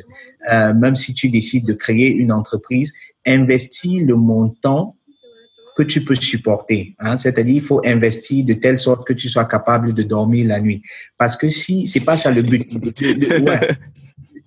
Euh, 0.51 0.73
même 0.73 0.95
si 0.95 1.13
tu 1.13 1.29
décides 1.29 1.65
de 1.65 1.73
créer 1.73 2.11
une 2.13 2.31
entreprise, 2.31 2.93
investis 3.25 4.01
le 4.01 4.15
montant 4.15 4.95
que 5.75 5.83
tu 5.83 6.03
peux 6.03 6.15
supporter. 6.15 6.95
Hein? 6.99 7.17
C'est-à-dire, 7.17 7.55
il 7.55 7.61
faut 7.61 7.81
investir 7.85 8.45
de 8.45 8.53
telle 8.53 8.77
sorte 8.77 9.05
que 9.07 9.13
tu 9.13 9.29
sois 9.29 9.45
capable 9.45 9.93
de 9.93 10.03
dormir 10.03 10.47
la 10.47 10.61
nuit. 10.61 10.81
Parce 11.17 11.35
que 11.35 11.49
si, 11.49 11.87
c'est 11.87 12.01
pas 12.01 12.17
ça 12.17 12.31
le 12.31 12.41
but. 12.41 12.71
ouais 13.01 13.59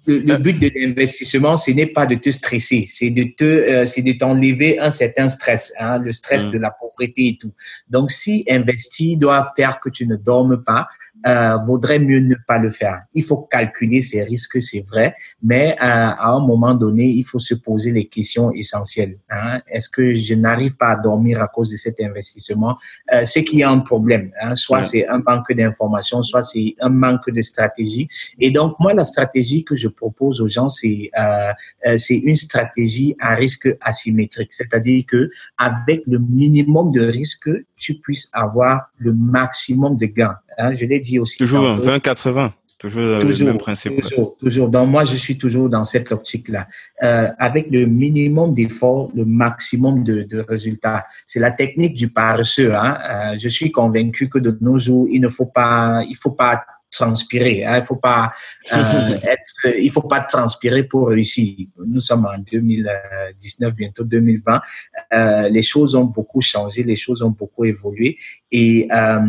le, 0.06 0.38
but 0.38 0.58
de 0.58 0.70
l'investissement, 0.74 1.56
ce 1.56 1.70
n'est 1.72 1.86
pas 1.86 2.06
de 2.06 2.14
te 2.16 2.30
stresser, 2.30 2.86
c'est 2.88 3.10
de 3.10 3.24
te, 3.24 3.44
euh, 3.44 3.86
c'est 3.86 4.02
de 4.02 4.12
t'enlever 4.12 4.78
un 4.78 4.90
certain 4.90 5.28
stress, 5.28 5.72
hein, 5.78 5.98
le 5.98 6.12
stress 6.12 6.46
mmh. 6.46 6.50
de 6.50 6.58
la 6.58 6.70
pauvreté 6.70 7.28
et 7.28 7.38
tout. 7.38 7.52
Donc, 7.88 8.10
si 8.10 8.44
investir 8.48 9.18
doit 9.18 9.52
faire 9.56 9.80
que 9.80 9.88
tu 9.88 10.06
ne 10.06 10.16
dormes 10.16 10.62
pas, 10.62 10.86
euh, 11.26 11.56
vaudrait 11.56 11.98
mieux 11.98 12.20
ne 12.20 12.36
pas 12.46 12.58
le 12.58 12.70
faire. 12.70 13.02
Il 13.12 13.24
faut 13.24 13.38
calculer 13.38 14.00
ces 14.00 14.22
risques, 14.22 14.62
c'est 14.62 14.82
vrai, 14.82 15.14
mais 15.42 15.72
euh, 15.72 15.76
à 15.80 16.28
un 16.28 16.40
moment 16.40 16.72
donné, 16.74 17.06
il 17.06 17.24
faut 17.24 17.40
se 17.40 17.54
poser 17.54 17.90
les 17.90 18.06
questions 18.06 18.52
essentielles. 18.52 19.18
Hein. 19.28 19.60
Est-ce 19.66 19.88
que 19.88 20.14
je 20.14 20.34
n'arrive 20.34 20.76
pas 20.76 20.90
à 20.90 20.96
dormir 20.96 21.42
à 21.42 21.48
cause 21.48 21.70
de 21.70 21.76
cet 21.76 22.00
investissement? 22.00 22.76
Euh, 23.12 23.22
C'est 23.24 23.42
qu'il 23.42 23.58
y 23.58 23.64
a 23.64 23.70
un 23.70 23.80
problème. 23.80 24.30
Hein. 24.40 24.54
Soit 24.54 24.82
c'est 24.82 25.08
un 25.08 25.20
manque 25.26 25.52
d'information, 25.52 26.22
soit 26.22 26.42
c'est 26.42 26.76
un 26.80 26.90
manque 26.90 27.28
de 27.30 27.42
stratégie. 27.42 28.08
Et 28.38 28.52
donc, 28.52 28.78
moi, 28.78 28.94
la 28.94 29.04
stratégie 29.04 29.64
que 29.64 29.74
je 29.74 29.88
propose 29.96 30.40
aux 30.40 30.48
gens, 30.48 30.68
c'est 30.68 31.10
euh, 31.18 31.52
euh, 31.86 31.98
c'est 31.98 32.16
une 32.16 32.36
stratégie 32.36 33.16
à 33.18 33.34
risque 33.34 33.68
asymétrique, 33.80 34.52
c'est-à-dire 34.52 35.04
que 35.06 35.30
avec 35.58 36.02
le 36.06 36.18
minimum 36.18 36.92
de 36.92 37.02
risque, 37.02 37.50
tu 37.76 37.94
puisses 37.94 38.28
avoir 38.32 38.90
le 38.98 39.12
maximum 39.12 39.96
de 39.96 40.06
gains. 40.06 40.36
Hein, 40.58 40.72
je 40.72 40.86
l'ai 40.86 41.00
dit 41.00 41.18
aussi. 41.18 41.38
Toujours 41.38 41.64
20-80. 41.78 42.52
Toujours, 42.78 43.20
toujours, 43.20 43.46
le 43.46 43.52
même 43.52 43.58
principe. 43.58 44.02
Toujours, 44.02 44.36
toujours. 44.36 44.68
Donc, 44.68 44.90
moi, 44.90 45.04
je 45.04 45.16
suis 45.16 45.38
toujours 45.38 45.70
dans 45.70 45.82
cette 45.82 46.12
optique-là. 46.12 46.68
Euh, 47.02 47.28
avec 47.38 47.70
le 47.70 47.86
minimum 47.86 48.52
d'efforts, 48.52 49.10
le 49.14 49.24
maximum 49.24 50.04
de, 50.04 50.22
de 50.22 50.40
résultats. 50.40 51.06
C'est 51.24 51.40
la 51.40 51.52
technique 51.52 51.94
du 51.94 52.10
paresseux. 52.10 52.74
Hein. 52.74 52.98
Euh, 53.08 53.38
je 53.38 53.48
suis 53.48 53.72
convaincu 53.72 54.28
que 54.28 54.38
de 54.38 54.56
nos 54.60 54.76
jours, 54.76 55.08
il 55.10 55.22
ne 55.22 55.28
faut 55.28 55.46
pas, 55.46 56.02
il 56.06 56.16
faut 56.16 56.32
pas 56.32 56.60
transpirer. 56.90 57.64
Hein. 57.64 57.78
Il 57.78 57.84
faut 57.84 57.96
pas 57.96 58.30
euh, 58.72 59.18
être, 59.22 59.78
il 59.78 59.90
faut 59.90 60.02
pas 60.02 60.20
transpirer 60.20 60.84
pour 60.84 61.08
réussir. 61.08 61.66
Nous 61.84 62.00
sommes 62.00 62.26
en 62.26 62.38
2019, 62.38 63.74
bientôt 63.74 64.04
2020. 64.04 64.60
Euh, 65.12 65.48
les 65.48 65.62
choses 65.62 65.94
ont 65.94 66.04
beaucoup 66.04 66.40
changé, 66.40 66.82
les 66.82 66.96
choses 66.96 67.22
ont 67.22 67.30
beaucoup 67.30 67.64
évolué 67.64 68.16
et 68.50 68.88
euh, 68.92 69.20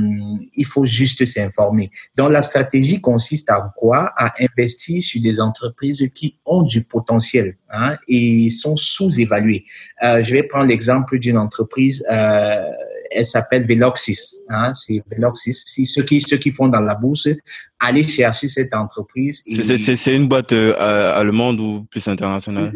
il 0.54 0.66
faut 0.66 0.86
juste 0.86 1.26
s'informer. 1.26 1.92
Donc 2.16 2.32
la 2.32 2.42
stratégie 2.42 3.02
consiste 3.02 3.50
à 3.50 3.74
quoi? 3.76 4.14
À 4.18 4.34
investir 4.40 5.02
sur 5.02 5.22
des 5.22 5.40
entreprises 5.40 6.10
qui 6.14 6.38
ont 6.46 6.64
du 6.64 6.84
potentiel 6.84 7.58
hein, 7.70 7.98
et 8.08 8.50
sont 8.50 8.76
sous-évaluées. 8.76 9.66
Euh, 10.04 10.22
je 10.24 10.34
vais 10.34 10.44
prendre 10.44 10.66
l'exemple 10.66 11.20
d'une 11.20 11.38
entreprise. 11.38 12.04
Euh, 12.10 12.64
elle 13.12 13.26
s'appelle 13.26 13.66
Veloxis. 13.66 14.42
Hein, 14.50 14.74
c'est 14.74 15.02
Veloxis. 15.12 15.64
Si 15.66 15.86
ceux 15.86 16.04
qui 16.04 16.22
ceux 16.22 16.38
qui 16.38 16.52
font 16.52 16.68
dans 16.68 16.82
la 16.82 16.96
bourse, 16.96 17.30
allez 17.80 18.04
chercher 18.04 18.48
cette 18.48 18.74
entreprise. 18.74 19.44
C'est 19.50 20.16
une 20.16 20.28
boîte 20.28 20.54
euh, 20.54 21.20
allemande 21.20 21.60
ou 21.60 21.86
plus 21.90 22.08
internationale? 22.08 22.72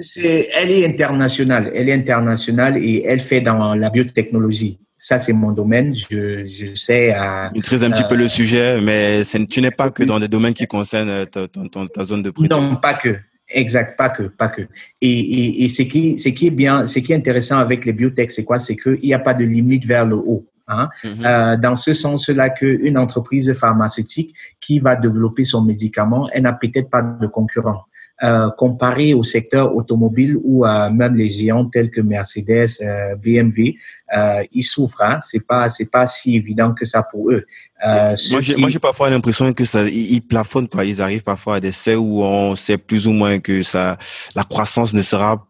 Elle 0.56 0.72
est 0.72 0.86
internationale. 0.86 1.72
Elle 1.74 1.90
est 1.90 1.94
internationale 1.94 2.78
et 2.78 3.04
elle 3.06 3.20
fait 3.20 3.42
dans 3.42 3.76
la 3.76 3.90
biotechnologie. 3.90 4.80
Ça, 4.98 5.18
c'est 5.18 5.34
mon 5.34 5.52
domaine. 5.52 5.96
Je, 5.96 6.46
je 6.46 6.76
sais. 6.76 7.12
Euh, 7.16 7.50
maîtrise 7.56 7.84
un 7.84 7.90
petit 7.90 8.04
peu 8.08 8.16
le 8.16 8.28
sujet, 8.28 8.80
mais 8.82 9.24
tu 9.50 9.62
n'es 9.62 9.72
pas 9.72 9.90
que 9.90 10.04
dans 10.04 10.20
des 10.20 10.28
domaines 10.28 10.54
qui 10.54 10.68
concernent 10.68 11.10
euh, 11.10 11.26
ta, 11.26 11.48
ta, 11.48 11.62
ta 11.92 12.04
zone 12.04 12.22
de 12.22 12.30
prédilection. 12.30 12.72
Non, 12.72 12.76
pas 12.76 12.94
que. 12.94 13.18
Exact, 13.54 13.98
pas 13.98 14.10
que, 14.10 14.24
pas 14.24 14.50
que. 14.50 14.62
Et, 15.02 15.10
et, 15.10 15.64
et 15.64 15.70
ce, 15.70 15.84
qui, 15.84 16.18
ce 16.18 16.30
qui 16.30 16.48
est 16.48 16.52
bien, 16.52 16.88
ce 16.88 17.00
qui 17.00 17.14
est 17.14 17.16
intéressant 17.16 17.58
avec 17.58 17.86
les 17.86 17.94
biotech, 17.94 18.32
c'est 18.32 18.44
quoi? 18.44 18.60
C'est 18.60 18.76
qu'il 18.76 19.00
n'y 19.02 19.14
a 19.14 19.20
pas 19.20 19.34
de 19.34 19.44
limite 19.44 19.86
vers 19.86 20.06
le 20.06 20.16
haut. 20.16 20.46
Hein? 20.68 20.90
Mm-hmm. 21.04 21.26
euh, 21.26 21.58
dans 21.58 21.76
ce 21.76 21.94
sens-là, 21.94 22.50
qu'une 22.50 22.98
entreprise 22.98 23.54
pharmaceutique 23.54 24.34
qui 24.60 24.80
va 24.80 24.96
développer 24.96 25.44
son 25.44 25.64
médicament, 25.64 26.30
elle 26.32 26.44
n'a 26.44 26.54
peut-être 26.54 26.90
pas 26.90 27.02
de 27.02 27.28
concurrent 27.28 27.84
euh, 28.24 28.50
comparé 28.52 29.14
au 29.14 29.24
secteur 29.24 29.76
automobile 29.76 30.38
où 30.44 30.66
euh, 30.66 30.90
même 30.92 31.16
les 31.16 31.28
géants 31.28 31.66
tels 31.66 31.90
que 31.90 32.02
Mercedes, 32.02 32.68
euh, 32.82 33.16
BMW, 33.16 33.76
euh, 34.16 34.44
ils 34.52 34.64
souffrent. 34.64 35.02
Hein. 35.02 35.20
C'est 35.22 35.46
pas 35.46 35.70
c'est 35.70 35.90
pas 35.90 36.08
si 36.08 36.36
évident 36.36 36.74
que 36.74 36.86
ça 36.86 37.04
pour 37.04 37.32
eux. 37.32 37.46
Euh, 37.86 38.16
moi, 38.32 38.42
j'ai, 38.42 38.56
moi, 38.56 38.70
j'ai 38.70 38.80
parfois 38.80 39.10
l'impression 39.10 39.54
que 39.54 39.66
ça, 39.66 39.88
ils, 39.88 40.22
plafonnent 40.22 40.68
quoi. 40.68 40.86
Ils 40.86 41.02
arrivent 41.02 41.24
parfois 41.24 41.56
à 41.56 41.60
des 41.60 41.72
seuils 41.72 41.96
où 41.96 42.24
on 42.24 42.56
sait 42.56 42.78
plus 42.78 43.08
ou 43.08 43.12
moins 43.12 43.40
que 43.40 43.64
ça, 43.64 43.98
la 44.36 44.44
croissance 44.44 44.94
ne 44.94 45.02
sera 45.02 45.48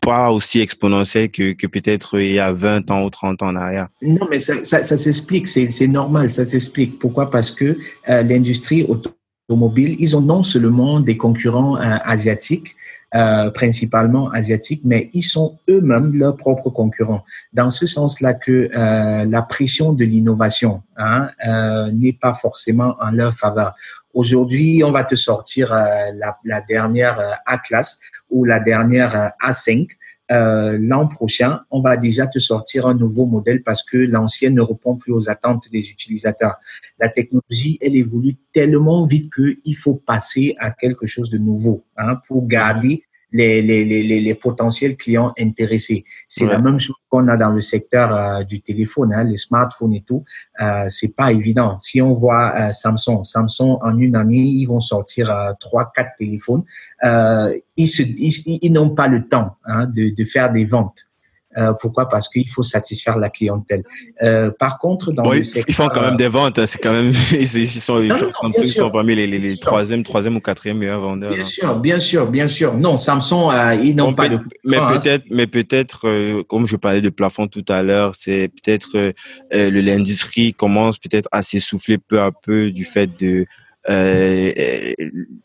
pas 0.00 0.30
aussi 0.30 0.60
exponentielle 0.60 1.30
que, 1.30 1.52
que 1.52 1.66
peut-être 1.66 2.18
il 2.20 2.32
y 2.32 2.38
a 2.38 2.52
20 2.52 2.90
ans 2.90 3.04
ou 3.04 3.10
30 3.10 3.42
ans 3.42 3.48
en 3.48 3.56
arrière. 3.56 3.88
Non, 4.02 4.26
mais 4.30 4.38
ça, 4.38 4.64
ça, 4.64 4.82
ça 4.82 4.96
s'explique, 4.96 5.48
c'est, 5.48 5.70
c'est 5.70 5.88
normal, 5.88 6.32
ça 6.32 6.44
s'explique. 6.44 6.98
Pourquoi? 6.98 7.30
Parce 7.30 7.50
que 7.50 7.78
euh, 8.08 8.22
l'industrie 8.22 8.82
automobile 8.82 9.18
automobiles, 9.48 9.96
ils 9.98 10.16
ont 10.16 10.20
non 10.20 10.42
seulement 10.42 11.00
des 11.00 11.16
concurrents 11.16 11.76
euh, 11.76 11.80
asiatiques, 12.04 12.74
euh, 13.14 13.50
principalement 13.50 14.30
asiatiques, 14.30 14.82
mais 14.84 15.10
ils 15.12 15.22
sont 15.22 15.58
eux-mêmes 15.68 16.14
leurs 16.14 16.36
propres 16.36 16.70
concurrents. 16.70 17.24
Dans 17.52 17.70
ce 17.70 17.86
sens-là 17.86 18.34
que 18.34 18.70
euh, 18.74 19.24
la 19.24 19.42
pression 19.42 19.92
de 19.92 20.04
l'innovation 20.04 20.82
hein, 20.96 21.28
euh, 21.46 21.92
n'est 21.92 22.14
pas 22.14 22.32
forcément 22.32 22.96
en 23.00 23.10
leur 23.10 23.32
faveur. 23.32 23.74
Aujourd'hui, 24.14 24.82
on 24.82 24.90
va 24.90 25.04
te 25.04 25.14
sortir 25.14 25.72
euh, 25.72 25.86
la, 26.16 26.38
la, 26.44 26.60
dernière 26.60 27.20
A-class 27.46 28.00
ou 28.30 28.44
la 28.44 28.60
dernière 28.60 29.32
A5 29.40 29.88
euh, 30.32 30.78
l'an 30.80 31.06
prochain, 31.06 31.60
on 31.70 31.80
va 31.80 31.96
déjà 31.96 32.26
te 32.26 32.38
sortir 32.38 32.86
un 32.86 32.94
nouveau 32.94 33.26
modèle 33.26 33.62
parce 33.62 33.82
que 33.82 33.98
l'ancienne 33.98 34.54
ne 34.54 34.62
répond 34.62 34.96
plus 34.96 35.12
aux 35.12 35.28
attentes 35.28 35.70
des 35.70 35.90
utilisateurs. 35.90 36.56
La 36.98 37.08
technologie, 37.08 37.78
elle 37.80 37.94
évolue 37.94 38.36
tellement 38.52 39.04
vite 39.04 39.32
qu'il 39.34 39.76
faut 39.76 39.96
passer 39.96 40.54
à 40.58 40.70
quelque 40.70 41.06
chose 41.06 41.30
de 41.30 41.38
nouveau 41.38 41.84
hein, 41.96 42.16
pour 42.26 42.46
garder 42.46 43.02
les, 43.34 43.60
les, 43.60 43.84
les, 43.84 44.20
les 44.20 44.34
potentiels 44.34 44.96
clients 44.96 45.32
intéressés. 45.38 46.04
C'est 46.28 46.46
la 46.46 46.58
même 46.58 46.78
chose 46.78 46.96
qu'on 47.10 47.28
a 47.28 47.36
dans 47.36 47.50
le 47.50 47.60
secteur 47.60 48.14
euh, 48.14 48.44
du 48.44 48.62
téléphone, 48.62 49.12
hein, 49.12 49.24
les 49.24 49.36
smartphones 49.36 49.92
et 49.92 50.04
tout. 50.06 50.24
Euh, 50.62 50.86
c'est 50.88 51.14
pas 51.14 51.32
évident. 51.32 51.76
Si 51.80 52.00
on 52.00 52.12
voit 52.12 52.54
euh, 52.56 52.70
Samsung, 52.70 53.24
Samsung 53.24 53.78
en 53.82 53.98
une 53.98 54.16
année, 54.16 54.36
ils 54.36 54.66
vont 54.66 54.80
sortir 54.80 55.30
euh, 55.30 55.52
trois, 55.58 55.90
quatre 55.94 56.12
téléphones. 56.16 56.62
Euh, 57.02 57.58
ils, 57.76 57.88
se, 57.88 58.02
ils, 58.02 58.58
ils 58.62 58.72
n'ont 58.72 58.94
pas 58.94 59.08
le 59.08 59.26
temps 59.26 59.56
hein, 59.64 59.86
de, 59.86 60.14
de 60.14 60.24
faire 60.24 60.52
des 60.52 60.64
ventes. 60.64 61.08
Euh, 61.56 61.72
pourquoi? 61.72 62.08
Parce 62.08 62.28
qu'il 62.28 62.48
faut 62.50 62.62
satisfaire 62.62 63.18
la 63.18 63.30
clientèle. 63.30 63.82
Euh, 64.22 64.50
par 64.50 64.78
contre, 64.78 65.12
dans 65.12 65.30
le 65.30 65.44
secteur, 65.44 65.64
ils 65.68 65.74
font 65.74 65.88
quand 65.88 66.02
même 66.02 66.16
des 66.16 66.28
ventes. 66.28 66.58
Hein, 66.58 66.66
c'est 66.66 66.78
quand 66.78 66.92
même 66.92 67.12
ils 67.32 67.68
sont, 67.68 68.00
non, 68.00 68.16
non, 68.18 68.30
Samsung 68.30 68.64
sont 68.64 68.90
parmi 68.90 69.14
les, 69.14 69.26
les, 69.26 69.38
les 69.38 69.56
troisième, 69.56 70.02
troisième 70.02 70.36
ou 70.36 70.40
quatrième 70.40 70.78
meilleurs 70.78 71.00
vendeurs. 71.00 71.32
Bien 71.32 71.42
hein. 71.42 71.44
sûr, 71.44 71.76
bien 71.76 71.98
sûr, 71.98 72.26
bien 72.26 72.48
sûr. 72.48 72.74
Non, 72.74 72.96
Samsung, 72.96 73.50
euh, 73.52 73.74
ils 73.82 73.94
n'ont 73.96 74.14
pas 74.14 74.28
de. 74.28 74.38
Mais 74.64 74.78
hein. 74.78 74.86
peut-être, 74.86 75.24
mais 75.30 75.46
peut-être, 75.46 76.42
comme 76.48 76.66
je 76.66 76.76
parlais 76.76 77.00
de 77.00 77.10
plafond 77.10 77.46
tout 77.46 77.64
à 77.68 77.82
l'heure, 77.82 78.14
c'est 78.14 78.48
peut-être 78.48 79.12
l'industrie 79.52 80.52
commence 80.52 80.98
peut-être 80.98 81.28
à 81.32 81.42
s'essouffler 81.42 81.98
peu 81.98 82.20
à 82.20 82.30
peu 82.32 82.70
du 82.70 82.84
fait 82.84 83.10
de 83.18 83.46
euh, 83.90 84.50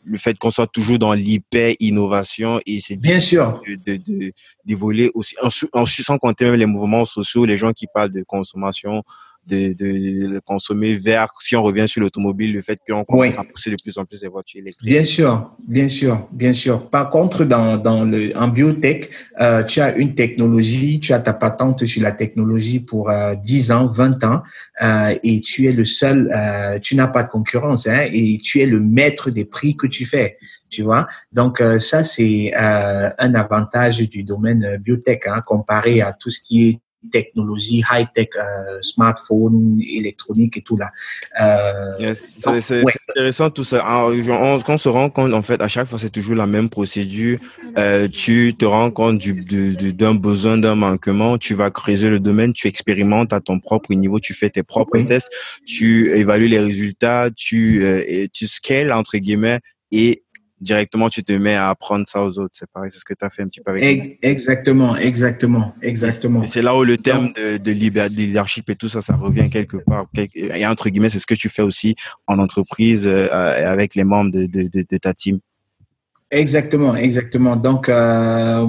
le 0.04 0.18
fait 0.18 0.38
qu'on 0.38 0.50
soit 0.50 0.66
toujours 0.66 0.98
dans 0.98 1.12
l'hyper 1.12 1.74
innovation 1.78 2.60
et 2.66 2.80
c'est 2.80 2.96
bien 2.96 3.20
sûr. 3.20 3.60
de, 3.86 3.96
de, 3.96 4.32
d'évoluer 4.64 5.10
aussi 5.14 5.36
en, 5.42 5.48
en 5.78 5.84
sans 5.84 6.16
compter 6.18 6.46
même 6.46 6.54
les 6.54 6.66
mouvements 6.66 7.04
sociaux 7.04 7.44
les 7.44 7.58
gens 7.58 7.72
qui 7.72 7.86
parlent 7.92 8.12
de 8.12 8.22
consommation 8.22 9.02
de, 9.46 9.72
de, 9.72 10.38
consommer 10.40 10.96
vers, 10.96 11.28
si 11.40 11.56
on 11.56 11.62
revient 11.62 11.88
sur 11.88 12.00
l'automobile, 12.00 12.52
le 12.52 12.62
fait 12.62 12.78
qu'on 12.86 13.04
commence 13.04 13.38
à 13.38 13.44
pousser 13.44 13.70
de 13.70 13.76
plus 13.82 13.98
en 13.98 14.04
plus 14.04 14.22
les 14.22 14.28
voitures 14.28 14.60
électriques. 14.60 14.88
Bien 14.88 15.04
sûr, 15.04 15.56
bien 15.66 15.88
sûr, 15.88 16.28
bien 16.32 16.52
sûr. 16.52 16.88
Par 16.88 17.10
contre, 17.10 17.44
dans, 17.44 17.76
dans 17.76 18.04
le, 18.04 18.36
en 18.36 18.48
biotech, 18.48 19.10
euh, 19.40 19.62
tu 19.64 19.80
as 19.80 19.96
une 19.96 20.14
technologie, 20.14 21.00
tu 21.00 21.12
as 21.12 21.20
ta 21.20 21.32
patente 21.32 21.84
sur 21.84 22.02
la 22.02 22.12
technologie 22.12 22.80
pour 22.80 23.10
euh, 23.10 23.34
10 23.34 23.72
ans, 23.72 23.86
20 23.86 24.24
ans, 24.24 24.42
euh, 24.82 25.14
et 25.22 25.40
tu 25.40 25.66
es 25.66 25.72
le 25.72 25.84
seul, 25.84 26.30
euh, 26.34 26.78
tu 26.78 26.94
n'as 26.94 27.08
pas 27.08 27.22
de 27.22 27.28
concurrence, 27.28 27.86
hein, 27.86 28.06
et 28.12 28.38
tu 28.42 28.60
es 28.60 28.66
le 28.66 28.80
maître 28.80 29.30
des 29.30 29.44
prix 29.44 29.76
que 29.76 29.86
tu 29.86 30.04
fais 30.04 30.36
tu 30.70 30.82
vois. 30.82 31.06
Donc 31.32 31.60
euh, 31.60 31.78
ça 31.78 32.02
c'est 32.02 32.52
euh, 32.56 33.10
un 33.18 33.34
avantage 33.34 33.98
du 34.08 34.22
domaine 34.22 34.76
biotech 34.78 35.26
hein, 35.26 35.42
comparé 35.44 36.00
à 36.00 36.12
tout 36.12 36.30
ce 36.30 36.40
qui 36.40 36.68
est 36.68 36.80
technologie, 37.10 37.82
high-tech, 37.90 38.28
euh, 38.36 38.78
smartphone, 38.82 39.80
électronique 39.80 40.56
et 40.56 40.62
tout 40.62 40.76
là. 40.76 40.90
Euh, 41.40 42.14
c'est 42.14 42.84
intéressant 43.08 43.50
tout 43.50 43.64
ça. 43.64 43.82
Ah, 43.84 44.06
on, 44.06 44.78
se 44.78 44.88
rend 44.88 45.10
compte, 45.10 45.32
en 45.32 45.42
fait, 45.42 45.60
à 45.62 45.68
chaque 45.68 45.88
fois, 45.88 45.98
c'est 45.98 46.10
toujours 46.10 46.36
la 46.36 46.46
même 46.46 46.68
procédure. 46.68 47.38
Euh, 47.78 48.08
tu 48.08 48.54
te 48.58 48.64
rends 48.64 48.90
compte 48.90 49.18
du, 49.18 49.34
d'un 49.92 50.14
besoin, 50.14 50.58
d'un 50.58 50.74
manquement, 50.74 51.38
tu 51.38 51.54
vas 51.54 51.70
creuser 51.70 52.08
le 52.08 52.20
domaine, 52.20 52.52
tu 52.52 52.68
expérimentes 52.68 53.32
à 53.32 53.40
ton 53.40 53.60
propre 53.60 53.94
niveau, 53.94 54.20
tu 54.20 54.34
fais 54.34 54.50
tes 54.50 54.62
propres 54.62 54.98
tests, 55.00 55.30
tu 55.66 56.10
évalues 56.16 56.48
les 56.48 56.60
résultats, 56.60 57.30
tu, 57.34 57.84
euh, 57.84 58.02
et 58.06 58.28
tu 58.28 58.46
scales, 58.46 58.92
entre 58.92 59.16
guillemets, 59.18 59.60
et 59.92 60.24
directement 60.60 61.08
tu 61.08 61.22
te 61.22 61.32
mets 61.32 61.54
à 61.54 61.68
apprendre 61.70 62.06
ça 62.06 62.22
aux 62.22 62.38
autres. 62.38 62.54
C'est 62.56 62.70
pareil, 62.70 62.90
c'est 62.90 62.98
ce 62.98 63.04
que 63.04 63.14
tu 63.14 63.24
as 63.24 63.30
fait 63.30 63.42
un 63.42 63.48
petit 63.48 63.60
peu 63.60 63.70
avec. 63.72 64.18
Exactement, 64.22 64.96
exactement, 64.96 65.74
exactement. 65.82 66.44
C'est 66.44 66.62
là 66.62 66.76
où 66.76 66.84
le 66.84 66.98
terme 66.98 67.32
de, 67.32 67.56
de, 67.56 67.70
leadership 67.70 68.68
et 68.70 68.76
tout 68.76 68.88
ça, 68.88 69.00
ça 69.00 69.16
revient 69.16 69.48
quelque 69.50 69.78
part. 69.78 70.06
Et 70.34 70.66
entre 70.66 70.88
guillemets, 70.88 71.10
c'est 71.10 71.18
ce 71.18 71.26
que 71.26 71.34
tu 71.34 71.48
fais 71.48 71.62
aussi 71.62 71.94
en 72.26 72.38
entreprise 72.38 73.06
euh, 73.06 73.28
avec 73.30 73.94
les 73.94 74.04
membres 74.04 74.30
de, 74.30 74.46
de, 74.46 74.68
de 74.68 74.96
ta 74.96 75.14
team. 75.14 75.40
Exactement, 76.32 76.94
exactement. 76.94 77.56
Donc, 77.56 77.88
euh, 77.88 78.64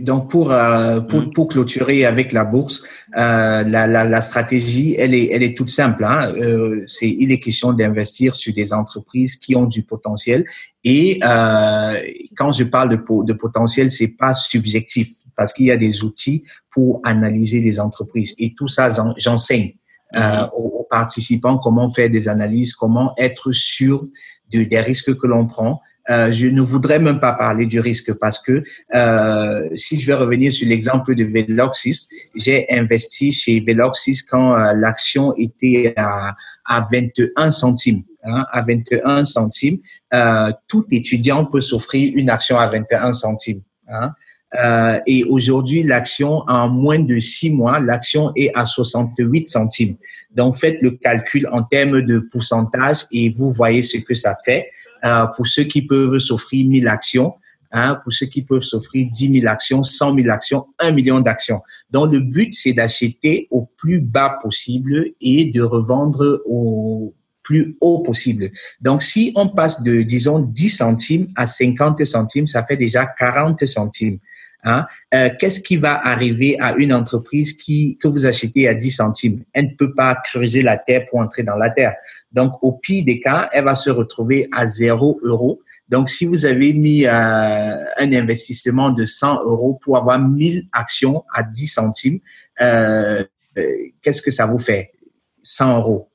donc 0.00 0.30
pour, 0.30 0.52
euh, 0.52 1.00
pour, 1.00 1.22
mm. 1.22 1.32
pour 1.32 1.48
clôturer 1.48 2.04
avec 2.04 2.32
la 2.32 2.44
bourse, 2.44 2.84
euh, 3.16 3.64
la, 3.64 3.86
la, 3.86 4.04
la, 4.04 4.20
stratégie, 4.20 4.94
elle 4.98 5.14
est, 5.14 5.30
elle 5.32 5.42
est 5.42 5.56
toute 5.56 5.70
simple. 5.70 6.04
Hein. 6.04 6.34
Euh, 6.36 6.82
c'est, 6.86 7.08
il 7.08 7.32
est 7.32 7.40
question 7.40 7.72
d'investir 7.72 8.36
sur 8.36 8.52
des 8.52 8.74
entreprises 8.74 9.36
qui 9.36 9.56
ont 9.56 9.64
du 9.64 9.84
potentiel. 9.84 10.44
Et 10.84 11.18
euh, 11.24 11.98
quand 12.36 12.52
je 12.52 12.64
parle 12.64 12.90
de, 12.90 12.96
de 13.24 13.32
potentiel, 13.32 13.90
c'est 13.90 14.14
pas 14.14 14.34
subjectif 14.34 15.08
parce 15.34 15.54
qu'il 15.54 15.66
y 15.66 15.70
a 15.70 15.78
des 15.78 16.04
outils 16.04 16.44
pour 16.70 17.00
analyser 17.04 17.62
les 17.62 17.80
entreprises. 17.80 18.34
Et 18.38 18.52
tout 18.54 18.68
ça, 18.68 18.90
j'enseigne. 19.16 19.72
Euh, 20.14 20.42
mm. 20.42 20.50
aux, 20.54 20.80
aux, 20.80 20.86
participants 20.88 21.58
comment 21.58 21.90
faire 21.90 22.10
des 22.10 22.28
analyses, 22.28 22.74
comment 22.74 23.14
être 23.18 23.52
sûr 23.52 24.06
de, 24.50 24.64
des 24.64 24.80
risques 24.80 25.14
que 25.16 25.26
l'on 25.26 25.46
prend, 25.46 25.80
euh, 26.10 26.32
je 26.32 26.46
ne 26.46 26.60
voudrais 26.60 26.98
même 26.98 27.20
pas 27.20 27.32
parler 27.32 27.66
du 27.66 27.80
risque 27.80 28.12
parce 28.14 28.38
que 28.38 28.62
euh, 28.94 29.68
si 29.74 29.98
je 29.98 30.06
vais 30.06 30.14
revenir 30.14 30.50
sur 30.50 30.66
l'exemple 30.66 31.14
de 31.14 31.24
Veloxis, 31.24 32.08
j'ai 32.34 32.66
investi 32.70 33.32
chez 33.32 33.60
Veloxis 33.60 34.22
quand 34.28 34.54
euh, 34.54 34.74
l'action 34.74 35.34
était 35.36 35.92
à, 35.96 36.34
à 36.64 36.86
21 36.90 37.50
centimes. 37.50 38.02
Hein, 38.24 38.44
à 38.50 38.62
21 38.62 39.24
centimes, 39.24 39.78
euh, 40.12 40.50
tout 40.66 40.84
étudiant 40.90 41.44
peut 41.44 41.60
s'offrir 41.60 42.12
une 42.16 42.30
action 42.30 42.58
à 42.58 42.66
21 42.66 43.12
centimes. 43.12 43.62
Hein. 43.88 44.12
Euh, 44.54 44.98
et 45.06 45.24
aujourd'hui, 45.24 45.82
l'action, 45.82 46.42
en 46.48 46.68
moins 46.68 46.98
de 46.98 47.18
six 47.20 47.50
mois, 47.50 47.80
l'action 47.80 48.32
est 48.34 48.50
à 48.54 48.64
68 48.64 49.48
centimes. 49.48 49.96
Donc, 50.34 50.56
faites 50.56 50.80
le 50.80 50.92
calcul 50.92 51.46
en 51.52 51.62
termes 51.62 52.02
de 52.02 52.18
pourcentage 52.18 53.04
et 53.12 53.28
vous 53.28 53.50
voyez 53.50 53.82
ce 53.82 53.98
que 53.98 54.14
ça 54.14 54.36
fait. 54.44 54.68
Euh, 55.04 55.26
pour 55.36 55.46
ceux 55.46 55.64
qui 55.64 55.82
peuvent 55.82 56.18
s'offrir 56.18 56.66
1000 56.66 56.88
actions, 56.88 57.34
hein, 57.72 57.98
pour 58.02 58.12
ceux 58.12 58.26
qui 58.26 58.42
peuvent 58.42 58.62
s'offrir 58.62 59.08
10 59.10 59.40
000 59.40 59.52
actions, 59.52 59.82
100 59.82 60.14
000 60.14 60.28
actions, 60.30 60.66
1 60.78 60.90
million 60.92 61.20
d'actions. 61.20 61.60
Donc, 61.90 62.12
le 62.12 62.20
but, 62.20 62.52
c'est 62.52 62.72
d'acheter 62.72 63.46
au 63.50 63.66
plus 63.76 64.00
bas 64.00 64.38
possible 64.42 65.12
et 65.20 65.46
de 65.46 65.62
revendre 65.62 66.42
au 66.46 67.14
plus 67.42 67.76
haut 67.80 68.02
possible. 68.02 68.50
Donc, 68.80 69.02
si 69.02 69.32
on 69.34 69.48
passe 69.48 69.82
de, 69.82 70.02
disons, 70.02 70.40
10 70.40 70.68
centimes 70.68 71.28
à 71.34 71.46
50 71.46 72.04
centimes, 72.04 72.46
ça 72.46 72.62
fait 72.62 72.76
déjà 72.76 73.06
40 73.06 73.64
centimes. 73.64 74.18
Hein? 74.64 74.86
Euh, 75.14 75.30
Qu'est-ce 75.38 75.60
qui 75.60 75.76
va 75.76 76.04
arriver 76.04 76.56
à 76.60 76.74
une 76.74 76.92
entreprise 76.92 77.52
qui 77.52 77.96
que 77.96 78.08
vous 78.08 78.26
achetez 78.26 78.68
à 78.68 78.74
10 78.74 78.90
centimes? 78.90 79.44
Elle 79.52 79.66
ne 79.66 79.74
peut 79.76 79.94
pas 79.94 80.16
creuser 80.16 80.62
la 80.62 80.76
terre 80.76 81.06
pour 81.08 81.20
entrer 81.20 81.42
dans 81.42 81.56
la 81.56 81.70
terre. 81.70 81.94
Donc, 82.32 82.54
au 82.62 82.72
pire 82.72 83.04
des 83.04 83.20
cas, 83.20 83.48
elle 83.52 83.64
va 83.64 83.74
se 83.74 83.90
retrouver 83.90 84.48
à 84.52 84.66
0 84.66 85.20
euros. 85.22 85.60
Donc, 85.88 86.08
si 86.08 86.26
vous 86.26 86.44
avez 86.44 86.72
mis 86.74 87.06
euh, 87.06 87.10
un 87.10 88.12
investissement 88.12 88.90
de 88.90 89.04
100 89.04 89.44
euros 89.44 89.78
pour 89.82 89.96
avoir 89.96 90.18
1000 90.18 90.68
actions 90.72 91.24
à 91.32 91.42
10 91.42 91.66
centimes, 91.66 92.18
euh, 92.60 93.24
qu'est-ce 94.02 94.22
que 94.22 94.30
ça 94.30 94.46
vous 94.46 94.58
fait? 94.58 94.92
100 95.42 95.78
euros. 95.78 96.08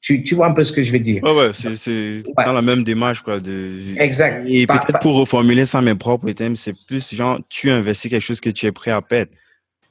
Tu, 0.00 0.22
tu, 0.22 0.34
vois 0.36 0.46
un 0.46 0.52
peu 0.52 0.62
ce 0.62 0.72
que 0.72 0.82
je 0.82 0.92
veux 0.92 1.00
dire. 1.00 1.22
Ouais, 1.24 1.34
ouais, 1.34 1.50
c'est 1.52 2.22
dans 2.44 2.52
la 2.52 2.62
même 2.62 2.84
démarche, 2.84 3.20
quoi. 3.22 3.40
De... 3.40 3.80
Exact. 3.96 4.44
Et 4.48 4.66
peut-être 4.66 5.00
pour 5.00 5.16
reformuler 5.16 5.64
ça, 5.64 5.82
mes 5.82 5.96
propres 5.96 6.30
thèmes, 6.30 6.56
c'est 6.56 6.74
plus 6.86 7.14
genre, 7.14 7.40
tu 7.48 7.70
investis 7.70 8.10
quelque 8.10 8.22
chose 8.22 8.40
que 8.40 8.50
tu 8.50 8.66
es 8.66 8.72
prêt 8.72 8.92
à 8.92 9.02
perdre. 9.02 9.32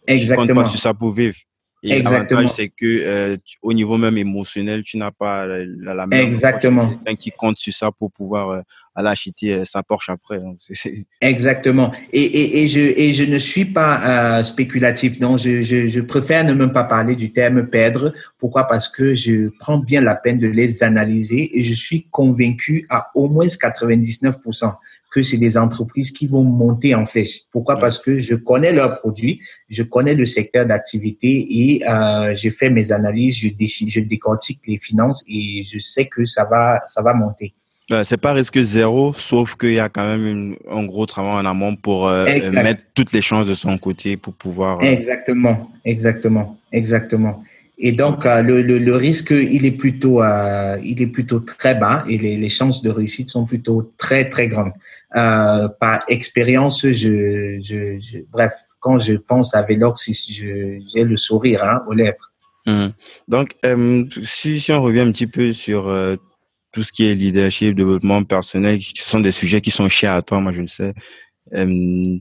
Exactement. 0.07 0.45
Tu 0.45 0.53
comptes 0.53 0.63
pas 0.63 0.69
sur 0.69 0.79
ça 0.79 0.93
pour 0.93 1.11
vivre. 1.11 1.35
Et 1.87 2.01
l'avantage, 2.01 2.49
c'est 2.49 2.69
que 2.69 2.85
euh, 2.85 3.37
au 3.61 3.73
niveau 3.73 3.97
même 3.97 4.17
émotionnel, 4.17 4.83
tu 4.83 4.97
n'as 4.97 5.11
pas 5.11 5.47
la, 5.47 5.93
la 5.93 6.07
même 6.07 6.19
Exactement. 6.19 6.89
quelqu'un 6.89 7.15
qui 7.15 7.31
compte 7.31 7.57
sur 7.57 7.73
ça 7.73 7.91
pour 7.91 8.11
pouvoir 8.11 8.49
euh, 8.49 8.61
aller 8.95 9.09
acheter 9.09 9.53
euh, 9.53 9.65
sa 9.65 9.83
Porsche 9.83 10.09
après. 10.09 10.37
Hein. 10.37 10.55
Exactement. 11.21 11.91
Et, 12.11 12.21
et, 12.21 12.63
et, 12.63 12.67
je, 12.67 12.79
et 12.79 13.13
je 13.13 13.23
ne 13.23 13.37
suis 13.37 13.65
pas 13.65 14.43
spéculatif. 14.43 15.19
Donc, 15.19 15.39
je, 15.39 15.61
je, 15.61 15.87
je 15.87 16.01
préfère 16.01 16.43
ne 16.43 16.53
même 16.53 16.71
pas 16.71 16.83
parler 16.83 17.15
du 17.15 17.31
terme 17.31 17.67
perdre. 17.67 18.13
Pourquoi? 18.37 18.65
Parce 18.65 18.89
que 18.89 19.13
je 19.13 19.49
prends 19.59 19.77
bien 19.77 20.01
la 20.01 20.15
peine 20.15 20.39
de 20.39 20.47
les 20.47 20.83
analyser 20.83 21.57
et 21.57 21.63
je 21.63 21.73
suis 21.73 22.07
convaincu 22.11 22.85
à 22.89 23.09
au 23.15 23.27
moins 23.29 23.47
99% 23.47 24.73
que 25.11 25.23
c'est 25.23 25.37
des 25.37 25.57
entreprises 25.57 26.11
qui 26.11 26.27
vont 26.27 26.43
monter 26.43 26.93
en 26.95 27.05
flèche. 27.05 27.41
Pourquoi? 27.51 27.77
Parce 27.77 27.97
que 27.97 28.17
je 28.17 28.35
connais 28.35 28.71
leurs 28.71 28.99
produits, 28.99 29.39
je 29.69 29.83
connais 29.83 30.13
le 30.13 30.25
secteur 30.25 30.65
d'activité 30.65 31.47
et 31.49 31.87
euh, 31.89 32.35
j'ai 32.35 32.49
fait 32.49 32.69
mes 32.69 32.91
analyses, 32.91 33.37
je, 33.37 33.47
je 33.87 33.99
décortique 34.01 34.61
les 34.67 34.77
finances 34.77 35.23
et 35.27 35.63
je 35.63 35.79
sais 35.79 36.05
que 36.05 36.25
ça 36.25 36.45
va, 36.45 36.81
ça 36.85 37.01
va 37.01 37.13
monter. 37.13 37.53
Ben, 37.89 38.03
c'est 38.03 38.17
pas 38.17 38.33
risque 38.33 38.61
zéro, 38.61 39.13
sauf 39.13 39.55
qu'il 39.55 39.73
y 39.73 39.79
a 39.79 39.87
quand 39.87 40.05
même 40.05 40.27
une, 40.27 40.55
un 40.69 40.83
gros 40.83 41.05
travail 41.05 41.31
en 41.31 41.45
amont 41.45 41.77
pour 41.77 42.09
euh, 42.09 42.25
mettre 42.51 42.81
toutes 42.93 43.13
les 43.13 43.21
chances 43.21 43.47
de 43.47 43.53
son 43.53 43.77
côté 43.77 44.17
pour 44.17 44.33
pouvoir. 44.33 44.79
Euh... 44.79 44.85
Exactement, 44.85 45.71
exactement, 45.85 46.57
exactement. 46.73 47.41
Et 47.79 47.91
donc, 47.91 48.25
euh, 48.25 48.41
le, 48.41 48.61
le, 48.61 48.95
risque, 48.95 49.29
il 49.29 49.63
est 49.65 49.71
plutôt, 49.71 50.23
euh, 50.23 50.79
il 50.83 50.99
est 50.99 51.07
plutôt 51.07 51.39
très 51.39 51.75
bas 51.75 52.03
et 52.09 52.17
les, 52.17 52.49
chances 52.49 52.81
de 52.81 52.89
réussite 52.89 53.29
sont 53.29 53.45
plutôt 53.45 53.87
très, 53.97 54.29
très 54.29 54.47
grandes. 54.47 54.71
Euh, 55.15 55.67
par 55.79 55.99
expérience, 56.07 56.81
je, 56.87 57.57
je, 57.59 58.17
bref, 58.31 58.53
quand 58.79 58.97
je 58.97 59.13
pense 59.13 59.53
à 59.53 59.61
Velox, 59.61 60.09
j'ai 60.11 61.03
le 61.03 61.17
sourire 61.17 61.63
hein, 61.63 61.83
aux 61.87 61.93
lèvres. 61.93 62.31
Mmh. 62.65 62.87
Donc, 63.27 63.55
si, 64.23 64.59
si, 64.59 64.71
on 64.71 64.81
revient 64.81 65.01
un 65.01 65.11
petit 65.11 65.27
peu 65.27 65.53
sur 65.53 65.83
tout 66.71 66.81
ce 66.81 66.91
qui 66.91 67.05
est 67.05 67.13
leadership, 67.13 67.75
développement 67.75 68.23
personnel, 68.23 68.79
qui 68.79 68.93
sont 68.95 69.19
des 69.19 69.31
sujets 69.31 69.61
qui 69.61 69.71
sont 69.71 69.87
chers 69.87 70.13
à 70.13 70.23
toi, 70.23 70.39
moi 70.39 70.51
je 70.51 70.61
le 70.61 70.67
sais. 70.67 70.93
Euh, 71.53 72.17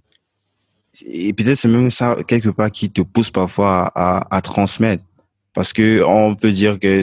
et 1.06 1.32
peut-être 1.32 1.56
c'est 1.56 1.68
même 1.68 1.90
ça 1.90 2.16
quelque 2.26 2.50
part 2.50 2.70
qui 2.70 2.90
te 2.90 3.00
pousse 3.00 3.30
parfois 3.30 3.90
à 3.94 4.40
transmettre 4.42 5.02
parce 5.56 5.72
que 5.72 6.04
on 6.04 6.34
peut 6.34 6.50
dire 6.50 6.78
que 6.78 7.02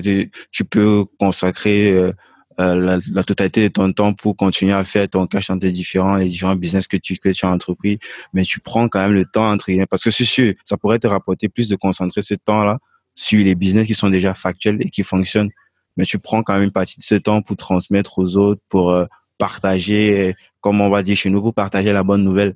tu 0.52 0.64
peux 0.64 1.06
consacrer 1.20 1.92
euh, 1.92 2.12
euh, 2.60 2.76
la, 2.76 3.00
la, 3.12 3.24
totalité 3.24 3.64
de 3.64 3.74
ton 3.74 3.92
temps 3.92 4.14
pour 4.14 4.38
continuer 4.38 4.74
à 4.74 4.86
faire 4.86 5.10
ton 5.10 5.26
cash 5.26 5.48
dans 5.48 5.58
tes 5.58 5.72
différents 5.72 6.18
les 6.18 6.28
différents 6.28 6.56
business 6.56 6.88
que 6.88 6.98
tu 6.98 7.18
que 7.18 7.30
tu 7.30 7.48
as 7.48 7.50
entrepris, 7.50 7.98
mais 8.32 8.44
tu 8.44 8.60
prends 8.60 8.88
quand 8.90 9.02
même 9.02 9.14
le 9.14 9.26
temps 9.26 9.50
entre 9.50 9.72
parce 9.90 10.04
que 10.04 10.12
c'est 10.12 10.24
sûr, 10.24 10.54
ça 10.66 10.78
pourrait 10.78 11.00
te 11.00 11.08
rapporter 11.08 11.50
plus 11.50 11.68
de 11.68 11.76
concentrer 11.76 12.22
ce 12.22 12.36
temps-là 12.36 12.78
sur 13.16 13.44
les 13.44 13.56
business 13.56 13.88
qui 13.88 13.96
sont 13.96 14.12
déjà 14.12 14.36
factuels 14.36 14.78
et 14.82 14.90
qui 14.92 15.02
fonctionnent, 15.02 15.50
mais 15.98 16.06
tu 16.06 16.20
prends 16.20 16.44
quand 16.44 16.54
même 16.54 16.64
une 16.64 16.72
partie 16.72 16.98
de 16.98 17.04
ce 17.04 17.16
temps 17.16 17.42
pour 17.42 17.56
transmettre 17.56 18.20
aux 18.20 18.38
autres, 18.38 18.62
pour 18.70 18.92
euh, 18.92 19.06
partager, 19.40 20.36
comme 20.62 20.80
on 20.80 20.92
va 20.92 21.02
dire 21.02 21.16
chez 21.16 21.32
nous, 21.32 21.42
pour 21.42 21.56
partager 21.56 21.92
la 21.92 22.04
bonne 22.04 22.24
nouvelle. 22.24 22.54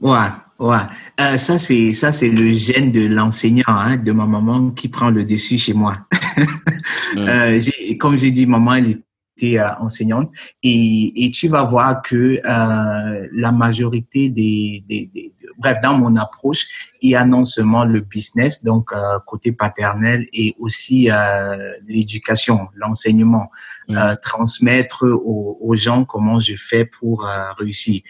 Ouais, 0.00 0.28
Ouais, 0.60 0.76
euh, 1.20 1.36
ça 1.36 1.58
c'est 1.58 1.92
ça 1.94 2.12
c'est 2.12 2.30
le 2.30 2.52
gène 2.52 2.92
de 2.92 3.08
l'enseignant, 3.08 3.64
hein, 3.66 3.96
de 3.96 4.12
ma 4.12 4.24
maman 4.24 4.70
qui 4.70 4.88
prend 4.88 5.10
le 5.10 5.24
dessus 5.24 5.58
chez 5.58 5.74
moi. 5.74 6.06
euh, 7.16 7.60
comme 7.98 8.16
j'ai 8.16 8.30
dit, 8.30 8.46
maman 8.46 8.74
elle 8.76 9.00
était 9.36 9.58
euh, 9.58 9.74
enseignante. 9.80 10.32
Et, 10.62 11.24
et 11.24 11.30
tu 11.32 11.48
vas 11.48 11.64
voir 11.64 12.02
que 12.02 12.38
euh, 12.44 13.28
la 13.32 13.50
majorité 13.50 14.30
des, 14.30 14.84
des, 14.88 15.10
des 15.12 15.33
bref, 15.58 15.78
dans 15.82 15.94
mon 15.94 16.16
approche, 16.16 16.90
il 17.00 17.10
y 17.10 17.16
a 17.16 17.24
non 17.24 17.44
seulement 17.44 17.84
le 17.84 18.00
business, 18.00 18.64
donc 18.64 18.92
euh, 18.92 19.18
côté 19.26 19.52
paternel, 19.52 20.26
et 20.32 20.54
aussi 20.58 21.10
euh, 21.10 21.72
l'éducation, 21.86 22.68
l'enseignement, 22.74 23.50
mmh. 23.88 23.96
euh, 23.96 24.14
transmettre 24.22 25.04
aux, 25.04 25.58
aux, 25.60 25.74
gens 25.76 26.04
comment 26.04 26.40
je 26.40 26.54
fais 26.56 26.84
pour 26.84 27.28
réussir. 27.58 28.02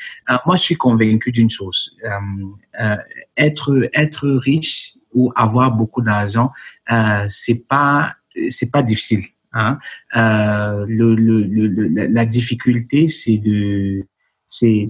moi, 0.47 0.57
je 0.57 0.63
suis 0.63 0.77
convaincu 0.77 1.33
d'une 1.33 1.51
chose 1.51 1.97
être 3.37 3.89
être 3.95 4.29
riche 4.29 4.95
ou 5.13 5.33
avoir 5.37 5.73
beaucoup 5.73 6.03
d'argent, 6.03 6.51
c'est 7.29 7.67
pas 7.67 8.15
c'est 8.51 8.71
pas 8.71 8.83
difficile. 8.83 9.25
Hein. 9.53 9.79
le, 10.15 11.15
le, 11.15 11.45
le, 11.45 11.89
la 11.89 12.27
difficulté, 12.27 13.09
c'est 13.09 13.39
de 13.39 14.05
c'est 14.49 14.87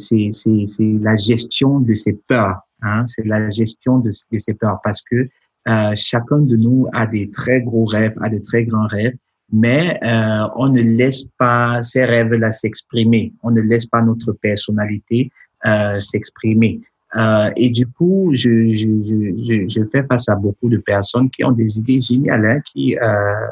la 0.81 1.17
gestion 1.17 1.81
de 1.81 1.95
ses 1.95 2.15
peurs. 2.27 2.61
Hein, 2.83 3.05
c'est 3.07 3.25
la 3.25 3.49
gestion 3.49 3.99
de, 3.99 4.11
de, 4.11 4.39
ses 4.39 4.55
peurs 4.55 4.79
parce 4.85 5.01
que 5.03 5.29
euh, 5.69 5.93
chacun 5.95 6.39
de 6.39 6.57
nous 6.57 6.87
a 6.93 7.07
des 7.07 7.31
très 7.31 7.63
gros 7.63 7.87
rêves, 7.87 8.15
a 8.21 8.29
des 8.29 8.43
très 8.43 8.65
grands 8.65 8.87
rêves, 8.87 9.15
mais 9.51 9.99
euh, 10.03 10.49
on 10.57 10.69
ne 10.69 10.83
laisse 10.83 11.25
pas 11.39 11.81
ces 11.81 12.05
rêves-là 12.05 12.53
s'exprimer. 12.53 13.33
On 13.43 13.51
ne 13.51 13.61
laisse 13.61 13.87
pas 13.87 14.03
notre 14.03 14.33
personnalité 14.33 15.31
euh, 15.67 15.99
s'exprimer. 16.01 16.81
Euh, 17.17 17.51
et 17.57 17.71
du 17.71 17.87
coup, 17.87 18.31
je, 18.33 18.71
je, 18.71 18.89
je, 19.01 19.69
je, 19.69 19.89
fais 19.91 20.03
face 20.03 20.29
à 20.29 20.35
beaucoup 20.35 20.69
de 20.69 20.79
personnes 20.79 21.31
qui 21.31 21.45
ont 21.45 21.53
des 21.53 21.79
idées 21.79 22.01
géniales, 22.01 22.45
hein, 22.45 22.61
qui 22.61 22.99
euh, 22.99 23.47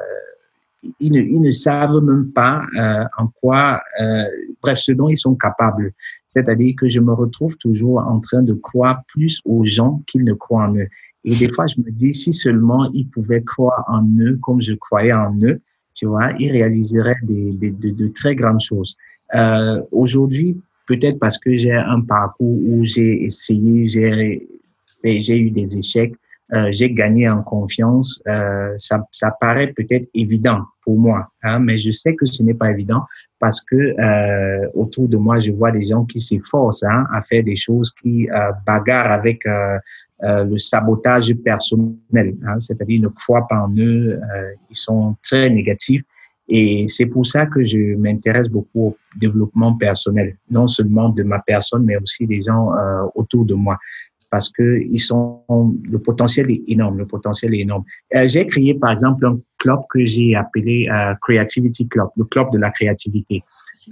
ils 1.00 1.12
ne, 1.12 1.20
ils 1.20 1.40
ne 1.40 1.50
savent 1.50 2.02
même 2.02 2.32
pas 2.32 2.62
euh, 2.76 3.04
en 3.18 3.28
quoi, 3.28 3.80
euh, 4.00 4.24
bref, 4.60 4.78
ce 4.78 4.92
dont 4.92 5.08
ils 5.08 5.16
sont 5.16 5.34
capables. 5.34 5.92
C'est-à-dire 6.28 6.74
que 6.76 6.88
je 6.88 7.00
me 7.00 7.12
retrouve 7.12 7.56
toujours 7.58 7.98
en 7.98 8.20
train 8.20 8.42
de 8.42 8.54
croire 8.54 9.02
plus 9.06 9.40
aux 9.44 9.64
gens 9.64 10.02
qu'ils 10.06 10.24
ne 10.24 10.34
croient 10.34 10.64
en 10.64 10.76
eux. 10.76 10.88
Et 11.24 11.36
des 11.36 11.48
fois, 11.48 11.66
je 11.66 11.80
me 11.80 11.90
dis, 11.90 12.12
si 12.12 12.32
seulement 12.32 12.88
ils 12.92 13.08
pouvaient 13.08 13.42
croire 13.42 13.84
en 13.88 14.04
eux 14.18 14.38
comme 14.42 14.60
je 14.60 14.74
croyais 14.74 15.12
en 15.12 15.36
eux, 15.42 15.60
tu 15.94 16.06
vois, 16.06 16.32
ils 16.38 16.50
réaliseraient 16.50 17.20
des, 17.22 17.52
des, 17.52 17.70
de, 17.70 17.90
de, 17.90 18.08
très 18.08 18.34
grandes 18.34 18.60
choses. 18.60 18.96
Euh, 19.34 19.82
Aujourd'hui, 19.92 20.60
peut-être 20.86 21.18
parce 21.18 21.38
que 21.38 21.56
j'ai 21.56 21.72
un 21.72 22.00
parcours 22.00 22.58
où 22.66 22.84
j'ai 22.84 23.22
essayé, 23.24 23.88
j'ai 23.88 25.38
eu 25.38 25.50
des 25.50 25.76
échecs, 25.76 26.14
euh, 26.54 26.68
j'ai 26.70 26.92
gagné 26.92 27.28
en 27.28 27.42
confiance. 27.42 28.22
Euh, 28.28 28.74
ça, 28.76 29.02
ça 29.10 29.30
paraît 29.40 29.72
peut-être 29.72 30.08
évident 30.14 30.60
pour 30.82 30.98
moi, 30.98 31.28
hein, 31.42 31.60
mais 31.60 31.78
je 31.78 31.90
sais 31.92 32.14
que 32.14 32.26
ce 32.26 32.42
n'est 32.42 32.54
pas 32.54 32.70
évident 32.70 33.02
parce 33.38 33.60
que 33.62 33.76
euh, 33.76 34.68
autour 34.74 35.08
de 35.08 35.16
moi, 35.16 35.40
je 35.40 35.52
vois 35.52 35.72
des 35.72 35.84
gens 35.84 36.04
qui 36.04 36.20
s'efforcent 36.20 36.82
hein, 36.82 37.06
à 37.12 37.22
faire 37.22 37.42
des 37.42 37.56
choses, 37.56 37.92
qui 38.02 38.28
euh, 38.30 38.52
bagarrent 38.66 39.12
avec 39.12 39.46
euh, 39.46 39.78
euh, 40.24 40.44
le 40.44 40.58
sabotage 40.58 41.32
personnel, 41.44 42.34
hein, 42.46 42.60
c'est-à-dire 42.60 43.00
ne 43.00 43.08
croient 43.08 43.46
pas 43.48 43.60
en 43.60 43.74
eux, 43.76 44.20
ils 44.70 44.76
sont 44.76 45.16
très 45.22 45.48
négatifs. 45.48 46.02
Et 46.48 46.84
c'est 46.88 47.06
pour 47.06 47.24
ça 47.24 47.46
que 47.46 47.64
je 47.64 47.96
m'intéresse 47.96 48.48
beaucoup 48.48 48.88
au 48.88 48.96
développement 49.16 49.74
personnel, 49.74 50.36
non 50.50 50.66
seulement 50.66 51.08
de 51.08 51.22
ma 51.22 51.38
personne, 51.38 51.84
mais 51.84 51.96
aussi 51.96 52.26
des 52.26 52.42
gens 52.42 52.72
autour 53.14 53.46
de 53.46 53.54
moi 53.54 53.78
parce 54.32 54.48
que 54.50 54.80
ils 54.90 54.98
sont 54.98 55.42
le 55.48 55.98
potentiel 55.98 56.50
est 56.50 56.62
énorme, 56.66 56.96
le 56.96 57.06
potentiel 57.06 57.54
est 57.54 57.60
énorme. 57.60 57.84
Euh, 58.14 58.26
j'ai 58.26 58.46
créé 58.46 58.72
par 58.74 58.90
exemple 58.90 59.26
un 59.26 59.38
club 59.58 59.80
que 59.90 60.04
j'ai 60.06 60.34
appelé 60.34 60.88
euh, 60.90 61.14
Creativity 61.20 61.86
Club, 61.86 62.08
le 62.16 62.24
club 62.24 62.50
de 62.50 62.58
la 62.58 62.70
créativité. 62.70 63.44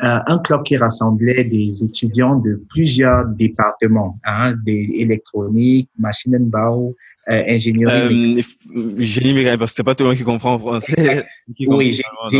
Euh, 0.02 0.18
un 0.26 0.38
club 0.38 0.62
qui 0.62 0.76
rassemblait 0.76 1.44
des 1.44 1.84
étudiants 1.84 2.36
de 2.36 2.62
plusieurs 2.70 3.26
départements, 3.26 4.18
hein, 4.24 4.54
des 4.64 4.88
électroniques, 4.94 5.90
machine 5.98 6.36
and 6.36 6.44
bow, 6.44 6.96
euh, 7.28 7.42
ingénierie. 7.48 8.40
Euh, 8.72 9.02
génie 9.02 9.34
mécanique, 9.34 9.58
parce 9.58 9.72
que 9.72 9.76
c'est 9.76 9.84
pas 9.84 9.94
tout 9.96 10.04
le 10.04 10.10
monde 10.10 10.16
qui 10.16 10.22
comprend 10.22 10.54
en 10.54 10.58
français. 10.58 11.26
oui, 11.66 12.00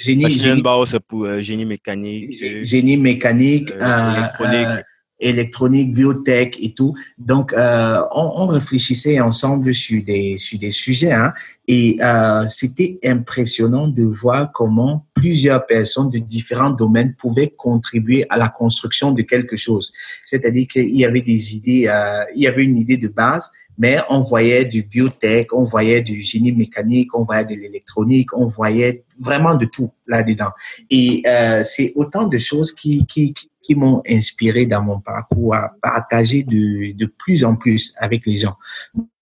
génie, 0.00 0.62
bow, 0.62 0.86
c'est 0.86 1.00
pour 1.00 1.28
génie 1.40 1.66
mécanique. 1.66 2.42
Génie 2.62 2.96
mécanique, 2.96 3.70
électronique 3.72 4.84
électronique, 5.24 5.92
biotech 5.94 6.56
et 6.60 6.72
tout. 6.72 6.94
Donc, 7.18 7.52
euh, 7.52 8.00
on, 8.14 8.42
on, 8.42 8.46
réfléchissait 8.46 9.18
ensemble 9.20 9.74
sur 9.74 10.02
des 10.04 10.38
sur 10.38 10.58
des 10.58 10.70
sujets, 10.70 11.12
hein, 11.12 11.32
et 11.66 11.96
euh, 12.02 12.46
c'était 12.48 12.98
impressionnant 13.04 13.88
de 13.88 14.02
voir 14.02 14.52
comment 14.52 15.06
plusieurs 15.14 15.64
personnes 15.66 16.10
de 16.10 16.18
différents 16.18 16.70
domaines 16.70 17.14
pouvaient 17.14 17.52
contribuer 17.56 18.26
à 18.28 18.36
la 18.36 18.48
construction 18.48 19.12
de 19.12 19.22
quelque 19.22 19.56
chose. 19.56 19.92
C'est-à-dire 20.24 20.66
qu'il 20.68 20.94
y 20.94 21.04
avait 21.04 21.22
des 21.22 21.56
idées, 21.56 21.86
euh, 21.88 22.24
il 22.36 22.42
y 22.42 22.46
avait 22.46 22.64
une 22.64 22.76
idée 22.76 22.98
de 22.98 23.08
base, 23.08 23.50
mais 23.78 23.98
on 24.08 24.20
voyait 24.20 24.64
du 24.64 24.82
biotech, 24.82 25.52
on 25.52 25.64
voyait 25.64 26.00
du 26.00 26.22
génie 26.22 26.52
mécanique, 26.52 27.14
on 27.14 27.22
voyait 27.22 27.44
de 27.44 27.54
l'électronique, 27.54 28.36
on 28.36 28.46
voyait 28.46 29.04
vraiment 29.20 29.54
de 29.54 29.66
tout 29.66 29.92
là-dedans. 30.06 30.50
Et 30.90 31.22
euh, 31.26 31.62
c'est 31.64 31.92
autant 31.96 32.26
de 32.26 32.38
choses 32.38 32.72
qui, 32.72 33.06
qui, 33.06 33.34
qui 33.62 33.74
m'ont 33.74 34.02
inspiré 34.08 34.66
dans 34.66 34.82
mon 34.82 35.00
parcours 35.00 35.54
à 35.54 35.72
partager 35.82 36.42
de, 36.42 36.92
de 36.92 37.06
plus 37.06 37.44
en 37.44 37.56
plus 37.56 37.94
avec 37.98 38.26
les 38.26 38.36
gens. 38.36 38.56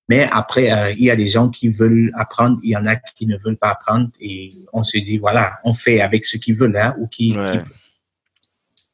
Mais 0.08 0.28
après, 0.30 0.70
euh, 0.70 0.90
il 0.98 1.04
y 1.04 1.10
a 1.10 1.16
des 1.16 1.28
gens 1.28 1.48
qui 1.48 1.68
veulent 1.68 2.10
apprendre, 2.14 2.58
il 2.62 2.70
y 2.70 2.76
en 2.76 2.86
a 2.86 2.96
qui 2.96 3.26
ne 3.26 3.36
veulent 3.38 3.56
pas 3.56 3.70
apprendre 3.70 4.10
et 4.20 4.52
on 4.72 4.82
se 4.82 4.98
dit, 4.98 5.16
voilà, 5.16 5.54
on 5.64 5.72
fait 5.72 6.00
avec 6.00 6.26
ce 6.26 6.36
qu'ils 6.36 6.56
veulent 6.56 6.76
hein, 6.76 6.94
ou 6.98 7.06
qui, 7.06 7.34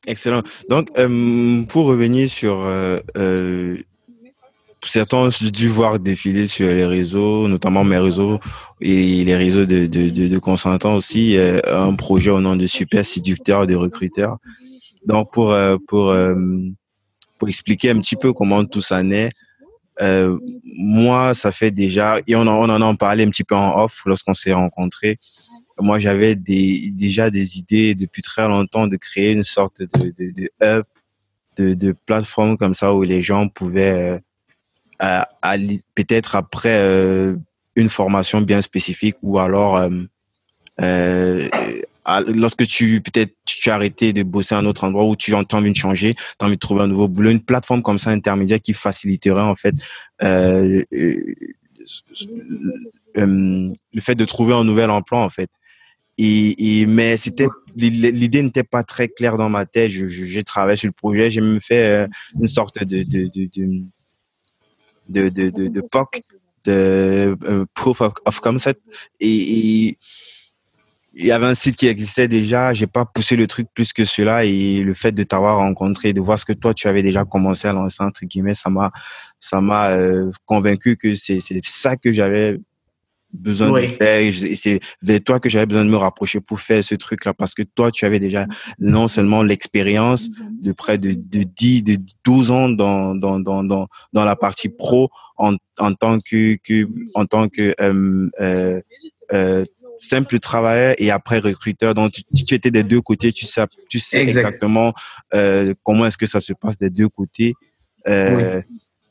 Excellent. 0.09 0.43
Donc, 0.71 0.89
euh, 0.99 1.63
pour 1.65 1.87
revenir 1.87 2.31
sur 2.31 2.61
euh, 2.61 2.99
euh, 3.19 3.77
certains, 4.83 5.29
j'ai 5.31 5.51
dû 5.51 5.69
voir 5.69 5.99
défiler 5.99 6.47
sur 6.47 6.69
les 6.69 6.87
réseaux, 6.87 7.49
notamment 7.49 7.85
mes 7.85 7.99
réseaux 7.99 8.39
et 8.81 9.25
les 9.25 9.35
réseaux 9.37 9.67
de, 9.67 9.87
de, 9.87 10.11
de, 10.11 10.29
de 10.29 10.39
consentants 10.39 10.95
aussi, 10.95 11.37
un 11.67 11.95
projet 11.95 12.31
au 12.31 12.41
nom 12.41 12.57
de 12.57 12.67
Super 12.67 13.05
Séducteur 13.05 13.67
de 13.67 13.75
recruteurs. 13.75 14.39
Donc 15.05 15.33
pour 15.33 15.53
euh, 15.53 15.79
pour 15.87 16.11
euh, 16.11 16.35
pour 17.39 17.49
expliquer 17.49 17.91
un 17.91 18.01
petit 18.01 18.17
peu 18.17 18.33
comment 18.33 18.65
tout 18.65 18.83
ça 18.83 19.03
naît, 19.03 19.31
euh, 20.03 20.39
moi 20.77 21.35
ça 21.35 21.53
fait 21.53 21.71
déjà 21.71 22.19
et 22.27 22.37
on 22.37 22.43
en, 22.43 22.69
on 22.69 22.69
en 22.69 22.83
a 22.83 22.97
parlé 22.97 23.25
un 23.25 23.31
petit 23.31 23.45
peu 23.45 23.55
en 23.55 23.85
off 23.85 24.03
lorsqu'on 24.07 24.35
s'est 24.35 24.53
rencontrés. 24.53 25.19
Moi 25.81 25.99
j'avais 25.99 26.35
des 26.35 26.91
déjà 26.93 27.31
des 27.31 27.59
idées 27.59 27.95
depuis 27.95 28.23
très 28.23 28.49
longtemps 28.49 28.87
de 28.87 28.97
créer 28.97 29.33
une 29.33 29.45
sorte 29.45 29.81
de 29.81 29.89
de, 30.19 30.33
de 30.37 30.51
hub 30.61 30.85
de, 31.57 31.75
de 31.75 31.95
plateforme 32.07 32.57
comme 32.57 32.75
ça 32.75 32.93
où 32.95 33.03
les 33.03 33.23
gens 33.23 33.49
pouvaient 33.49 34.21
peut-être 34.99 36.37
après 36.37 36.79
euh, 36.79 37.37
une 37.77 37.89
formation 37.89 38.41
bien 38.41 38.63
spécifique 38.63 39.17
ou 39.23 39.39
alors 39.39 39.77
euh, 39.77 39.89
euh, 40.81 41.49
lorsque 42.29 42.67
tu 42.67 43.01
peut-être 43.01 43.35
tu 43.45 43.71
as 43.71 43.75
arrêté 43.75 44.13
de 44.13 44.23
bosser 44.23 44.55
à 44.55 44.59
un 44.59 44.67
autre 44.67 44.85
endroit 44.85 45.07
où 45.07 45.17
tu 45.17 45.35
as 45.35 45.45
envie 45.53 45.71
de 45.71 45.77
changer, 45.77 46.15
tu 46.15 46.23
as 46.41 46.45
envie 46.47 46.57
de 46.57 46.61
trouver 46.61 46.83
un 46.83 46.89
nouveau 46.89 47.09
boulot, 47.09 47.31
une 47.31 47.41
plateforme 47.41 47.83
comme 47.83 47.99
ça 47.99 48.11
intermédiaire 48.11 48.61
qui 48.61 48.73
faciliterait 48.73 49.41
en 49.43 49.55
fait 49.55 49.75
le 50.21 50.85
fait 54.01 54.15
de 54.15 54.25
trouver 54.25 54.55
un 54.55 54.65
nouvel 54.65 54.91
emploi 54.91 55.21
en 55.21 55.31
fait. 55.31 55.51
Et, 56.21 56.85
mais 56.87 57.17
c'était 57.17 57.47
l'idée 57.77 58.43
n'était 58.43 58.65
pas 58.65 58.83
très 58.83 59.07
claire 59.07 59.37
dans 59.37 59.49
ma 59.49 59.67
tête. 59.67 59.93
J'ai 59.93 60.43
travaillé 60.43 60.77
sur 60.77 60.89
le 60.89 60.93
projet, 60.93 61.31
j'ai 61.31 61.41
même 61.41 61.61
fait 61.61 62.09
une 62.41 62.49
sorte 62.49 62.83
de 62.83 63.05
de, 65.09 65.29
de, 65.29 65.51
de 65.51 65.81
POC, 65.81 66.21
de 66.65 67.37
proof 67.75 68.01
of, 68.01 68.13
of 68.25 68.41
concept 68.41 68.81
et, 69.21 69.97
il 71.15 71.27
y 71.27 71.33
avait 71.33 71.47
un 71.47 71.55
site 71.55 71.77
qui 71.77 71.89
existait 71.89 72.29
déjà. 72.29 72.73
J'ai 72.73 72.87
pas 72.87 73.05
poussé 73.05 73.35
le 73.35 73.49
truc 73.49 73.67
plus 73.75 73.93
que 73.93 74.05
cela 74.05 74.45
et 74.45 74.81
le 74.81 74.95
fait 74.95 75.11
de 75.11 75.25
t'avoir 75.25 75.59
rencontré, 75.59 76.13
de 76.13 76.21
voir 76.21 76.39
ce 76.39 76.45
que 76.45 76.53
toi 76.53 76.73
tu 76.75 76.87
avais 76.87 77.03
déjà 77.03 77.25
commencé 77.25 77.67
à 77.67 77.73
lancer 77.73 78.05
entre 78.05 78.25
guillemets, 78.25 78.55
ça 78.55 78.71
m'a, 78.71 78.93
ça 79.41 79.61
m'a 79.61 79.91
euh, 79.91 80.31
convaincu 80.47 80.97
que 80.97 81.15
c'est 81.15 81.41
c'est 81.41 81.61
ça 81.65 81.97
que 81.97 82.13
j'avais 82.13 82.61
besoin 83.33 83.81
de 83.81 83.87
faire 83.89 84.21
et 84.21 84.33
c'est 84.33 84.81
vers 85.03 85.21
toi 85.23 85.41
que 85.41 85.49
j'avais 85.49 85.67
besoin 85.67 85.85
de 85.85 85.91
me 85.91 85.97
rapprocher 85.97 86.41
pour 86.41 86.61
faire 86.61 86.83
ce 86.83 86.95
truc 86.95 87.25
là 87.25 87.35
parce 87.35 87.55
que 87.55 87.63
toi 87.63 87.91
tu 87.91 88.05
avais 88.05 88.19
déjà 88.19 88.47
non 88.79 89.07
seulement 89.07 89.43
l'expérience 89.43 90.31
de 90.63 90.73
près 90.73 90.99
de, 90.99 91.11
de 91.13 91.43
10 91.43 91.83
de 91.83 91.99
12 92.25 92.51
ans 92.51 92.69
dans 92.69 93.15
dans 93.15 93.39
dans 93.39 93.63
dans 93.65 93.87
dans 94.13 94.25
la 94.25 94.37
partie 94.37 94.71
pro 94.71 95.11
en 95.37 95.57
en 95.79 95.93
tant 95.95 96.19
que 96.19 96.57
que 96.57 96.89
en 97.15 97.27
tant 97.27 97.49
que 97.49 97.75
euh, 97.81 98.29
euh, 98.41 98.81
euh 99.33 99.65
simple 99.99 100.39
travailleur 100.39 100.95
et 100.99 101.11
après 101.11 101.39
recruteur. 101.39 101.95
Donc, 101.95 102.13
tu, 102.13 102.55
étais 102.55 102.71
des 102.71 102.85
deux 102.85 103.01
côtés, 103.01 103.33
tu 103.33 103.47
sais, 103.47 103.67
tu 103.89 103.99
sais 103.99 104.23
exactement 104.23 104.95
euh, 105.35 105.75
comment 105.83 106.07
est-ce 106.07 106.17
que 106.17 106.27
ça 106.27 106.41
se 106.41 106.53
passe 106.53 106.79
des 106.79 106.91
deux 106.91 107.09
côtés. 107.09 107.55
Euh, 108.07 108.63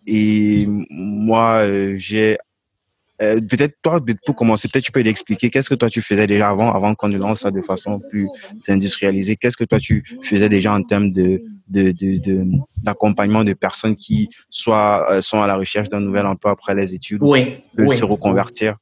Et 0.07 0.65
moi, 0.67 1.65
euh, 1.65 1.95
j'ai 1.97 2.37
euh, 3.21 3.39
peut-être 3.41 3.75
toi, 3.81 3.99
pour 4.25 4.35
commencer, 4.35 4.67
peut-être 4.67 4.85
tu 4.85 4.91
peux 4.91 5.01
l'expliquer. 5.01 5.49
Qu'est-ce 5.49 5.69
que 5.69 5.75
toi 5.75 5.89
tu 5.89 6.01
faisais 6.01 6.27
déjà 6.27 6.49
avant, 6.49 6.71
avant 6.71 6.93
qu'on 6.93 7.07
ne 7.07 7.17
lance 7.17 7.41
ça 7.41 7.51
de 7.51 7.61
façon 7.61 7.99
plus 7.99 8.27
industrialisée? 8.67 9.35
Qu'est-ce 9.35 9.57
que 9.57 9.63
toi 9.63 9.79
tu 9.79 10.03
faisais 10.21 10.49
déjà 10.49 10.73
en 10.73 10.83
termes 10.83 11.11
de 11.11 11.41
d'accompagnement 12.77 13.43
de, 13.43 13.49
de, 13.49 13.53
personnes 13.53 13.97
qui 13.97 14.29
soit 14.49 15.11
euh, 15.11 15.21
sont 15.21 15.41
à 15.41 15.47
la 15.47 15.57
recherche 15.57 15.89
d'un 15.89 15.99
nouvel 15.99 16.25
emploi 16.25 16.51
après 16.51 16.73
les 16.75 16.93
études, 16.93 17.19
oui, 17.21 17.55
veulent 17.77 17.89
se 17.89 18.05
reconvertir? 18.05 18.75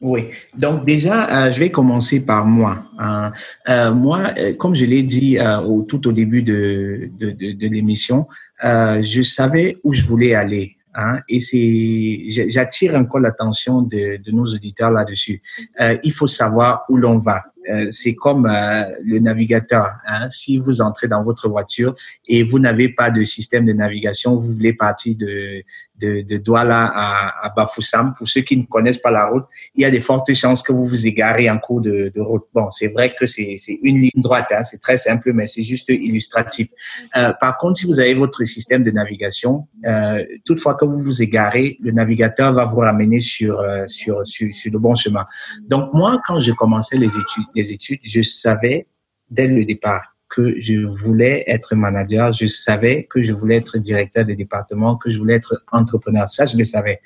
Oui, 0.00 0.28
donc 0.56 0.84
déjà, 0.84 1.46
euh, 1.46 1.52
je 1.52 1.58
vais 1.60 1.70
commencer 1.70 2.24
par 2.24 2.46
moi. 2.46 2.84
Hein. 2.98 3.32
Euh, 3.68 3.92
moi, 3.92 4.32
comme 4.58 4.74
je 4.74 4.84
l'ai 4.84 5.02
dit 5.02 5.38
au, 5.40 5.82
tout 5.82 6.08
au 6.08 6.12
début 6.12 6.42
de, 6.42 7.10
de, 7.18 7.30
de, 7.30 7.52
de 7.52 7.68
l'émission, 7.68 8.26
je 8.62 9.22
savais 9.22 9.76
où 9.84 9.92
je 9.92 10.02
voulais 10.02 10.34
aller. 10.34 10.76
Hein, 10.94 11.20
et 11.28 11.40
c'est, 11.40 12.48
j'attire 12.50 12.94
encore 12.94 13.20
l'attention 13.20 13.82
de, 13.82 14.18
nos 14.30 14.44
auditeurs 14.44 14.90
là-dessus. 14.90 15.40
Euh, 15.80 15.96
il 16.02 16.12
faut 16.12 16.26
savoir 16.26 16.84
où 16.88 16.96
l'on 16.96 17.18
va. 17.18 17.51
Euh, 17.70 17.88
c'est 17.90 18.14
comme 18.14 18.46
euh, 18.46 18.82
le 19.04 19.18
navigateur. 19.18 19.86
Hein. 20.06 20.28
Si 20.30 20.58
vous 20.58 20.80
entrez 20.80 21.08
dans 21.08 21.22
votre 21.22 21.48
voiture 21.48 21.94
et 22.26 22.42
vous 22.42 22.58
n'avez 22.58 22.88
pas 22.88 23.10
de 23.10 23.22
système 23.24 23.64
de 23.64 23.72
navigation, 23.72 24.34
vous 24.36 24.52
voulez 24.52 24.72
partir 24.72 25.16
de, 25.16 25.62
de, 26.00 26.22
de 26.22 26.36
Douala 26.38 26.90
à, 26.92 27.46
à 27.46 27.50
Bafoussam. 27.50 28.14
Pour 28.16 28.28
ceux 28.28 28.40
qui 28.40 28.56
ne 28.56 28.64
connaissent 28.64 28.98
pas 28.98 29.10
la 29.10 29.26
route, 29.26 29.44
il 29.74 29.82
y 29.82 29.84
a 29.84 29.90
de 29.90 29.98
fortes 30.00 30.32
chances 30.34 30.62
que 30.62 30.72
vous 30.72 30.86
vous 30.86 31.06
égarez 31.06 31.48
en 31.48 31.58
cours 31.58 31.80
de, 31.80 32.10
de 32.14 32.20
route. 32.20 32.44
Bon, 32.52 32.70
c'est 32.70 32.88
vrai 32.88 33.14
que 33.18 33.26
c'est 33.26 33.56
une 33.82 34.00
ligne 34.00 34.10
droite, 34.16 34.46
hein. 34.50 34.64
c'est 34.64 34.80
très 34.80 34.98
simple, 34.98 35.32
mais 35.32 35.46
c'est 35.46 35.62
juste 35.62 35.88
illustratif. 35.88 36.68
Euh, 37.16 37.32
par 37.40 37.56
contre, 37.58 37.78
si 37.78 37.86
vous 37.86 38.00
avez 38.00 38.14
votre 38.14 38.42
système 38.44 38.82
de 38.82 38.90
navigation, 38.90 39.66
euh, 39.86 40.24
toutefois 40.44 40.74
que 40.74 40.84
vous 40.84 41.00
vous 41.00 41.22
égarez, 41.22 41.78
le 41.80 41.92
navigateur 41.92 42.52
va 42.52 42.64
vous 42.64 42.80
ramener 42.80 43.20
sur, 43.20 43.60
euh, 43.60 43.84
sur, 43.86 44.26
sur, 44.26 44.52
sur 44.52 44.72
le 44.72 44.78
bon 44.78 44.94
chemin. 44.94 45.24
Donc 45.68 45.92
moi, 45.92 46.20
quand 46.26 46.38
je 46.40 46.52
commençais 46.52 46.96
les 46.96 47.08
études, 47.08 47.44
les 47.54 47.72
études, 47.72 48.00
je 48.02 48.22
savais 48.22 48.86
dès 49.30 49.48
le 49.48 49.64
départ 49.64 50.12
que 50.28 50.58
je 50.60 50.80
voulais 50.80 51.44
être 51.46 51.74
manager, 51.74 52.32
je 52.32 52.46
savais 52.46 53.04
que 53.04 53.22
je 53.22 53.34
voulais 53.34 53.56
être 53.56 53.76
directeur 53.76 54.24
de 54.24 54.32
département, 54.32 54.96
que 54.96 55.10
je 55.10 55.18
voulais 55.18 55.34
être 55.34 55.62
entrepreneur. 55.70 56.26
Ça, 56.26 56.46
je 56.46 56.56
le 56.56 56.64
savais. 56.64 57.00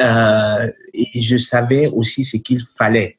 Euh, 0.00 0.70
et 0.94 1.20
je 1.20 1.36
savais 1.36 1.88
aussi 1.88 2.22
ce 2.22 2.36
qu'il 2.36 2.62
fallait 2.62 3.17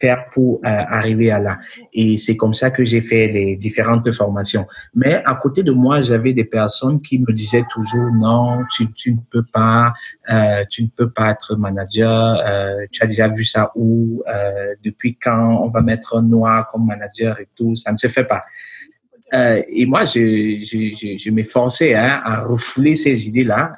faire 0.00 0.30
pour 0.30 0.60
euh, 0.64 0.68
arriver 0.68 1.30
à 1.30 1.38
là. 1.38 1.58
Et 1.92 2.18
c'est 2.18 2.36
comme 2.36 2.54
ça 2.54 2.70
que 2.70 2.84
j'ai 2.84 3.00
fait 3.00 3.26
les 3.28 3.56
différentes 3.56 4.10
formations. 4.12 4.66
Mais 4.94 5.22
à 5.24 5.34
côté 5.34 5.62
de 5.62 5.72
moi, 5.72 6.00
j'avais 6.00 6.32
des 6.32 6.44
personnes 6.44 7.00
qui 7.00 7.18
me 7.18 7.32
disaient 7.32 7.64
toujours 7.70 8.10
non, 8.12 8.64
tu, 8.70 8.92
tu 8.92 9.12
ne 9.12 9.20
peux 9.30 9.44
pas, 9.52 9.92
euh, 10.30 10.64
tu 10.70 10.84
ne 10.84 10.88
peux 10.88 11.10
pas 11.10 11.30
être 11.30 11.56
manager. 11.56 12.40
Euh, 12.46 12.86
tu 12.90 13.02
as 13.02 13.06
déjà 13.06 13.28
vu 13.28 13.44
ça 13.44 13.72
où, 13.74 14.22
depuis 14.82 15.16
quand 15.16 15.62
on 15.62 15.68
va 15.68 15.82
mettre 15.82 16.16
un 16.16 16.22
noir 16.22 16.68
comme 16.68 16.86
manager 16.86 17.38
et 17.40 17.48
tout, 17.54 17.74
ça 17.74 17.92
ne 17.92 17.96
se 17.96 18.08
fait 18.08 18.24
pas. 18.24 18.44
Et 19.68 19.84
moi, 19.84 20.04
je, 20.04 20.58
je, 20.60 20.94
je, 20.96 21.18
je 21.18 21.30
m'efforçais 21.30 21.94
hein, 21.94 22.20
à 22.24 22.42
refouler 22.42 22.96
ces 22.96 23.28
idées-là. 23.28 23.72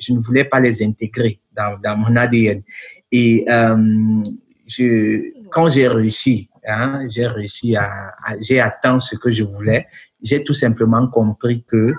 Je 0.00 0.12
ne 0.12 0.18
voulais 0.18 0.44
pas 0.44 0.58
les 0.58 0.82
intégrer 0.82 1.38
dans, 1.54 1.78
dans 1.82 1.96
mon 1.96 2.16
ADN. 2.16 2.62
Et 3.12 3.46
je, 4.66 5.32
quand 5.50 5.68
j'ai 5.68 5.88
réussi, 5.88 6.50
hein, 6.66 7.06
j'ai 7.08 7.26
réussi 7.26 7.76
à, 7.76 8.14
à 8.24 8.34
j'ai 8.40 8.60
atteint 8.60 8.98
ce 8.98 9.16
que 9.16 9.30
je 9.30 9.44
voulais. 9.44 9.86
J'ai 10.22 10.42
tout 10.42 10.54
simplement 10.54 11.08
compris 11.08 11.64
que 11.66 11.94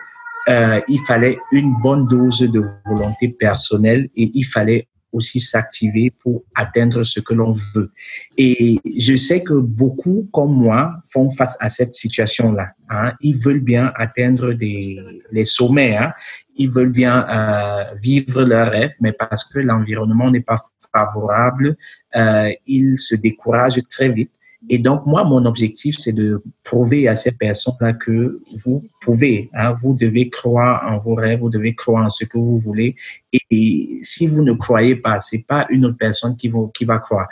euh, 0.49 0.79
il 0.87 0.99
fallait 0.99 1.37
une 1.51 1.73
bonne 1.81 2.07
dose 2.07 2.39
de 2.39 2.61
volonté 2.85 3.29
personnelle 3.29 4.09
et 4.15 4.31
il 4.33 4.45
fallait 4.45 4.87
aussi 5.11 5.39
s'activer 5.39 6.11
pour 6.11 6.43
atteindre 6.55 7.03
ce 7.03 7.19
que 7.19 7.33
l'on 7.33 7.51
veut. 7.51 7.91
Et 8.37 8.77
je 8.97 9.15
sais 9.15 9.41
que 9.41 9.53
beaucoup, 9.53 10.29
comme 10.31 10.53
moi, 10.53 10.93
font 11.11 11.29
face 11.29 11.57
à 11.59 11.69
cette 11.69 11.93
situation-là. 11.93 12.69
Hein. 12.89 13.13
Ils 13.21 13.37
veulent 13.37 13.63
bien 13.63 13.91
atteindre 13.95 14.53
des, 14.53 14.99
les 15.31 15.45
sommets. 15.45 15.97
Hein. 15.97 16.13
Ils 16.57 16.69
veulent 16.69 16.91
bien 16.91 17.25
euh, 17.29 17.95
vivre 18.01 18.43
leur 18.43 18.71
rêve, 18.71 18.91
mais 18.99 19.11
parce 19.11 19.43
que 19.43 19.59
l'environnement 19.59 20.31
n'est 20.31 20.41
pas 20.41 20.59
favorable, 20.93 21.77
euh, 22.15 22.51
ils 22.65 22.97
se 22.97 23.15
découragent 23.15 23.81
très 23.89 24.09
vite 24.09 24.31
et 24.69 24.79
donc, 24.79 25.05
moi, 25.05 25.23
mon 25.23 25.45
objectif, 25.45 25.97
c'est 25.97 26.11
de 26.13 26.41
prouver 26.63 27.07
à 27.07 27.15
ces 27.15 27.31
personnes-là 27.31 27.93
que 27.93 28.41
vous 28.63 28.83
pouvez, 29.01 29.49
hein, 29.53 29.73
vous 29.73 29.93
devez 29.93 30.29
croire 30.29 30.83
en 30.91 30.97
vos 30.97 31.15
rêves, 31.15 31.39
vous 31.39 31.49
devez 31.49 31.73
croire 31.73 32.05
en 32.05 32.09
ce 32.09 32.25
que 32.25 32.37
vous 32.37 32.59
voulez. 32.59 32.95
Et, 33.31 33.99
si 34.01 34.27
vous 34.27 34.43
ne 34.43 34.53
croyez 34.53 34.95
pas, 34.95 35.19
c'est 35.19 35.45
pas 35.47 35.65
une 35.69 35.85
autre 35.85 35.97
personne 35.97 36.35
qui 36.35 36.49
va, 36.49 36.59
qui 36.73 36.85
va 36.85 36.97
croire. 36.99 37.27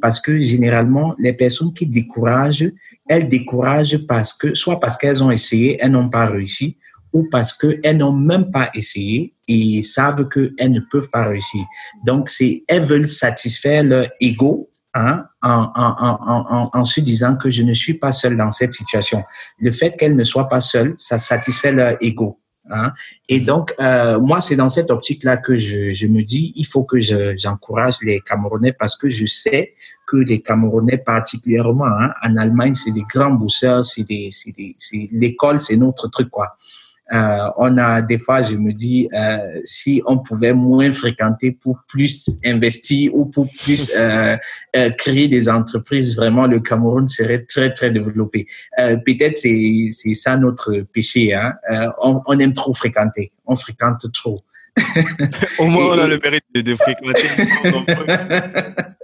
Parce 0.00 0.20
que 0.20 0.36
généralement, 0.38 1.14
les 1.18 1.32
personnes 1.32 1.72
qui 1.72 1.86
découragent, 1.86 2.70
elles 3.08 3.28
découragent 3.28 4.06
parce 4.06 4.32
que, 4.32 4.54
soit 4.54 4.80
parce 4.80 4.96
qu'elles 4.96 5.22
ont 5.22 5.30
essayé, 5.30 5.78
elles 5.80 5.92
n'ont 5.92 6.10
pas 6.10 6.26
réussi, 6.26 6.78
ou 7.14 7.26
parce 7.30 7.54
qu'elles 7.54 7.96
n'ont 7.96 8.12
même 8.12 8.50
pas 8.50 8.70
essayé 8.74 9.32
et 9.48 9.82
savent 9.82 10.28
qu'elles 10.28 10.70
ne 10.70 10.80
peuvent 10.80 11.08
pas 11.10 11.24
réussir. 11.24 11.64
Donc, 12.04 12.28
c'est, 12.28 12.64
elles 12.68 12.82
veulent 12.82 13.08
satisfaire 13.08 13.82
leur 13.82 14.06
ego 14.20 14.68
Hein, 14.96 15.24
en, 15.42 15.72
en, 15.74 15.96
en, 15.98 16.70
en, 16.72 16.84
se 16.84 17.00
disant 17.00 17.34
que 17.34 17.50
je 17.50 17.64
ne 17.64 17.72
suis 17.72 17.94
pas 17.94 18.12
seul 18.12 18.36
dans 18.36 18.52
cette 18.52 18.72
situation. 18.72 19.24
Le 19.58 19.72
fait 19.72 19.96
qu'elle 19.96 20.14
ne 20.14 20.22
soit 20.22 20.48
pas 20.48 20.60
seule, 20.60 20.94
ça 20.98 21.18
satisfait 21.18 21.72
leur 21.72 21.96
ego. 22.00 22.38
Hein. 22.70 22.92
Et 23.28 23.40
donc, 23.40 23.74
euh, 23.80 24.20
moi, 24.20 24.40
c'est 24.40 24.54
dans 24.54 24.68
cette 24.68 24.92
optique-là 24.92 25.38
que 25.38 25.56
je, 25.56 25.90
je, 25.90 26.06
me 26.06 26.22
dis, 26.22 26.52
il 26.54 26.64
faut 26.64 26.84
que 26.84 27.00
j'encourage 27.00 27.96
les 28.02 28.20
Camerounais 28.20 28.72
parce 28.72 28.96
que 28.96 29.08
je 29.08 29.26
sais 29.26 29.74
que 30.06 30.16
les 30.16 30.40
Camerounais 30.40 30.98
particulièrement, 30.98 31.86
hein, 31.86 32.12
en 32.22 32.36
Allemagne, 32.36 32.74
c'est 32.74 32.92
des 32.92 33.02
grands 33.02 33.32
bosseurs, 33.32 33.84
c'est 33.84 34.04
des, 34.04 34.30
c'est 34.30 35.08
l'école, 35.10 35.58
c'est 35.58 35.76
notre 35.76 36.06
truc, 36.06 36.30
quoi. 36.30 36.54
Euh, 37.12 37.50
on 37.58 37.76
a 37.76 38.00
des 38.00 38.18
fois, 38.18 38.42
je 38.42 38.56
me 38.56 38.72
dis, 38.72 39.08
euh, 39.12 39.60
si 39.64 40.02
on 40.06 40.18
pouvait 40.18 40.54
moins 40.54 40.90
fréquenter 40.90 41.52
pour 41.52 41.78
plus 41.86 42.30
investir 42.44 43.14
ou 43.14 43.26
pour 43.26 43.48
plus 43.50 43.92
euh, 43.96 44.36
créer 44.96 45.28
des 45.28 45.48
entreprises, 45.48 46.16
vraiment 46.16 46.46
le 46.46 46.60
Cameroun 46.60 47.06
serait 47.06 47.44
très 47.44 47.72
très 47.74 47.90
développé. 47.90 48.46
Peut-être 48.76 49.36
c'est 49.36 49.88
c'est 49.90 50.14
ça 50.14 50.36
notre 50.36 50.80
péché. 50.92 51.34
Hein? 51.34 51.54
On, 52.00 52.20
on 52.26 52.38
aime 52.38 52.54
trop 52.54 52.72
fréquenter, 52.72 53.32
on 53.46 53.56
fréquente 53.56 54.10
trop. 54.12 54.42
Au 55.58 55.66
moins, 55.66 55.90
on 55.90 55.98
a 55.98 56.06
le 56.08 56.18
mérite 56.18 56.44
de, 56.54 56.60
de 56.62 56.74
fréquenter. 56.74 57.22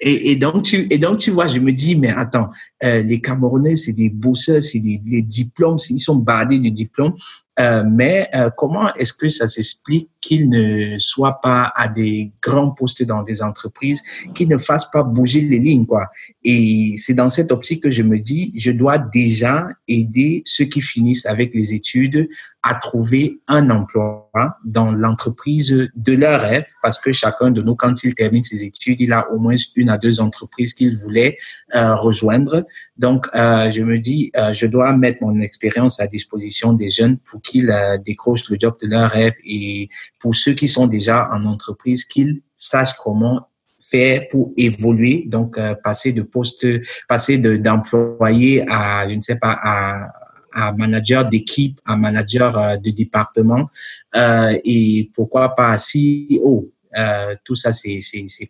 Et, 0.00 0.36
donc, 0.36 0.62
tu, 0.62 0.86
et 0.90 0.98
donc, 0.98 1.18
tu 1.18 1.30
vois, 1.30 1.46
je 1.46 1.58
me 1.58 1.72
dis, 1.72 1.96
mais 1.96 2.10
attends, 2.10 2.50
euh, 2.82 3.02
les 3.02 3.20
Camerounais, 3.20 3.76
c'est 3.76 3.92
des 3.92 4.10
bosseurs, 4.10 4.62
c'est 4.62 4.80
des, 4.80 4.98
des, 4.98 5.22
diplômes, 5.22 5.78
ils 5.90 6.00
sont 6.00 6.16
bardés 6.16 6.58
de 6.58 6.68
diplômes. 6.68 7.14
Euh, 7.60 7.84
mais 7.88 8.28
euh, 8.34 8.50
comment 8.56 8.92
est-ce 8.94 9.12
que 9.12 9.28
ça 9.28 9.46
s'explique 9.46 10.10
qu'ils 10.24 10.48
ne 10.48 10.98
soient 10.98 11.40
pas 11.42 11.70
à 11.76 11.88
des 11.88 12.32
grands 12.42 12.70
postes 12.70 13.02
dans 13.02 13.22
des 13.22 13.42
entreprises, 13.42 14.02
qu'ils 14.34 14.48
ne 14.48 14.56
fassent 14.56 14.90
pas 14.90 15.02
bouger 15.02 15.42
les 15.42 15.58
lignes, 15.58 15.86
quoi. 15.86 16.08
Et 16.42 16.94
c'est 16.96 17.14
dans 17.14 17.28
cette 17.28 17.52
optique 17.52 17.82
que 17.82 17.90
je 17.90 18.02
me 18.02 18.18
dis, 18.18 18.52
je 18.56 18.70
dois 18.70 18.98
déjà 18.98 19.68
aider 19.86 20.42
ceux 20.46 20.64
qui 20.64 20.80
finissent 20.80 21.26
avec 21.26 21.54
les 21.54 21.74
études 21.74 22.28
à 22.62 22.74
trouver 22.74 23.40
un 23.46 23.68
emploi 23.68 24.30
dans 24.64 24.90
l'entreprise 24.90 25.88
de 25.94 26.12
leur 26.14 26.40
rêve, 26.40 26.66
parce 26.82 26.98
que 26.98 27.12
chacun 27.12 27.50
de 27.50 27.60
nous, 27.60 27.76
quand 27.76 28.02
il 28.04 28.14
termine 28.14 28.42
ses 28.42 28.64
études, 28.64 29.00
il 29.00 29.12
a 29.12 29.30
au 29.30 29.38
moins 29.38 29.56
une 29.76 29.90
à 29.90 29.98
deux 29.98 30.18
entreprises 30.20 30.72
qu'il 30.72 30.96
voulait 30.96 31.36
euh, 31.74 31.94
rejoindre. 31.94 32.64
Donc, 32.96 33.26
euh, 33.34 33.70
je 33.70 33.82
me 33.82 33.98
dis, 33.98 34.32
euh, 34.36 34.54
je 34.54 34.66
dois 34.66 34.96
mettre 34.96 35.18
mon 35.20 35.38
expérience 35.40 36.00
à 36.00 36.06
disposition 36.06 36.72
des 36.72 36.88
jeunes 36.88 37.18
pour 37.18 37.42
qu'ils 37.42 37.70
euh, 37.70 37.98
décrochent 37.98 38.48
le 38.48 38.56
job 38.58 38.76
de 38.80 38.86
leur 38.86 39.10
rêve 39.10 39.34
et 39.44 39.90
pour 40.24 40.34
ceux 40.34 40.54
qui 40.54 40.68
sont 40.68 40.86
déjà 40.86 41.28
en 41.34 41.44
entreprise, 41.44 42.06
qu'ils 42.06 42.40
sachent 42.56 42.96
comment 42.96 43.46
faire 43.78 44.22
pour 44.30 44.54
évoluer, 44.56 45.24
donc 45.26 45.58
euh, 45.58 45.74
passer 45.74 46.14
de 46.14 46.22
poste, 46.22 46.66
passer 47.06 47.36
d'employé 47.36 48.64
à, 48.66 49.06
je 49.06 49.16
ne 49.16 49.20
sais 49.20 49.36
pas, 49.36 49.54
à, 49.62 50.08
à 50.54 50.72
manager 50.72 51.26
d'équipe, 51.26 51.78
à 51.84 51.96
manager 51.96 52.56
euh, 52.56 52.76
de 52.78 52.88
département, 52.88 53.68
euh, 54.16 54.58
et 54.64 55.10
pourquoi 55.14 55.54
pas 55.54 55.72
à 55.72 55.76
CEO. 55.76 56.72
Euh, 56.96 57.34
tout 57.44 57.54
ça, 57.54 57.72
c'est 57.72 58.00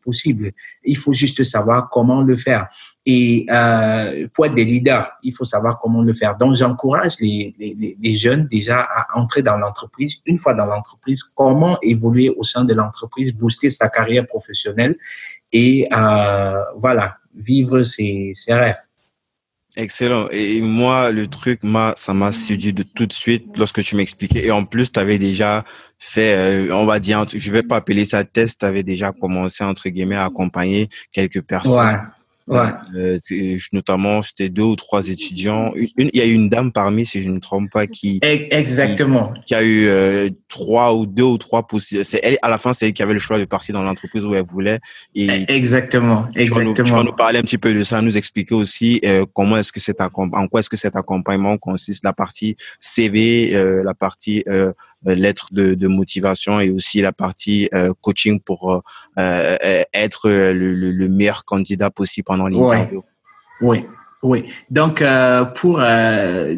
possible. 0.02 0.52
Il 0.84 0.96
faut 0.96 1.12
juste 1.12 1.42
savoir 1.44 1.88
comment 1.90 2.22
le 2.22 2.36
faire. 2.36 2.68
Et 3.06 3.46
euh, 3.50 4.28
pour 4.32 4.46
être 4.46 4.54
des 4.54 4.64
leaders, 4.64 5.10
il 5.22 5.32
faut 5.32 5.44
savoir 5.44 5.78
comment 5.78 6.02
le 6.02 6.12
faire. 6.12 6.36
Donc, 6.36 6.54
j'encourage 6.54 7.16
les, 7.20 7.54
les, 7.58 7.96
les, 8.00 8.14
jeunes 8.14 8.46
déjà 8.46 8.80
à 8.80 9.18
entrer 9.18 9.42
dans 9.42 9.56
l'entreprise. 9.56 10.20
Une 10.26 10.38
fois 10.38 10.54
dans 10.54 10.66
l'entreprise, 10.66 11.22
comment 11.22 11.78
évoluer 11.82 12.30
au 12.30 12.44
sein 12.44 12.64
de 12.64 12.72
l'entreprise, 12.72 13.32
booster 13.32 13.70
sa 13.70 13.88
carrière 13.88 14.26
professionnelle 14.26 14.96
et 15.52 15.88
euh, 15.92 16.62
voilà, 16.76 17.16
vivre 17.34 17.82
ses, 17.82 18.32
ses 18.34 18.54
rêves. 18.54 18.76
Excellent. 19.76 20.28
Et 20.30 20.60
moi, 20.60 21.10
le 21.10 21.26
truc, 21.26 21.60
ça 21.96 22.14
m'a 22.14 22.32
séduit 22.32 22.72
de 22.72 22.84
tout 22.84 23.06
de 23.06 23.12
suite 23.12 23.56
lorsque 23.58 23.82
tu 23.82 23.96
m'expliquais. 23.96 24.46
Et 24.46 24.50
en 24.52 24.64
plus, 24.64 24.92
tu 24.92 25.00
avais 25.00 25.18
déjà 25.18 25.64
fait, 25.98 26.68
euh, 26.68 26.74
on 26.74 26.86
va 26.86 27.00
dire, 27.00 27.24
je 27.26 27.50
vais 27.50 27.64
pas 27.64 27.76
appeler 27.76 28.04
ça 28.04 28.22
test, 28.22 28.60
tu 28.60 28.66
avais 28.66 28.84
déjà 28.84 29.10
commencé, 29.12 29.64
entre 29.64 29.88
guillemets, 29.88 30.16
à 30.16 30.26
accompagner 30.26 30.88
quelques 31.12 31.42
personnes. 31.42 31.94
Ouais. 31.94 31.98
Euh, 32.50 33.18
notamment, 33.72 34.20
c'était 34.20 34.50
deux 34.50 34.62
ou 34.62 34.76
trois 34.76 35.08
étudiants. 35.08 35.72
il 35.76 36.10
y 36.12 36.20
a 36.20 36.26
eu 36.26 36.32
une 36.32 36.50
dame 36.50 36.72
parmi, 36.72 37.06
si 37.06 37.22
je 37.22 37.28
ne 37.28 37.34
me 37.34 37.40
trompe 37.40 37.70
pas, 37.70 37.86
qui 37.86 38.20
exactement 38.22 39.32
qui, 39.46 39.54
a 39.54 39.62
eu 39.62 39.86
euh, 39.86 40.28
trois 40.48 40.94
ou 40.94 41.06
deux 41.06 41.22
ou 41.22 41.38
trois 41.38 41.66
possibles. 41.66 42.04
C'est 42.04 42.20
elle 42.22 42.36
à 42.42 42.50
la 42.50 42.58
fin, 42.58 42.72
c'est 42.72 42.86
elle 42.86 42.92
qui 42.92 43.02
avait 43.02 43.14
le 43.14 43.18
choix 43.18 43.38
de 43.38 43.44
partir 43.44 43.74
dans 43.74 43.82
l'entreprise 43.82 44.26
où 44.26 44.34
elle 44.34 44.44
voulait. 44.44 44.78
Et 45.14 45.28
exactement, 45.48 46.28
exactement. 46.34 46.74
Tu 46.74 46.82
vas, 46.82 47.02
nous, 47.02 47.12
parler 47.12 47.38
un 47.38 47.42
petit 47.42 47.58
peu 47.58 47.72
de 47.72 47.82
ça, 47.82 48.02
nous 48.02 48.18
expliquer 48.18 48.54
aussi 48.54 49.00
euh, 49.04 49.24
comment 49.32 49.56
est-ce 49.56 49.72
que 49.72 49.80
cet 49.80 50.00
en 50.00 50.10
quoi 50.10 50.60
est-ce 50.60 50.70
que 50.70 50.76
cet 50.76 50.96
accompagnement 50.96 51.56
consiste, 51.56 52.04
la 52.04 52.12
partie 52.12 52.56
CV, 52.78 53.54
euh, 53.54 53.82
la 53.82 53.94
partie 53.94 54.44
lettre 55.04 55.48
de, 55.52 55.74
de, 55.74 55.88
motivation 55.88 56.60
et 56.60 56.70
aussi 56.70 57.00
la 57.00 57.12
partie 57.12 57.68
coaching 58.00 58.40
pour 58.40 58.82
être 59.16 60.30
le, 60.30 60.74
le, 60.74 61.08
meilleur 61.08 61.44
candidat 61.44 61.90
possible 61.90 62.24
oui, 63.60 63.86
oui. 64.22 64.44
Donc, 64.70 65.02
euh, 65.02 65.44
pour 65.44 65.80
euh, 65.80 66.54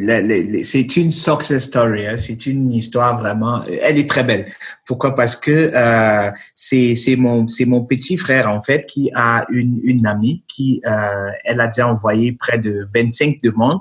c'est 0.62 0.96
une 0.96 1.10
success 1.10 1.64
story, 1.64 2.06
hein. 2.06 2.16
c'est 2.16 2.46
une 2.46 2.72
histoire 2.72 3.18
vraiment. 3.18 3.62
Elle 3.82 3.98
est 3.98 4.08
très 4.08 4.22
belle. 4.22 4.46
Pourquoi? 4.86 5.14
Parce 5.14 5.36
que 5.36 5.70
euh, 5.74 6.30
c'est 6.54 6.94
c'est 6.94 7.16
mon 7.16 7.48
c'est 7.48 7.64
mon 7.64 7.84
petit 7.84 8.16
frère 8.16 8.48
en 8.50 8.60
fait 8.60 8.86
qui 8.86 9.10
a 9.14 9.44
une 9.50 9.80
une 9.82 10.06
amie 10.06 10.44
qui 10.46 10.80
euh, 10.86 11.30
elle 11.44 11.60
a 11.60 11.66
déjà 11.66 11.88
envoyé 11.88 12.32
près 12.32 12.58
de 12.58 12.86
25 12.94 13.40
demandes 13.42 13.80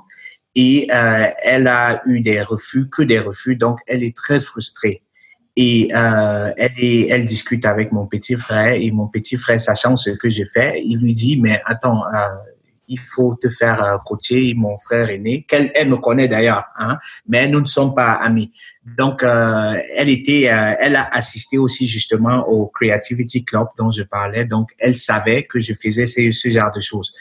et 0.56 0.88
euh, 0.90 1.26
elle 1.42 1.68
a 1.68 2.02
eu 2.06 2.20
des 2.20 2.40
refus 2.40 2.88
que 2.88 3.02
des 3.02 3.20
refus 3.20 3.56
donc 3.56 3.78
elle 3.86 4.02
est 4.02 4.16
très 4.16 4.40
frustrée. 4.40 5.02
Et 5.58 5.90
euh, 5.94 6.52
elle, 6.58 6.72
est, 6.76 7.08
elle 7.08 7.24
discute 7.24 7.64
avec 7.64 7.90
mon 7.90 8.06
petit 8.06 8.34
frère 8.34 8.74
et 8.74 8.90
mon 8.90 9.06
petit 9.06 9.38
frère, 9.38 9.58
sachant 9.58 9.96
ce 9.96 10.10
que 10.10 10.28
j'ai 10.28 10.44
fait, 10.44 10.82
il 10.84 11.00
lui 11.00 11.14
dit, 11.14 11.40
mais 11.40 11.62
attends, 11.64 12.02
euh, 12.14 12.18
il 12.88 12.98
faut 12.98 13.36
te 13.40 13.48
faire 13.48 13.82
euh, 13.82 13.96
coacher, 14.04 14.54
mon 14.56 14.76
frère 14.78 15.10
aîné, 15.10 15.42
qu'elle 15.42 15.70
elle 15.74 15.88
me 15.88 15.96
connaît 15.96 16.28
d'ailleurs, 16.28 16.64
hein, 16.78 16.98
mais 17.28 17.48
nous 17.48 17.60
ne 17.60 17.66
sommes 17.66 17.94
pas 17.94 18.12
amis. 18.12 18.50
Donc, 18.96 19.22
euh, 19.22 19.74
elle 19.94 20.08
était, 20.08 20.48
euh, 20.48 20.74
elle 20.78 20.96
a 20.96 21.08
assisté 21.12 21.58
aussi 21.58 21.86
justement 21.86 22.46
au 22.48 22.66
Creativity 22.66 23.44
Club 23.44 23.66
dont 23.76 23.90
je 23.90 24.02
parlais. 24.02 24.44
Donc, 24.44 24.70
elle 24.78 24.94
savait 24.94 25.42
que 25.42 25.58
je 25.58 25.74
faisais 25.74 26.06
ce, 26.06 26.48
genre 26.48 26.70
de 26.72 26.80
choses. 26.80 27.12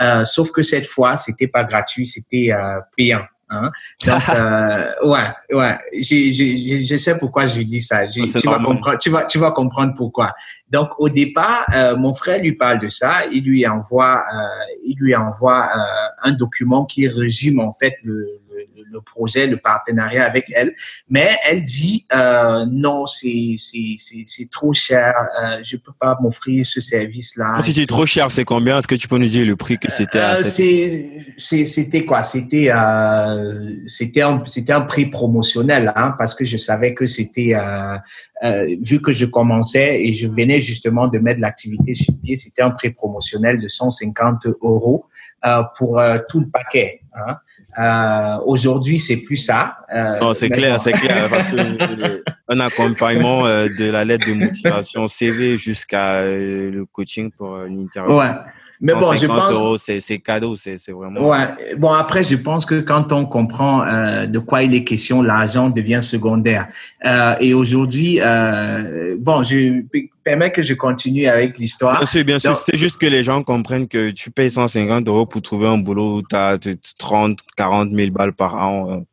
Euh, 0.00 0.24
sauf 0.24 0.50
que 0.50 0.62
cette 0.62 0.86
fois, 0.86 1.16
c'était 1.16 1.46
pas 1.46 1.64
gratuit, 1.64 2.06
c'était 2.06 2.50
payant. 2.96 3.24
Hein? 3.52 3.70
Donc, 4.06 4.20
euh, 4.34 4.84
ouais, 5.04 5.56
ouais, 5.56 5.78
je 6.00 6.96
sais 6.96 7.18
pourquoi 7.18 7.46
je 7.46 7.60
dis 7.62 7.80
ça. 7.80 8.06
tu, 8.08 8.22
vas 8.46 8.58
comprendre, 8.58 8.98
tu, 8.98 9.10
vas, 9.10 9.24
tu 9.24 9.38
vas 9.38 9.50
comprendre 9.50 9.94
pourquoi. 9.96 10.32
Donc, 10.68 10.90
au 10.98 11.08
départ, 11.08 11.64
euh, 11.74 11.96
mon 11.96 12.14
frère 12.14 12.40
lui 12.40 12.52
parle 12.52 12.78
de 12.78 12.88
ça. 12.88 13.26
Il 13.30 13.44
lui 13.44 13.66
envoie, 13.66 14.24
euh, 14.34 14.46
il 14.84 14.96
lui 14.98 15.14
envoie 15.14 15.68
un 16.22 16.32
document 16.32 16.84
qui 16.84 17.08
résume 17.08 17.60
en 17.60 17.72
fait 17.72 17.94
le, 18.02 18.41
le 18.92 19.00
projet, 19.00 19.46
le 19.46 19.56
partenariat 19.56 20.24
avec 20.24 20.46
elle. 20.54 20.74
Mais 21.08 21.30
elle 21.48 21.62
dit 21.62 22.06
euh, 22.14 22.66
non, 22.70 23.06
c'est 23.06 23.56
c'est 23.58 24.50
trop 24.50 24.72
cher. 24.72 25.14
Euh, 25.42 25.60
je 25.62 25.76
peux 25.76 25.92
pas 25.98 26.18
m'offrir 26.20 26.64
ce 26.64 26.80
service-là. 26.80 27.54
Si 27.60 27.72
c'est 27.72 27.86
trop 27.86 28.06
cher, 28.06 28.30
c'est 28.30 28.44
combien? 28.44 28.78
Est-ce 28.78 28.88
que 28.88 28.94
tu 28.94 29.08
peux 29.08 29.18
nous 29.18 29.28
dire 29.28 29.46
le 29.46 29.56
prix 29.56 29.78
que 29.78 29.90
c'était 29.90 30.18
euh, 30.18 30.42
C'était 31.38 32.04
quoi? 32.04 32.22
C'était 32.22 32.70
euh, 32.70 33.76
c'était 33.86 34.22
un 34.22 34.42
c'était 34.46 34.72
un 34.72 34.82
prix 34.82 35.06
promotionnel 35.06 35.92
hein, 35.96 36.14
parce 36.18 36.34
que 36.34 36.44
je 36.44 36.56
savais 36.56 36.94
que 36.94 37.06
c'était 37.06 37.54
euh, 37.54 37.96
euh, 38.44 38.76
vu 38.82 39.00
que 39.00 39.12
je 39.12 39.26
commençais 39.26 40.02
et 40.02 40.12
je 40.12 40.26
venais 40.28 40.60
justement 40.60 41.08
de 41.08 41.18
mettre 41.18 41.40
l'activité 41.40 41.94
sur 41.94 42.14
pied, 42.18 42.36
c'était 42.36 42.62
un 42.62 42.70
prix 42.70 42.90
promotionnel 42.90 43.60
de 43.60 43.68
150 43.68 44.46
euros 44.62 45.06
euh, 45.44 45.62
pour 45.76 46.02
tout 46.28 46.40
le 46.40 46.48
paquet. 46.48 47.01
Hein? 47.14 47.36
Euh, 47.78 48.42
Aujourd'hui, 48.46 48.98
c'est 48.98 49.18
plus 49.18 49.36
ça. 49.36 49.76
Euh, 49.94 50.20
non, 50.20 50.34
c'est 50.34 50.50
clair, 50.50 50.80
c'est 50.80 50.92
clair, 50.92 51.28
parce 51.28 51.48
que 51.48 52.24
un 52.48 52.60
accompagnement 52.60 53.44
de 53.44 53.90
la 53.90 54.04
lettre 54.04 54.26
de 54.28 54.34
motivation 54.34 55.06
CV 55.06 55.58
jusqu'à 55.58 56.22
le 56.24 56.84
coaching 56.92 57.30
pour 57.30 57.64
une 57.64 57.80
interview. 57.80 58.18
Ouais. 58.18 58.32
Mais 58.82 58.94
bon, 58.94 59.12
je 59.12 59.26
pense. 59.26 59.90
c'est 60.00 60.18
cadeau, 60.18 60.56
c'est 60.56 60.76
vraiment. 60.90 61.28
Ouais. 61.28 61.76
Bon, 61.78 61.92
après, 61.92 62.24
je 62.24 62.34
pense 62.34 62.66
que 62.66 62.80
quand 62.80 63.12
on 63.12 63.24
comprend 63.26 63.84
euh, 63.84 64.26
de 64.26 64.40
quoi 64.40 64.64
il 64.64 64.74
est 64.74 64.82
question, 64.82 65.22
l'argent 65.22 65.70
devient 65.70 66.00
secondaire. 66.02 66.66
Euh, 67.06 67.36
et 67.40 67.54
aujourd'hui, 67.54 68.18
euh, 68.20 69.16
bon, 69.18 69.44
je 69.44 69.82
permets 70.24 70.50
que 70.50 70.62
je 70.62 70.74
continue 70.74 71.26
avec 71.26 71.58
l'histoire. 71.58 71.98
Bien 71.98 72.06
sûr, 72.06 72.24
bien 72.24 72.38
sûr. 72.40 72.56
C'est 72.56 72.76
juste 72.76 72.96
que 72.98 73.06
les 73.06 73.22
gens 73.22 73.44
comprennent 73.44 73.86
que 73.86 74.10
tu 74.10 74.32
payes 74.32 74.50
150 74.50 75.06
euros 75.06 75.26
pour 75.26 75.42
trouver 75.42 75.68
un 75.68 75.78
boulot 75.78 76.16
où 76.16 76.22
tu 76.22 76.34
as 76.34 76.58
30, 76.98 77.38
40 77.56 77.90
000 77.94 78.10
balles 78.10 78.32
par 78.32 78.56
an. 78.56 79.04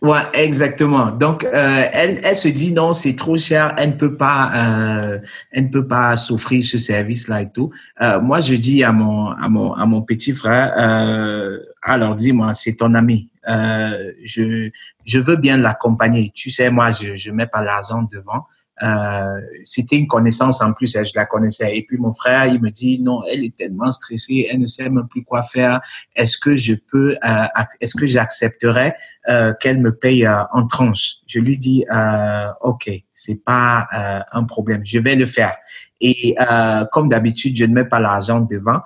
Ouais, 0.00 0.20
exactement. 0.32 1.10
Donc, 1.10 1.44
euh, 1.44 1.84
elle, 1.92 2.20
elle 2.24 2.36
se 2.36 2.48
dit 2.48 2.72
non, 2.72 2.94
c'est 2.94 3.14
trop 3.16 3.36
cher, 3.36 3.74
elle 3.76 3.90
ne 3.90 3.94
peut 3.96 4.16
pas, 4.16 4.50
euh, 4.54 5.18
elle 5.50 5.64
ne 5.64 5.68
peut 5.68 5.86
pas 5.86 6.16
s'offrir 6.16 6.64
ce 6.64 6.78
service-là 6.78 7.42
et 7.42 7.50
tout. 7.50 7.70
Euh, 8.00 8.18
moi, 8.20 8.40
je 8.40 8.54
dis 8.54 8.82
à 8.82 8.92
mon, 8.92 9.28
à 9.28 9.48
mon, 9.50 9.74
à 9.74 9.84
mon 9.84 10.00
petit 10.00 10.32
frère, 10.32 10.72
euh, 10.78 11.58
alors 11.82 12.16
dis-moi, 12.16 12.54
c'est 12.54 12.76
ton 12.76 12.94
ami. 12.94 13.28
Euh, 13.48 14.12
je, 14.24 14.70
je 15.04 15.18
veux 15.18 15.36
bien 15.36 15.58
l'accompagner. 15.58 16.30
Tu 16.34 16.48
sais, 16.48 16.70
moi, 16.70 16.90
je, 16.90 17.16
je 17.16 17.30
mets 17.30 17.46
pas 17.46 17.62
l'argent 17.62 18.08
devant. 18.10 18.46
Euh, 18.82 19.40
c'était 19.64 19.96
une 19.96 20.08
connaissance 20.08 20.60
en 20.60 20.72
plus, 20.72 20.92
je 20.92 21.12
la 21.14 21.26
connaissais. 21.26 21.76
Et 21.76 21.84
puis 21.86 21.98
mon 21.98 22.12
frère, 22.12 22.46
il 22.46 22.60
me 22.60 22.70
dit 22.70 23.00
non, 23.00 23.22
elle 23.30 23.44
est 23.44 23.56
tellement 23.56 23.92
stressée, 23.92 24.48
elle 24.50 24.60
ne 24.60 24.66
sait 24.66 24.88
même 24.88 25.06
plus 25.08 25.24
quoi 25.24 25.42
faire. 25.42 25.80
Est-ce 26.16 26.36
que 26.36 26.56
je 26.56 26.74
peux, 26.74 27.16
euh, 27.24 27.46
est-ce 27.80 27.94
que 27.94 28.06
j'accepterais 28.06 28.96
euh, 29.28 29.52
qu'elle 29.60 29.80
me 29.80 29.94
paye 29.94 30.26
euh, 30.26 30.42
en 30.52 30.66
tranche? 30.66 31.16
Je 31.26 31.38
lui 31.38 31.58
dis 31.58 31.84
euh, 31.94 32.48
ok, 32.60 32.90
c'est 33.12 33.44
pas 33.44 33.86
euh, 33.94 34.20
un 34.32 34.44
problème, 34.44 34.80
je 34.84 34.98
vais 34.98 35.14
le 35.14 35.26
faire. 35.26 35.56
Et 36.00 36.34
comme 36.90 37.06
d'habitude, 37.06 37.56
je 37.56 37.64
ne 37.64 37.74
mets 37.74 37.84
pas 37.84 38.00
l'argent 38.00 38.40
devant. 38.40 38.80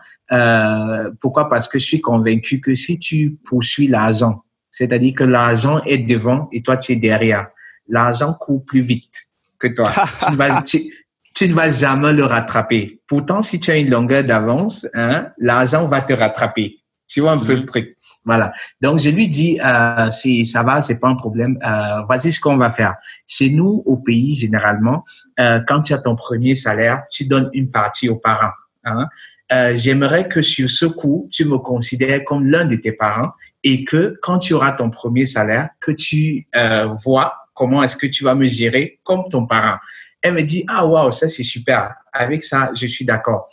pourquoi? 1.18 1.49
Parce 1.49 1.66
que 1.66 1.78
je 1.78 1.84
suis 1.87 2.03
convaincu 2.03 2.61
que 2.61 2.74
si 2.74 2.99
tu 2.99 3.39
poursuis 3.47 3.87
l'argent, 3.87 4.43
c'est-à-dire 4.70 5.14
que 5.14 5.24
l'argent 5.24 5.80
est 5.84 5.97
devant 5.97 6.51
et 6.53 6.62
toi 6.62 6.76
tu 6.76 6.93
es 6.93 6.97
derrière, 6.97 7.49
l'argent 7.89 8.34
court 8.34 8.62
plus 8.66 8.82
vite 8.82 9.26
que 9.59 9.68
toi. 9.68 9.92
tu, 10.20 10.32
ne 10.32 10.36
vas, 10.36 10.62
tu, 11.34 11.48
ne 11.48 11.54
vas 11.54 11.70
jamais 11.70 12.12
le 12.12 12.24
rattraper. 12.24 13.00
Pourtant, 13.07 13.42
si 13.42 13.61
tu 13.61 13.70
as 13.70 13.76
une 13.76 13.90
longueur 13.90 14.24
d'avance, 14.24 14.86
hein, 14.94 15.28
l'argent 15.38 15.86
va 15.88 16.00
te 16.00 16.12
rattraper. 16.12 16.78
Tu 17.09 17.20
vois 17.20 17.32
un 17.32 17.38
peu 17.38 17.54
le 17.54 17.61
mhm. 17.61 17.66
truc. 17.66 17.96
Voilà. 18.24 18.52
Donc 18.80 18.98
je 18.98 19.11
lui 19.11 19.28
dis, 19.28 19.61
euh, 19.64 20.11
si 20.11 20.44
ça 20.44 20.64
va, 20.64 20.82
c'est 20.82 20.98
pas 20.98 21.09
un 21.09 21.14
problème. 21.14 21.57
Euh, 21.64 22.02
voici 22.07 22.32
ce 22.32 22.40
qu'on 22.40 22.57
va 22.57 22.70
faire. 22.70 22.96
Chez 23.28 23.50
nous, 23.50 23.82
au 23.86 23.96
pays, 23.96 24.34
généralement, 24.34 25.04
euh, 25.38 25.61
quand 25.66 25.82
tu 25.82 25.94
as 25.94 25.98
ton 25.98 26.16
premier 26.16 26.57
salaire, 26.57 27.02
tu 27.11 27.24
donnes 27.24 27.48
une 27.52 27.70
partie 27.70 28.09
aux 28.09 28.16
parents. 28.16 28.50
Hein. 28.84 29.07
Euh, 29.52 29.74
J'aimerais 29.76 30.28
que 30.28 30.42
sur 30.42 30.68
ce 30.68 30.86
coup, 30.86 31.28
tu 31.30 31.44
me 31.44 31.59
considères 31.59 32.24
comme 32.24 32.44
l'un 32.46 32.64
de 32.64 32.76
tes 32.76 32.92
parents 32.92 33.30
et 33.62 33.84
que 33.84 34.18
quand 34.22 34.38
tu 34.38 34.54
auras 34.54 34.72
ton 34.72 34.90
premier 34.90 35.26
salaire, 35.26 35.70
que 35.80 35.92
tu 35.92 36.48
euh, 36.57 36.86
vois 36.86 37.34
comment 37.57 37.82
est-ce 37.82 37.96
que 37.96 38.07
tu 38.07 38.22
vas 38.22 38.36
me 38.36 38.46
gérer 38.46 39.00
comme 39.02 39.24
ton 39.28 39.46
parent. 39.46 39.78
Elle 40.22 40.34
me 40.34 40.42
dit, 40.42 40.64
ah 40.68 40.86
waouh, 40.86 41.11
ça 41.11 41.26
c'est 41.26 41.42
super. 41.42 41.94
Avec 42.12 42.44
ça, 42.44 42.70
je 42.74 42.86
suis 42.86 43.04
d'accord. 43.04 43.48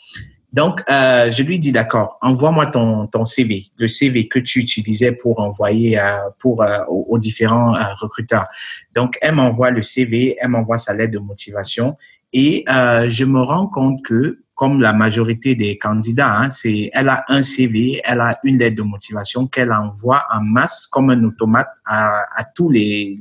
Donc, 0.54 0.84
euh, 0.88 1.32
je 1.32 1.41
lui 1.41 1.58
dis 1.58 1.72
d'accord, 1.72 2.20
envoie-moi 2.22 2.68
ton, 2.68 3.26
CV, 3.26 3.72
le 3.78 3.88
CV 3.88 4.28
que 4.28 4.38
tu 4.38 4.60
utilisais 4.60 5.12
pour 5.12 5.39
envoyer 5.39 5.99
euh, 5.99 6.30
pour 6.38 6.62
euh, 6.62 6.78
aux, 6.88 7.18
différents 7.18 7.76
euh, 7.76 7.82
recruteurs. 7.95 8.45
Donc, 8.93 9.18
elle 9.22 9.34
m'envoie 9.34 9.72
le 9.72 9.82
CV, 9.82 10.38
elle 10.39 10.49
m'envoie 10.49 10.78
sa 10.78 10.93
lettre 10.93 11.14
de 11.14 11.18
motivation 11.18 11.97
et 12.34 12.66
je 12.68 13.26
me 13.26 13.41
rends 13.41 13.68
compte 13.68 14.04
que 14.04 14.43
comme 14.56 14.82
la 14.82 14.93
majorité 14.93 15.56
des 15.56 15.78
candidats, 15.78 16.38
hein, 16.38 16.49
c'est 16.49 16.89
elle 16.93 17.10
a 17.10 17.26
un 17.28 17.41
CV, 17.41 18.01
elle 18.04 18.22
a 18.22 18.39
une 18.43 18.58
lettre 18.60 18.78
de 18.78 18.84
motivation 18.84 19.47
qu'elle 19.47 19.72
envoie 19.72 20.26
en 20.32 20.41
masse 20.41 20.86
comme 20.88 21.10
un 21.10 21.24
automate 21.24 21.70
à, 21.86 22.24
à 22.36 22.43
tous 22.43 22.70
les, 22.70 23.20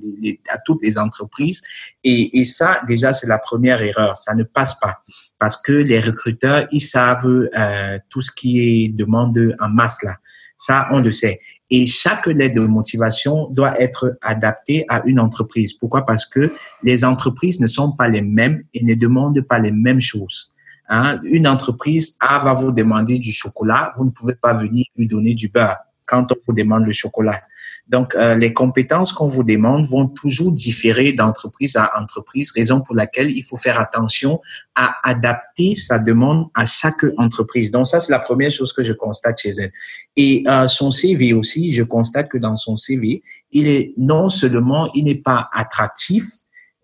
à 0.51 0.59
toutes 0.59 0.83
les 0.83 0.99
entreprises 0.99 1.62
et, 2.05 2.39
et 2.41 2.45
ça 2.45 2.83
déjà 2.87 3.12
c'est 3.12 3.26
la 3.26 3.39
première 3.39 3.83
erreur, 3.83 4.16
ça 4.16 4.35
ne 4.35 4.45
passe 4.45 4.78
pas 4.78 5.03
parce 5.39 5.61
que 5.61 5.72
les 5.72 6.01
recruteurs 6.01 6.66
ils 6.70 6.80
savent 6.80 7.26
euh, 7.26 7.99
tout 8.11 8.20
ce 8.20 8.30
qui 8.30 8.61
est 8.61 8.89
demande 8.89 9.57
en 9.59 9.68
masse 9.68 10.03
là. 10.03 10.16
Ça, 10.59 10.87
on 10.93 11.01
le 11.01 11.11
sait. 11.11 11.41
Et 11.70 11.87
chaque 11.87 12.28
lettre 12.28 12.55
de 12.55 12.61
motivation 12.61 13.49
doit 13.51 13.80
être 13.80 14.16
adaptée 14.22 14.85
à 14.89 15.03
une 15.07 15.18
entreprise. 15.18 15.72
Pourquoi? 15.72 16.07
Parce 16.07 16.24
que 16.24 16.53
les 16.85 17.05
entreprises 17.05 17.59
ne 17.59 17.66
sont 17.66 17.91
pas 17.91 18.07
les 18.07 18.22
mêmes 18.22 18.62
et 18.72 18.85
ne 18.85 18.95
demandent 18.95 19.41
pas 19.41 19.59
les 19.59 19.72
mêmes 19.72 20.01
choses. 20.01 20.52
Hein, 20.95 21.20
une 21.24 21.49
entreprise 21.49 22.18
A 22.20 22.38
va 22.40 22.53
vous 22.53 22.70
demander 22.70 23.18
du 23.18 23.32
chocolat, 23.32 23.95
vous 23.97 24.05
ne 24.05 24.11
pouvez 24.11 24.34
pas 24.34 24.53
venir 24.53 24.84
lui 24.95 25.09
donner 25.09 25.32
du 25.32 25.49
beurre. 25.49 25.78
quand 26.05 26.30
on 26.30 26.34
vous 26.47 26.53
demande 26.53 26.84
le 26.84 26.93
chocolat. 26.93 27.40
Donc, 27.88 28.14
euh, 28.14 28.34
les 28.34 28.53
compétences 28.53 29.14
qu'on 29.14 29.28
vous 29.28 29.44
demande 29.44 29.86
vont 29.86 30.09
toujours 30.09 30.52
différer 30.52 31.14
d'entreprise 31.14 31.77
à 31.77 31.90
entreprise, 31.98 32.51
raison 32.51 32.82
pour 32.82 32.94
laquelle 32.94 33.31
il 33.31 33.43
faut 33.43 33.56
faire 33.56 33.81
attention 33.81 34.43
à 34.74 34.97
adapter 35.05 35.77
sa 35.77 35.98
demande 35.98 36.48
à 36.55 36.66
chaque 36.66 37.06
entreprise. 37.16 37.70
Donc, 37.70 37.86
ça, 37.86 37.98
c'est 37.98 38.12
la 38.12 38.19
première 38.19 38.51
chose 38.51 38.74
que 38.74 38.82
je 38.82 38.93
constate 38.93 39.40
chez 39.40 39.52
elle. 39.59 39.73
Et 40.16 40.44
euh, 40.47 40.66
son 40.66 40.90
CV 40.90 41.32
aussi, 41.32 41.73
je 41.73 41.85
constate 41.85 42.28
que 42.28 42.36
dans 42.36 42.56
son 42.56 42.77
CV, 42.77 43.23
il 43.52 43.66
est 43.66 43.94
non 43.97 44.28
seulement, 44.28 44.90
il 44.93 45.05
n'est 45.05 45.14
pas 45.14 45.48
attractif, 45.55 46.24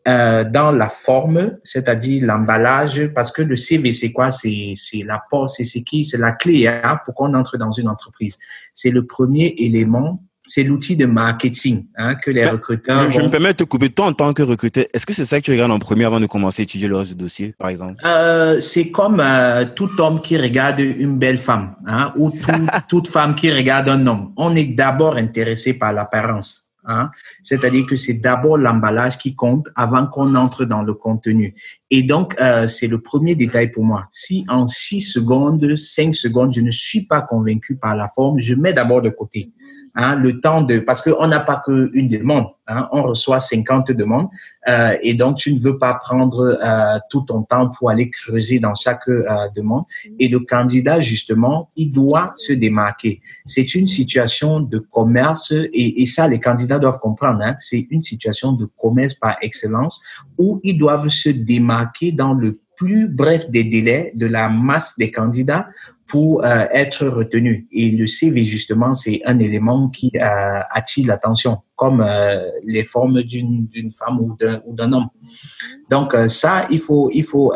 euh, 0.09 0.44
dans 0.44 0.70
la 0.70 0.89
forme, 0.89 1.59
c'est-à-dire 1.62 2.24
l'emballage, 2.24 3.09
parce 3.14 3.30
que 3.30 3.43
le 3.43 3.56
CV, 3.56 3.93
c'est 3.93 4.10
quoi? 4.10 4.30
C'est 4.30 4.72
c'est 4.74 5.02
la 5.05 5.22
porte, 5.30 5.51
c'est 5.51 5.64
c'est 5.64 5.82
qui? 5.82 6.05
C'est 6.05 6.16
la 6.16 6.32
clé 6.32 6.66
hein, 6.66 6.98
pour 7.05 7.14
qu'on 7.14 7.35
entre 7.35 7.59
dans 7.59 7.72
une 7.72 7.89
entreprise. 7.89 8.39
C'est 8.72 8.90
le 8.90 9.05
premier 9.05 9.55
élément. 9.59 10.22
C'est 10.51 10.62
l'outil 10.62 10.97
de 10.97 11.05
marketing 11.05 11.89
hein, 11.98 12.14
que 12.14 12.30
les 12.30 12.48
recruteurs. 12.48 13.10
Je, 13.10 13.20
me 13.20 13.28
permets 13.28 13.52
de 13.52 13.59
te 13.59 13.64
couper. 13.64 13.90
Toi, 13.90 14.06
en 14.06 14.12
tant 14.14 14.32
que 14.32 14.43
recruteur, 14.43 14.86
est-ce 14.94 15.05
que 15.05 15.12
c'est 15.12 15.26
ça 15.26 15.39
que 15.40 15.44
tu 15.44 15.51
regardes 15.51 15.72
en 15.72 15.78
premier 15.78 16.06
avant 16.06 16.20
de 16.20 16.26
commencer 16.26 16.62
à 16.62 16.64
étudier 16.64 16.89
le 16.89 16.97
reste 16.97 17.10
du 17.10 17.16
dossier, 17.16 17.55
par 17.59 17.68
exemple? 17.68 17.97
Euh, 18.06 18.59
C'est 18.62 18.90
comme 18.90 19.20
euh, 19.20 19.66
tout 19.66 20.01
homme 20.01 20.22
qui 20.22 20.39
regarde 20.39 20.78
une 20.78 21.18
belle 21.18 21.36
femme, 21.36 21.74
hein, 21.86 22.14
ou 22.16 22.30
tout, 22.30 22.66
toute 22.89 23.09
femme 23.09 23.35
qui 23.35 23.52
regarde 23.52 23.90
un 23.90 24.06
homme. 24.06 24.32
On 24.39 24.55
est 24.55 24.74
d'abord 24.74 25.16
intéressé 25.16 25.74
par 25.74 25.93
l'apparence. 25.93 26.68
Hein? 26.84 27.10
C'est-à-dire 27.42 27.86
que 27.86 27.96
c'est 27.96 28.14
d'abord 28.14 28.56
l'emballage 28.56 29.18
qui 29.18 29.34
compte 29.34 29.68
avant 29.76 30.06
qu'on 30.06 30.34
entre 30.34 30.64
dans 30.64 30.82
le 30.82 30.94
contenu. 30.94 31.55
Et 31.90 32.02
donc, 32.02 32.34
euh, 32.40 32.66
c'est 32.66 32.86
le 32.86 33.00
premier 33.00 33.34
détail 33.34 33.70
pour 33.70 33.84
moi. 33.84 34.09
Si 34.12 34.44
en 34.48 34.66
six 34.66 35.00
secondes, 35.00 35.76
cinq 35.76 36.14
secondes, 36.14 36.55
je 36.55 36.60
ne 36.60 36.70
suis 36.70 37.05
pas 37.05 37.20
convaincu 37.20 37.76
par 37.76 37.96
la 37.96 38.09
forme, 38.09 38.38
je 38.38 38.55
mets 38.55 38.72
d'abord 38.72 39.02
de 39.02 39.10
côté. 39.10 39.52
Hein, 39.94 40.16
le 40.16 40.40
temps 40.40 40.62
de 40.62 40.78
parce 40.78 41.02
qu'on 41.02 41.27
n'a 41.27 41.40
pas 41.40 41.60
qu'une 41.65 42.09
demande, 42.09 42.47
hein, 42.66 42.89
on 42.93 43.02
reçoit 43.02 43.40
50 43.40 43.93
demandes 43.93 44.28
euh, 44.69 44.97
et 45.02 45.15
donc 45.15 45.36
tu 45.36 45.52
ne 45.52 45.60
veux 45.60 45.78
pas 45.78 45.94
prendre 45.94 46.59
euh, 46.62 46.98
tout 47.10 47.23
ton 47.23 47.43
temps 47.43 47.70
pour 47.70 47.90
aller 47.90 48.10
creuser 48.10 48.59
dans 48.59 48.74
chaque 48.74 49.09
euh, 49.09 49.24
demande 49.56 49.85
et 50.19 50.28
le 50.28 50.40
candidat 50.40 51.01
justement 51.01 51.70
il 51.77 51.90
doit 51.90 52.32
se 52.35 52.52
démarquer. 52.52 53.20
C'est 53.44 53.74
une 53.74 53.86
situation 53.86 54.60
de 54.60 54.78
commerce 54.78 55.52
et, 55.52 56.02
et 56.02 56.06
ça 56.06 56.28
les 56.28 56.40
candidats 56.40 56.78
doivent 56.78 57.01
comprendre. 57.01 57.40
Hein, 57.43 57.55
c'est 57.59 57.86
une 57.90 58.02
situation 58.02 58.52
de 58.52 58.66
commerce 58.78 59.15
par 59.15 59.36
excellence 59.43 60.01
où 60.39 60.60
ils 60.65 60.78
doivent 60.78 61.09
se 61.09 61.31
démarquer 61.31 62.12
dans 62.12 62.35
le 62.35 62.60
plus 62.78 63.09
bref 63.09 63.50
des 63.50 63.64
délais 63.64 64.12
de 64.14 64.26
la 64.26 64.48
masse 64.48 64.96
des 64.96 65.10
candidats 65.10 65.68
pour 66.06 66.42
euh, 66.42 66.64
être 66.72 67.06
retenu. 67.06 67.66
Et 67.72 67.90
le 67.90 68.06
CV, 68.06 68.44
justement, 68.44 68.94
c'est 68.94 69.20
un 69.26 69.40
élément 69.40 69.88
qui 69.90 70.10
euh, 70.14 70.60
attire 70.70 71.09
l'attention, 71.09 71.59
comme 71.74 72.00
euh, 72.00 72.40
les 72.64 72.84
formes 72.84 73.22
d'une 73.22 73.68
femme 73.92 74.20
ou 74.20 74.36
d'un 74.38 74.92
homme. 74.92 75.09
Donc 75.90 76.14
ça, 76.28 76.66
il 76.70 76.78
faut, 76.78 77.10
il 77.12 77.24
faut, 77.24 77.52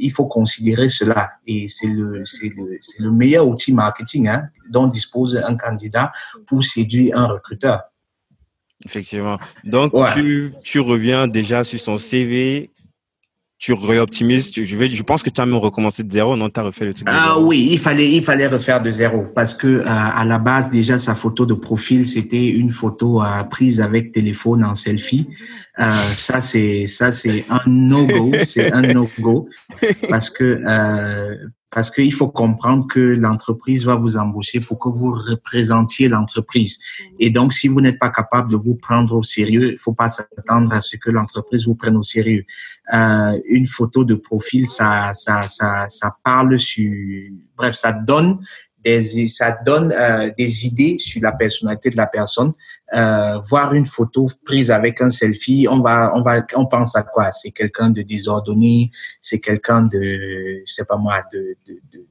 il 0.00 0.10
faut 0.10 0.26
considérer 0.26 0.88
cela. 0.88 1.32
Et 1.46 1.66
c'est 1.68 1.88
le, 1.88 2.22
le, 2.22 2.78
le 3.00 3.10
meilleur 3.10 3.46
outil 3.46 3.74
marketing 3.74 4.28
hein, 4.28 4.48
dont 4.70 4.86
dispose 4.86 5.36
un 5.36 5.56
candidat 5.56 6.12
pour 6.46 6.64
séduire 6.64 7.18
un 7.18 7.26
recruteur. 7.26 7.82
Effectivement. 8.84 9.38
Donc, 9.64 9.92
tu, 10.14 10.52
tu 10.62 10.80
reviens 10.80 11.26
déjà 11.26 11.64
sur 11.64 11.80
son 11.80 11.98
CV 11.98 12.70
tu 13.58 13.72
réoptimises. 13.72 14.50
je, 14.54 14.76
vais, 14.76 14.88
je 14.88 15.02
pense 15.02 15.22
que 15.22 15.30
tu 15.30 15.40
as 15.40 15.46
même 15.46 15.56
recommencé 15.56 16.02
de 16.02 16.12
zéro, 16.12 16.36
non? 16.36 16.50
Tu 16.50 16.60
as 16.60 16.62
refait 16.62 16.84
le 16.84 16.92
truc. 16.92 17.08
ah 17.10 17.38
oui, 17.40 17.68
il 17.70 17.78
fallait, 17.78 18.10
il 18.10 18.22
fallait 18.22 18.46
refaire 18.46 18.82
de 18.82 18.90
zéro 18.90 19.24
parce 19.34 19.54
que 19.54 19.66
euh, 19.66 19.84
à 19.86 20.24
la 20.24 20.38
base 20.38 20.70
déjà 20.70 20.98
sa 20.98 21.14
photo 21.14 21.46
de 21.46 21.54
profil 21.54 22.06
c'était 22.06 22.46
une 22.46 22.70
photo 22.70 23.22
euh, 23.22 23.42
prise 23.44 23.80
avec 23.80 24.12
téléphone 24.12 24.64
en 24.64 24.74
selfie. 24.74 25.28
Euh, 25.78 25.90
ça 26.14 26.40
c'est 26.40 26.86
ça 26.86 27.12
c'est 27.12 27.46
un 27.48 27.62
no 27.66 28.06
go, 28.06 28.32
c'est 28.44 28.72
un 28.72 28.82
no 28.82 29.08
go 29.20 29.48
parce 30.10 30.28
que 30.28 30.60
euh, 30.64 31.36
parce 31.70 31.90
qu'il 31.90 32.12
faut 32.12 32.28
comprendre 32.28 32.86
que 32.86 33.00
l'entreprise 33.00 33.84
va 33.84 33.94
vous 33.94 34.16
embaucher 34.16 34.60
pour 34.60 34.78
que 34.78 34.88
vous 34.88 35.12
représentiez 35.12 36.08
l'entreprise. 36.08 36.78
Et 37.18 37.30
donc, 37.30 37.52
si 37.52 37.68
vous 37.68 37.80
n'êtes 37.80 37.98
pas 37.98 38.10
capable 38.10 38.50
de 38.50 38.56
vous 38.56 38.76
prendre 38.76 39.16
au 39.16 39.22
sérieux, 39.22 39.72
il 39.72 39.78
faut 39.78 39.92
pas 39.92 40.08
s'attendre 40.08 40.72
à 40.72 40.80
ce 40.80 40.96
que 40.96 41.10
l'entreprise 41.10 41.66
vous 41.66 41.74
prenne 41.74 41.96
au 41.96 42.02
sérieux. 42.02 42.44
Euh, 42.94 43.38
une 43.46 43.66
photo 43.66 44.04
de 44.04 44.14
profil, 44.14 44.68
ça, 44.68 45.10
ça, 45.12 45.42
ça, 45.42 45.86
ça 45.88 46.16
parle 46.22 46.58
sur, 46.58 46.92
bref, 47.56 47.74
ça 47.74 47.92
donne 47.92 48.38
des, 48.86 49.28
ça 49.28 49.58
donne 49.64 49.92
euh, 49.92 50.30
des 50.36 50.66
idées 50.66 50.96
sur 50.98 51.20
la 51.22 51.32
personnalité 51.32 51.90
de 51.90 51.96
la 51.96 52.06
personne. 52.06 52.52
Euh, 52.94 53.38
voir 53.38 53.74
une 53.74 53.84
photo 53.84 54.28
prise 54.44 54.70
avec 54.70 55.00
un 55.00 55.10
selfie, 55.10 55.66
on 55.68 55.80
va, 55.80 56.12
on 56.14 56.22
va, 56.22 56.44
on 56.54 56.66
pense 56.66 56.94
à 56.94 57.02
quoi? 57.02 57.32
C'est 57.32 57.50
quelqu'un 57.50 57.90
de 57.90 58.02
désordonné, 58.02 58.90
c'est 59.20 59.40
quelqu'un 59.40 59.82
de, 59.82 60.62
sais 60.64 60.84
pas 60.84 60.96
moi, 60.96 61.22
de, 61.32 61.56
de, 61.66 61.80
de, 61.92 62.06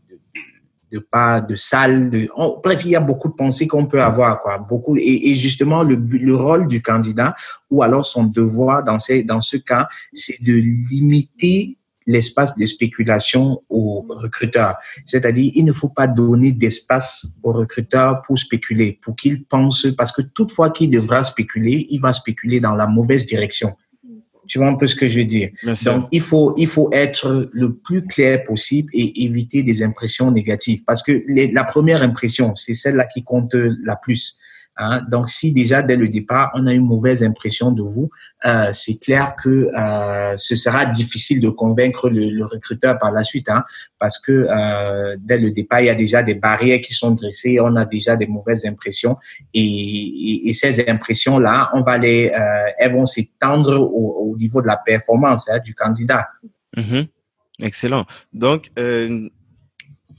de 0.91 0.99
pas 0.99 1.41
de 1.41 1.55
sale. 1.55 2.09
De, 2.09 2.27
bref, 2.61 2.81
il 2.83 2.91
y 2.91 2.95
a 2.95 2.99
beaucoup 2.99 3.29
de 3.29 3.35
pensées 3.35 3.67
qu'on 3.67 3.85
peut 3.85 4.01
avoir, 4.01 4.41
quoi. 4.41 4.57
Beaucoup 4.57 4.97
et, 4.97 5.33
justement 5.35 5.81
le, 5.81 5.95
le 5.95 6.35
rôle 6.35 6.67
du 6.67 6.81
candidat 6.81 7.35
ou 7.69 7.81
alors 7.81 8.05
son 8.05 8.25
devoir 8.25 8.83
dans 8.83 8.97
dans 9.25 9.41
ce 9.41 9.57
cas, 9.57 9.87
c'est 10.13 10.41
de 10.43 10.53
limiter 10.53 11.77
l'espace 12.05 12.55
de 12.55 12.65
spéculation 12.65 13.61
aux 13.69 14.05
recruteurs. 14.09 14.75
C'est-à-dire, 15.05 15.51
il 15.55 15.65
ne 15.65 15.73
faut 15.73 15.89
pas 15.89 16.07
donner 16.07 16.51
d'espace 16.51 17.27
aux 17.43 17.51
recruteurs 17.51 18.21
pour 18.21 18.37
spéculer, 18.37 18.99
pour 19.01 19.15
qu'ils 19.15 19.43
pensent, 19.45 19.87
parce 19.97 20.11
que 20.11 20.21
toutefois 20.21 20.69
qu'il 20.69 20.89
devra 20.89 21.23
spéculer, 21.23 21.87
il 21.89 21.99
va 21.99 22.13
spéculer 22.13 22.59
dans 22.59 22.75
la 22.75 22.87
mauvaise 22.87 23.25
direction. 23.25 23.75
Tu 24.47 24.59
vois 24.59 24.67
un 24.67 24.75
peu 24.75 24.85
ce 24.85 24.93
que 24.95 25.07
je 25.07 25.19
veux 25.19 25.25
dire? 25.25 25.49
Donc, 25.83 26.07
il 26.11 26.21
faut, 26.21 26.53
il 26.57 26.67
faut 26.67 26.89
être 26.91 27.49
le 27.51 27.73
plus 27.73 28.05
clair 28.05 28.43
possible 28.43 28.89
et 28.93 29.23
éviter 29.23 29.63
des 29.63 29.81
impressions 29.81 30.29
négatives. 30.29 30.83
Parce 30.85 31.01
que 31.01 31.23
la 31.27 31.63
première 31.63 32.03
impression, 32.03 32.53
c'est 32.55 32.75
celle-là 32.75 33.07
qui 33.07 33.23
compte 33.23 33.55
la 33.55 33.95
plus. 33.95 34.37
Hein. 34.77 35.01
Donc, 35.09 35.29
si 35.29 35.53
déjà 35.53 35.81
dès 35.81 35.95
le 35.95 36.07
départ, 36.09 36.51
on 36.53 36.67
a 36.67 36.73
une 36.73 36.85
mauvaise 36.85 37.23
impression 37.23 37.71
de 37.71 37.81
vous, 37.81 38.09
euh, 38.45 38.71
c'est 38.73 38.95
clair 38.95 39.35
que 39.35 39.69
euh, 39.73 40.33
ce 40.37 40.55
sera 40.55 40.85
difficile 40.85 41.39
de 41.39 41.49
convaincre 41.49 42.09
le, 42.09 42.29
le 42.29 42.45
recruteur 42.45 42.97
par 42.99 43.11
la 43.11 43.23
suite, 43.23 43.49
hein, 43.49 43.63
parce 43.99 44.19
que 44.19 44.31
euh, 44.49 45.15
dès 45.19 45.37
le 45.37 45.51
départ, 45.51 45.81
il 45.81 45.85
y 45.85 45.89
a 45.89 45.95
déjà 45.95 46.23
des 46.23 46.35
barrières 46.35 46.81
qui 46.81 46.93
sont 46.93 47.11
dressées, 47.11 47.59
on 47.61 47.75
a 47.75 47.85
déjà 47.85 48.15
des 48.15 48.27
mauvaises 48.27 48.65
impressions, 48.65 49.17
et, 49.53 50.49
et, 50.49 50.53
ces 50.53 50.87
impressions-là, 50.87 51.71
on 51.73 51.81
va 51.81 51.97
les, 51.97 52.31
euh, 52.31 52.71
elles 52.77 52.93
vont 52.93 53.05
s'étendre 53.05 53.79
au, 53.79 54.31
au, 54.31 54.37
niveau 54.37 54.61
de 54.61 54.67
la 54.67 54.77
performance 54.77 55.49
hein, 55.49 55.59
du 55.59 55.73
candidat. 55.73 56.27
Mm-hmm. 56.77 57.07
Excellent. 57.59 58.05
Donc, 58.33 58.71
euh, 58.77 59.29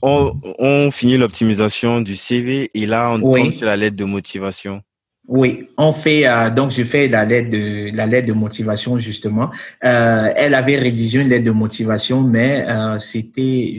on, 0.01 0.91
finit 0.91 1.17
l'optimisation 1.17 2.01
du 2.01 2.15
CV 2.15 2.69
et 2.73 2.85
là, 2.85 3.11
on 3.11 3.19
tombe 3.19 3.51
sur 3.51 3.65
la 3.65 3.75
lettre 3.75 3.95
de 3.95 4.05
motivation. 4.05 4.81
Oui, 5.27 5.67
on 5.77 5.91
fait 5.91 6.25
euh, 6.25 6.49
donc 6.49 6.71
je 6.71 6.83
fais 6.83 7.09
la 7.09 7.25
lettre 7.25 7.49
de 7.49 7.91
la 7.93 8.05
lettre 8.05 8.29
de 8.29 8.33
motivation 8.33 8.97
justement. 8.97 9.51
Euh, 9.83 10.31
elle 10.37 10.53
avait 10.53 10.77
rédigé 10.77 11.19
une 11.19 11.27
lettre 11.27 11.43
de 11.43 11.51
motivation, 11.51 12.21
mais 12.21 12.65
euh, 12.65 12.97
c'était 12.97 13.75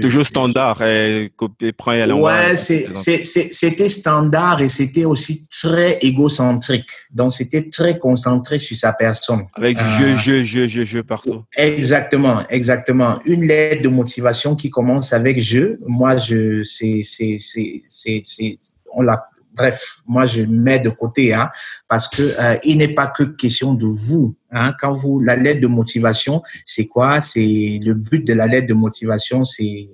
toujours 0.00 0.26
standard. 0.26 0.82
Elle 0.82 1.30
prend 1.76 1.92
elle 1.92 2.12
Ouais, 2.12 2.56
c'était 2.56 3.88
standard 3.88 4.60
et 4.60 4.68
c'était 4.68 5.04
aussi 5.04 5.44
très 5.48 5.98
égocentrique. 6.02 6.90
Donc 7.12 7.32
c'était 7.32 7.70
très 7.70 7.96
concentré 7.96 8.58
sur 8.58 8.76
sa 8.76 8.92
personne. 8.92 9.44
Avec 9.54 9.78
je 9.78 10.16
je 10.16 10.42
je 10.42 10.66
je 10.66 10.82
je 10.82 10.98
partout. 10.98 11.44
Exactement, 11.56 12.42
exactement. 12.50 13.20
Une 13.24 13.46
lettre 13.46 13.82
de 13.82 13.88
motivation 13.88 14.56
qui 14.56 14.68
commence 14.68 15.12
avec 15.12 15.40
je. 15.40 15.76
Moi 15.86 16.16
je 16.16 16.64
c'est 16.64 17.02
c'est 17.04 17.36
c'est 17.38 17.82
c'est 18.24 18.58
on 18.92 19.02
l'a 19.02 19.28
bref, 19.58 20.02
moi 20.06 20.24
je 20.24 20.42
mets 20.42 20.78
de 20.78 20.90
côté, 20.90 21.34
hein, 21.34 21.50
parce 21.88 22.08
que 22.08 22.22
euh, 22.22 22.56
il 22.64 22.78
n'est 22.78 22.94
pas 22.94 23.08
que 23.08 23.24
question 23.24 23.74
de 23.74 23.86
vous. 23.86 24.34
Hein, 24.50 24.72
quand 24.80 24.92
vous 24.92 25.20
la 25.20 25.36
lettre 25.36 25.60
de 25.60 25.66
motivation, 25.66 26.42
c'est 26.64 26.86
quoi? 26.86 27.20
C'est 27.20 27.80
le 27.82 27.92
but 27.92 28.26
de 28.26 28.32
la 28.32 28.46
lettre 28.46 28.68
de 28.68 28.74
motivation, 28.74 29.44
c'est 29.44 29.88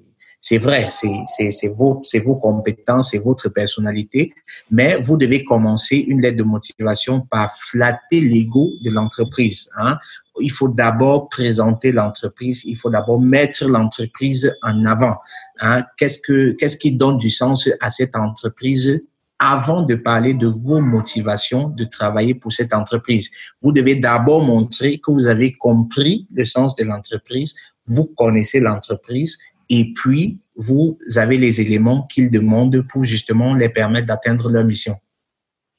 c'est 0.47 0.59
vrai, 0.59 0.89
c'est 0.91 1.69
vos, 1.69 2.03
vos 2.23 2.36
compétences, 2.36 3.12
c'est 3.12 3.19
votre 3.19 3.49
personnalité, 3.49 4.35
mais 4.70 4.99
vous 4.99 5.16
devez 5.16 5.43
commencer 5.43 5.97
une 5.97 6.20
lettre 6.20 6.36
de 6.36 6.43
motivation 6.43 7.23
par 7.23 7.57
flatter 7.57 8.20
l'ego 8.20 8.70
de 8.85 8.91
l'entreprise. 8.91 9.70
Hein. 9.78 9.97
Il 10.41 10.53
faut 10.53 10.69
d'abord 10.69 11.31
présenter 11.31 11.93
l'entreprise, 11.93 12.62
il 12.66 12.77
faut 12.77 12.91
d'abord 12.91 13.23
mettre 13.23 13.66
l'entreprise 13.66 14.55
en 14.62 14.85
avant. 14.85 15.16
Hein. 15.61 15.82
Qu'est-ce 15.97 16.19
que 16.19 16.51
qu'est-ce 16.59 16.77
qui 16.77 16.93
donne 16.93 17.16
du 17.16 17.31
sens 17.31 17.70
à 17.81 17.89
cette 17.89 18.15
entreprise? 18.15 19.01
Avant 19.44 19.82
de 19.82 19.94
parler 19.94 20.32
de 20.32 20.46
vos 20.46 20.80
motivations 20.80 21.68
de 21.68 21.84
travailler 21.84 22.34
pour 22.34 22.52
cette 22.52 22.72
entreprise. 22.72 23.30
Vous 23.60 23.72
devez 23.72 23.96
d'abord 23.96 24.42
montrer 24.42 24.98
que 24.98 25.10
vous 25.10 25.26
avez 25.26 25.52
compris 25.52 26.26
le 26.32 26.44
sens 26.44 26.74
de 26.74 26.84
l'entreprise, 26.84 27.54
vous 27.86 28.06
connaissez 28.06 28.60
l'entreprise 28.60 29.38
et 29.68 29.92
puis 29.92 30.40
vous 30.56 30.98
avez 31.16 31.36
les 31.36 31.60
éléments 31.60 32.06
qu'ils 32.06 32.30
demandent 32.30 32.86
pour 32.88 33.04
justement 33.04 33.54
les 33.54 33.68
permettre 33.68 34.06
d'atteindre 34.06 34.48
leur 34.48 34.64
mission. 34.64 34.96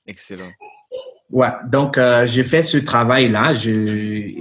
Excellent. 0.06 0.52
Ouais, 1.36 1.50
donc 1.70 1.98
euh, 1.98 2.26
je 2.26 2.42
fais 2.44 2.64
ce 2.64 2.78
travail-là, 2.78 3.54
je 3.54 3.70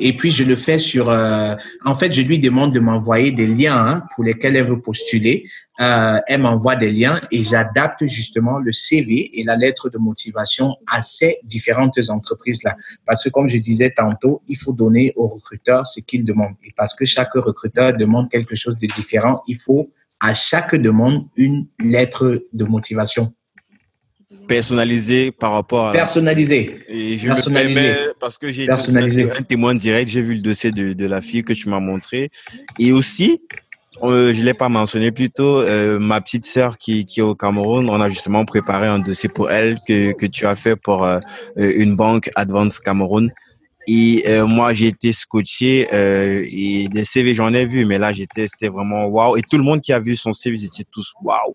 et 0.01 0.13
puis 0.17 0.31
je 0.31 0.45
le 0.45 0.55
fais 0.55 0.79
sur. 0.79 1.11
Euh, 1.11 1.57
en 1.85 1.93
fait, 1.93 2.13
je 2.13 2.23
lui 2.23 2.39
demande 2.39 2.73
de 2.73 2.79
m'envoyer 2.79 3.33
des 3.33 3.49
liens 3.49 3.77
hein, 3.77 4.05
pour 4.15 4.23
lesquels 4.23 4.55
elle 4.55 4.67
veut 4.67 4.81
postuler. 4.81 5.45
Euh, 5.81 6.21
elle 6.29 6.43
m'envoie 6.43 6.77
des 6.77 6.93
liens 6.93 7.21
et 7.33 7.43
j'adapte 7.43 8.07
justement 8.07 8.61
le 8.61 8.71
CV 8.71 9.41
et 9.41 9.43
la 9.43 9.57
lettre 9.57 9.91
de 9.91 9.99
motivation 9.99 10.77
à 10.87 11.03
ces 11.03 11.39
différentes 11.43 11.99
entreprises-là. 12.09 12.77
Parce 13.05 13.25
que 13.25 13.29
comme 13.29 13.49
je 13.49 13.59
disais 13.59 13.91
tantôt, 13.91 14.43
il 14.47 14.57
faut 14.57 14.73
donner 14.73 15.13
aux 15.17 15.27
recruteurs 15.27 15.85
ce 15.89 15.99
qu'ils 15.99 16.25
demandent. 16.25 16.55
Et 16.63 16.73
parce 16.77 16.95
que 16.95 17.05
chaque 17.05 17.33
recruteur 17.33 17.95
demande 17.95 18.31
quelque 18.31 18.55
chose 18.55 18.79
de 18.79 18.87
différent, 18.87 19.43
il 19.49 19.57
faut 19.57 19.91
à 20.21 20.33
chaque 20.33 20.77
demande 20.77 21.25
une 21.35 21.67
lettre 21.81 22.45
de 22.53 22.65
motivation 22.65 23.35
personnalisé 24.47 25.33
par 25.33 25.53
rapport 25.53 25.89
à 25.89 25.93
personnalisé 25.93 26.83
et 26.89 27.19
je 27.19 27.29
personnalisé. 27.29 27.95
parce 28.21 28.39
que 28.39 28.53
j'ai 28.53 28.71
un 28.71 29.43
témoin 29.43 29.75
direct 29.75 30.11
j'ai 30.11 30.23
vu 30.23 30.35
le 30.35 30.41
dossier 30.41 30.71
de, 30.71 30.93
de 30.93 31.07
la 31.07 31.21
fille 31.21 31.45
que 31.45 31.53
tu 31.53 31.69
m'as 31.69 31.81
montré 31.81 32.31
et 32.79 32.93
aussi 32.93 33.43
euh, 34.03 34.35
je 34.35 34.43
l'ai 34.43 34.55
pas 34.55 34.69
mentionné 34.69 35.13
plus 35.13 35.31
tôt 35.31 35.61
euh, 35.61 35.99
ma 35.99 36.21
petite 36.21 36.47
sœur 36.47 36.79
qui, 36.79 37.07
qui 37.07 37.21
est 37.21 37.23
au 37.23 37.35
Cameroun 37.35 37.89
on 37.89 38.01
a 38.01 38.09
justement 38.09 38.45
préparé 38.45 38.87
un 38.87 38.99
dossier 38.99 39.29
pour 39.29 39.51
elle 39.51 39.79
que, 39.87 40.13
que 40.13 40.27
tu 40.27 40.47
as 40.47 40.57
fait 40.57 40.77
pour 40.77 41.05
euh, 41.05 41.21
une 41.57 41.97
banque 41.97 42.31
Advance 42.35 42.81
Cameroun 42.81 43.31
et 43.87 44.25
euh, 44.29 44.47
moi, 44.47 44.73
j'ai 44.73 44.87
été 44.87 45.13
scotché 45.13 45.87
euh, 45.93 46.43
et 46.51 46.89
des 46.89 47.05
CV, 47.05 47.35
j'en 47.35 47.53
ai 47.53 47.67
vu, 47.67 47.85
mais 47.85 47.99
là, 47.99 48.13
j'étais, 48.13 48.47
c'était 48.49 48.69
vraiment 48.69 49.07
waouh. 49.07 49.37
Et 49.37 49.43
tout 49.43 49.59
le 49.59 49.63
monde 49.63 49.81
qui 49.81 49.93
a 49.93 50.01
vu 50.01 50.17
son 50.17 50.33
CV, 50.33 50.57
ils 50.57 50.65
étaient 50.65 50.89
tous 50.91 51.13
waouh. 51.23 51.55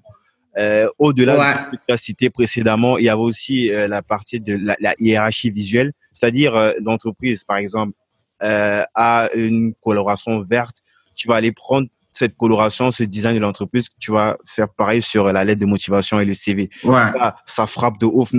Euh, 0.60 0.88
Au-delà 0.98 1.36
de 1.36 1.40
ce 1.40 1.72
que 1.72 1.81
tu 1.88 1.94
as 1.94 1.98
cité 1.98 2.30
précédemment, 2.30 2.98
il 2.98 3.06
y 3.06 3.10
avait 3.10 3.22
aussi 3.22 3.72
euh, 3.72 3.88
la 3.88 4.02
partie 4.02 4.40
de 4.40 4.57
la, 4.61 4.76
la 4.80 4.94
hiérarchie 4.99 5.52
visuelle, 5.52 5.94
c'est-à-dire 6.14 6.56
euh, 6.56 6.73
l'entreprise, 6.81 7.44
par 7.44 7.57
exemple, 7.57 7.94
a 8.41 9.27
une 9.36 9.73
coloration 9.81 10.41
verte, 10.44 10.77
tu 11.14 11.27
vas 11.27 11.36
aller 11.36 11.52
prendre 11.52 11.88
cette 12.14 12.38
coloration, 12.38 12.90
ce 12.90 13.03
design 13.03 13.36
de 13.36 13.41
l'entreprise, 13.41 13.90
tu 13.99 14.11
vas 14.11 14.38
faire 14.45 14.69
pareil 14.69 15.02
sur 15.02 15.31
la 15.31 15.44
lettre 15.44 15.60
de 15.60 15.65
motivation 15.65 16.22
et 16.22 16.26
le 16.26 16.34
CV. 16.34 16.69
Ouais. 16.86 16.98
Ça, 16.98 17.36
ça 17.45 17.68
frappe 17.68 17.98
de 17.99 18.06
ouf. 18.06 18.31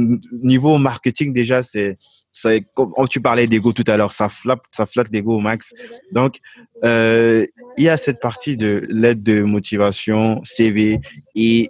Niveau 0.43 0.79
marketing, 0.79 1.35
déjà, 1.35 1.63
c'est 1.63 1.99
comme 2.75 2.93
tu 3.09 3.21
parlais 3.21 3.47
d'ego 3.47 3.73
tout 3.73 3.85
à 3.87 3.97
l'heure, 3.97 4.13
ça 4.13 4.29
flatte, 4.29 4.61
ça 4.71 4.87
flatte 4.87 5.11
l'ego 5.11 5.37
au 5.37 5.41
max. 5.41 5.75
Donc, 6.13 6.39
euh, 6.85 7.45
il 7.77 7.85
y 7.85 7.89
a 7.89 7.97
cette 7.97 8.21
partie 8.21 8.57
de 8.57 8.87
lettre 8.89 9.23
de 9.23 9.43
motivation, 9.43 10.41
CV, 10.45 11.01
et 11.35 11.69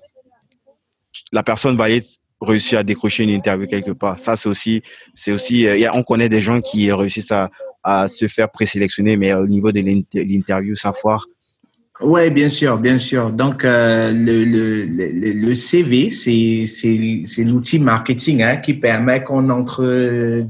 la 1.32 1.42
personne 1.42 1.76
va 1.76 1.90
être 1.90 2.18
réussir 2.40 2.78
à 2.78 2.82
décrocher 2.82 3.24
une 3.24 3.30
interview 3.30 3.66
quelque 3.66 3.92
part. 3.92 4.18
Ça, 4.18 4.36
c'est 4.36 4.48
aussi, 4.48 4.82
c'est 5.14 5.32
aussi, 5.32 5.66
euh, 5.66 5.90
on 5.92 6.02
connaît 6.02 6.28
des 6.28 6.40
gens 6.40 6.60
qui 6.60 6.90
réussissent 6.92 7.32
à, 7.32 7.50
se 8.08 8.28
faire 8.28 8.50
présélectionner, 8.50 9.16
mais 9.16 9.32
au 9.32 9.46
niveau 9.46 9.72
de 9.72 9.80
l'interview, 9.80 10.74
ça 10.74 10.92
foire. 10.92 11.26
Ouais, 12.02 12.30
bien 12.30 12.48
sûr, 12.48 12.78
bien 12.78 12.96
sûr. 12.96 13.30
Donc 13.30 13.62
euh, 13.62 14.10
le, 14.14 15.54
CV, 15.54 16.08
c'est 16.08 16.64
c'est 16.66 17.44
l'outil 17.44 17.78
marketing 17.78 18.42
hein, 18.42 18.56
qui 18.56 18.74
permet 18.74 19.22
qu'on 19.22 19.50
entre 19.50 19.82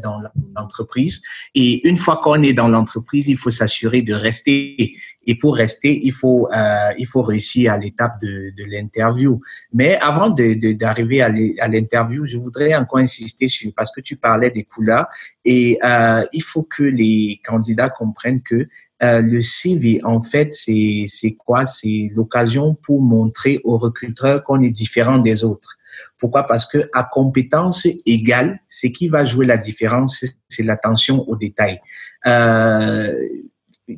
dans 0.00 0.20
l'entreprise. 0.56 1.22
Et 1.56 1.88
une 1.88 1.96
fois 1.96 2.20
qu'on 2.22 2.40
est 2.42 2.52
dans 2.52 2.68
l'entreprise, 2.68 3.26
il 3.26 3.36
faut 3.36 3.50
s'assurer 3.50 4.02
de 4.02 4.14
rester. 4.14 4.94
Et 5.30 5.36
pour 5.36 5.54
rester, 5.54 5.96
il 6.02 6.10
faut 6.10 6.48
euh, 6.52 6.90
il 6.98 7.06
faut 7.06 7.22
réussir 7.22 7.72
à 7.72 7.78
l'étape 7.78 8.20
de, 8.20 8.52
l'interview. 8.66 9.40
Mais 9.72 9.96
avant 10.00 10.28
d'arriver 10.28 11.22
à 11.22 11.68
l'interview, 11.68 12.26
je 12.26 12.36
voudrais 12.36 12.74
encore 12.74 12.98
insister 12.98 13.46
sur 13.46 13.70
parce 13.76 13.92
que 13.92 14.00
tu 14.00 14.16
parlais 14.16 14.50
des 14.50 14.64
couleurs 14.64 15.06
et 15.44 15.78
euh, 15.84 16.24
il 16.32 16.42
faut 16.42 16.64
que 16.64 16.82
les 16.82 17.40
candidats 17.44 17.90
comprennent 17.90 18.42
que 18.42 18.66
euh, 19.04 19.22
le 19.22 19.40
CV, 19.40 20.00
en 20.02 20.20
fait, 20.20 20.52
c'est 20.52 21.36
quoi? 21.38 21.64
C'est 21.64 22.10
l'occasion 22.12 22.74
pour 22.74 23.00
montrer 23.00 23.60
aux 23.62 23.78
recruteurs 23.78 24.42
qu'on 24.42 24.60
est 24.62 24.72
différent 24.72 25.18
des 25.18 25.44
autres. 25.44 25.76
Pourquoi? 26.18 26.42
Parce 26.42 26.66
que 26.66 26.90
à 26.92 27.04
compétence 27.04 27.86
égale, 28.04 28.58
ce 28.68 28.88
qui 28.88 29.06
va 29.06 29.24
jouer 29.24 29.46
la 29.46 29.58
différence, 29.58 30.24
c'est 30.48 30.64
l'attention 30.64 31.22
aux 31.28 31.36
détails. 31.36 31.78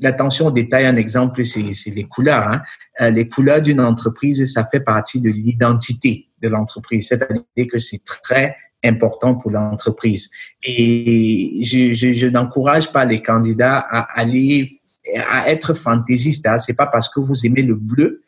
L'attention 0.00 0.46
aux 0.46 0.50
détails, 0.50 0.86
un 0.86 0.96
exemple, 0.96 1.44
c'est 1.44 1.62
les 1.86 2.04
couleurs. 2.04 2.48
Hein. 2.48 2.62
Euh, 3.00 3.10
les 3.10 3.28
couleurs 3.28 3.60
d'une 3.60 3.80
entreprise, 3.80 4.52
ça 4.52 4.64
fait 4.64 4.80
partie 4.80 5.20
de 5.20 5.30
l'identité 5.30 6.28
de 6.42 6.48
l'entreprise. 6.48 7.08
C'est-à-dire 7.08 7.66
que 7.70 7.78
c'est 7.78 8.02
très 8.04 8.56
important 8.84 9.34
pour 9.34 9.50
l'entreprise. 9.50 10.30
Et 10.62 11.60
je 11.62 12.26
n'encourage 12.26 12.92
pas 12.92 13.04
les 13.04 13.22
candidats 13.22 13.78
à 13.78 14.00
aller 14.18 14.70
à 15.30 15.50
être 15.50 15.74
fantaisiste. 15.74 16.46
Hein. 16.46 16.58
C'est 16.58 16.74
pas 16.74 16.86
parce 16.86 17.08
que 17.08 17.20
vous 17.20 17.46
aimez 17.46 17.62
le 17.62 17.74
bleu 17.74 18.22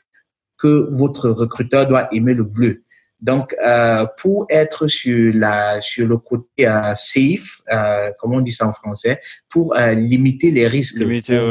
que 0.59 0.89
votre 0.91 1.31
recruteur 1.31 1.87
doit 1.87 2.13
aimer 2.15 2.35
le 2.35 2.45
bleu. 2.45 2.84
Donc, 3.25 3.55
euh, 3.65 4.05
pour 4.19 4.47
être 4.51 4.87
sur 4.87 5.33
la 5.35 5.81
sur 5.81 6.07
le 6.07 6.19
côté 6.19 6.69
euh, 6.69 6.95
safe, 6.95 7.63
euh, 7.73 8.11
comme 8.19 8.35
on 8.35 8.41
dit 8.41 8.53
ça 8.53 8.67
en 8.69 8.73
français, 8.73 9.19
pour 9.49 9.75
euh, 9.75 9.95
limiter 9.95 10.51
les 10.51 10.69
risques, 10.69 10.99
limiter, 10.99 11.39
pour 11.39 11.47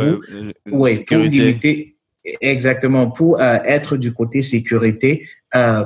vous, 0.68 0.78
ouais, 0.78 1.04
pour 1.04 1.18
limiter 1.18 1.98
exactement, 2.42 3.10
pour 3.10 3.42
être 3.42 3.98
du 3.98 4.14
côté 4.14 4.44
sécurité, 4.44 5.28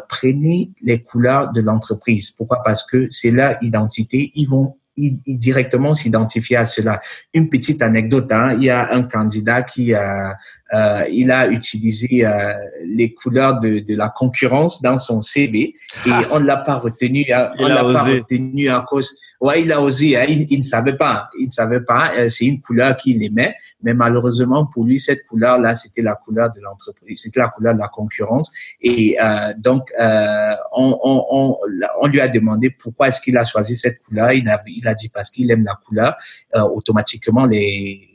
prenez 0.10 0.72
les 0.82 1.02
couleurs 1.02 1.54
de 1.54 1.62
l'entreprise. 1.62 2.32
Pourquoi? 2.32 2.62
Parce 2.64 2.86
que 2.86 3.08
c'est 3.10 3.32
leur 3.32 3.56
identité. 3.62 4.32
Ils 4.36 4.48
vont 4.48 4.76
directement 4.98 5.94
s'identifier 5.94 6.58
à 6.58 6.66
cela. 6.66 7.02
Une 7.34 7.50
petite 7.50 7.82
anecdote, 7.82 8.32
hein, 8.32 8.56
il 8.58 8.66
y 8.66 8.70
a 8.70 8.94
un 8.94 9.04
candidat 9.04 9.62
qui 9.62 9.94
a, 9.94 10.36
euh, 10.74 11.06
il 11.12 11.32
a 11.32 11.48
utilisé 11.48 12.26
euh, 12.26 12.54
les 12.86 13.14
couleurs 13.14 13.60
de, 13.60 13.80
de, 13.80 13.96
la 13.96 14.10
concurrence 14.10 14.82
dans 14.82 14.98
son 14.98 15.22
CV 15.22 15.74
et 16.06 16.10
ah. 16.12 16.22
on 16.32 16.40
l'a 16.40 16.58
pas 16.58 16.76
retenu, 16.76 17.26
on 17.60 17.68
l'a 17.68 17.84
pas 17.84 18.04
retenu 18.04 18.70
à 18.70 18.86
cause 18.88 19.16
Ouais, 19.40 19.62
il 19.62 19.72
a 19.72 19.82
osé. 19.82 20.18
Hein. 20.18 20.26
Il, 20.28 20.58
ne 20.58 20.64
savait 20.64 20.96
pas. 20.96 21.30
Il 21.40 21.46
ne 21.46 21.52
savait 21.52 21.82
pas. 21.82 22.12
Euh, 22.18 22.30
c'est 22.30 22.46
une 22.46 22.60
couleur 22.60 22.98
qu'il 22.98 23.24
aimait, 23.24 23.56
mais 23.84 23.94
malheureusement 23.94 24.66
pour 24.66 24.84
lui, 24.84 25.00
cette 25.00 25.26
couleur-là, 25.28 25.76
c'était 25.76 26.02
la 26.02 26.16
couleur 26.16 26.52
de 26.52 26.60
l'entreprise, 26.60 27.22
c'était 27.22 27.40
la 27.40 27.50
couleur 27.50 27.76
de 27.76 27.80
la 27.80 27.88
concurrence. 27.88 28.52
Et 28.82 29.18
euh, 29.22 29.54
donc, 29.58 29.92
euh, 30.00 30.56
on, 30.76 30.98
on, 31.04 31.26
on, 31.30 31.58
on, 32.02 32.08
lui 32.08 32.20
a 32.20 32.28
demandé 32.28 32.72
pourquoi 32.72 33.10
est-ce 33.10 33.22
qu'il 33.22 33.38
a 33.38 33.44
choisi 33.44 33.76
cette 33.76 34.02
couleur. 34.02 34.32
Il 34.32 34.50
a, 34.50 34.60
il 34.66 34.88
a 34.88 34.96
dit 34.96 35.10
parce 35.10 35.30
qu'il 35.30 35.52
aime 35.52 35.64
la 35.64 35.78
couleur. 35.86 36.16
Euh, 36.56 36.62
automatiquement, 36.62 37.46
les 37.46 38.07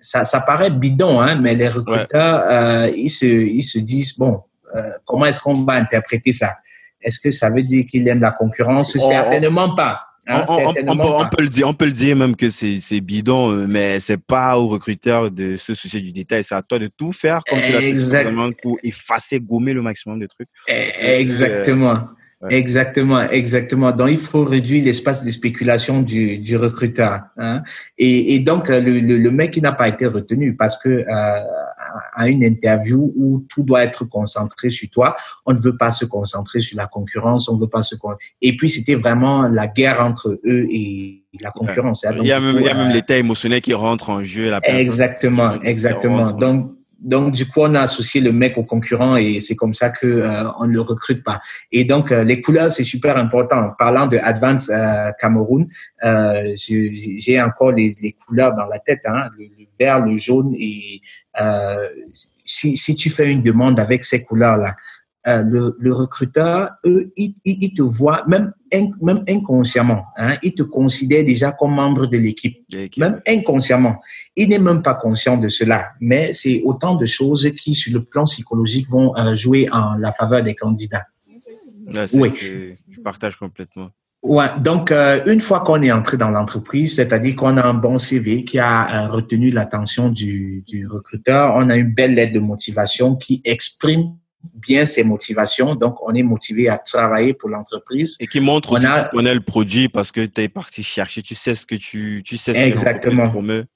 ça, 0.00 0.24
ça 0.24 0.40
paraît 0.40 0.70
bidon, 0.70 1.20
hein, 1.20 1.36
mais 1.36 1.54
les 1.54 1.68
recruteurs, 1.68 2.46
ouais. 2.84 2.94
ils 2.96 3.10
se, 3.10 3.26
ils 3.26 3.62
se 3.62 3.78
disent 3.78 4.16
bon, 4.18 4.42
comment 5.04 5.26
est-ce 5.26 5.40
qu'on 5.40 5.64
va 5.64 5.74
interpréter 5.74 6.32
ça? 6.32 6.56
Est-ce 7.02 7.18
que 7.18 7.30
ça 7.30 7.50
veut 7.50 7.62
dire 7.62 7.84
qu'il 7.86 8.06
aime 8.08 8.20
la 8.20 8.32
concurrence? 8.32 8.96
Certainement 8.98 9.74
pas. 9.74 10.00
Hein, 10.26 10.44
on, 10.48 10.68
on, 10.68 10.72
peut, 10.74 11.08
on, 11.08 11.28
peut, 11.28 11.42
le 11.42 11.48
dire, 11.48 11.68
on 11.68 11.74
peut 11.74 11.86
le 11.86 11.92
dire 11.92 12.14
même 12.14 12.36
que 12.36 12.50
c'est 12.50 13.00
bidon, 13.00 13.52
euh, 13.52 13.66
mais 13.66 13.98
c'est 14.00 14.20
pas 14.20 14.58
au 14.58 14.68
recruteur 14.68 15.30
de 15.30 15.56
se 15.56 15.74
soucier 15.74 16.00
du 16.00 16.12
détail. 16.12 16.44
C'est 16.44 16.54
à 16.54 16.62
toi 16.62 16.78
de 16.78 16.88
tout 16.88 17.12
faire 17.12 17.40
comme 17.48 17.58
tu 17.58 17.72
l'as 17.72 18.50
pour 18.62 18.78
effacer, 18.82 19.40
gommer 19.40 19.72
le 19.72 19.82
maximum 19.82 20.20
de 20.20 20.26
trucs. 20.26 20.48
Exactement. 21.02 22.08
Euh, 22.42 22.48
ouais. 22.48 22.54
Exactement, 22.54 23.20
exactement. 23.20 23.92
Donc, 23.92 24.10
il 24.10 24.18
faut 24.18 24.44
réduire 24.44 24.84
l'espace 24.84 25.24
de 25.24 25.30
spéculation 25.30 26.02
du, 26.02 26.38
du 26.38 26.56
recruteur. 26.56 27.20
Hein. 27.36 27.62
Et, 27.98 28.34
et, 28.34 28.40
donc, 28.40 28.68
le, 28.68 28.80
le, 28.80 29.18
le 29.18 29.30
mec 29.30 29.52
qui 29.52 29.60
n'a 29.60 29.72
pas 29.72 29.88
été 29.88 30.06
retenu 30.06 30.56
parce 30.56 30.78
que 30.78 30.88
euh, 30.88 31.04
à 32.14 32.28
une 32.28 32.42
interview 32.42 33.12
où 33.16 33.44
tout 33.48 33.62
doit 33.62 33.84
être 33.84 34.04
concentré 34.04 34.70
sur 34.70 34.88
toi, 34.90 35.14
on 35.46 35.52
ne 35.52 35.58
veut 35.58 35.76
pas 35.76 35.90
se 35.90 36.04
concentrer 36.04 36.60
sur 36.60 36.76
la 36.76 36.86
concurrence, 36.86 37.48
on 37.48 37.56
ne 37.56 37.60
veut 37.60 37.68
pas 37.68 37.82
se 37.82 37.94
et 38.40 38.56
puis 38.56 38.70
c'était 38.70 38.94
vraiment 38.94 39.42
la 39.42 39.66
guerre 39.66 40.00
entre 40.00 40.40
eux 40.44 40.66
et 40.70 41.24
la 41.40 41.50
concurrence. 41.50 42.04
Ouais. 42.04 42.14
Donc, 42.14 42.24
il 42.24 42.28
y 42.28 42.32
a 42.32 42.40
même, 42.40 42.56
euh, 42.56 42.74
même 42.74 42.92
l'état 42.92 43.16
émotionnel 43.16 43.60
qui 43.60 43.74
rentre 43.74 44.10
en 44.10 44.24
jeu. 44.24 44.50
La 44.50 44.60
exactement, 44.64 45.60
exactement. 45.62 46.22
Donc 46.22 46.72
donc, 47.00 47.32
du 47.32 47.46
coup, 47.46 47.60
on 47.60 47.74
a 47.74 47.80
associé 47.80 48.20
le 48.20 48.30
mec 48.30 48.58
au 48.58 48.64
concurrent 48.64 49.16
et 49.16 49.40
c'est 49.40 49.56
comme 49.56 49.72
ça 49.72 49.88
que 49.88 50.06
euh, 50.06 50.44
on 50.58 50.66
ne 50.66 50.74
le 50.74 50.82
recrute 50.82 51.24
pas. 51.24 51.40
Et 51.72 51.84
donc, 51.84 52.12
euh, 52.12 52.24
les 52.24 52.42
couleurs, 52.42 52.70
c'est 52.70 52.84
super 52.84 53.16
important. 53.16 53.72
Parlant 53.78 54.06
de 54.06 54.18
Advance 54.18 54.68
euh, 54.68 55.10
Cameroun, 55.18 55.66
euh, 56.04 56.54
j'ai 56.56 57.40
encore 57.40 57.72
les, 57.72 58.16
couleurs 58.26 58.54
dans 58.54 58.66
la 58.66 58.78
tête, 58.78 59.00
hein, 59.06 59.30
le, 59.38 59.46
vert, 59.78 60.00
le 60.00 60.16
jaune. 60.18 60.52
Et 60.58 61.00
si, 62.44 62.76
si 62.76 62.94
tu 62.94 63.08
fais 63.08 63.30
une 63.30 63.40
demande 63.40 63.80
avec 63.80 64.04
ces 64.04 64.22
couleurs-là, 64.22 64.76
euh, 65.26 65.42
le, 65.42 65.76
le, 65.78 65.92
recruteur, 65.92 66.70
eux, 66.86 67.12
il, 67.14 67.34
il, 67.44 67.74
te 67.74 67.82
voit, 67.82 68.24
même, 68.26 68.54
même 69.02 69.22
inconsciemment, 69.28 70.04
hein, 70.16 70.36
il 70.42 70.54
te 70.54 70.62
considère 70.62 71.26
déjà 71.26 71.52
comme 71.52 71.74
membre 71.74 72.06
de 72.06 72.16
l'équipe, 72.16 72.64
même 72.96 73.20
inconsciemment. 73.28 74.00
Il 74.34 74.48
n'est 74.48 74.58
même 74.58 74.80
pas 74.80 74.94
conscient 74.94 75.36
de 75.36 75.48
cela, 75.48 75.90
mais 76.00 76.32
c'est 76.32 76.62
autant 76.64 76.94
de 76.94 77.04
choses 77.04 77.50
qui, 77.54 77.74
sur 77.74 77.92
le 77.92 78.02
plan 78.02 78.24
psychologique, 78.24 78.88
vont 78.88 79.14
euh, 79.14 79.34
jouer 79.34 79.68
en 79.70 79.94
la 79.96 80.10
faveur 80.10 80.42
des 80.42 80.54
candidats. 80.54 81.04
oui. 82.14 82.30
Je 82.88 83.00
partage 83.04 83.36
complètement. 83.36 83.90
Ouais, 84.22 84.48
donc 84.58 84.90
euh, 84.90 85.22
une 85.26 85.40
fois 85.40 85.60
qu'on 85.60 85.82
est 85.82 85.92
entré 85.92 86.16
dans 86.16 86.30
l'entreprise, 86.30 86.96
c'est-à-dire 86.96 87.36
qu'on 87.36 87.58
a 87.58 87.62
un 87.66 87.74
bon 87.74 87.98
CV 87.98 88.44
qui 88.44 88.58
a 88.58 89.06
retenu 89.08 89.50
l'attention 89.50 90.08
du, 90.08 90.62
du 90.66 90.86
recruteur, 90.86 91.54
on 91.56 91.68
a 91.68 91.76
une 91.76 91.92
belle 91.92 92.14
lettre 92.14 92.32
de 92.32 92.40
motivation 92.40 93.16
qui 93.16 93.42
exprime 93.44 94.14
bien 94.54 94.86
ses 94.86 95.04
motivations. 95.04 95.74
Donc, 95.74 95.96
on 96.02 96.14
est 96.14 96.22
motivé 96.22 96.68
à 96.68 96.78
travailler 96.78 97.34
pour 97.34 97.48
l'entreprise. 97.48 98.16
Et 98.20 98.26
qui 98.26 98.40
montre 98.40 98.72
aussi 98.72 98.86
que 98.86 99.02
tu 99.02 99.08
connais 99.10 99.34
le 99.34 99.40
produit 99.40 99.88
parce 99.88 100.12
que 100.12 100.24
tu 100.24 100.40
es 100.42 100.48
parti 100.48 100.82
chercher, 100.82 101.22
tu 101.22 101.34
sais 101.34 101.54
ce 101.54 101.66
que 101.66 101.74
tu, 101.74 102.22
tu 102.24 102.36
sais 102.36 102.54
ce 102.54 102.60
Exactement. 102.60 103.30
que 103.30 103.66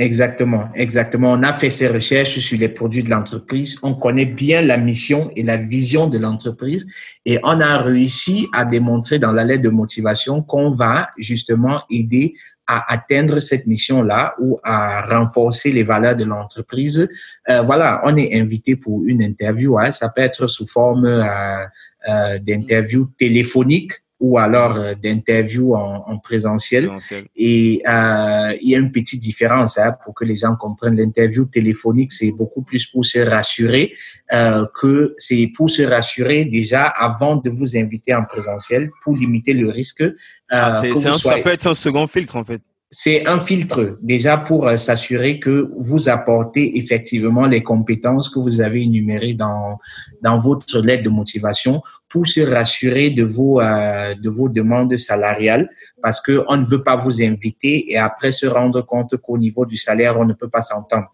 Exactement, 0.00 0.68
exactement. 0.76 1.32
On 1.32 1.42
a 1.42 1.52
fait 1.52 1.70
ses 1.70 1.88
recherches 1.88 2.38
sur 2.38 2.56
les 2.56 2.68
produits 2.68 3.02
de 3.02 3.10
l'entreprise. 3.10 3.80
On 3.82 3.94
connaît 3.94 4.26
bien 4.26 4.62
la 4.62 4.76
mission 4.76 5.28
et 5.34 5.42
la 5.42 5.56
vision 5.56 6.06
de 6.06 6.18
l'entreprise 6.18 6.86
et 7.24 7.40
on 7.42 7.58
a 7.58 7.78
réussi 7.78 8.46
à 8.54 8.64
démontrer 8.64 9.18
dans 9.18 9.32
la 9.32 9.42
lettre 9.42 9.64
de 9.64 9.70
motivation 9.70 10.40
qu'on 10.40 10.70
va 10.70 11.08
justement 11.18 11.82
aider 11.90 12.34
à 12.68 12.92
atteindre 12.92 13.40
cette 13.40 13.66
mission-là 13.66 14.36
ou 14.38 14.60
à 14.62 15.02
renforcer 15.02 15.72
les 15.72 15.82
valeurs 15.82 16.14
de 16.14 16.24
l'entreprise. 16.24 17.08
Euh, 17.48 17.62
voilà, 17.62 18.00
on 18.04 18.16
est 18.16 18.38
invité 18.38 18.76
pour 18.76 19.04
une 19.04 19.20
interview. 19.20 19.80
Hein. 19.80 19.90
Ça 19.90 20.10
peut 20.10 20.20
être 20.20 20.46
sous 20.46 20.66
forme 20.68 21.06
euh, 21.06 21.64
euh, 22.08 22.38
d'interview 22.38 23.08
téléphonique 23.18 23.94
ou 24.20 24.38
alors 24.38 24.76
euh, 24.76 24.94
d'interview 24.94 25.74
en, 25.74 26.04
en, 26.06 26.18
présentiel. 26.18 26.90
Et 27.36 27.80
euh, 27.86 28.56
il 28.60 28.70
y 28.70 28.74
a 28.74 28.78
une 28.78 28.90
petite 28.90 29.20
différence 29.20 29.78
hein, 29.78 29.94
pour 30.04 30.14
que 30.14 30.24
les 30.24 30.36
gens 30.36 30.56
comprennent. 30.56 30.96
L'interview 30.96 31.44
téléphonique, 31.44 32.12
c'est 32.12 32.32
beaucoup 32.32 32.62
plus 32.62 32.86
pour 32.86 33.04
se 33.04 33.20
rassurer 33.20 33.92
euh, 34.32 34.66
que 34.74 35.14
c'est 35.18 35.50
pour 35.56 35.70
se 35.70 35.82
rassurer 35.82 36.44
déjà 36.44 36.84
avant 36.84 37.36
de 37.36 37.48
vous 37.48 37.76
inviter 37.76 38.14
en 38.14 38.24
présentiel 38.24 38.90
pour 39.02 39.14
limiter 39.14 39.54
le 39.54 39.70
risque. 39.70 40.02
Euh, 40.02 40.12
ah, 40.50 40.82
Ça 41.16 41.38
peut 41.40 41.50
être 41.50 41.66
un 41.66 41.74
second 41.74 42.06
filtre 42.06 42.36
en 42.36 42.44
fait 42.44 42.62
c'est 42.90 43.26
un 43.26 43.38
filtre 43.38 43.98
déjà 44.00 44.38
pour 44.38 44.66
euh, 44.66 44.76
s'assurer 44.78 45.38
que 45.38 45.70
vous 45.76 46.08
apportez 46.08 46.78
effectivement 46.78 47.44
les 47.44 47.62
compétences 47.62 48.30
que 48.30 48.38
vous 48.38 48.62
avez 48.62 48.82
énumérées 48.82 49.34
dans 49.34 49.78
dans 50.22 50.38
votre 50.38 50.80
lettre 50.80 51.02
de 51.02 51.10
motivation 51.10 51.82
pour 52.08 52.26
se 52.26 52.40
rassurer 52.40 53.10
de 53.10 53.24
vos 53.24 53.60
euh, 53.60 54.14
de 54.14 54.30
vos 54.30 54.48
demandes 54.48 54.96
salariales 54.96 55.68
parce 56.00 56.20
que 56.22 56.44
on 56.48 56.56
ne 56.56 56.64
veut 56.64 56.82
pas 56.82 56.96
vous 56.96 57.20
inviter 57.20 57.92
et 57.92 57.98
après 57.98 58.32
se 58.32 58.46
rendre 58.46 58.80
compte 58.80 59.16
qu'au 59.18 59.36
niveau 59.36 59.66
du 59.66 59.76
salaire 59.76 60.18
on 60.18 60.24
ne 60.24 60.32
peut 60.32 60.48
pas 60.48 60.62
s'entendre. 60.62 61.08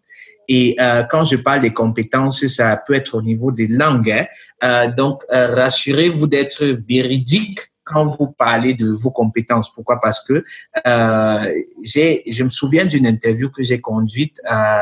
Et 0.46 0.76
euh, 0.78 1.02
quand 1.04 1.24
je 1.24 1.36
parle 1.36 1.60
des 1.60 1.72
compétences, 1.72 2.46
ça 2.48 2.76
peut 2.76 2.94
être 2.94 3.16
au 3.16 3.22
niveau 3.22 3.50
des 3.50 3.66
langues. 3.66 4.10
Hein. 4.10 4.26
Euh, 4.62 4.92
donc, 4.92 5.22
rassurez-vous 5.30 6.26
d'être 6.26 6.64
véridique 6.86 7.60
quand 7.84 8.04
vous 8.04 8.28
parlez 8.28 8.74
de 8.74 8.90
vos 8.90 9.10
compétences. 9.10 9.72
Pourquoi? 9.72 10.00
Parce 10.00 10.22
que 10.24 10.44
euh, 10.86 11.62
je 11.84 12.42
me 12.42 12.48
souviens 12.48 12.86
d'une 12.86 13.06
interview 13.06 13.50
que 13.50 13.62
j'ai 13.62 13.80
conduite. 13.80 14.40
Euh, 14.50 14.78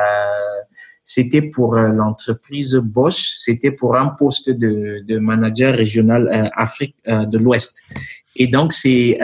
c'était 1.04 1.42
pour 1.42 1.76
euh, 1.76 1.88
l'entreprise 1.88 2.74
Bosch. 2.74 3.34
C'était 3.36 3.72
pour 3.72 3.96
un 3.96 4.08
poste 4.08 4.50
de, 4.50 5.04
de 5.06 5.18
manager 5.18 5.74
régional 5.74 6.28
euh, 6.28 6.48
Afrique 6.54 6.96
euh, 7.08 7.26
de 7.26 7.38
l'Ouest. 7.38 7.82
Et 8.34 8.46
donc 8.46 8.72
c'est 8.72 9.18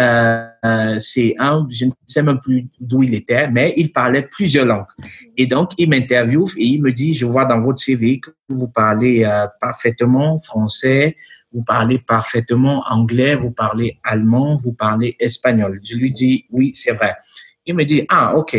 c'est 0.99 1.35
un, 1.39 1.67
je 1.71 1.87
ne 1.87 1.91
sais 2.05 2.23
même 2.23 2.41
plus 2.41 2.69
d'où 2.79 3.03
il 3.03 3.15
était, 3.15 3.49
mais 3.49 3.73
il 3.79 3.91
parlait 3.91 4.29
plusieurs 4.31 4.67
langues. 4.67 4.93
Et 5.39 5.47
donc 5.47 5.71
il 5.79 5.89
m'interviewe 5.89 6.51
et 6.59 6.65
il 6.65 6.83
me 6.83 6.93
dit, 6.93 7.15
je 7.15 7.25
vois 7.25 7.47
dans 7.47 7.59
votre 7.59 7.79
CV 7.79 8.21
que 8.21 8.31
vous 8.51 8.69
parlez 8.69 9.27
parfaitement 9.63 10.39
français, 10.41 11.17
vous 11.53 11.63
parlez 11.63 11.99
parfaitement 11.99 12.85
anglais, 12.89 13.35
vous 13.35 13.51
parlez 13.51 13.99
allemand, 14.05 14.57
vous 14.57 14.73
parlez 14.73 15.17
espagnol. 15.19 15.81
Je 15.83 15.97
lui 15.97 16.13
dis, 16.13 16.47
oui, 16.51 16.73
c'est 16.75 16.93
vrai. 16.93 17.15
Il 17.67 17.75
me 17.75 17.85
dit, 17.85 18.05
ah, 18.09 18.35
OK, 18.37 18.57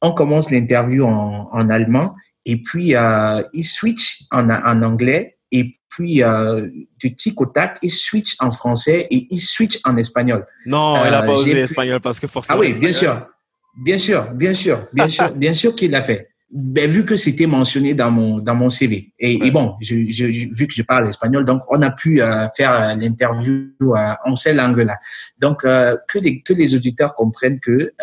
on 0.00 0.12
commence 0.12 0.50
l'interview 0.50 1.04
en, 1.04 1.48
en, 1.52 1.68
allemand 1.68 2.14
et 2.44 2.60
puis 2.60 2.94
euh, 2.94 3.42
il 3.52 3.64
switch 3.64 4.24
en, 4.30 4.50
en 4.50 4.82
anglais 4.82 5.38
et 5.52 5.72
puis 5.88 6.22
euh, 6.22 6.68
du 6.98 7.14
tic 7.14 7.40
au 7.40 7.46
tac, 7.46 7.78
il 7.82 7.90
switch 7.90 8.36
en 8.40 8.50
français 8.50 9.06
et 9.10 9.26
il 9.30 9.40
switch 9.40 9.78
en 9.84 9.96
espagnol. 9.96 10.46
Non, 10.66 10.96
il 11.04 11.10
n'a 11.10 11.22
pas 11.22 11.32
euh, 11.32 11.36
osé 11.36 11.54
l'espagnol 11.54 12.00
parce 12.00 12.18
que 12.18 12.26
forcément. 12.26 12.58
Ah 12.58 12.60
oui, 12.60 12.72
bien 12.72 12.92
sûr. 12.92 13.26
Bien 13.74 13.96
sûr, 13.96 14.30
bien 14.32 14.52
sûr, 14.52 14.86
bien 14.92 15.08
sûr, 15.08 15.30
bien 15.32 15.54
sûr 15.54 15.74
qu'il 15.74 15.92
l'a 15.92 16.02
fait 16.02 16.31
ben, 16.52 16.90
vu 16.90 17.06
que 17.06 17.16
c'était 17.16 17.46
mentionné 17.46 17.94
dans 17.94 18.10
mon 18.10 18.38
dans 18.38 18.54
mon 18.54 18.68
CV 18.68 19.14
et, 19.18 19.46
et 19.46 19.50
bon, 19.50 19.74
je, 19.80 20.04
je, 20.10 20.26
vu 20.54 20.66
que 20.66 20.74
je 20.74 20.82
parle 20.82 21.08
espagnol, 21.08 21.46
donc 21.46 21.62
on 21.70 21.80
a 21.80 21.90
pu 21.90 22.20
euh, 22.20 22.46
faire 22.54 22.72
euh, 22.72 22.94
l'interview 22.94 23.70
euh, 23.80 24.12
en 24.26 24.36
cette 24.36 24.56
langue-là. 24.56 24.98
Donc 25.38 25.62
que 25.62 26.18
les 26.18 26.42
que 26.42 26.52
les 26.52 26.74
auditeurs 26.74 27.14
comprennent 27.14 27.58
que 27.58 27.94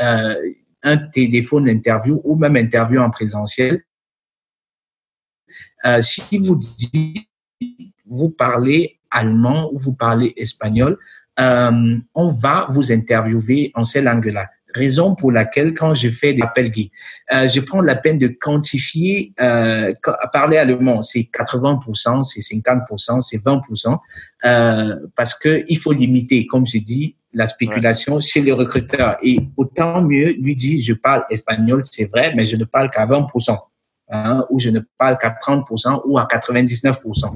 un 0.81 0.97
téléphone 0.97 1.65
d'interview 1.65 2.21
ou 2.23 2.35
même 2.35 2.57
interview 2.57 2.99
en 3.01 3.11
présentiel, 3.11 3.84
si 6.01 6.39
vous 6.39 6.55
dites 6.55 7.27
vous 8.07 8.31
parlez 8.31 8.99
allemand 9.11 9.69
ou 9.71 9.77
vous 9.77 9.93
parlez 9.93 10.34
espagnol, 10.38 10.97
on 11.38 12.30
va 12.41 12.65
vous 12.71 12.91
interviewer 12.91 13.71
en 13.76 13.85
ces 13.85 14.01
langues-là 14.01 14.49
raison 14.74 15.16
pour 15.16 15.32
laquelle 15.32 15.74
quand 15.74 15.94
je 15.94 16.10
fais 16.10 16.34
des 16.34 16.41
appels 16.41 16.72
gays, 16.72 16.91
euh, 17.34 17.48
je 17.48 17.60
prends 17.60 17.82
la 17.82 17.96
peine 17.96 18.18
de 18.18 18.28
quantifier, 18.28 19.34
euh, 19.41 19.94
parler 20.32 20.58
allemand, 20.58 21.04
c'est 21.04 21.22
80%, 21.22 22.24
c'est 22.24 22.41
50%, 22.41 23.22
c'est 23.22 23.38
20%, 23.38 23.98
euh, 24.46 24.96
parce 25.16 25.38
que 25.38 25.64
il 25.68 25.78
faut 25.78 25.91
limiter, 25.91 26.46
comme 26.46 26.66
je 26.66 26.78
dis, 26.78 27.16
la 27.34 27.48
spéculation 27.48 28.20
chez 28.20 28.41
les 28.41 28.52
recruteurs. 28.52 29.18
Et 29.22 29.40
autant 29.58 30.02
mieux 30.02 30.32
lui 30.32 30.56
dire, 30.56 30.82
je 30.82 30.94
parle 30.94 31.26
espagnol, 31.30 31.84
c'est 31.90 32.06
vrai, 32.06 32.34
mais 32.36 32.46
je 32.46 32.56
ne 32.56 32.64
parle 32.64 32.90
qu'à 32.90 33.06
20% 33.06 33.58
hein, 34.10 34.45
où 34.49 34.60
je 34.60 34.69
ne 34.69 34.80
parle 34.98 35.18
qu'à 35.18 35.30
30% 35.30 36.02
ou 36.06 36.18
à 36.18 36.26
99%. 36.26 37.36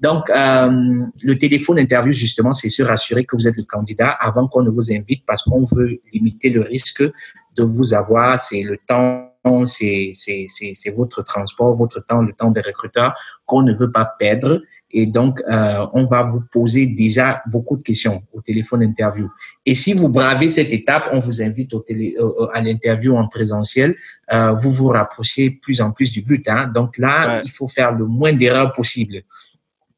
Donc, 0.00 0.30
euh, 0.30 1.06
le 1.22 1.38
téléphone 1.38 1.78
interview, 1.78 2.12
justement, 2.12 2.52
c'est 2.52 2.68
se 2.68 2.82
rassurer 2.82 3.24
que 3.24 3.36
vous 3.36 3.48
êtes 3.48 3.56
le 3.56 3.64
candidat 3.64 4.10
avant 4.10 4.48
qu'on 4.48 4.62
ne 4.62 4.70
vous 4.70 4.92
invite 4.92 5.24
parce 5.26 5.42
qu'on 5.42 5.62
veut 5.62 6.00
limiter 6.12 6.50
le 6.50 6.62
risque 6.62 7.02
de 7.02 7.62
vous 7.62 7.94
avoir. 7.94 8.40
C'est 8.40 8.62
le 8.62 8.76
temps 8.86 9.28
c'est 9.66 10.90
votre 10.94 11.22
transport, 11.22 11.74
votre 11.74 12.00
temps, 12.04 12.22
le 12.22 12.32
temps 12.32 12.50
des 12.50 12.60
recruteurs 12.60 13.14
qu'on 13.46 13.62
ne 13.62 13.72
veut 13.72 13.90
pas 13.90 14.04
perdre. 14.18 14.60
Et 14.90 15.06
donc, 15.06 15.42
euh, 15.48 15.86
on 15.92 16.04
va 16.04 16.22
vous 16.22 16.42
poser 16.50 16.86
déjà 16.86 17.42
beaucoup 17.46 17.76
de 17.76 17.82
questions 17.82 18.22
au 18.32 18.40
téléphone 18.40 18.82
interview. 18.82 19.28
Et 19.66 19.74
si 19.74 19.92
vous 19.92 20.08
bravez 20.08 20.48
cette 20.48 20.72
étape, 20.72 21.04
on 21.12 21.18
vous 21.18 21.42
invite 21.42 21.74
au 21.74 21.80
télé, 21.80 22.16
à 22.54 22.62
l'interview 22.62 23.16
en 23.16 23.28
présentiel. 23.28 23.96
Euh, 24.32 24.52
vous 24.52 24.70
vous 24.70 24.88
rapprochez 24.88 25.50
plus 25.50 25.80
en 25.80 25.92
plus 25.92 26.10
du 26.10 26.22
but. 26.22 26.48
Hein. 26.48 26.70
Donc 26.74 26.96
là, 26.96 27.42
il 27.44 27.50
faut 27.50 27.66
faire 27.68 27.92
le 27.92 28.06
moins 28.06 28.32
d'erreurs 28.32 28.72
possible 28.72 29.22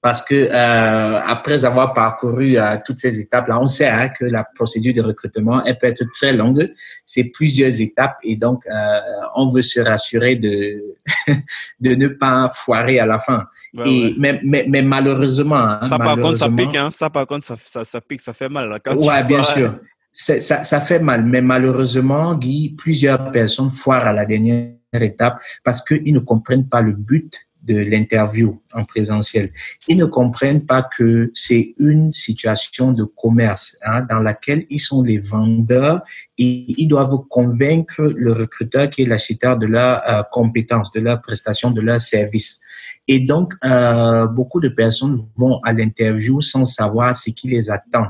parce 0.03 0.23
que 0.23 0.35
euh, 0.35 1.21
après 1.21 1.65
avoir 1.65 1.93
parcouru 1.93 2.57
euh, 2.57 2.77
toutes 2.85 2.99
ces 2.99 3.21
étapes-là, 3.21 3.61
on 3.61 3.67
sait 3.67 3.89
hein, 3.89 4.09
que 4.09 4.25
la 4.25 4.45
procédure 4.45 4.95
de 4.95 5.03
recrutement 5.03 5.63
elle 5.65 5.79
peut 5.79 5.89
être 5.89 6.05
très 6.13 6.33
longue. 6.33 6.73
C'est 7.05 7.25
plusieurs 7.25 7.81
étapes 7.81 8.17
et 8.23 8.37
donc 8.37 8.63
euh, 8.67 8.99
on 9.37 9.51
veut 9.51 9.63
se 9.63 9.81
rassurer 9.81 10.37
de 10.37 10.97
de 11.81 11.95
ne 11.95 12.09
pas 12.09 12.49
foirer 12.49 12.99
à 12.99 13.07
la 13.07 13.19
fin. 13.19 13.45
et 13.85 14.15
Mais, 14.19 14.41
mais, 14.43 14.65
mais, 14.69 14.83
malheureusement, 14.83 15.57
hein, 15.57 15.79
ça 15.79 15.99
par 15.99 16.17
contre 16.17 16.39
ça 16.39 16.49
pique, 16.49 16.77
hein. 16.77 16.91
Ça 16.93 17.11
par 17.11 17.27
contre 17.27 17.45
ça, 17.45 17.57
ça, 17.63 17.85
ça 17.85 18.01
pique, 18.01 18.21
ça 18.21 18.33
fait 18.33 18.49
mal. 18.49 18.71
Là, 18.71 18.79
quand 18.79 18.97
ouais, 18.97 19.25
bien 19.25 19.43
sûr. 19.43 19.79
Ça, 20.13 20.41
ça 20.41 20.81
fait 20.81 20.99
mal, 20.99 21.25
mais 21.25 21.41
malheureusement, 21.41 22.35
Guy, 22.35 22.75
plusieurs 22.77 23.31
personnes 23.31 23.71
foirent 23.71 24.09
à 24.09 24.13
la 24.13 24.27
dernière 24.27 24.75
étape 24.93 25.41
parce 25.63 25.85
qu'ils 25.85 26.13
ne 26.13 26.19
comprennent 26.19 26.69
pas 26.69 26.81
le 26.81 26.93
but 26.93 27.50
de 27.63 27.77
l'interview 27.77 28.61
en 28.73 28.85
présentiel. 28.85 29.51
Ils 29.89 29.97
ne 29.97 30.07
comprennent 30.07 30.65
pas 30.65 30.83
que 30.83 31.31
c'est 31.35 31.75
une 31.79 32.13
situation 32.13 32.93
de 32.93 33.05
commerce 33.05 33.79
hein, 33.85 34.03
dans 34.09 34.21
laquelle 34.21 34.65
ils 34.71 34.79
sont 34.79 35.03
les 35.03 35.19
vendeurs 35.19 36.03
et 36.39 36.65
ils 36.81 36.89
doivent 36.89 37.19
convaincre 37.29 38.03
le 38.17 38.33
recruteur 38.33 38.89
qui 38.89 39.03
est 39.03 39.07
l'acheteur 39.07 39.59
de 39.59 39.67
leur 39.67 40.29
compétence, 40.31 40.91
de 40.93 41.01
leur 41.01 41.21
prestation, 41.21 41.71
de 41.71 41.81
leur 41.81 42.01
service. 42.01 42.61
Et 43.09 43.21
donc, 43.21 43.55
euh, 43.65 44.27
beaucoup 44.27 44.61
de 44.61 44.69
personnes 44.69 45.17
vont 45.37 45.61
à 45.65 45.73
l'interview 45.73 46.41
sans 46.41 46.65
savoir 46.65 47.15
ce 47.15 47.31
qui 47.31 47.49
les 47.49 47.71
attend. 47.71 48.07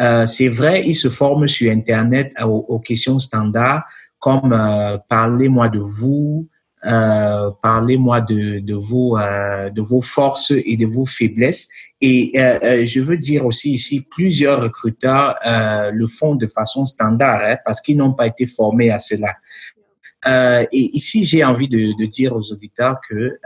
Euh, 0.00 0.26
c'est 0.26 0.48
vrai, 0.48 0.84
ils 0.86 0.94
se 0.94 1.08
forment 1.08 1.48
sur 1.48 1.70
Internet 1.70 2.32
aux, 2.42 2.64
aux 2.68 2.78
questions 2.78 3.18
standards 3.18 3.84
comme 4.18 4.52
euh, 4.52 4.98
parlez-moi 5.08 5.68
de 5.68 5.78
vous, 5.78 6.48
Euh, 6.84 7.50
parlez-moi 7.60 8.20
de, 8.20 8.60
de 8.60 8.74
vos 8.74 9.18
euh, 9.18 9.68
de 9.70 9.82
vos 9.82 10.00
forces 10.00 10.52
et 10.52 10.76
de 10.76 10.86
vos 10.86 11.06
faiblesses. 11.06 11.68
Et 12.00 12.32
euh, 12.36 12.86
je 12.86 13.00
veux 13.00 13.16
dire 13.16 13.46
aussi 13.46 13.72
ici, 13.72 14.06
plusieurs 14.08 14.62
recruteurs 14.62 15.34
le 15.44 16.06
font 16.06 16.36
de 16.36 16.46
façon 16.46 16.86
standard 16.86 17.40
hein, 17.44 17.56
parce 17.64 17.80
qu'ils 17.80 17.96
n'ont 17.96 18.12
pas 18.12 18.28
été 18.28 18.46
formés 18.46 18.90
à 18.90 18.98
cela. 18.98 19.34
et 20.70 20.96
ici, 20.96 21.24
j'ai 21.24 21.42
envie 21.42 21.68
de, 21.68 21.98
de, 21.98 22.06
dire 22.06 22.34
aux 22.36 22.52
auditeurs 22.52 22.98
que 23.08 23.38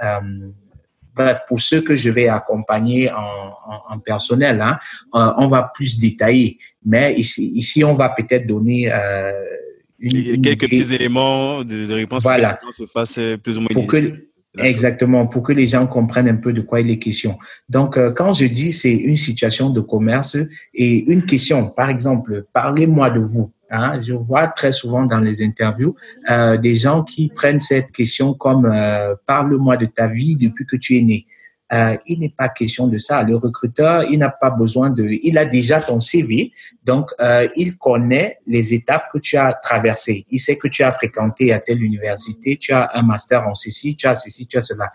bref, 1.14 1.40
pour 1.48 1.60
ceux 1.60 1.80
que 1.80 1.96
je 1.96 2.10
vais 2.10 2.28
accompagner 2.28 3.10
en, 3.10 3.16
en, 3.18 3.94
en 3.94 3.98
personnel, 3.98 4.60
hein, 4.60 4.78
on 5.12 5.46
va 5.46 5.70
plus 5.74 5.98
détailler. 5.98 6.58
Mais 6.84 7.14
ici, 7.14 7.52
ici 7.54 7.82
on 7.82 7.94
va 7.94 8.10
peut-être 8.10 8.46
donner 8.46 8.90
quelques 10.42 10.68
petits 10.68 10.94
éléments 10.94 11.64
de, 11.64 11.92
réponse 11.92 12.22
voilà. 12.22 12.54
pour 12.54 12.70
que 12.70 12.74
se 12.74 12.86
fasse 12.86 13.18
plus 13.42 13.58
ou 13.58 13.60
moins. 13.60 13.68
Pour 13.72 13.86
que, 13.86 14.26
exactement, 14.58 15.26
pour 15.26 15.42
que 15.42 15.52
les 15.52 15.66
gens 15.66 15.86
comprennent 15.86 16.28
un 16.28 16.36
peu 16.36 16.52
de 16.52 16.60
quoi 16.60 16.80
il 16.80 16.90
est 16.90 16.98
question. 16.98 17.38
Donc, 17.68 17.96
euh, 17.96 18.10
quand 18.10 18.32
je 18.32 18.46
dis 18.46 18.72
c'est 18.72 18.92
une 18.92 19.16
situation 19.16 19.70
de 19.70 19.80
commerce 19.80 20.36
et 20.74 21.10
une 21.10 21.24
question, 21.24 21.70
par 21.70 21.88
exemple, 21.88 22.46
parlez-moi 22.52 23.10
de 23.10 23.20
vous. 23.20 23.50
Hein, 23.74 23.98
je 24.00 24.12
vois 24.12 24.48
très 24.48 24.70
souvent 24.70 25.06
dans 25.06 25.20
les 25.20 25.42
interviews 25.42 25.96
euh, 26.30 26.58
des 26.58 26.76
gens 26.76 27.02
qui 27.02 27.30
prennent 27.30 27.60
cette 27.60 27.90
question 27.90 28.34
comme 28.34 28.66
euh, 28.66 29.14
parle-moi 29.26 29.78
de 29.78 29.86
ta 29.86 30.08
vie 30.08 30.36
depuis 30.36 30.66
que 30.66 30.76
tu 30.76 30.98
es 30.98 31.02
né. 31.02 31.26
Euh, 31.72 31.96
il 32.06 32.20
n'est 32.20 32.34
pas 32.36 32.48
question 32.48 32.86
de 32.86 32.98
ça. 32.98 33.22
Le 33.22 33.36
recruteur, 33.36 34.04
il 34.10 34.18
n'a 34.18 34.28
pas 34.28 34.50
besoin 34.50 34.90
de, 34.90 35.08
il 35.22 35.38
a 35.38 35.44
déjà 35.44 35.80
ton 35.80 36.00
CV, 36.00 36.52
donc 36.84 37.10
euh, 37.20 37.48
il 37.56 37.78
connaît 37.78 38.38
les 38.46 38.74
étapes 38.74 39.06
que 39.12 39.18
tu 39.18 39.36
as 39.36 39.52
traversées. 39.54 40.26
Il 40.30 40.38
sait 40.38 40.56
que 40.56 40.68
tu 40.68 40.82
as 40.82 40.90
fréquenté 40.90 41.52
à 41.52 41.58
telle 41.58 41.82
université, 41.82 42.56
tu 42.56 42.72
as 42.72 42.90
un 42.94 43.02
master 43.02 43.46
en 43.46 43.54
ceci, 43.54 43.96
tu 43.96 44.06
as 44.06 44.14
ceci, 44.14 44.46
tu 44.46 44.58
as 44.58 44.62
cela. 44.62 44.92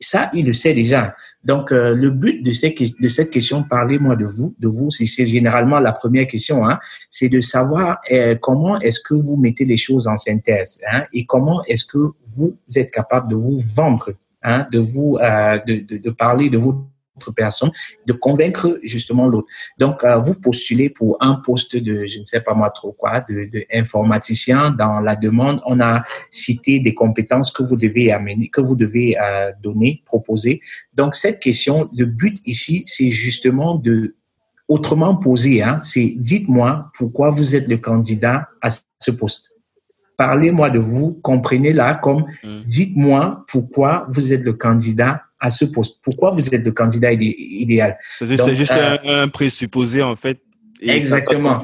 Ça, 0.00 0.30
il 0.32 0.46
le 0.46 0.52
sait 0.52 0.74
déjà. 0.74 1.16
Donc, 1.42 1.72
euh, 1.72 1.92
le 1.94 2.10
but 2.10 2.44
de, 2.44 2.52
cette 2.52 3.30
question, 3.30 3.64
parlez-moi 3.64 4.14
de 4.14 4.26
vous, 4.26 4.54
de 4.60 4.68
vous, 4.68 4.90
c'est 4.90 5.26
généralement 5.26 5.80
la 5.80 5.92
première 5.92 6.28
question, 6.28 6.64
hein, 6.64 6.78
c'est 7.10 7.28
de 7.28 7.40
savoir 7.40 7.98
euh, 8.12 8.36
comment 8.36 8.78
est-ce 8.78 9.00
que 9.00 9.14
vous 9.14 9.36
mettez 9.36 9.64
les 9.64 9.76
choses 9.76 10.06
en 10.06 10.16
synthèse 10.16 10.80
hein, 10.92 11.02
et 11.12 11.26
comment 11.26 11.62
est-ce 11.64 11.84
que 11.84 12.12
vous 12.24 12.56
êtes 12.76 12.92
capable 12.92 13.28
de 13.30 13.34
vous 13.34 13.58
vendre 13.74 14.12
hein, 14.42 14.66
de 14.72 14.78
vous, 14.78 15.18
euh, 15.20 15.58
de, 15.66 15.98
de, 15.98 16.10
parler 16.10 16.50
de 16.50 16.58
votre 16.58 16.84
personne, 17.34 17.70
de 18.06 18.12
convaincre 18.12 18.78
justement 18.82 19.26
l'autre. 19.26 19.48
Donc, 19.78 20.04
euh, 20.04 20.18
vous 20.18 20.34
postulez 20.34 20.90
pour 20.90 21.16
un 21.20 21.34
poste 21.34 21.76
de, 21.76 22.06
je 22.06 22.20
ne 22.20 22.24
sais 22.24 22.40
pas 22.40 22.54
moi 22.54 22.70
trop 22.70 22.92
quoi, 22.92 23.20
de, 23.20 23.48
de, 23.52 23.64
informaticien. 23.72 24.70
Dans 24.70 25.00
la 25.00 25.16
demande, 25.16 25.60
on 25.66 25.80
a 25.80 26.02
cité 26.30 26.80
des 26.80 26.94
compétences 26.94 27.50
que 27.50 27.62
vous 27.62 27.76
devez 27.76 28.12
amener, 28.12 28.48
que 28.48 28.60
vous 28.60 28.76
devez 28.76 29.16
euh, 29.20 29.52
donner, 29.62 30.02
proposer. 30.04 30.60
Donc, 30.94 31.14
cette 31.14 31.40
question, 31.40 31.88
le 31.96 32.06
but 32.06 32.38
ici, 32.46 32.82
c'est 32.86 33.10
justement 33.10 33.74
de 33.74 34.14
autrement 34.68 35.16
poser, 35.16 35.62
hein, 35.62 35.80
c'est 35.82 36.14
dites-moi 36.18 36.90
pourquoi 36.96 37.30
vous 37.30 37.56
êtes 37.56 37.68
le 37.68 37.78
candidat 37.78 38.48
à 38.60 38.68
ce 38.98 39.10
poste 39.10 39.52
parlez-moi 40.18 40.68
de 40.68 40.78
vous, 40.78 41.18
comprenez-la 41.22 41.94
comme 41.94 42.26
mm. 42.44 42.64
dites-moi 42.66 43.46
pourquoi 43.48 44.04
vous 44.08 44.34
êtes 44.34 44.44
le 44.44 44.52
candidat 44.52 45.22
à 45.40 45.50
ce 45.50 45.64
poste. 45.64 46.00
Pourquoi 46.02 46.30
vous 46.30 46.54
êtes 46.54 46.64
le 46.64 46.72
candidat 46.72 47.12
idéal 47.12 47.96
C'est 48.18 48.54
juste 48.54 48.72
euh, 48.72 49.22
un, 49.22 49.28
présupposé, 49.28 50.02
en 50.02 50.16
fait, 50.16 50.40
Exactement. 50.80 51.58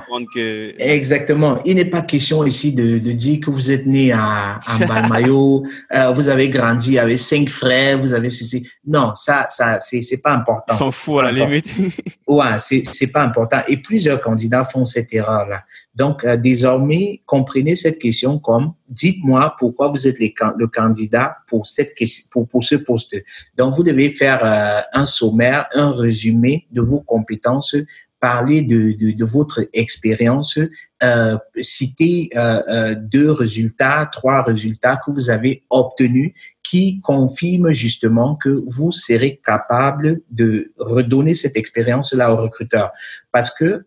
Exactement. 0.78 1.58
Il 1.64 1.76
n'est 1.76 1.84
pas 1.84 2.02
question 2.02 2.44
ici 2.44 2.72
de, 2.72 2.98
de, 2.98 3.12
dire 3.12 3.40
que 3.40 3.50
vous 3.50 3.70
êtes 3.70 3.86
né 3.86 4.12
à, 4.12 4.60
à 4.66 4.78
Balmayo, 4.88 5.64
euh, 5.94 6.10
vous 6.10 6.28
avez 6.28 6.48
grandi 6.48 6.98
avec 6.98 7.18
cinq 7.18 7.48
frères, 7.48 7.98
vous 7.98 8.12
avez 8.12 8.30
ceci. 8.30 8.68
Non, 8.86 9.14
ça, 9.14 9.46
ça, 9.48 9.78
c'est, 9.80 10.20
pas 10.22 10.32
important. 10.32 10.74
S'en 10.74 10.90
fout 10.90 11.20
à 11.20 11.30
la 11.30 11.32
limite. 11.32 11.72
ouais, 12.26 12.58
c'est, 12.58 12.82
c'est 12.84 13.06
pas 13.08 13.22
important. 13.22 13.60
Et 13.68 13.76
plusieurs 13.76 14.20
candidats 14.20 14.64
font 14.64 14.84
cette 14.84 15.12
erreur-là. 15.12 15.62
Donc, 15.94 16.24
euh, 16.24 16.36
désormais, 16.36 17.22
comprenez 17.24 17.76
cette 17.76 17.98
question 17.98 18.38
comme, 18.38 18.72
dites-moi 18.88 19.54
pourquoi 19.58 19.88
vous 19.88 20.08
êtes 20.08 20.18
les, 20.18 20.34
le 20.58 20.66
candidat 20.66 21.36
pour 21.46 21.66
cette 21.66 21.94
question, 21.94 22.26
pour, 22.30 22.48
pour 22.48 22.64
ce 22.64 22.74
poste. 22.74 23.16
Donc, 23.56 23.74
vous 23.74 23.84
devez 23.84 24.10
faire 24.10 24.40
euh, 24.44 24.80
un 24.92 25.06
sommaire, 25.06 25.66
un 25.72 25.92
résumé 25.92 26.66
de 26.72 26.80
vos 26.80 27.00
compétences 27.00 27.76
parler 28.24 28.62
de, 28.62 29.24
votre 29.26 29.68
expérience, 29.74 30.58
euh, 31.02 31.36
citer 31.56 32.30
euh, 32.34 32.62
euh, 32.70 32.94
deux 32.98 33.30
résultats, 33.30 34.08
trois 34.10 34.42
résultats 34.42 34.96
que 34.96 35.10
vous 35.10 35.28
avez 35.28 35.62
obtenus 35.68 36.32
qui 36.62 37.02
confirment 37.02 37.70
justement 37.70 38.34
que 38.36 38.64
vous 38.66 38.90
serez 38.92 39.42
capable 39.44 40.22
de 40.30 40.72
redonner 40.78 41.34
cette 41.34 41.58
expérience-là 41.58 42.32
au 42.32 42.36
recruteur. 42.36 42.92
Parce 43.30 43.50
que 43.54 43.84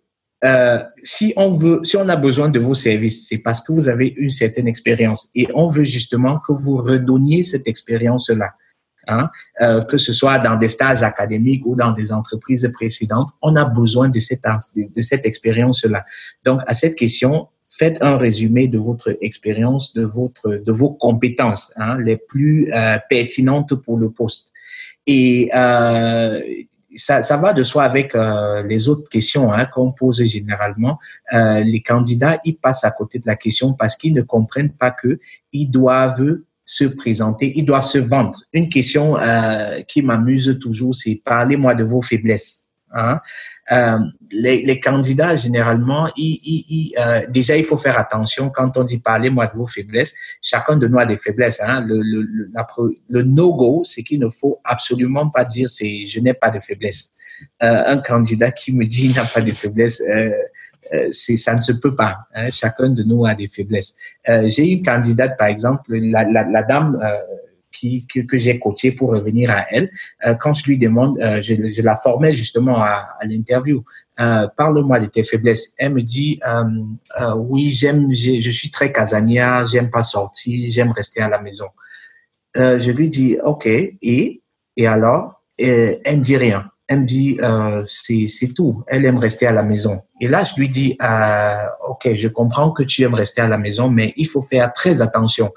si 1.01 1.33
on 1.35 1.49
veut, 1.49 1.79
si 1.81 1.97
on 1.97 2.07
a 2.07 2.15
besoin 2.15 2.49
de 2.49 2.59
vos 2.59 2.75
services, 2.75 3.27
c'est 3.27 3.39
parce 3.39 3.59
que 3.59 3.71
vous 3.71 3.89
avez 3.89 4.13
une 4.17 4.29
certaine 4.29 4.67
expérience 4.67 5.31
et 5.33 5.47
on 5.55 5.65
veut 5.65 5.83
justement 5.83 6.37
que 6.45 6.53
vous 6.53 6.77
redonniez 6.77 7.41
cette 7.41 7.67
expérience-là. 7.67 8.51
Hein, 9.09 9.29
euh, 9.61 9.83
que 9.85 9.97
ce 9.97 10.11
soit 10.11 10.37
dans 10.39 10.57
des 10.57 10.67
stages 10.67 11.01
académiques 11.01 11.65
ou 11.65 11.75
dans 11.77 11.91
des 11.91 12.11
entreprises 12.11 12.69
précédentes, 12.73 13.29
on 13.41 13.55
a 13.55 13.63
besoin 13.63 14.09
de 14.09 14.19
cette, 14.19 14.45
expérience-là. 15.25 16.03
Donc, 16.43 16.59
à 16.67 16.73
cette 16.73 16.95
question, 16.95 17.47
faites 17.69 17.97
un 18.01 18.17
résumé 18.17 18.67
de 18.67 18.77
votre 18.77 19.17
expérience, 19.21 19.93
de 19.93 20.03
votre, 20.03 20.57
de 20.57 20.71
vos 20.73 20.91
compétences, 20.91 21.73
hein, 21.77 21.97
les 21.99 22.17
plus 22.17 22.69
euh, 22.73 22.97
pertinentes 23.09 23.75
pour 23.75 23.97
le 23.97 24.09
poste. 24.09 24.51
Et 25.05 25.49
euh, 25.55 26.41
ça, 26.93 27.21
ça, 27.21 27.37
va 27.37 27.53
de 27.53 27.63
soi 27.63 27.83
avec 27.83 28.13
les 28.67 28.89
autres 28.89 29.07
questions 29.09 29.53
hein, 29.53 29.67
qu'on 29.67 29.91
pose 29.93 30.21
généralement. 30.25 30.97
Les 31.31 31.81
candidats, 31.85 32.39
ils 32.43 32.57
passent 32.57 32.83
à 32.83 32.91
côté 32.91 33.19
de 33.19 33.27
la 33.27 33.35
question 33.35 33.73
parce 33.73 33.95
qu'ils 33.95 34.13
ne 34.13 34.23
comprennent 34.23 34.73
pas 34.73 34.91
que 34.91 35.19
ils 35.53 35.69
doivent 35.69 36.39
se 36.67 36.83
présenter, 36.83 37.53
ils 37.55 37.65
doivent 37.65 37.85
se 37.85 37.97
vendre. 37.97 38.37
Une 38.51 38.67
question 38.67 39.17
euh, 39.17 39.81
qui 39.87 40.01
m'amuse 40.01 40.59
toujours, 40.61 40.93
c'est 40.93 41.21
parlez-moi 41.23 41.73
de 41.73 41.83
vos 41.85 42.01
faiblesses. 42.01 42.65
Hein? 42.93 43.19
Euh, 43.71 43.99
les, 44.31 44.65
les, 44.65 44.79
candidats, 44.79 45.35
généralement, 45.35 46.09
ils, 46.17 46.39
ils, 46.43 46.93
euh, 46.99 47.25
déjà, 47.29 47.55
il 47.55 47.63
faut 47.63 47.77
faire 47.77 47.97
attention 47.97 48.49
quand 48.49 48.77
on 48.77 48.83
dit 48.83 48.99
parlez-moi 48.99 49.47
de 49.47 49.57
vos 49.57 49.65
faiblesses. 49.65 50.13
Chacun 50.41 50.75
de 50.75 50.87
nous 50.87 50.99
a 50.99 51.05
des 51.05 51.17
faiblesses. 51.17 51.61
Hein? 51.61 51.85
Le, 51.87 52.01
le, 52.01 52.21
le, 52.21 52.51
le 53.09 53.23
no-go, 53.23 53.83
c'est 53.85 54.03
qu'il 54.03 54.19
ne 54.19 54.29
faut 54.29 54.59
absolument 54.63 55.29
pas 55.29 55.45
dire 55.45 55.69
c'est 55.69 56.05
je 56.05 56.19
n'ai 56.19 56.33
pas 56.33 56.49
de 56.49 56.59
faiblesse. 56.59 57.13
Euh, 57.63 57.83
un 57.87 57.97
candidat 57.97 58.51
qui 58.51 58.73
me 58.73 58.85
dit 58.85 59.07
il 59.07 59.15
n'a 59.15 59.25
pas 59.25 59.41
de 59.41 59.51
faiblesse, 59.51 60.01
euh, 60.93 61.09
ça 61.11 61.55
ne 61.55 61.61
se 61.61 61.73
peut 61.73 61.95
pas. 61.95 62.17
Hein. 62.33 62.49
Chacun 62.51 62.89
de 62.89 63.03
nous 63.03 63.25
a 63.25 63.33
des 63.33 63.47
faiblesses. 63.47 63.95
Euh, 64.29 64.49
j'ai 64.49 64.67
une 64.67 64.83
candidate, 64.83 65.37
par 65.37 65.47
exemple, 65.47 65.95
la, 65.95 66.63
dame 66.63 66.99
euh, 67.01 67.17
qui, 67.71 68.05
que, 68.07 68.37
j'ai 68.37 68.59
coachée 68.59 68.91
pour 68.91 69.11
revenir 69.11 69.51
à 69.51 69.65
elle. 69.69 69.89
Euh, 70.25 70.35
quand 70.35 70.53
je 70.53 70.65
lui 70.65 70.77
demande, 70.77 71.19
euh, 71.19 71.41
je, 71.41 71.55
je, 71.71 71.81
la 71.81 71.95
formais 71.95 72.33
justement 72.33 72.77
à, 72.81 73.07
à 73.19 73.25
l'interview. 73.25 73.83
Parle-moi 74.17 74.99
de 74.99 75.05
tes 75.07 75.23
faiblesses. 75.23 75.73
Elle 75.77 75.93
me 75.93 76.01
dit, 76.01 76.39
oui, 77.35 77.71
j'aime, 77.71 78.11
je 78.11 78.49
suis 78.49 78.71
très 78.71 78.91
casanière, 78.91 79.65
j'aime 79.67 79.89
pas 79.89 80.03
sortir, 80.03 80.71
j'aime 80.71 80.91
rester 80.91 81.21
à 81.21 81.29
la 81.29 81.39
maison. 81.39 81.67
je 82.55 82.91
lui 82.91 83.09
dis, 83.09 83.37
ok, 83.43 83.67
et 83.67 84.41
et 84.79 84.85
alors, 84.85 85.43
elle 85.57 85.99
ne 86.05 86.21
dit 86.21 86.37
rien 86.37 86.71
elle 86.87 87.01
me 87.01 87.05
dit 87.05 87.37
euh, 87.41 87.83
c'est 87.85 88.53
tout. 88.55 88.83
Elle 88.87 89.05
aime 89.05 89.17
rester 89.17 89.45
à 89.45 89.51
la 89.51 89.63
maison. 89.63 90.01
Et 90.21 90.27
là, 90.27 90.43
je 90.43 90.55
lui 90.55 90.69
dis 90.69 90.97
euh, 91.01 91.65
ok, 91.89 92.13
je 92.15 92.27
comprends 92.27 92.71
que 92.71 92.83
tu 92.83 93.03
aimes 93.03 93.13
rester 93.13 93.41
à 93.41 93.47
la 93.47 93.57
maison, 93.57 93.89
mais 93.89 94.13
il 94.15 94.27
faut 94.27 94.41
faire 94.41 94.71
très 94.71 95.01
attention 95.01 95.53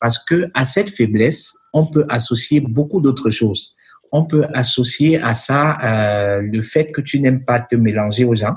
parce 0.00 0.22
que 0.22 0.50
à 0.54 0.64
cette 0.64 0.90
faiblesse, 0.90 1.54
on 1.72 1.86
peut 1.86 2.04
associer 2.08 2.60
beaucoup 2.60 3.00
d'autres 3.00 3.30
choses. 3.30 3.76
On 4.12 4.24
peut 4.26 4.46
associer 4.54 5.20
à 5.20 5.34
ça 5.34 5.78
euh, 5.82 6.40
le 6.40 6.62
fait 6.62 6.92
que 6.92 7.00
tu 7.00 7.18
n'aimes 7.18 7.44
pas 7.44 7.60
te 7.60 7.74
mélanger 7.74 8.24
aux 8.24 8.34
gens, 8.34 8.56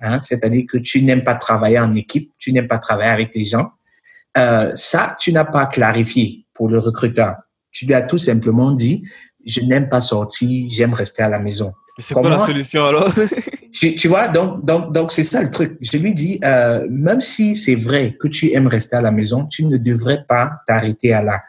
hein, 0.00 0.20
c'est-à-dire 0.20 0.64
que 0.68 0.78
tu 0.78 1.02
n'aimes 1.02 1.24
pas 1.24 1.36
travailler 1.36 1.78
en 1.78 1.94
équipe, 1.94 2.32
tu 2.38 2.52
n'aimes 2.52 2.68
pas 2.68 2.78
travailler 2.78 3.10
avec 3.10 3.32
des 3.32 3.44
gens. 3.44 3.70
Euh, 4.36 4.70
ça, 4.74 5.16
tu 5.18 5.32
n'as 5.32 5.46
pas 5.46 5.66
clarifié 5.66 6.44
pour 6.52 6.68
le 6.68 6.78
recruteur. 6.78 7.36
Tu 7.70 7.86
lui 7.86 7.94
as 7.94 8.02
tout 8.02 8.18
simplement 8.18 8.72
dit 8.72 9.02
je 9.44 9.60
n'aime 9.60 9.88
pas 9.88 10.00
sortir, 10.00 10.68
j'aime 10.70 10.94
rester 10.94 11.22
à 11.22 11.28
la 11.28 11.38
maison. 11.38 11.72
C'est 11.98 12.14
quoi 12.14 12.28
la 12.28 12.38
solution 12.38 12.84
alors? 12.84 13.12
Tu, 13.70 13.94
tu, 13.96 14.08
vois, 14.08 14.28
donc 14.28 14.64
donc 14.64 14.94
donc 14.94 15.12
c'est 15.12 15.24
ça 15.24 15.42
le 15.42 15.50
truc. 15.50 15.76
Je 15.82 15.98
lui 15.98 16.14
dis, 16.14 16.40
euh, 16.42 16.86
même 16.90 17.20
si 17.20 17.54
c'est 17.54 17.74
vrai 17.74 18.16
que 18.18 18.26
tu 18.26 18.50
aimes 18.52 18.66
rester 18.66 18.96
à 18.96 19.02
la 19.02 19.10
maison, 19.10 19.44
tu 19.44 19.66
ne 19.66 19.76
devrais 19.76 20.24
pas 20.26 20.50
t'arrêter 20.66 21.12
à 21.12 21.22
là. 21.22 21.42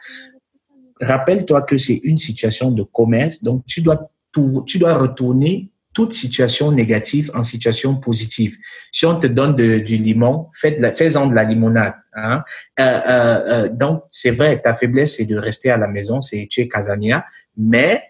Rappelle-toi 1.00 1.62
que 1.62 1.78
c'est 1.78 1.98
une 2.04 2.18
situation 2.18 2.72
de 2.72 2.82
commerce, 2.82 3.42
donc 3.42 3.64
tu 3.66 3.80
dois 3.80 4.10
tout, 4.32 4.62
tu 4.66 4.78
dois 4.78 4.94
retourner 4.94 5.70
toute 5.92 6.12
situation 6.12 6.70
négative 6.70 7.30
en 7.34 7.42
situation 7.42 7.96
positive. 7.96 8.56
Si 8.92 9.06
on 9.06 9.18
te 9.18 9.26
donne 9.26 9.54
du 9.56 9.96
limon, 9.96 10.48
fais-en 10.52 11.26
de 11.26 11.34
la 11.34 11.44
limonade. 11.44 11.94
Hein? 12.14 12.44
Euh, 12.78 12.82
euh, 12.84 13.68
donc, 13.68 14.04
c'est 14.12 14.30
vrai, 14.30 14.60
ta 14.60 14.72
faiblesse, 14.74 15.16
c'est 15.16 15.24
de 15.24 15.36
rester 15.36 15.70
à 15.70 15.76
la 15.76 15.88
maison, 15.88 16.20
c'est 16.20 16.46
tu 16.48 16.60
es 16.60 16.68
casania, 16.68 17.24
mais 17.56 18.02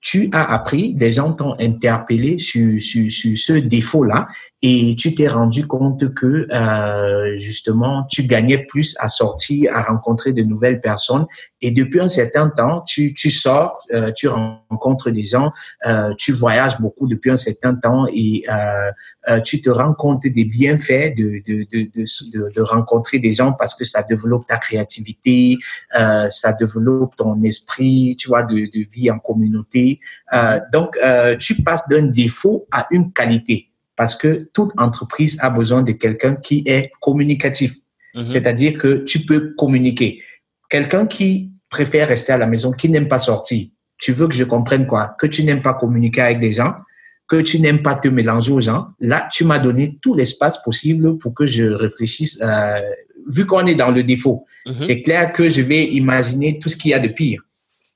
tu 0.00 0.30
as 0.32 0.52
appris, 0.52 0.94
des 0.94 1.12
gens 1.12 1.32
t'ont 1.32 1.54
interpellé 1.58 2.38
sur, 2.38 2.80
sur, 2.80 3.10
sur 3.10 3.36
ce 3.36 3.52
défaut-là 3.54 4.28
et 4.62 4.94
tu 4.96 5.14
t'es 5.14 5.28
rendu 5.28 5.66
compte 5.66 6.14
que 6.14 6.46
euh, 6.52 7.36
justement 7.36 8.04
tu 8.08 8.22
gagnais 8.22 8.58
plus 8.58 8.96
à 9.00 9.08
sortir, 9.08 9.74
à 9.74 9.82
rencontrer 9.82 10.32
de 10.32 10.42
nouvelles 10.42 10.80
personnes 10.80 11.26
et 11.60 11.72
depuis 11.72 12.00
un 12.00 12.08
certain 12.08 12.48
temps 12.48 12.82
tu, 12.86 13.12
tu 13.14 13.30
sors, 13.30 13.78
euh, 13.92 14.12
tu 14.14 14.28
rencontres 14.28 15.10
des 15.10 15.24
gens, 15.24 15.52
euh, 15.86 16.14
tu 16.16 16.32
voyages 16.32 16.78
beaucoup 16.78 17.08
depuis 17.08 17.30
un 17.30 17.36
certain 17.36 17.74
temps 17.74 18.06
et 18.12 18.44
euh, 18.48 18.90
euh, 19.28 19.40
tu 19.40 19.60
te 19.60 19.70
rends 19.70 19.94
compte 19.94 20.26
des 20.26 20.44
bienfaits 20.44 21.14
de, 21.16 21.42
de, 21.46 21.66
de, 21.72 21.90
de, 21.94 22.52
de 22.54 22.60
rencontrer 22.60 23.18
des 23.18 23.32
gens 23.32 23.52
parce 23.52 23.74
que 23.74 23.84
ça 23.84 24.02
développe 24.02 24.46
ta 24.46 24.58
créativité, 24.58 25.56
euh, 25.98 26.28
ça 26.28 26.52
développe 26.52 27.16
ton 27.16 27.42
esprit, 27.42 28.16
tu 28.18 28.28
vois, 28.28 28.42
de, 28.42 28.54
de 28.54 28.86
vie 28.90 29.10
en 29.10 29.18
communauté. 29.18 29.87
Donc 30.72 30.96
tu 31.38 31.62
passes 31.62 31.88
d'un 31.88 32.02
défaut 32.02 32.66
à 32.70 32.86
une 32.90 33.12
qualité 33.12 33.68
parce 33.98 34.14
que 34.14 34.48
toute 34.54 34.70
entreprise 34.78 35.38
a 35.40 35.50
besoin 35.50 35.82
de 35.82 35.90
quelqu'un 35.90 36.36
qui 36.36 36.62
est 36.66 36.92
communicatif. 37.00 37.74
Mhm. 38.14 38.28
C'est-à-dire 38.28 38.72
que 38.74 38.98
tu 38.98 39.20
peux 39.26 39.54
communiquer. 39.58 40.22
Quelqu'un 40.70 41.04
qui 41.06 41.50
préfère 41.68 42.08
rester 42.08 42.32
à 42.32 42.38
la 42.38 42.46
maison, 42.46 42.72
qui 42.72 42.88
n'aime 42.88 43.08
pas 43.08 43.18
sortir. 43.18 43.66
Tu 43.98 44.12
veux 44.12 44.28
que 44.28 44.34
je 44.34 44.44
comprenne 44.44 44.86
quoi? 44.86 45.16
Que 45.18 45.26
tu 45.26 45.42
n'aimes 45.42 45.62
pas 45.62 45.74
communiquer 45.74 46.20
avec 46.20 46.38
des 46.38 46.52
gens, 46.52 46.74
que 47.26 47.40
tu 47.40 47.58
n'aimes 47.58 47.82
pas 47.82 47.96
te 47.96 48.06
mélanger 48.06 48.52
aux 48.52 48.60
gens. 48.60 48.86
Là, 49.00 49.28
tu 49.32 49.44
m'as 49.44 49.58
donné 49.58 49.98
tout 50.00 50.14
l'espace 50.14 50.62
possible 50.62 51.18
pour 51.18 51.34
que 51.34 51.44
je 51.44 51.64
réfléchisse. 51.64 52.38
Euh, 52.40 52.80
vu 53.28 53.46
qu'on 53.46 53.66
est 53.66 53.74
dans 53.74 53.90
le 53.90 54.04
défaut, 54.04 54.46
mhm. 54.64 54.76
c'est 54.80 55.02
clair 55.02 55.32
que 55.32 55.48
je 55.48 55.60
vais 55.60 55.84
imaginer 55.86 56.60
tout 56.60 56.68
ce 56.68 56.76
qu'il 56.76 56.92
y 56.92 56.94
a 56.94 57.00
de 57.00 57.08
pire. 57.08 57.42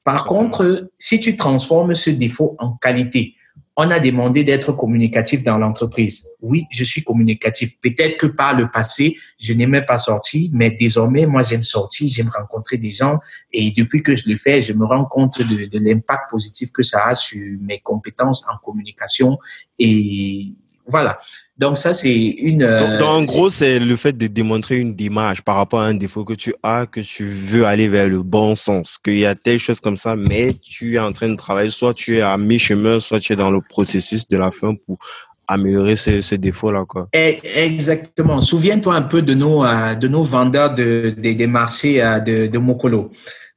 Par 0.05 0.25
contre, 0.25 0.91
si 0.99 1.21
tu 1.21 1.37
transformes 1.37 1.95
ce 1.95 2.11
défaut 2.11 2.57
en 2.59 2.73
qualité, 2.73 3.35
on 3.77 3.91
a 3.91 3.99
demandé 3.99 4.45
d'être 4.45 4.73
communicatif 4.73 5.43
dans 5.43 5.57
l'entreprise. 5.57 6.29
Oui, 6.43 6.67
je 6.71 6.85
suis 6.85 7.03
communicatif. 7.03 7.81
Peut-être 7.81 8.19
que 8.19 8.27
par 8.27 8.55
le 8.55 8.71
passé, 8.71 9.17
je 9.39 9.55
n'aimais 9.55 9.83
pas 9.83 9.97
sortir, 9.97 10.51
mais 10.53 10.71
désormais, 10.71 11.25
moi, 11.25 11.43
j'aime 11.43 11.63
sortir, 11.63 12.09
j'aime 12.11 12.29
rencontrer 12.29 12.77
des 12.77 12.91
gens. 12.91 13.19
Et 13.51 13.71
depuis 13.71 14.03
que 14.03 14.15
je 14.15 14.29
le 14.29 14.37
fais, 14.37 14.61
je 14.61 14.75
me 14.75 14.85
rends 14.85 15.07
compte 15.07 15.41
de, 15.41 15.67
de 15.67 15.79
l'impact 15.79 16.31
positif 16.31 16.71
que 16.71 16.83
ça 16.83 17.07
a 17.07 17.15
sur 17.15 17.41
mes 17.61 17.81
compétences 17.81 18.47
en 18.47 18.59
communication. 18.63 19.39
Et 19.79 20.53
voilà. 20.87 21.19
Donc 21.63 21.79
ça, 21.79 21.95
c'est 21.95 22.13
une... 22.13 22.67
Donc, 22.99 23.03
en 23.03 23.23
gros, 23.23 23.49
c'est 23.49 23.79
le 23.79 23.95
fait 23.95 24.19
de 24.19 24.27
démontrer 24.27 24.79
une 24.79 24.97
démarche 24.97 25.43
par 25.43 25.55
rapport 25.55 25.79
à 25.79 25.87
un 25.87 25.95
défaut 25.95 26.25
que 26.25 26.33
tu 26.33 26.53
as, 26.61 26.87
que 26.87 26.99
tu 26.99 27.25
veux 27.25 27.65
aller 27.65 27.87
vers 27.87 28.09
le 28.09 28.25
bon 28.25 28.57
sens, 28.57 28.99
qu'il 28.99 29.19
y 29.19 29.27
a 29.27 29.37
telle 29.37 29.61
chose 29.61 29.79
comme 29.79 29.97
ça, 29.97 30.17
mais 30.17 30.57
tu 30.61 30.97
es 30.97 30.99
en 30.99 31.13
train 31.13 31.29
de 31.29 31.37
travailler, 31.37 31.71
soit 31.71 31.95
tu 31.95 32.17
es 32.17 32.21
à 32.21 32.37
mi-chemin, 32.37 32.99
soit 32.99 33.21
tu 33.21 33.35
es 33.35 33.37
dans 33.37 33.53
le 33.53 33.61
processus 33.61 34.27
de 34.27 34.37
la 34.37 34.51
fin 34.51 34.75
pour 34.75 34.99
améliorer 35.47 35.95
ces, 35.95 36.37
défauts-là. 36.37 36.85
Quoi. 36.85 37.07
Eh, 37.13 37.39
exactement. 37.55 38.41
Souviens-toi 38.41 38.97
un 38.97 39.03
peu 39.03 39.23
de 39.23 39.35
nos, 39.35 39.65
euh, 39.65 39.95
de 39.95 40.09
nos 40.09 40.25
vendeurs 40.25 40.75
de, 40.75 41.15
des 41.17 41.47
marchés 41.47 42.03
euh, 42.03 42.19
de, 42.19 42.49
de 42.49 42.59
Mokolo. 42.59 43.09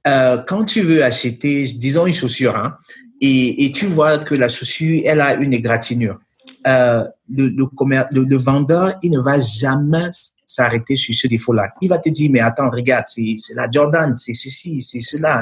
Euh, 0.05 0.37
quand 0.45 0.63
tu 0.63 0.81
veux 0.81 1.03
acheter, 1.03 1.63
disons, 1.75 2.05
une 2.05 2.13
chaussure, 2.13 2.55
hein, 2.55 2.75
et, 3.19 3.65
et 3.65 3.71
tu 3.71 3.87
vois 3.87 4.19
que 4.19 4.35
la 4.35 4.47
chaussure, 4.47 5.01
elle 5.05 5.21
a 5.21 5.33
une 5.33 5.53
égratignure 5.53 6.19
euh, 6.67 7.05
le, 7.29 7.47
le, 7.49 8.25
le, 8.25 8.37
vendeur, 8.37 8.95
il 9.01 9.11
ne 9.11 9.19
va 9.19 9.39
jamais 9.39 10.09
s'arrêter 10.45 10.95
sur 10.95 11.13
ce 11.13 11.27
défaut-là. 11.27 11.73
Il 11.81 11.89
va 11.89 11.97
te 11.97 12.09
dire, 12.09 12.29
mais 12.31 12.39
attends, 12.39 12.69
regarde, 12.69 13.05
c'est 13.07 13.35
la 13.55 13.69
Jordan, 13.69 14.15
c'est 14.15 14.33
ceci, 14.33 14.81
c'est 14.81 14.99
cela. 14.99 15.41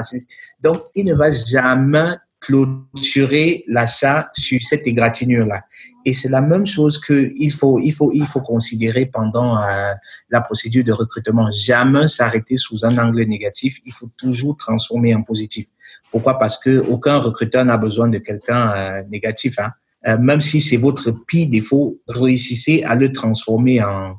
Donc, 0.62 0.82
il 0.94 1.04
ne 1.06 1.14
va 1.14 1.30
jamais 1.30 2.16
clôturer 2.44 3.64
l'achat 3.68 4.28
sur 4.34 4.60
cette 4.62 4.86
égratignure-là. 4.86 5.62
Et 6.04 6.12
c'est 6.12 6.28
la 6.28 6.42
même 6.42 6.66
chose 6.66 6.98
que 6.98 7.32
il 7.36 7.50
faut, 7.50 7.78
il 7.78 7.92
faut, 7.92 8.10
il 8.12 8.26
faut 8.26 8.42
considérer 8.42 9.06
pendant 9.06 9.58
euh, 9.58 9.92
la 10.28 10.40
procédure 10.42 10.84
de 10.84 10.92
recrutement. 10.92 11.50
Jamais 11.50 12.06
s'arrêter 12.06 12.58
sous 12.58 12.84
un 12.84 12.98
angle 12.98 13.22
négatif. 13.22 13.78
Il 13.86 13.92
faut 13.92 14.10
toujours 14.18 14.58
transformer 14.58 15.14
en 15.14 15.22
positif. 15.22 15.68
Pourquoi? 16.10 16.38
Parce 16.38 16.58
que 16.58 16.80
aucun 16.80 17.16
recruteur 17.16 17.64
n'a 17.64 17.78
besoin 17.78 18.08
de 18.08 18.18
quelqu'un 18.18 18.72
euh, 18.72 19.02
négatif. 19.08 19.58
Hein. 19.58 19.70
Euh, 20.06 20.18
même 20.18 20.40
si 20.40 20.60
c'est 20.60 20.76
votre 20.76 21.10
pire 21.10 21.48
défaut, 21.48 21.98
réussissez 22.06 22.82
à 22.84 22.94
le 22.94 23.10
transformer 23.10 23.82
en, 23.82 24.12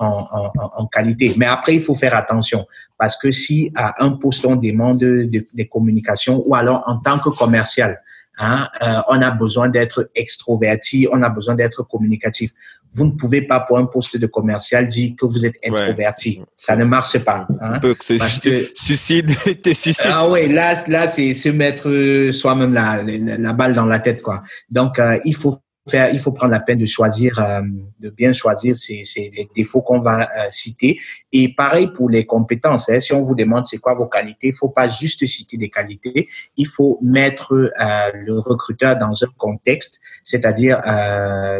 en, 0.00 0.26
en, 0.32 0.50
en, 0.76 0.86
qualité. 0.86 1.32
Mais 1.36 1.46
après, 1.46 1.74
il 1.74 1.80
faut 1.80 1.94
faire 1.94 2.16
attention 2.16 2.66
parce 2.98 3.16
que 3.16 3.30
si 3.30 3.70
à 3.76 4.04
un 4.04 4.10
poste 4.10 4.44
on 4.44 4.56
demande 4.56 4.98
des 4.98 5.68
communications 5.68 6.42
ou 6.44 6.54
alors 6.56 6.82
en 6.86 6.98
tant 6.98 7.18
que 7.18 7.28
commercial, 7.28 8.00
Hein, 8.38 8.68
euh, 8.82 9.00
on 9.08 9.20
a 9.20 9.30
besoin 9.30 9.68
d'être 9.68 10.10
extroverti, 10.14 11.08
on 11.12 11.22
a 11.22 11.28
besoin 11.28 11.54
d'être 11.54 11.82
communicatif. 11.82 12.52
Vous 12.92 13.04
ne 13.04 13.12
pouvez 13.12 13.42
pas 13.42 13.60
pour 13.60 13.78
un 13.78 13.86
poste 13.86 14.16
de 14.16 14.26
commercial 14.26 14.88
dire 14.88 15.14
que 15.18 15.26
vous 15.26 15.44
êtes 15.44 15.56
introverti. 15.64 16.42
Ça 16.56 16.76
ne 16.76 16.84
marche 16.84 17.18
pas. 17.18 17.46
Hein, 17.60 17.80
suicide, 18.00 19.30
suicide. 19.74 19.96
Ah 20.04 20.28
oui, 20.28 20.48
là, 20.48 20.74
là, 20.88 21.06
c'est 21.08 21.34
se 21.34 21.48
mettre 21.48 22.30
soi-même 22.32 22.72
la, 22.72 23.02
la, 23.02 23.52
balle 23.52 23.74
dans 23.74 23.86
la 23.86 23.98
tête, 23.98 24.22
quoi. 24.22 24.42
Donc, 24.70 24.98
euh, 24.98 25.18
il 25.24 25.34
faut 25.34 25.58
il 25.92 26.18
faut 26.18 26.32
prendre 26.32 26.52
la 26.52 26.60
peine 26.60 26.78
de 26.78 26.86
choisir, 26.86 27.38
euh, 27.38 27.60
de 28.00 28.10
bien 28.10 28.32
choisir 28.32 28.76
ces, 28.76 29.04
les 29.16 29.48
défauts 29.54 29.82
qu'on 29.82 30.00
va 30.00 30.22
euh, 30.22 30.46
citer. 30.50 30.98
Et 31.32 31.54
pareil 31.54 31.88
pour 31.88 32.10
les 32.10 32.26
compétences. 32.26 32.88
Hein. 32.88 33.00
si 33.00 33.12
on 33.12 33.20
vous 33.20 33.34
demande 33.34 33.66
c'est 33.66 33.78
quoi 33.78 33.94
vos 33.94 34.06
qualités, 34.06 34.48
il 34.48 34.54
faut 34.54 34.68
pas 34.68 34.88
juste 34.88 35.24
citer 35.26 35.56
des 35.56 35.70
qualités. 35.70 36.28
Il 36.56 36.66
faut 36.66 36.98
mettre 37.02 37.52
euh, 37.52 37.70
le 38.14 38.38
recruteur 38.38 38.96
dans 38.96 39.24
un 39.24 39.28
contexte, 39.36 40.00
c'est-à-dire 40.22 40.80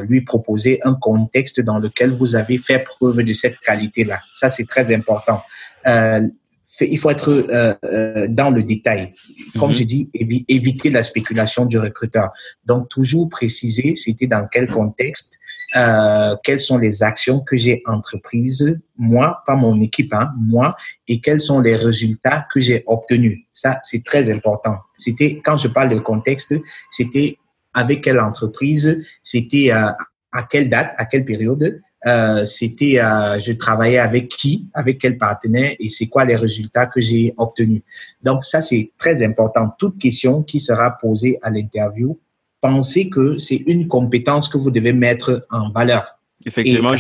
lui 0.03 0.23
proposer 0.23 0.81
un 0.85 0.95
contexte 0.95 1.61
dans 1.61 1.79
lequel 1.79 2.11
vous 2.11 2.37
avez 2.37 2.59
fait 2.59 2.81
preuve 2.81 3.23
de 3.23 3.33
cette 3.33 3.59
qualité-là. 3.59 4.21
Ça, 4.33 4.51
c'est 4.51 4.67
très 4.67 4.95
important 4.95 5.43
il 6.81 6.99
faut 6.99 7.11
être 7.11 7.31
euh, 7.31 7.75
euh, 7.85 8.29
dans 8.29 8.51
le 8.51 8.63
détail. 8.63 9.13
Comme 9.59 9.73
je 9.73 9.85
dis, 9.85 10.11
éviter 10.49 10.91
la 10.91 11.03
spéculation 11.03 11.65
du 11.65 11.79
recruteur. 11.79 12.31
Donc, 12.65 12.89
toujours 12.89 13.29
préciser 13.29 13.97
c'était 13.97 14.27
dans 14.27 14.47
quel 14.51 14.69
contexte, 14.69 15.39
euh, 15.77 16.37
quelles 16.45 16.61
sont 16.61 16.79
les 16.79 17.03
actions 17.03 17.41
que 17.41 17.57
j'ai 17.57 17.83
entreprises, 17.87 18.79
moi, 18.97 19.43
pas 19.47 19.55
mon 19.55 19.81
équipe, 19.81 20.13
hein, 20.13 20.31
moi, 20.37 20.75
et 21.07 21.21
quels 21.21 21.41
sont 21.41 21.61
les 21.61 21.77
résultats 21.77 22.47
que 22.53 22.61
j'ai 22.61 22.83
obtenus. 22.87 23.45
Ça, 23.53 23.81
c'est 23.83 24.05
très 24.05 24.31
important. 24.31 24.77
C'était, 24.95 25.41
quand 25.45 25.57
je 25.57 25.69
parle 25.69 25.91
de 25.91 25.99
contexte, 25.99 26.55
c'était 26.91 27.39
avec 27.75 28.03
quelle 28.03 28.21
entreprise, 28.21 29.03
c'était 29.23 29.71
à 29.71 29.97
quelle 30.51 30.69
date, 30.69 30.95
à 30.97 31.05
quelle 31.05 31.25
période, 31.25 31.81
euh, 32.07 32.45
c'était 32.45 33.01
euh, 33.01 33.41
je 33.41 33.53
travaillais 33.53 33.99
avec 33.99 34.29
qui, 34.29 34.67
avec 34.73 34.99
quel 34.99 35.19
partenaire? 35.19 35.75
Et 35.81 35.89
c'est 35.89 36.07
quoi 36.07 36.25
les 36.25 36.37
résultats 36.37 36.87
que 36.87 37.01
j'ai 37.01 37.35
obtenus? 37.37 37.83
Donc 38.23 38.45
ça 38.45 38.61
c'est 38.61 38.93
très 38.99 39.23
important. 39.23 39.71
Toute 39.79 39.99
question 39.99 40.43
qui 40.43 40.61
sera 40.61 40.93
posée 40.93 41.39
à 41.43 41.51
l'interview, 41.51 42.19
pensez 42.61 43.09
que 43.09 43.39
c'est 43.39 43.63
une 43.67 43.89
compétence 43.89 44.49
que 44.49 44.59
vous 44.59 44.71
devez 44.71 44.93
mettre 44.93 45.47
en 45.51 45.71
valeur. 45.71 46.19
Effectivement. 46.47 46.95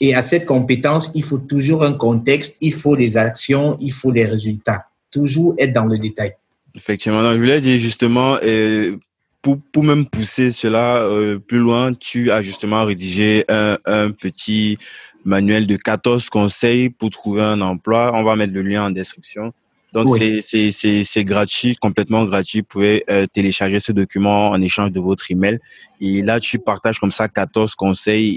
Et 0.00 0.14
à, 0.14 0.22
cette, 0.22 0.44
compétence, 0.44 1.10
il 1.14 1.22
faut 1.22 1.38
toujours 1.38 1.84
un 1.84 1.92
contexte, 1.92 2.56
il 2.60 2.74
faut 2.74 2.96
des 2.96 3.16
actions, 3.16 3.76
il 3.80 3.92
faut 3.92 4.10
des 4.10 4.26
résultats. 4.26 4.86
Toujours 5.10 5.54
être 5.56 5.72
dans 5.72 5.84
le 5.84 5.98
détail. 5.98 6.34
Effectivement. 6.74 7.32
je 7.32 7.38
voulais 7.38 7.60
dire 7.60 7.78
justement, 7.78 8.36
euh, 8.42 8.96
pour, 9.44 9.58
pour 9.72 9.84
même 9.84 10.06
pousser 10.06 10.50
cela 10.50 11.02
euh, 11.02 11.38
plus 11.38 11.58
loin, 11.58 11.92
tu 11.92 12.30
as 12.30 12.40
justement 12.40 12.82
rédigé 12.84 13.44
un, 13.50 13.76
un 13.84 14.10
petit 14.10 14.78
manuel 15.26 15.66
de 15.66 15.76
14 15.76 16.30
conseils 16.30 16.88
pour 16.88 17.10
trouver 17.10 17.42
un 17.42 17.60
emploi. 17.60 18.12
On 18.14 18.22
va 18.22 18.36
mettre 18.36 18.54
le 18.54 18.62
lien 18.62 18.86
en 18.86 18.90
description. 18.90 19.52
Donc, 19.92 20.18
c'est 20.40 20.72
c'est 20.72 21.24
gratuit, 21.24 21.76
complètement 21.76 22.24
gratuit. 22.24 22.60
Vous 22.60 22.66
pouvez 22.66 23.04
euh, 23.08 23.26
télécharger 23.32 23.78
ce 23.78 23.92
document 23.92 24.50
en 24.50 24.60
échange 24.60 24.90
de 24.90 24.98
votre 24.98 25.30
email. 25.30 25.60
Et 26.00 26.22
là, 26.22 26.40
tu 26.40 26.58
partages 26.58 26.98
comme 26.98 27.12
ça 27.12 27.28
14 27.28 27.76
conseils 27.76 28.36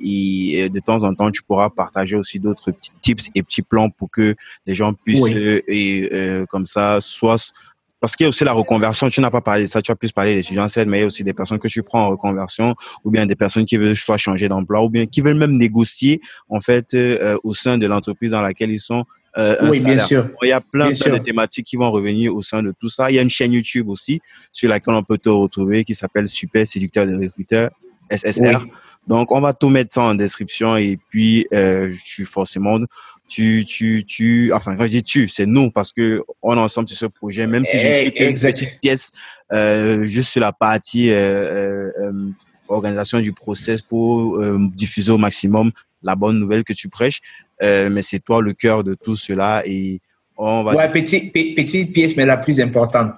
et, 0.53 0.69
de 0.69 0.79
temps 0.79 1.03
en 1.03 1.15
temps, 1.15 1.31
tu 1.31 1.41
pourras 1.41 1.71
partager 1.71 2.15
aussi 2.15 2.39
d'autres 2.39 2.71
petits 2.71 2.91
tips 3.01 3.29
et 3.33 3.41
petits 3.41 3.63
plans 3.63 3.89
pour 3.89 4.11
que 4.11 4.35
les 4.67 4.75
gens 4.75 4.93
puissent, 4.93 5.23
euh, 5.31 5.61
et, 5.67 6.09
euh, 6.13 6.45
comme 6.45 6.67
ça, 6.67 6.99
soit 7.01 7.53
parce 7.99 8.15
qu'il 8.15 8.25
y 8.25 8.27
a 8.27 8.29
aussi 8.29 8.43
la 8.43 8.53
reconversion. 8.53 9.09
Tu 9.09 9.21
n'as 9.21 9.31
pas 9.31 9.41
parlé 9.41 9.63
de 9.63 9.69
ça, 9.69 9.81
tu 9.81 9.91
as 9.91 9.95
plus 9.95 10.11
parlé 10.11 10.35
des 10.35 10.41
étudiants 10.41 10.67
mais 10.87 10.99
il 10.99 11.01
y 11.01 11.03
a 11.03 11.07
aussi 11.07 11.23
des 11.23 11.33
personnes 11.33 11.59
que 11.59 11.67
tu 11.67 11.83
prends 11.83 12.05
en 12.05 12.09
reconversion, 12.09 12.75
ou 13.03 13.11
bien 13.11 13.25
des 13.25 13.35
personnes 13.35 13.65
qui 13.65 13.77
veulent 13.77 13.95
soit 13.95 14.17
changer 14.17 14.47
d'emploi, 14.47 14.83
ou 14.83 14.89
bien 14.89 15.05
qui 15.05 15.21
veulent 15.21 15.35
même 15.35 15.57
négocier 15.57 16.21
en 16.49 16.61
fait 16.61 16.93
euh, 16.93 17.37
au 17.43 17.53
sein 17.53 17.77
de 17.77 17.87
l'entreprise 17.87 18.31
dans 18.31 18.41
laquelle 18.41 18.71
ils 18.71 18.79
sont 18.79 19.05
euh, 19.37 19.55
oui, 19.69 19.83
bien 19.83 19.99
sûr. 19.99 20.29
Il 20.41 20.49
y 20.49 20.51
a 20.51 20.61
plein, 20.61 20.89
de 20.89 21.17
thématiques 21.19 21.67
qui 21.67 21.75
vont 21.75 21.91
revenir 21.91 22.35
au 22.35 22.41
sein 22.41 22.63
de 22.63 22.73
tout 22.79 22.89
ça. 22.89 23.11
Il 23.11 23.15
y 23.15 23.19
a 23.19 23.21
une 23.21 23.29
chaîne 23.29 23.53
YouTube 23.53 23.87
aussi 23.87 24.19
sur 24.51 24.67
laquelle 24.67 24.95
on 24.95 25.03
peut 25.03 25.17
te 25.17 25.29
retrouver 25.29 25.83
qui 25.83 25.93
s'appelle 25.93 26.27
Super 26.27 26.65
Séducteur 26.65 27.05
de 27.05 27.15
recruteurs, 27.15 27.69
SSR. 28.11 28.65
Donc, 29.05 29.31
on 29.31 29.39
va 29.39 29.53
tout 29.53 29.69
mettre 29.69 29.93
ça 29.93 30.01
en 30.01 30.15
description 30.15 30.75
et 30.75 30.97
puis, 31.09 31.45
euh, 31.53 31.89
je 31.89 31.97
suis 31.97 32.25
forcément, 32.25 32.79
tu, 33.27 33.65
tu, 33.65 34.03
tu, 34.05 34.51
enfin, 34.53 34.75
quand 34.75 34.85
je 34.85 34.91
dis 34.91 35.03
tu, 35.03 35.27
c'est 35.27 35.45
nous 35.45 35.69
parce 35.69 35.91
que 35.91 36.23
on 36.41 36.55
est 36.55 36.59
ensemble 36.59 36.87
sur 36.87 36.97
ce 36.97 37.05
projet, 37.05 37.45
même 37.45 37.65
si 37.65 37.77
je 37.77 37.85
suis 37.85 38.07
une 38.07 38.33
petite 38.33 38.79
pièce, 38.81 39.11
euh, 39.53 40.03
juste 40.03 40.31
sur 40.31 40.41
la 40.41 40.53
partie 40.53 41.11
euh, 41.11 41.91
euh, 42.01 42.29
organisation 42.67 43.19
du 43.19 43.33
process 43.33 43.81
pour 43.81 44.41
diffuser 44.73 45.11
au 45.11 45.17
maximum 45.17 45.71
la 46.03 46.15
bonne 46.15 46.39
nouvelle 46.39 46.63
que 46.63 46.73
tu 46.73 46.89
prêches. 46.89 47.21
mais 47.61 48.01
c'est 48.01 48.19
toi 48.19 48.41
le 48.41 48.53
cœur 48.53 48.83
de 48.83 48.93
tout 48.93 49.15
cela 49.15 49.63
et 49.65 49.99
on 50.37 50.63
va. 50.63 50.75
Ouais, 50.75 50.89
petite, 50.89 51.33
petite 51.33 51.93
pièce, 51.93 52.15
mais 52.15 52.25
la 52.25 52.37
plus 52.37 52.61
importante. 52.61 53.13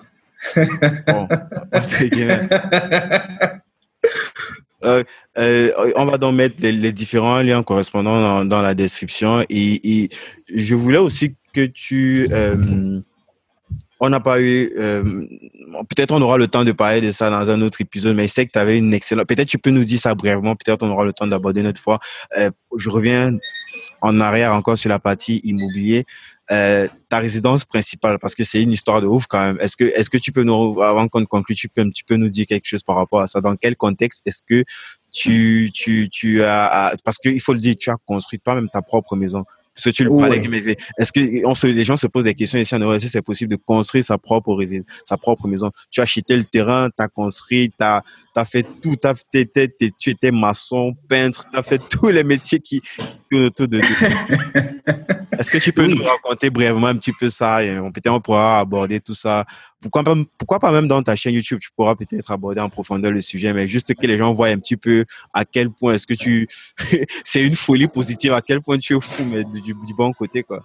bon, 1.08 1.28
Euh, 4.86 5.04
euh, 5.38 5.72
on 5.96 6.06
va 6.06 6.18
donc 6.18 6.36
mettre 6.36 6.56
les, 6.62 6.92
différents 6.92 7.42
liens 7.42 7.64
correspondants 7.64 8.46
dans, 8.46 8.62
la 8.62 8.74
description. 8.74 9.44
Et, 9.50 10.10
je 10.54 10.76
voulais 10.76 10.98
aussi 10.98 11.36
que 11.54 11.66
tu... 11.66 12.28
Euh, 12.32 13.02
on 14.02 14.10
n'a 14.10 14.22
pas 14.22 14.40
eu... 14.42 14.72
peut-être 15.90 16.14
on 16.14 16.22
aura 16.22 16.38
le 16.38 16.48
temps 16.48 16.64
de 16.64 16.72
parler 16.72 17.02
de 17.02 17.12
ça 17.12 17.30
dans 17.30 17.50
un 17.50 17.62
autre 17.62 17.82
épisode, 17.82 18.16
mais 18.16 18.28
je 18.28 18.34
sais 18.34 18.46
que 18.46 18.54
tu 18.54 18.60
avais 18.60 18.78
une 18.78 18.94
excellente... 18.94 19.28
Peut-être 19.28 19.50
tu 19.50 19.58
peux 19.58 19.72
nous 19.72 19.84
dire 19.84 20.00
ça 20.00 20.16
brièvement, 20.16 20.56
peut-être 20.56 20.84
on 20.84 20.90
aura 20.90 21.04
le 21.04 21.12
temps 21.12 21.28
d'aborder 21.28 21.62
une 21.62 21.68
autre 21.68 21.82
fois. 21.82 22.00
je 22.78 22.90
reviens 22.90 23.38
en 24.02 24.20
arrière 24.22 24.54
encore 24.54 24.78
sur 24.78 24.90
la 24.90 25.00
partie 25.00 25.42
immobilier. 25.44 26.06
Euh, 26.52 26.88
ta 27.10 27.20
résidence 27.20 27.64
principale 27.64 28.18
parce 28.18 28.34
que 28.34 28.44
c'est 28.44 28.64
une 28.64 28.72
histoire 28.72 29.02
de 29.02 29.08
ouf 29.08 29.28
quand 29.28 29.40
même. 29.40 29.60
Est-ce 29.62 29.78
que 29.78 29.84
est-ce 29.84 30.10
que 30.10 30.18
tu 30.18 30.32
peux 30.32 30.42
nous 30.42 30.82
avant 30.82 31.08
qu'on 31.08 31.24
conclue, 31.26 31.54
tu 31.54 31.70
peux 31.70 31.82
un 31.82 31.90
petit 31.90 32.04
peu 32.04 32.16
nous 32.16 32.30
dire 32.30 32.48
quelque 32.48 32.66
chose 32.66 32.82
par 32.82 32.96
rapport 32.96 33.22
à 33.22 33.28
ça? 33.28 33.40
Dans 33.40 33.56
quel 33.56 33.76
contexte 33.76 34.24
est-ce 34.26 34.42
que 34.42 34.64
tu 35.12 35.70
tu 35.72 36.10
tu 36.10 36.44
as 36.44 36.96
parce 37.04 37.18
qu'il 37.20 37.40
faut 37.40 37.54
le 37.54 37.60
dire, 37.60 37.76
tu 37.80 37.92
as 37.92 37.98
construit 38.04 38.40
toi-même 38.40 38.68
ta 38.68 38.82
propre 38.82 39.16
maison. 39.16 39.46
Parce 39.76 39.86
que 39.86 39.90
tu 39.92 40.04
le 40.04 40.10
parlais, 40.10 40.46
mais 40.50 40.62
est-ce 40.98 41.12
que 41.12 41.46
on 41.46 41.54
se, 41.54 41.68
les 41.68 41.86
gens 41.86 41.96
se 41.96 42.08
posent 42.08 42.26
des 42.26 42.34
questions 42.34 42.60
ici 42.60 42.76
en 42.76 42.80
Europe, 42.80 43.00
c'est 43.00 43.22
possible 43.22 43.52
de 43.52 43.62
construire 43.64 44.04
sa 44.04 44.18
propre 44.18 44.54
résidence, 44.54 44.88
sa 45.06 45.18
propre 45.18 45.48
maison? 45.48 45.72
Tu 45.90 46.02
as 46.02 46.04
acheté 46.04 46.36
le 46.36 46.44
terrain, 46.44 46.90
tu 46.90 47.02
as 47.02 47.08
construit, 47.08 47.70
tu 47.70 47.84
as 47.84 48.04
tu 48.34 48.40
as 48.40 48.46
fait 48.46 48.66
tout, 48.82 48.96
as 49.04 49.14
fait, 49.16 49.50
tu 49.98 50.10
étais 50.12 50.32
maçon, 50.32 50.96
peintre, 51.08 51.46
tu 51.52 51.58
as 51.58 51.64
fait 51.64 51.80
tous 51.90 52.10
les 52.10 52.24
métiers 52.24 52.60
qui, 52.60 52.82
qui 52.82 53.38
autour 53.38 53.68
de 53.68 53.80
Est-ce 55.40 55.52
que 55.52 55.58
tu 55.58 55.72
peux 55.72 55.88
nous 55.88 56.04
raconter 56.04 56.50
brièvement 56.50 56.88
un 56.88 56.96
petit 56.96 57.14
peu 57.14 57.30
ça 57.30 57.64
et 57.64 57.74
peut-être 57.74 58.12
on 58.12 58.20
pourra 58.20 58.60
aborder 58.60 59.00
tout 59.00 59.16
ça. 59.16 59.46
Pourquoi 59.82 60.04
pas, 60.04 60.14
pourquoi 60.38 60.60
pas 60.60 60.72
même 60.72 60.88
dans 60.88 61.02
ta 61.02 61.16
chaîne 61.16 61.34
YouTube, 61.34 61.60
tu 61.62 61.70
pourras 61.74 61.96
peut-être 61.96 62.30
aborder 62.32 62.60
en 62.60 62.70
profondeur 62.70 63.14
le 63.14 63.22
sujet, 63.22 63.54
mais 63.54 63.66
juste 63.66 63.96
que 63.96 64.06
les 64.06 64.18
gens 64.18 64.34
voient 64.34 64.50
un 64.50 64.58
petit 64.58 64.76
peu 64.76 65.06
à 65.34 65.46
quel 65.46 65.70
point 65.70 65.94
est-ce 65.94 66.08
que 66.08 66.14
tu, 66.14 66.50
c'est 67.24 67.46
une 67.46 67.56
folie 67.56 67.88
positive, 67.88 68.34
à 68.34 68.42
quel 68.42 68.62
point 68.62 68.78
tu 68.78 68.98
es 68.98 69.00
fou, 69.00 69.24
mais 69.24 69.46
du, 69.46 69.62
du 69.62 69.94
bon 69.98 70.12
côté, 70.12 70.44
quoi. 70.44 70.62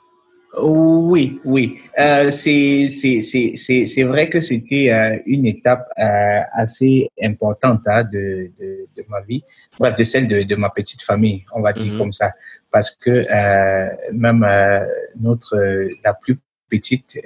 Oui, 0.63 1.41
oui. 1.45 1.81
Euh, 1.99 2.31
c'est 2.31 4.03
vrai 4.05 4.29
que 4.29 4.41
c'était 4.41 4.93
euh, 4.93 5.19
une 5.27 5.47
étape 5.47 5.89
euh, 5.99 6.41
assez 6.53 7.09
importante 7.23 7.81
hein, 7.87 8.05
de, 8.05 8.51
de, 8.59 8.87
de, 8.97 9.05
ma 9.09 9.21
vie, 9.23 9.43
bref, 9.79 9.97
de 9.97 10.05
celle 10.05 10.27
de, 10.27 10.43
de 10.43 10.57
ma 10.57 10.71
petite 10.71 11.03
famille, 11.03 11.45
on 11.55 11.61
va 11.61 11.73
dire 11.73 11.93
mm-hmm. 11.93 11.99
comme 11.99 12.13
ça. 12.13 12.33
Parce 12.71 12.95
que 12.95 13.11
euh, 13.11 13.89
même 14.13 14.45
euh, 14.49 14.85
notre, 15.21 15.57
la 16.05 16.15
plus 16.15 16.39
petite, 16.79 17.19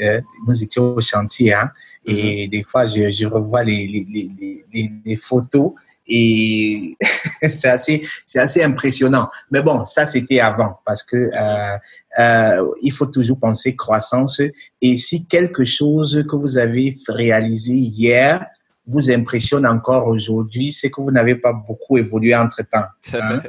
nous 0.47 0.62
étions 0.62 0.95
au 0.95 1.01
chantier, 1.01 1.55
hein, 1.55 1.70
et 2.05 2.47
mm-hmm. 2.47 2.51
des 2.51 2.62
fois, 2.62 2.87
je, 2.87 3.11
je 3.11 3.27
revois 3.27 3.65
les, 3.65 3.87
les, 3.87 4.07
les, 4.11 4.65
les, 4.73 4.91
les 5.05 5.16
photos 5.16 5.73
et 6.09 6.97
c'est 7.51 7.69
assez, 7.69 8.01
assez 8.37 8.62
impressionnant. 8.62 9.29
Mais 9.51 9.62
bon, 9.62 9.85
ça 9.85 10.07
c'était 10.07 10.41
avant 10.41 10.81
parce 10.85 11.03
que 11.03 11.16
euh, 11.16 11.77
euh, 12.19 12.66
il 12.81 12.93
faut 12.93 13.07
toujours 13.07 13.39
penser 13.39 13.77
croissance. 13.77 14.41
Et 14.81 14.97
si 14.97 15.27
quelque 15.27 15.65
chose 15.65 16.25
que 16.29 16.37
vous 16.37 16.57
avez 16.57 16.97
réalisé 17.09 17.75
hier 17.75 18.47
vous 18.89 19.10
impressionne 19.10 19.66
encore 19.66 20.09
aujourd'hui, 20.09 20.73
c'est 20.73 20.90
que 20.90 21.01
vous 21.01 21.10
n'avez 21.10 21.35
pas 21.35 21.52
beaucoup 21.52 21.98
évolué 21.98 22.35
entre-temps. 22.35 22.86
Hein. 23.12 23.43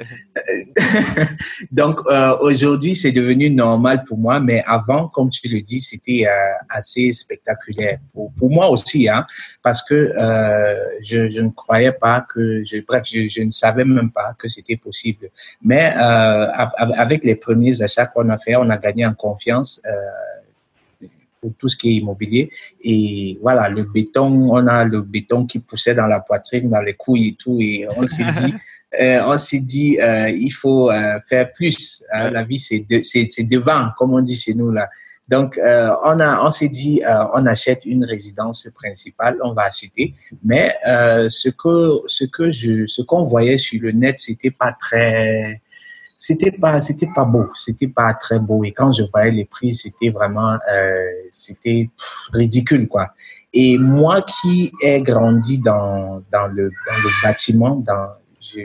Donc, 1.72 2.02
euh, 2.08 2.36
aujourd'hui, 2.42 2.96
c'est 2.96 3.14
devenu 3.14 3.50
normal 3.50 4.04
pour 4.04 4.18
moi, 4.18 4.42
mais 4.42 4.62
avant, 4.68 5.08
comme 5.08 5.30
tu 5.30 5.48
le 5.48 5.62
dis, 5.62 5.80
c'était 5.80 6.28
euh, 6.28 6.30
assez 6.70 7.14
spectaculaire. 7.14 8.00
Pour, 8.14 8.34
pour, 8.34 8.52
moi 8.52 8.70
aussi, 8.70 9.08
hein, 9.08 9.26
parce 9.64 9.82
que 9.82 9.94
euh, 9.96 10.76
je, 11.02 11.30
je, 11.30 11.42
ne 11.42 11.50
croyais 11.50 11.94
pas 11.94 12.26
que, 12.34 12.64
je, 12.66 12.78
bref, 12.86 13.04
je, 13.06 13.30
je 13.30 13.42
ne 13.42 13.52
savais 13.52 13.86
même 13.86 14.12
pas 14.12 14.36
que 14.38 14.50
c'était 14.50 14.76
possible. 14.78 15.30
Mais 15.64 15.94
avec 16.98 17.24
les 17.24 17.36
premiers 17.36 17.82
achats 17.82 18.08
qu'on 18.08 18.30
a 18.30 18.38
fait, 18.38 18.56
on 18.58 18.70
a 18.70 18.78
gagné 18.78 19.06
en 19.06 19.14
confiance. 19.14 19.82
Euh, 19.86 19.92
pour 21.40 21.54
tout 21.58 21.68
ce 21.68 21.78
qui 21.78 21.90
est 21.90 21.94
immobilier. 21.96 22.50
Et 22.82 23.38
voilà, 23.42 23.70
le 23.70 23.84
béton, 23.84 24.50
on 24.52 24.68
a 24.68 24.84
le 24.84 25.02
béton 25.02 25.46
qui 25.46 25.60
poussait 25.60 25.96
dans 25.96 26.08
la 26.08 26.20
poitrine, 26.20 26.70
dans 26.70 26.82
les 26.82 26.94
couilles 26.94 27.30
et 27.30 27.36
tout. 27.36 27.58
Et 27.60 27.86
on 27.98 28.06
s'est 28.06 28.24
dit, 28.44 28.54
euh, 29.00 29.20
on 29.28 29.38
s'est 29.38 29.60
dit, 29.60 30.00
euh, 30.02 30.30
il 30.30 30.52
faut 30.52 30.92
euh, 30.92 31.20
faire 31.28 31.52
plus. 31.52 32.04
Hein. 32.12 32.32
La 32.32 32.44
vie, 32.44 32.60
c'est 32.60 32.86
de, 32.90 33.02
c'est, 33.04 33.28
c'est 33.30 33.44
devant, 33.44 33.90
comme 33.98 34.14
on 34.14 34.22
dit 34.22 34.36
chez 34.36 34.54
nous 34.54 34.72
là. 34.72 34.90
Donc, 35.28 35.60
euh, 35.60 35.92
on 36.04 36.20
a, 36.20 36.44
on 36.44 36.50
s'est 36.50 36.70
dit, 36.70 37.04
euh, 37.08 37.24
on 37.36 37.46
achète 37.46 37.86
une 37.86 38.04
résidence 38.04 38.68
principale, 38.74 39.38
on 39.44 39.54
va 39.54 39.66
acheter. 39.66 40.16
Mais 40.44 40.74
ce 40.84 41.50
que, 41.50 42.02
ce 42.08 42.26
que 42.26 42.50
je, 42.50 42.88
ce 42.88 43.04
qu'on 43.04 43.26
voyait 43.26 43.60
sur 43.60 43.80
le 43.80 43.92
net, 43.92 44.18
c'était 44.18 44.50
pas 44.50 44.74
très 44.74 45.62
c'était 46.22 46.52
pas 46.52 46.82
c'était 46.82 47.08
pas 47.16 47.24
beau. 47.24 47.46
C'était 47.56 47.88
pas 47.88 48.14
très 48.14 48.40
beau. 48.40 48.66
Et 48.66 48.72
quand 48.74 48.92
je 48.92 49.04
voyais 49.04 49.32
les 49.32 49.46
prix 49.46 49.74
c'était 49.74 50.10
vraiment 50.10 50.58
euh, 50.70 51.06
c'était 51.32 51.90
ridicule 52.34 52.90
quoi. 52.90 53.14
Et 53.54 53.78
moi 53.78 54.22
qui 54.22 54.72
ai 54.84 55.02
grandi 55.02 55.60
dans 55.60 56.22
dans 56.30 56.48
le 56.48 56.72
dans 56.86 56.98
le 57.04 57.10
bâtiment 57.24 57.78
dans 57.78 58.10
je, 58.42 58.60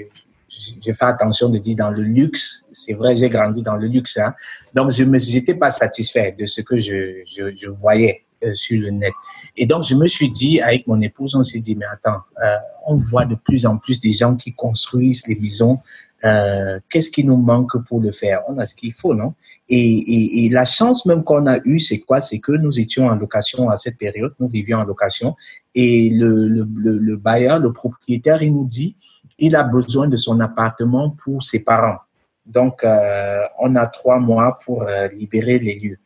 je 0.48 0.93
fais 0.93 1.05
attention 1.05 1.48
de 1.48 1.59
dire 1.59 1.76
dans 1.76 1.90
le 1.90 2.02
luxe. 2.02 2.66
C'est 2.72 2.94
vrai 2.94 3.16
j'ai 3.16 3.28
grandi 3.28 3.62
dans 3.62 3.76
le 3.76 3.86
luxe 3.86 4.16
hein. 4.18 4.35
donc 4.74 4.90
je 4.90 5.05
me 5.05 5.16
j'étais 5.18 5.55
pas 5.55 5.70
satisfait 5.70 6.35
de 6.36 6.47
ce 6.47 6.60
que 6.60 6.76
je 6.76 7.22
je, 7.24 7.55
je 7.55 7.68
voyais 7.68 8.24
euh, 8.43 8.52
sur 8.56 8.81
le 8.81 8.90
net. 8.90 9.14
Et 9.56 9.64
donc 9.64 9.85
je 9.85 9.94
me 9.94 10.09
suis 10.09 10.28
dit 10.28 10.60
avec 10.60 10.89
mon 10.89 11.01
épouse 11.01 11.36
on 11.36 11.44
s'est 11.44 11.60
dit 11.60 11.76
mais 11.76 11.86
attends 11.86 12.22
euh, 12.44 12.56
on 12.89 12.97
voit 12.97 13.26
de 13.26 13.36
plus 13.36 13.64
en 13.64 13.78
plus 13.78 14.01
des 14.01 14.12
gens 14.12 14.35
qui 14.35 14.52
construisent 14.52 15.24
les 15.28 15.36
maisons 15.36 15.78
euh, 16.24 16.80
qu'est-ce 16.88 17.10
qui 17.10 17.22
nous 17.24 17.36
manque 17.36 17.76
pour 17.86 18.01
le 18.01 18.10
faire? 18.10 18.42
On 18.48 18.56
a 18.59 18.64
ce 18.64 18.74
qu'il 18.74 18.92
faut, 18.92 19.14
non? 19.14 19.34
Et, 19.68 20.48
la 20.51 20.64
chance 20.64 21.05
même 21.05 21.22
qu'on 21.22 21.46
a 21.46 21.59
eue, 21.64 21.78
c'est 21.80 21.98
quoi? 21.98 22.20
C'est 22.20 22.38
que 22.38 22.52
nous 22.52 22.80
étions 22.80 23.06
en 23.06 23.16
location 23.16 23.68
à 23.68 23.76
cette 23.76 23.98
période, 23.98 24.34
nous 24.40 24.48
vivions 24.48 24.78
en 24.78 24.84
location, 24.84 25.36
et 25.74 26.10
le, 26.10 26.48
le, 26.48 26.66
le, 26.74 27.16
bailleur, 27.16 27.59
le 27.59 27.72
propriétaire, 27.72 28.42
il 28.42 28.55
nous 28.55 28.64
dit, 28.64 28.96
il 29.38 29.55
a 29.55 29.64
besoin 29.64 30.09
de 30.09 30.16
son 30.16 30.40
appartement 30.40 31.10
pour 31.10 31.42
ses 31.42 31.62
parents. 31.62 31.98
Donc, 32.46 32.84
euh, 32.84 33.42
on 33.59 33.74
a 33.74 33.86
trois 33.86 34.18
mois 34.18 34.59
pour 34.64 34.84
euh, 34.84 35.09
libérer 35.09 35.59
les 35.59 35.78
lieux. 35.78 35.98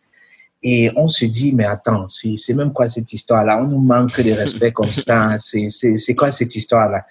Et 0.63 0.91
on 0.97 1.09
se 1.09 1.27
dit, 1.27 1.53
mais 1.55 1.65
attends, 1.65 2.07
c'est 2.09 2.55
même 2.55 2.73
quoi 2.73 2.89
cette 2.89 3.13
histoire-là? 3.13 3.61
On 3.63 3.69
nous 3.69 3.81
manque 3.81 4.21
de 4.21 4.33
respect 4.33 4.73
comme 4.73 4.87
ça. 4.87 5.37
C'est 5.39 6.15
quoi 6.17 6.33
cette 6.33 6.57
histoire-là? 6.57 7.07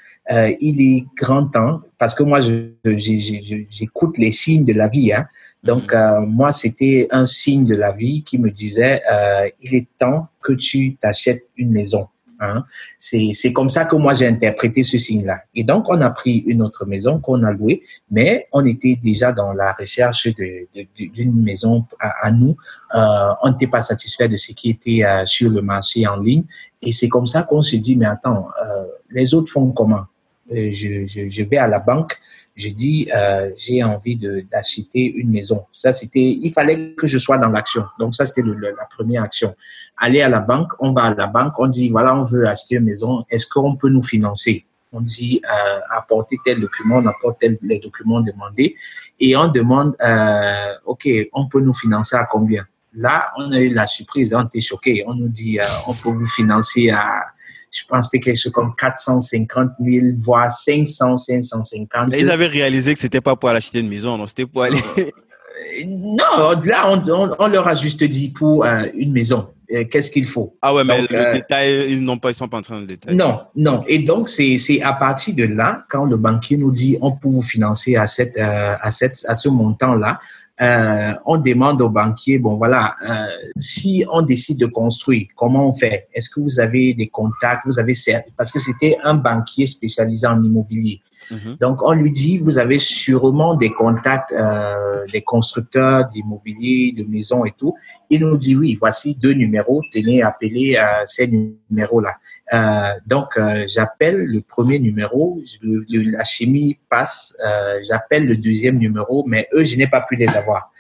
Il 0.60 0.82
est 0.82 1.06
grand 1.16 1.48
temps, 1.48 1.82
parce 1.98 2.14
que 2.14 2.24
moi, 2.24 2.40
j'écoute 2.42 4.18
les 4.18 4.32
signes 4.32 4.66
de 4.66 4.74
la 4.74 4.88
vie. 4.88 5.14
Hein. 5.14 5.28
Donc, 5.64 5.94
mhm. 5.94 6.00
euh, 6.00 6.22
moi, 6.22 6.52
c'était 6.52 7.08
un 7.12 7.26
signe 7.26 7.66
de 7.66 7.76
la 7.76 7.92
vie 7.92 8.24
qui 8.24 8.38
me 8.38 8.52
disait, 8.52 9.02
euh, 9.12 9.50
il 9.62 9.76
est 9.76 9.88
temps 9.98 10.28
que 10.42 10.54
tu 10.54 10.96
t'achètes 10.96 11.44
une 11.58 11.72
maison. 11.72 12.08
Hein. 12.40 12.64
C'est 13.00 13.52
comme 13.54 13.70
ça 13.70 13.86
que 13.86 13.96
moi 13.96 14.14
j'ai 14.14 14.28
interprété 14.28 14.84
ce 14.84 14.98
signe-là. 14.98 15.42
Et 15.56 15.64
donc 15.64 15.90
on 15.90 16.00
a 16.02 16.10
pris 16.10 16.38
une 16.46 16.62
autre 16.62 16.86
maison 16.86 17.20
qu'on 17.20 17.44
a 17.44 17.52
louée, 17.52 17.82
mais 18.12 18.48
on 18.52 18.64
était 18.66 18.96
déjà 19.02 19.32
dans 19.32 19.54
la 19.54 19.74
recherche 19.74 20.28
d'une 20.28 20.68
de, 20.76 21.44
maison 21.44 21.86
à, 22.00 22.32
nous. 22.32 22.56
Euh, 22.96 23.34
on 23.44 23.52
n'était 23.52 23.68
pas 23.68 23.82
satisfait 23.82 24.28
de 24.28 24.36
ce 24.36 24.54
qui 24.54 24.70
était 24.70 25.04
euh, 25.04 25.26
sur 25.26 25.50
le 25.50 25.62
marché 25.62 26.06
en 26.06 26.18
ligne. 26.18 26.44
Et 26.82 26.92
c'est 26.92 27.10
comme 27.10 27.28
ça 27.28 27.44
qu'on 27.44 27.62
se 27.62 27.76
dit, 27.76 27.96
mais 27.96 28.06
attends, 28.06 28.48
euh, 28.64 28.86
les 29.10 29.34
autres 29.34 29.52
font 29.52 29.72
comment? 29.72 30.06
Je, 30.50 31.06
je, 31.06 31.28
je, 31.28 31.44
vais 31.44 31.58
à 31.58 31.68
la 31.68 31.80
banque, 31.80 32.18
je 32.56 32.70
dis 32.70 33.10
euh, 33.16 33.52
j'ai 33.56 33.84
envie 33.84 34.16
d'acheter 34.52 35.14
une 35.16 35.32
maison. 35.32 35.66
Ça 35.72 35.94
c'était, 35.94 36.38
il 36.42 36.52
fallait 36.52 36.94
que 36.94 37.08
je 37.08 37.18
sois 37.18 37.38
dans 37.38 37.50
l'action. 37.50 37.86
Donc 38.00 38.16
ça 38.16 38.26
c'était 38.26 38.44
la 38.44 38.86
première 38.86 39.24
action. 39.24 39.56
Aller 39.98 40.22
à 40.22 40.30
la 40.30 40.40
banque, 40.40 40.72
on 40.80 40.92
va 40.92 41.04
à 41.04 41.14
la 41.14 41.28
banque, 41.28 41.60
on 41.60 41.68
dit 41.68 41.90
voilà 41.90 42.16
on 42.16 42.24
veut 42.24 42.48
acheter 42.48 42.76
une 42.76 42.86
maison, 42.86 43.26
est-ce 43.30 43.48
qu'on 43.48 43.76
peut 43.76 43.90
nous 43.90 44.02
financer? 44.02 44.66
On 44.94 45.02
dit 45.02 45.42
euh, 45.44 45.80
apporter 45.92 46.38
tel 46.44 46.62
document, 46.62 46.98
on 46.98 47.06
apporte 47.08 47.44
les 47.62 47.80
documents 47.80 48.22
demandés 48.22 48.76
et 49.20 49.36
on 49.36 49.50
demande 49.50 49.96
euh, 50.02 50.74
ok 50.86 51.08
on 51.34 51.48
peut 51.48 51.60
nous 51.60 51.74
financer 51.74 52.16
à 52.16 52.26
combien? 52.26 52.66
Là, 53.00 53.32
on 53.38 53.52
a 53.52 53.60
eu 53.60 53.72
la 53.74 53.86
surprise, 53.86 54.34
on 54.34 54.44
était 54.46 54.60
choqués. 54.60 55.04
On 55.06 55.14
nous 55.14 55.28
dit, 55.28 55.60
on 55.86 55.94
peut 55.94 56.10
vous 56.10 56.26
financer 56.26 56.90
à 56.90 57.28
je 57.72 57.82
pense 57.88 58.00
que 58.00 58.12
c'était 58.12 58.20
quelque 58.20 58.40
chose 58.40 58.52
comme 58.52 58.74
450 58.76 59.72
000, 59.84 60.08
voire 60.18 60.52
500, 60.52 61.18
550. 61.18 62.14
ils 62.18 62.32
avaient 62.32 62.48
réalisé 62.48 62.94
que 62.94 63.00
c'était 63.00 63.22
pas 63.22 63.36
pour 63.36 63.50
aller 63.50 63.58
acheter 63.58 63.80
une 63.80 63.90
maison, 63.90 64.18
non, 64.18 64.28
c'était 64.28 64.46
pour 64.46 64.64
aller. 64.64 64.80
non, 65.88 66.62
là, 66.64 66.92
on, 67.40 67.48
leur 67.48 67.68
a 67.68 67.76
juste 67.76 68.04
dit 68.04 68.30
pour 68.30 68.66
euh, 68.66 68.84
une 68.94 69.12
maison. 69.12 69.50
Euh, 69.72 69.84
qu'est-ce 69.84 70.12
qu'il 70.12 70.26
faut? 70.26 70.56
Ah 70.62 70.74
ouais, 70.74 70.86
mais 70.86 71.02
le 71.02 71.08
euh, 71.12 71.34
détail, 71.34 71.92
ils 71.92 72.02
n'ont 72.02 72.18
pas, 72.18 72.32
ils 72.32 72.36
sont 72.36 72.48
pas 72.48 72.58
en 72.58 72.62
train 72.62 72.80
de 72.80 72.86
détailler. 72.86 73.18
Non, 73.18 73.42
non. 73.56 73.84
Et 73.88 74.00
donc 74.00 74.30
c'est 74.30 74.82
à 74.82 74.94
partir 74.94 75.36
de 75.36 75.44
là, 75.44 75.84
quand 75.90 76.06
le 76.06 76.16
banquier 76.16 76.58
nous 76.58 76.72
dit 76.72 76.98
on 77.02 77.12
peut 77.12 77.28
vous 77.28 77.42
financer 77.42 77.98
à 77.98 78.08
cette 78.08 78.38
à 78.40 78.92
cette 78.92 79.26
à 79.28 79.36
ce 79.36 79.50
montant 79.50 79.94
là, 79.94 80.20
euh, 80.60 81.14
on 81.26 81.38
demande 81.38 81.82
au 81.82 81.90
banquier, 81.90 82.40
bon 82.40 82.56
voilà, 82.56 82.96
euh, 83.08 83.28
si 83.58 84.04
on 84.12 84.24
décide 84.24 84.60
de 84.60 84.66
construire, 84.66 85.28
comment 85.36 85.68
on 85.68 85.72
fait? 85.72 86.08
Est-ce 86.14 86.30
que 86.30 86.40
vous 86.40 86.60
avez 86.60 86.94
des 86.96 87.08
contacts? 87.08 87.66
Vous 87.66 87.80
avez 87.80 87.94
parce 88.36 88.52
que 88.52 88.60
c'était 88.60 88.98
un 89.04 89.14
banquier 89.14 89.68
spécialisé 89.68 90.26
en 90.26 90.42
immobilier. 90.42 91.02
Mhm. 91.32 91.58
Donc 91.60 91.84
on 91.84 91.94
lui 91.94 92.12
dit, 92.12 92.38
vous 92.38 92.58
avez 92.58 92.80
sûrement 92.80 93.56
des 93.56 93.70
contacts 93.70 94.32
euh, 94.32 95.06
des 95.12 95.22
constructeurs 95.22 96.06
d'immobilier, 96.08 96.94
de 96.98 97.04
maisons 97.04 97.46
et 97.46 97.52
tout. 97.52 97.76
Il 98.10 98.22
nous 98.22 98.38
dit 98.38 98.56
oui, 98.56 98.78
voici 98.80 99.16
deux 99.16 99.34
numéros, 99.34 99.82
tenez, 99.92 100.22
appelez 100.22 100.78
à 100.78 101.04
ces 101.08 101.28
numéros-là. 101.28 102.16
Euh, 102.54 102.94
donc, 103.06 103.38
euh, 103.38 103.66
j'appelle 103.68 104.24
le 104.24 104.42
premier 104.42 104.80
numéro, 104.80 105.42
la 105.64 106.24
chimie 106.24 106.80
passe, 106.90 107.38
euh, 107.46 107.80
j'appelle 107.84 108.26
le 108.26 108.38
deuxième 108.38 108.78
numéro, 108.78 109.26
mais 109.28 109.48
eux, 109.54 109.64
je 109.64 109.76
n'ai 109.76 109.88
pas 109.88 110.02
pu 110.02 110.16
les 110.16 110.28
avoir. 110.28 110.72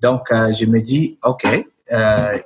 Donc, 0.00 0.28
je 0.30 0.66
me 0.66 0.80
dis, 0.80 1.18
OK, 1.24 1.46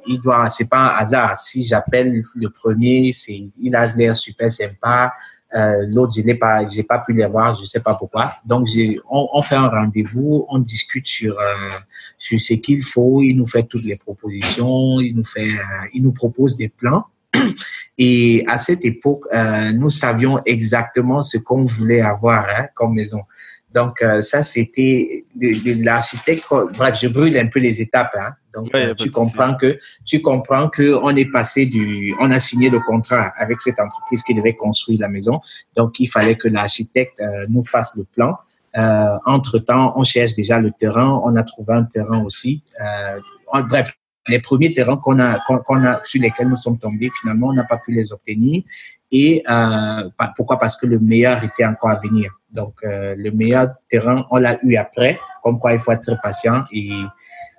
il 0.07 0.21
doit, 0.23 0.49
c'est 0.49 0.69
pas 0.69 0.79
un 0.79 0.99
hasard. 0.99 1.39
Si 1.39 1.65
j'appelle 1.65 2.23
le 2.37 2.49
premier, 2.49 3.13
c'est, 3.13 3.43
il 3.61 3.75
a 3.75 3.87
l'air 3.87 4.17
super 4.17 4.51
sympa. 4.51 5.13
L'autre, 5.53 6.13
je 6.17 6.23
n'ai 6.23 6.35
pas, 6.35 6.69
j'ai 6.69 6.83
pas 6.83 6.99
pu 6.99 7.13
les 7.13 7.27
voir, 7.27 7.55
je 7.55 7.65
sais 7.65 7.81
pas 7.81 7.95
pourquoi. 7.95 8.35
Donc, 8.45 8.69
on, 9.11 9.29
on, 9.33 9.43
fait 9.43 9.57
un 9.57 9.69
rendez-vous, 9.69 10.47
on 10.49 10.59
discute 10.59 11.07
sur 11.07 11.37
sur 12.17 12.41
ce 12.41 12.55
qu'il 12.55 12.83
faut. 12.83 13.23
Il 13.23 13.35
nous 13.35 13.47
fait 13.47 13.65
toutes 13.65 13.85
les 13.85 13.97
propositions, 13.97 15.01
il 15.01 15.17
nous 15.17 15.25
fait, 15.25 15.51
il 15.93 16.03
nous 16.03 16.13
propose 16.13 16.57
des 16.57 16.69
plans. 16.69 17.05
Et 17.99 18.45
à 18.49 18.59
cette 18.59 18.85
époque, 18.85 19.25
euh, 19.33 19.73
nous 19.73 19.91
savions 19.91 20.41
exactement 20.47 21.23
ce 21.23 21.39
qu'on 21.39 21.65
voulait 21.65 22.01
avoir 22.01 22.47
hein, 22.49 22.67
comme 22.75 22.95
maison. 22.95 23.21
Donc 23.75 24.03
euh, 24.03 24.21
ça, 24.21 24.43
c'était 24.43 25.25
de, 25.35 25.85
l'architecte. 25.85 26.45
Bref, 26.77 26.99
je 27.01 27.09
brûle 27.09 27.37
un 27.39 27.47
peu 27.47 27.61
les 27.61 27.81
étapes. 27.81 28.15
Hein. 28.19 28.31
Donc 28.53 28.75
euh, 28.75 28.95
tu 28.95 29.11
comprends 29.11 29.55
que 29.55 29.79
tu 30.05 30.21
comprends 30.21 30.69
que 30.69 30.95
on 31.03 31.11
est 31.11 31.31
passé 31.31 31.67
du, 31.67 32.15
on 32.19 32.31
a 32.31 32.41
signé 32.41 32.69
le 32.69 32.81
contrat 32.81 33.33
avec 33.39 33.61
cette 33.61 33.79
entreprise 33.79 34.23
qui 34.23 34.35
devait 34.35 34.55
construire 34.55 35.01
la 35.01 35.09
maison. 35.09 35.41
Donc 35.77 36.01
il 36.01 36.07
fallait 36.07 36.37
que 36.37 36.49
l'architecte 36.49 37.23
nous 37.49 37.63
fasse 37.63 37.97
le 37.97 38.05
plan. 38.05 38.37
entre 39.25 39.59
temps, 39.59 39.93
on 39.97 40.05
cherche 40.05 40.35
déjà 40.35 40.59
le 40.61 40.73
terrain. 40.73 41.21
On 41.25 41.37
a 41.37 41.45
trouvé 41.45 41.75
un 41.75 41.85
terrain 41.85 42.25
aussi. 42.25 42.65
bref, 43.69 43.93
les 44.29 44.41
premiers 44.41 44.73
terrains 44.73 44.97
qu'on 44.97 45.19
a, 45.19 45.39
qu'on 45.39 45.85
a, 45.85 46.05
sur 46.05 46.21
lesquels 46.21 46.49
nous 46.49 46.57
sommes 46.57 46.79
tombés, 46.79 47.11
finalement, 47.21 47.49
on 47.49 47.53
n'a 47.53 47.65
pas 47.65 47.79
pu 47.79 47.93
les 47.93 48.13
obtenir. 48.13 48.63
Et 49.13 49.43
euh, 49.49 50.09
pourquoi? 50.37 50.59
Parce 50.59 50.77
que 50.77 50.87
le 50.87 50.99
meilleur 50.99 51.43
était 51.43 51.65
encore 51.65 51.91
à 51.91 52.01
venir. 52.01 52.31
Donc, 52.53 52.75
euh, 52.85 53.15
le 53.17 53.31
meilleur 53.31 53.69
terrain, 53.89 54.27
on 54.31 54.39
l'a 54.39 54.59
eu 54.63 54.77
après. 54.77 55.19
Comme 55.43 55.59
quoi, 55.59 55.73
il 55.73 55.79
faut 55.79 55.93
être 55.93 56.15
patient. 56.23 56.65
Et 56.73 56.91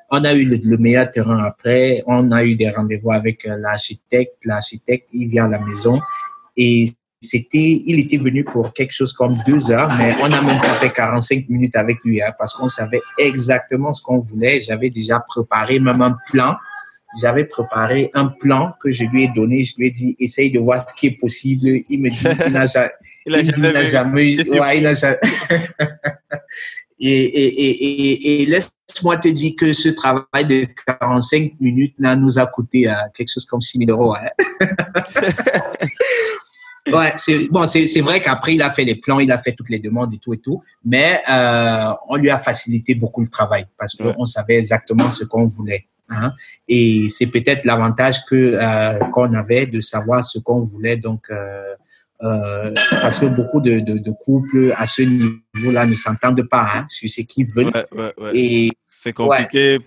on 0.09 0.23
a 0.23 0.33
eu 0.33 0.45
le, 0.45 0.77
meilleur 0.77 1.09
terrain 1.09 1.43
après. 1.43 2.03
On 2.07 2.31
a 2.31 2.43
eu 2.43 2.55
des 2.55 2.69
rendez-vous 2.69 3.11
avec 3.11 3.45
euh, 3.45 3.57
l'architecte. 3.57 4.45
L'architecte, 4.45 5.09
il 5.13 5.27
vient 5.27 5.45
à 5.45 5.49
la 5.49 5.59
maison. 5.59 5.99
Et 6.57 6.85
c'était, 7.21 7.83
il 7.85 7.99
était 7.99 8.17
venu 8.17 8.43
pour 8.43 8.73
quelque 8.73 8.91
chose 8.91 9.13
comme 9.13 9.37
deux 9.45 9.71
heures, 9.71 9.89
mais 9.97 10.15
on 10.21 10.25
a 10.25 10.41
même 10.41 10.59
pas 10.59 10.73
fait 10.79 10.89
45 10.89 11.47
minutes 11.49 11.75
avec 11.75 12.03
lui, 12.03 12.21
hein, 12.21 12.33
parce 12.37 12.53
qu'on 12.53 12.67
savait 12.67 13.01
exactement 13.17 13.93
ce 13.93 14.01
qu'on 14.01 14.17
voulait. 14.17 14.59
J'avais 14.59 14.89
déjà 14.89 15.19
préparé 15.19 15.79
même 15.79 16.01
un 16.01 16.17
plan. 16.31 16.55
J'avais 17.19 17.45
préparé 17.45 18.09
un 18.13 18.27
plan 18.27 18.73
que 18.81 18.91
je 18.91 19.03
lui 19.05 19.23
ai 19.23 19.27
donné. 19.27 19.63
Je 19.63 19.75
lui 19.77 19.87
ai 19.87 19.91
dit, 19.91 20.15
essaye 20.19 20.49
de 20.49 20.59
voir 20.59 20.87
ce 20.87 20.93
qui 20.93 21.07
est 21.07 21.19
possible. 21.19 21.81
Il 21.89 22.01
me 22.01 22.09
dit, 22.09 22.23
il 22.47 22.53
n'a 22.53 22.65
jamais, 22.67 23.85
jamais, 23.85 24.59
ouais, 24.59 24.77
il 24.77 24.83
n'a 24.83 24.93
jamais. 24.93 25.17
et, 26.99 27.23
et, 27.23 27.69
et, 27.69 28.43
et, 28.43 28.45
laisse-moi 28.45 29.17
te 29.17 29.27
dire 29.27 29.53
que 29.57 29.73
ce 29.73 29.89
travail 29.89 30.45
de 30.45 30.67
45 30.99 31.53
minutes 31.59 31.95
là, 31.99 32.15
nous 32.15 32.39
a 32.39 32.45
coûté 32.45 32.89
euh, 32.89 32.93
quelque 33.13 33.31
chose 33.33 33.45
comme 33.45 33.61
6 33.61 33.79
000 33.85 33.91
euros. 33.91 34.15
Hein. 34.15 34.29
Ouais, 36.91 37.13
c'est 37.17 37.47
bon, 37.49 37.67
c'est 37.67 38.01
vrai 38.01 38.21
qu'après 38.21 38.55
il 38.55 38.61
a 38.61 38.71
fait 38.71 38.83
les 38.83 38.95
plans, 38.95 39.19
il 39.19 39.31
a 39.31 39.37
fait 39.37 39.51
toutes 39.51 39.69
les 39.69 39.77
demandes 39.77 40.13
et 40.13 40.17
tout 40.17 40.33
et 40.33 40.39
tout, 40.39 40.63
mais 40.83 41.21
euh, 41.29 41.93
on 42.09 42.15
lui 42.15 42.31
a 42.31 42.37
facilité 42.37 42.95
beaucoup 42.95 43.21
le 43.21 43.27
travail 43.27 43.67
parce 43.77 43.95
qu'on 43.95 44.25
savait 44.25 44.55
exactement 44.55 45.11
ce 45.11 45.23
qu'on 45.23 45.45
voulait. 45.45 45.85
Hein? 46.11 46.33
Et 46.67 47.07
c'est 47.09 47.27
peut-être 47.27 47.65
l'avantage 47.65 48.25
que 48.25 48.35
euh, 48.35 48.99
qu'on 49.11 49.33
avait 49.33 49.65
de 49.65 49.81
savoir 49.81 50.23
ce 50.23 50.39
qu'on 50.39 50.61
voulait. 50.61 50.97
Donc, 50.97 51.25
euh, 51.29 51.73
euh, 52.23 52.71
parce 53.01 53.19
que 53.19 53.25
beaucoup 53.25 53.61
de, 53.61 53.79
de, 53.79 53.97
de, 53.97 54.11
couples 54.11 54.73
à 54.77 54.85
ce 54.85 55.01
niveau-là 55.01 55.87
ne 55.87 55.95
s'entendent 55.95 56.47
pas 56.47 56.67
hein, 56.75 56.85
sur 56.87 57.09
ce 57.09 57.21
qu'ils 57.21 57.47
veulent. 57.47 57.71
Ouais, 57.73 58.13
ouais, 58.17 58.31
et 58.33 58.71
c'est 59.03 59.13
compliqué. 59.13 59.79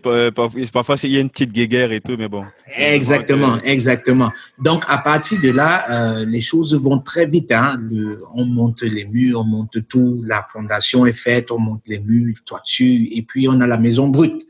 Parfois, 0.72 0.96
il 1.05 1.10
y 1.10 1.16
a 1.16 1.20
une 1.20 1.30
petite 1.30 1.52
guéguerre 1.52 1.92
et 1.92 2.01
tout, 2.01 2.16
mais 2.18 2.28
bon. 2.28 2.44
Exactement, 2.76 3.59
exactement. 3.62 4.32
Donc, 4.59 4.84
à 4.88 4.98
partir 4.98 5.40
de 5.40 5.51
là, 5.51 5.84
euh, 5.88 6.24
les 6.24 6.40
choses 6.40 6.74
vont 6.74 6.98
très 6.98 7.26
vite. 7.26 7.52
Hein. 7.52 7.76
Le, 7.78 8.24
on 8.34 8.44
monte 8.44 8.82
les 8.82 9.05
murs, 9.05 9.40
on 9.40 9.44
monte 9.44 9.86
tout. 9.88 10.20
La 10.26 10.42
fondation 10.42 11.06
est 11.06 11.12
faite, 11.12 11.52
on 11.52 11.60
monte 11.60 11.82
les 11.86 12.01
murs, 12.01 12.34
toiture, 12.44 13.06
et 13.12 13.22
puis 13.22 13.46
on 13.46 13.60
a 13.60 13.68
la 13.68 13.78
maison 13.78 14.09
brute. 14.09 14.42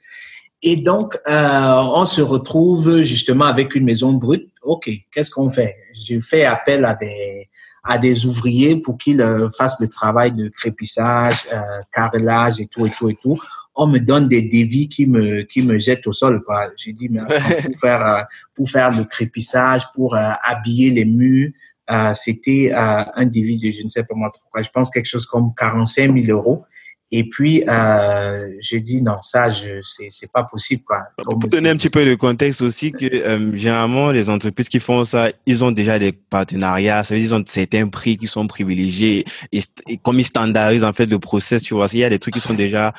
Et 0.67 0.77
donc, 0.77 1.17
euh, 1.29 1.83
on 1.95 2.07
se 2.07 2.23
retrouve 2.23 3.03
justement 3.03 3.45
avec 3.45 3.75
une 3.75 3.85
maison 3.85 4.13
brute. 4.13 4.49
OK, 4.63 4.91
qu'est-ce 5.13 5.31
qu'on 5.31 5.51
fait? 5.51 5.77
Je 5.95 6.19
fais 6.19 6.45
appel 6.45 6.85
à 6.85 6.95
des 6.95 7.49
à 7.87 7.99
des 7.99 8.25
ouvriers 8.25 8.77
pour 8.77 8.97
qu'ils 8.97 9.21
euh, 9.21 9.51
fassent 9.51 9.79
le 9.79 9.89
travail 9.89 10.33
de 10.33 10.49
crépissage, 10.49 11.45
euh, 11.53 11.61
carrelage 11.93 12.59
et 12.59 12.67
tout 12.67 12.87
et 12.87 12.91
tout 12.91 13.11
et 13.11 13.19
tout 13.21 13.37
on 13.77 13.87
me 13.87 13.99
donne 13.99 14.29
des 14.29 14.43
dévis 14.43 14.89
qui 14.89 15.07
me 15.07 15.43
qui 15.43 15.63
me 15.63 15.79
jettent 15.79 16.07
au 16.07 16.13
sol 16.13 16.43
quoi. 16.45 16.71
J'ai 16.77 16.93
dit 16.93 17.09
mais 17.09 17.21
pour 17.65 17.81
faire 17.81 18.07
euh, 18.07 18.23
pour 18.55 18.71
faire 18.71 18.97
le 18.97 19.05
crépissage, 19.05 19.83
pour 19.95 20.15
euh, 20.15 20.31
habiller 20.43 20.91
les 20.91 21.05
murs, 21.05 21.51
euh, 21.91 22.15
c'était 22.15 22.73
un 22.75 23.27
dévis 23.27 23.59
de 23.59 23.71
je 23.71 23.83
ne 23.83 23.89
sais 23.89 24.05
pas 24.05 24.15
moi 24.15 24.31
trop 24.33 24.49
quoi. 24.51 24.63
Je 24.63 24.71
pense 24.71 24.91
quelque 24.91 25.07
chose 25.07 25.27
comme 25.27 25.53
45 25.57 26.17
000 26.19 26.37
euros. 26.37 26.65
Et 27.17 27.23
puis, 27.23 27.63
euh, 27.69 28.49
je 28.61 28.77
dis 28.77 29.01
non, 29.01 29.19
ça, 29.23 29.49
je, 29.49 29.81
c'est, 29.83 30.09
c'est 30.11 30.33
pas 30.33 30.43
possible, 30.43 30.83
quoi. 30.83 31.05
Pour 31.23 31.37
donner 31.37 31.71
un 31.71 31.77
petit 31.77 31.89
peu 31.89 32.05
de 32.05 32.17
contexte 32.17 32.61
aussi, 32.61 32.91
que 32.91 33.07
généralement, 33.55 34.11
les 34.11 34.29
entreprises 34.29 34.69
qui 34.69 34.81
font 34.81 35.05
ça, 35.05 35.29
ils 35.47 35.65
ont 35.65 35.71
déjà 35.71 36.01
des 36.01 36.11
partenariats, 36.11 37.05
ça 37.05 37.15
veut 37.15 37.21
dire 37.21 37.29
qu'ils 37.29 37.37
ont 37.37 37.45
certains 37.47 37.87
prix 37.87 38.17
qui 38.17 38.27
sont 38.27 38.49
privilégiés 38.49 39.25
et, 39.53 39.61
et, 39.87 39.97
comme 39.97 40.19
ils 40.19 40.25
standardisent 40.25 40.83
en 40.83 40.93
fait 40.93 41.07
le 41.07 41.21
process, 41.21 41.63
tu 41.63 41.75
vois, 41.75 41.87
il 41.93 42.01
y 42.01 42.05
a 42.05 42.11
des 42.11 42.19
trucs 42.19 42.35
qui 42.35 42.41
sont 42.41 42.55
déjà 42.55 42.93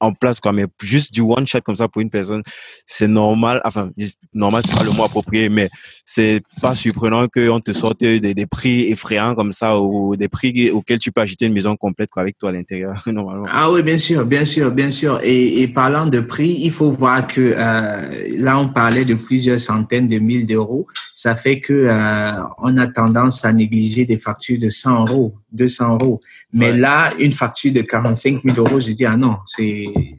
en 0.00 0.12
place 0.12 0.40
quoi. 0.40 0.52
Mais 0.52 0.66
juste 0.82 1.12
du 1.12 1.20
one 1.20 1.46
shot 1.46 1.60
comme 1.60 1.76
ça 1.76 1.88
pour 1.88 2.02
une 2.02 2.10
personne 2.10 2.42
c'est 2.86 3.08
normal. 3.08 3.60
Enfin 3.64 3.90
normal 4.32 4.62
c'est 4.66 4.76
pas 4.76 4.84
le 4.84 4.90
mot 4.90 5.04
approprié 5.04 5.48
mais 5.48 5.68
c'est 6.04 6.42
pas 6.60 6.74
surprenant 6.74 7.26
qu'on 7.28 7.60
te 7.60 7.72
sorte 7.72 8.00
des, 8.00 8.20
des, 8.20 8.46
prix 8.46 8.90
effrayants 8.90 9.34
comme 9.34 9.52
ça 9.52 9.80
ou 9.80 10.16
des 10.16 10.28
prix 10.28 10.70
auxquels 10.70 10.98
tu 10.98 11.12
peux 11.12 11.20
acheter 11.20 11.46
une 11.46 11.52
maison 11.52 11.76
complète 11.76 12.10
quoi 12.10 12.22
avec 12.22 12.38
toi 12.38 12.50
à 12.50 12.52
l'intérieur 12.52 13.02
normalement. 13.06 13.46
Ah 13.50 13.70
oui 13.70 13.82
bien 13.82 13.98
sûr 13.98 14.24
bien 14.24 14.44
sûr 14.44 14.70
bien 14.70 14.90
sûr. 14.90 15.20
Et, 15.22 15.62
et 15.62 15.68
parlant 15.68 16.06
de 16.06 16.20
prix 16.20 16.58
il 16.60 16.70
faut 16.70 16.90
voir 16.90 17.26
que 17.26 17.54
euh, 17.56 18.38
là 18.38 18.58
on 18.58 18.68
parlait 18.68 19.04
de 19.04 19.14
plusieurs 19.14 19.60
centaines 19.60 20.06
de 20.06 20.18
mille 20.18 20.46
d'euros. 20.46 20.86
Ça 21.14 21.34
fait 21.34 21.60
que 21.60 21.72
euh, 21.72 22.32
on 22.58 22.76
a 22.76 22.86
tendance 22.86 23.44
à 23.44 23.52
négliger 23.52 24.04
des 24.04 24.16
factures 24.16 24.58
de 24.58 24.70
100 24.70 25.06
euros 25.06 25.34
200 25.52 25.98
euros. 26.00 26.20
Mais 26.52 26.72
là 26.72 27.12
une 27.18 27.32
facture 27.32 27.72
de 27.72 27.80
45 27.82 28.42
000 28.42 28.56
euros 28.58 28.80
je 28.80 28.92
dis 28.92 29.04
ah 29.04 29.16
non 29.16 29.38
c'est 29.46 29.67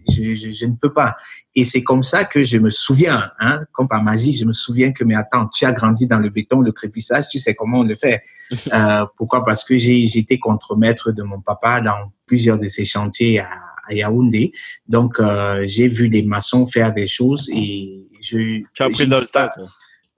je, 0.09 0.35
je, 0.35 0.51
je, 0.51 0.65
ne 0.65 0.75
peux 0.75 0.93
pas. 0.93 1.15
Et 1.55 1.65
c'est 1.65 1.83
comme 1.83 2.03
ça 2.03 2.25
que 2.25 2.43
je 2.43 2.57
me 2.57 2.69
souviens, 2.69 3.31
hein, 3.39 3.61
comme 3.71 3.87
par 3.87 4.03
magie, 4.03 4.33
je 4.33 4.45
me 4.45 4.53
souviens 4.53 4.91
que, 4.91 5.03
mais 5.03 5.15
attends, 5.15 5.47
tu 5.47 5.65
as 5.65 5.71
grandi 5.71 6.07
dans 6.07 6.19
le 6.19 6.29
béton, 6.29 6.61
le 6.61 6.71
crépissage, 6.71 7.27
tu 7.29 7.39
sais 7.39 7.55
comment 7.55 7.79
on 7.79 7.83
le 7.83 7.95
fait. 7.95 8.21
euh, 8.73 9.05
pourquoi? 9.17 9.43
Parce 9.43 9.63
que 9.63 9.77
j'ai 9.77 10.03
été 10.17 10.39
contremaître 10.39 11.11
de 11.11 11.23
mon 11.23 11.41
papa 11.41 11.81
dans 11.81 12.11
plusieurs 12.25 12.59
de 12.59 12.67
ses 12.67 12.85
chantiers 12.85 13.39
à, 13.39 13.49
à 13.87 13.93
Yaoundé. 13.93 14.51
Donc, 14.87 15.19
euh, 15.19 15.63
j'ai 15.65 15.87
vu 15.87 16.09
des 16.09 16.23
maçons 16.23 16.65
faire 16.65 16.93
des 16.93 17.07
choses 17.07 17.49
et 17.53 18.07
je... 18.21 18.61
Tu 18.73 18.83
as 18.83 18.89
pris 18.89 19.07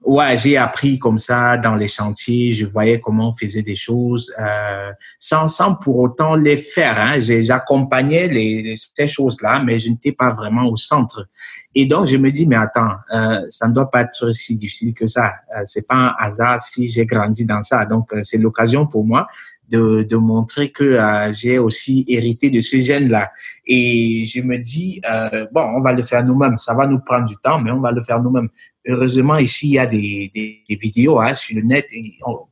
Ouais, 0.04 0.36
j'ai 0.36 0.56
appris 0.56 0.98
comme 0.98 1.18
ça 1.18 1.56
dans 1.56 1.76
les 1.76 1.86
chantiers. 1.86 2.52
Je 2.52 2.66
voyais 2.66 2.98
comment 3.00 3.28
on 3.28 3.32
faisait 3.32 3.62
des 3.62 3.76
choses 3.76 4.34
euh, 4.36 4.90
sans, 5.20 5.46
sans 5.46 5.76
pour 5.76 5.98
autant 5.98 6.34
les 6.34 6.56
faire. 6.56 6.98
Hein. 6.98 7.20
J'accompagnais 7.20 8.26
les, 8.26 8.74
ces 8.76 9.06
choses-là, 9.06 9.62
mais 9.64 9.78
je 9.78 9.90
n'étais 9.90 10.10
pas 10.10 10.30
vraiment 10.30 10.66
au 10.66 10.76
centre. 10.76 11.28
Et 11.76 11.86
donc, 11.86 12.06
je 12.06 12.16
me 12.16 12.32
dis, 12.32 12.48
mais 12.48 12.56
attends, 12.56 12.94
euh, 13.14 13.42
ça 13.48 13.68
ne 13.68 13.74
doit 13.74 13.90
pas 13.90 14.02
être 14.02 14.32
si 14.32 14.56
difficile 14.56 14.92
que 14.92 15.06
ça. 15.06 15.34
Euh, 15.56 15.62
c'est 15.66 15.86
pas 15.86 15.94
un 15.94 16.14
hasard 16.18 16.60
si 16.60 16.88
j'ai 16.90 17.06
grandi 17.06 17.46
dans 17.46 17.62
ça. 17.62 17.84
Donc, 17.86 18.12
euh, 18.12 18.22
c'est 18.24 18.38
l'occasion 18.38 18.86
pour 18.86 19.04
moi 19.04 19.28
de, 19.70 20.02
de 20.02 20.16
montrer 20.16 20.70
que 20.70 20.84
euh, 20.84 21.32
j'ai 21.32 21.58
aussi 21.58 22.04
hérité 22.08 22.50
de 22.50 22.60
ce 22.60 22.78
gène-là. 22.78 23.30
Et 23.66 24.24
je 24.26 24.42
me 24.42 24.58
dis, 24.58 25.00
euh, 25.10 25.46
bon, 25.52 25.62
on 25.76 25.80
va 25.80 25.92
le 25.92 26.02
faire 26.02 26.24
nous-mêmes. 26.24 26.58
Ça 26.58 26.74
va 26.74 26.86
nous 26.86 26.98
prendre 26.98 27.26
du 27.26 27.36
temps, 27.36 27.60
mais 27.60 27.70
on 27.70 27.80
va 27.80 27.92
le 27.92 28.02
faire 28.02 28.20
nous-mêmes. 28.20 28.48
Heureusement, 28.86 29.36
ici, 29.36 29.68
il 29.68 29.72
y 29.74 29.78
a 29.78 29.86
des, 29.86 30.30
des, 30.34 30.62
des 30.68 30.74
vidéos 30.74 31.20
hein, 31.20 31.34
sur 31.34 31.56
le 31.56 31.62
net 31.62 31.86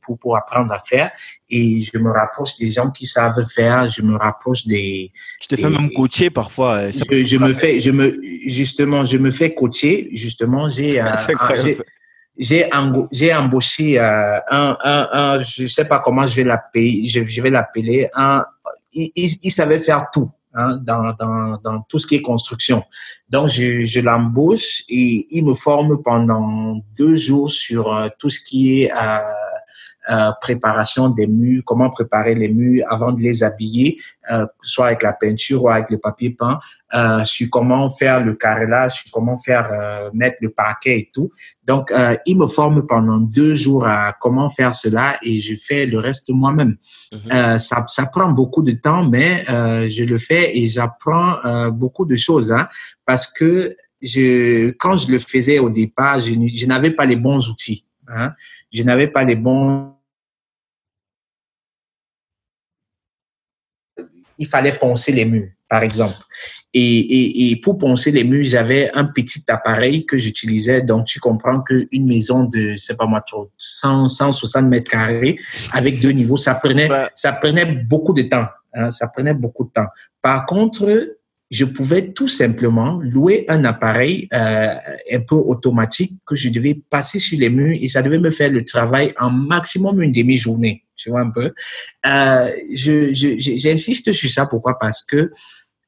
pour, 0.01 0.17
pour 0.17 0.37
apprendre 0.37 0.71
à 0.73 0.79
faire. 0.79 1.11
Et 1.49 1.81
je 1.81 1.97
me 1.97 2.09
rapproche 2.09 2.57
des 2.57 2.71
gens 2.71 2.89
qui 2.89 3.05
savent 3.05 3.45
faire. 3.45 3.89
Je 3.89 4.01
me 4.01 4.15
rapproche 4.15 4.65
des... 4.65 5.11
Tu 5.41 5.47
te 5.47 5.55
fais 5.55 5.69
même 5.69 5.91
coacher 5.91 6.29
parfois. 6.29 6.75
Euh, 6.75 6.91
je, 6.91 7.23
je 7.23 7.37
me 7.37 7.53
fais, 7.53 7.79
je 7.79 7.91
me, 7.91 8.17
justement, 8.47 9.03
je 9.03 9.17
me 9.17 9.31
fais 9.31 9.53
coacher. 9.53 10.09
Justement, 10.13 10.69
j'ai... 10.69 11.01
Euh, 11.11 11.13
j'ai 12.37 12.69
j'ai 13.11 13.33
embauché 13.33 13.99
euh, 13.99 14.39
un, 14.49 14.77
un, 14.83 15.09
un, 15.11 15.43
je 15.43 15.67
sais 15.67 15.85
pas 15.85 15.99
comment 15.99 16.25
je 16.25 16.35
vais 16.37 16.43
l'appeler, 16.43 17.05
je, 17.05 17.23
je 17.23 17.41
vais 17.41 17.49
l'appeler 17.49 18.09
un, 18.15 18.43
il, 18.93 19.11
il, 19.15 19.51
savait 19.51 19.79
faire 19.79 20.07
tout. 20.11 20.29
Hein, 20.53 20.79
dans, 20.83 21.13
dans, 21.13 21.57
dans 21.63 21.81
tout 21.87 21.97
ce 21.97 22.05
qui 22.05 22.15
est 22.15 22.21
construction. 22.21 22.83
Donc, 23.29 23.47
je, 23.47 23.81
je 23.81 24.01
l'embauche 24.01 24.83
et 24.89 25.25
il 25.29 25.45
me 25.45 25.53
forme 25.53 26.01
pendant 26.03 26.81
deux 26.97 27.15
jours 27.15 27.49
sur 27.49 27.95
euh, 27.95 28.09
tout 28.19 28.29
ce 28.29 28.41
qui 28.41 28.81
est 28.81 28.91
euh, 28.91 29.19
euh, 30.09 30.31
préparation 30.41 31.09
des 31.09 31.27
murs, 31.27 31.63
comment 31.65 31.89
préparer 31.89 32.35
les 32.35 32.49
murs 32.49 32.85
avant 32.89 33.11
de 33.11 33.21
les 33.21 33.43
habiller, 33.43 33.97
euh, 34.31 34.45
soit 34.61 34.87
avec 34.87 35.03
la 35.03 35.13
peinture 35.13 35.63
ou 35.63 35.69
avec 35.69 35.89
le 35.89 35.99
papier 35.99 36.31
peint, 36.31 36.59
euh, 36.93 37.23
sur 37.23 37.49
comment 37.49 37.89
faire 37.89 38.23
le 38.23 38.33
carrelage, 38.35 39.03
sur 39.03 39.11
comment 39.11 39.37
faire 39.37 39.69
euh, 39.71 40.09
mettre 40.13 40.37
le 40.41 40.49
parquet 40.49 40.99
et 40.99 41.09
tout. 41.13 41.29
Donc, 41.63 41.91
euh, 41.91 42.17
il 42.25 42.37
me 42.37 42.47
forme 42.47 42.85
pendant 42.85 43.17
deux 43.17 43.55
jours 43.55 43.85
à 43.85 44.13
comment 44.19 44.49
faire 44.49 44.73
cela 44.73 45.17
et 45.21 45.37
je 45.37 45.55
fais 45.55 45.85
le 45.85 45.99
reste 45.99 46.29
moi-même. 46.29 46.75
Mhm. 47.13 47.59
ça, 47.59 47.85
ça 47.87 48.05
prend 48.07 48.29
beaucoup 48.31 48.61
de 48.61 48.71
temps, 48.71 49.03
mais 49.03 49.43
je 49.47 50.03
le 50.03 50.17
fais 50.17 50.57
et 50.57 50.67
j'apprends 50.67 51.69
beaucoup 51.71 52.05
de 52.05 52.15
choses 52.15 52.51
hein, 52.51 52.67
parce 53.05 53.27
que 53.27 53.75
je, 54.01 54.71
quand 54.71 54.97
je 54.97 55.11
le 55.11 55.19
faisais 55.19 55.59
au 55.59 55.69
départ, 55.69 56.19
je, 56.19 56.33
je 56.53 56.65
n'avais 56.65 56.91
pas 56.91 57.05
les 57.05 57.15
bons 57.15 57.49
outils. 57.49 57.85
Hein 58.13 58.33
je 58.71 58.83
n'avais 58.83 59.07
pas 59.07 59.23
les 59.23 59.35
bons. 59.35 59.93
Il 64.37 64.47
fallait 64.47 64.77
poncer 64.77 65.11
les 65.11 65.25
murs, 65.25 65.49
par 65.69 65.83
exemple. 65.83 66.15
Et, 66.73 66.81
et, 66.81 67.51
et 67.51 67.55
pour 67.57 67.77
poncer 67.77 68.11
les 68.11 68.23
murs, 68.23 68.43
j'avais 68.43 68.89
un 68.95 69.05
petit 69.05 69.43
appareil 69.49 70.05
que 70.05 70.17
j'utilisais. 70.17 70.81
Donc, 70.81 71.05
tu 71.05 71.19
comprends 71.19 71.61
qu'une 71.61 72.07
maison 72.07 72.45
de, 72.45 72.75
c'est 72.77 72.97
pas 72.97 73.05
moi 73.05 73.21
trop, 73.21 73.51
100, 73.57 74.07
160 74.07 74.65
mètres 74.65 74.89
carrés 74.89 75.37
avec 75.73 76.01
deux 76.01 76.11
niveaux, 76.11 76.37
ça 76.37 76.55
prenait, 76.55 76.89
ça 77.13 77.33
prenait 77.33 77.65
beaucoup 77.65 78.13
de 78.13 78.23
temps. 78.23 78.47
Hein, 78.73 78.89
ça 78.89 79.07
prenait 79.07 79.33
beaucoup 79.33 79.65
de 79.65 79.71
temps. 79.71 79.87
Par 80.21 80.45
contre, 80.45 81.17
je 81.51 81.65
pouvais 81.65 82.13
tout 82.13 82.29
simplement 82.29 82.99
louer 83.03 83.43
un 83.49 83.65
appareil 83.65 84.29
euh, 84.33 84.73
un 85.11 85.19
peu 85.19 85.35
automatique 85.35 86.21
que 86.25 86.37
je 86.37 86.47
devais 86.47 86.81
passer 86.89 87.19
sur 87.19 87.37
les 87.37 87.49
murs 87.49 87.77
et 87.79 87.89
ça 87.89 88.01
devait 88.01 88.19
me 88.19 88.29
faire 88.29 88.49
le 88.49 88.63
travail 88.63 89.13
en 89.19 89.29
maximum 89.29 90.01
une 90.01 90.13
demi-journée. 90.13 90.85
Tu 90.95 91.09
vois 91.09 91.21
un 91.21 91.29
peu? 91.29 91.51
Euh, 92.05 92.51
je, 92.73 93.11
j'insiste 93.13 94.13
sur 94.13 94.29
ça. 94.29 94.45
Pourquoi? 94.45 94.79
Parce 94.79 95.03
que 95.03 95.29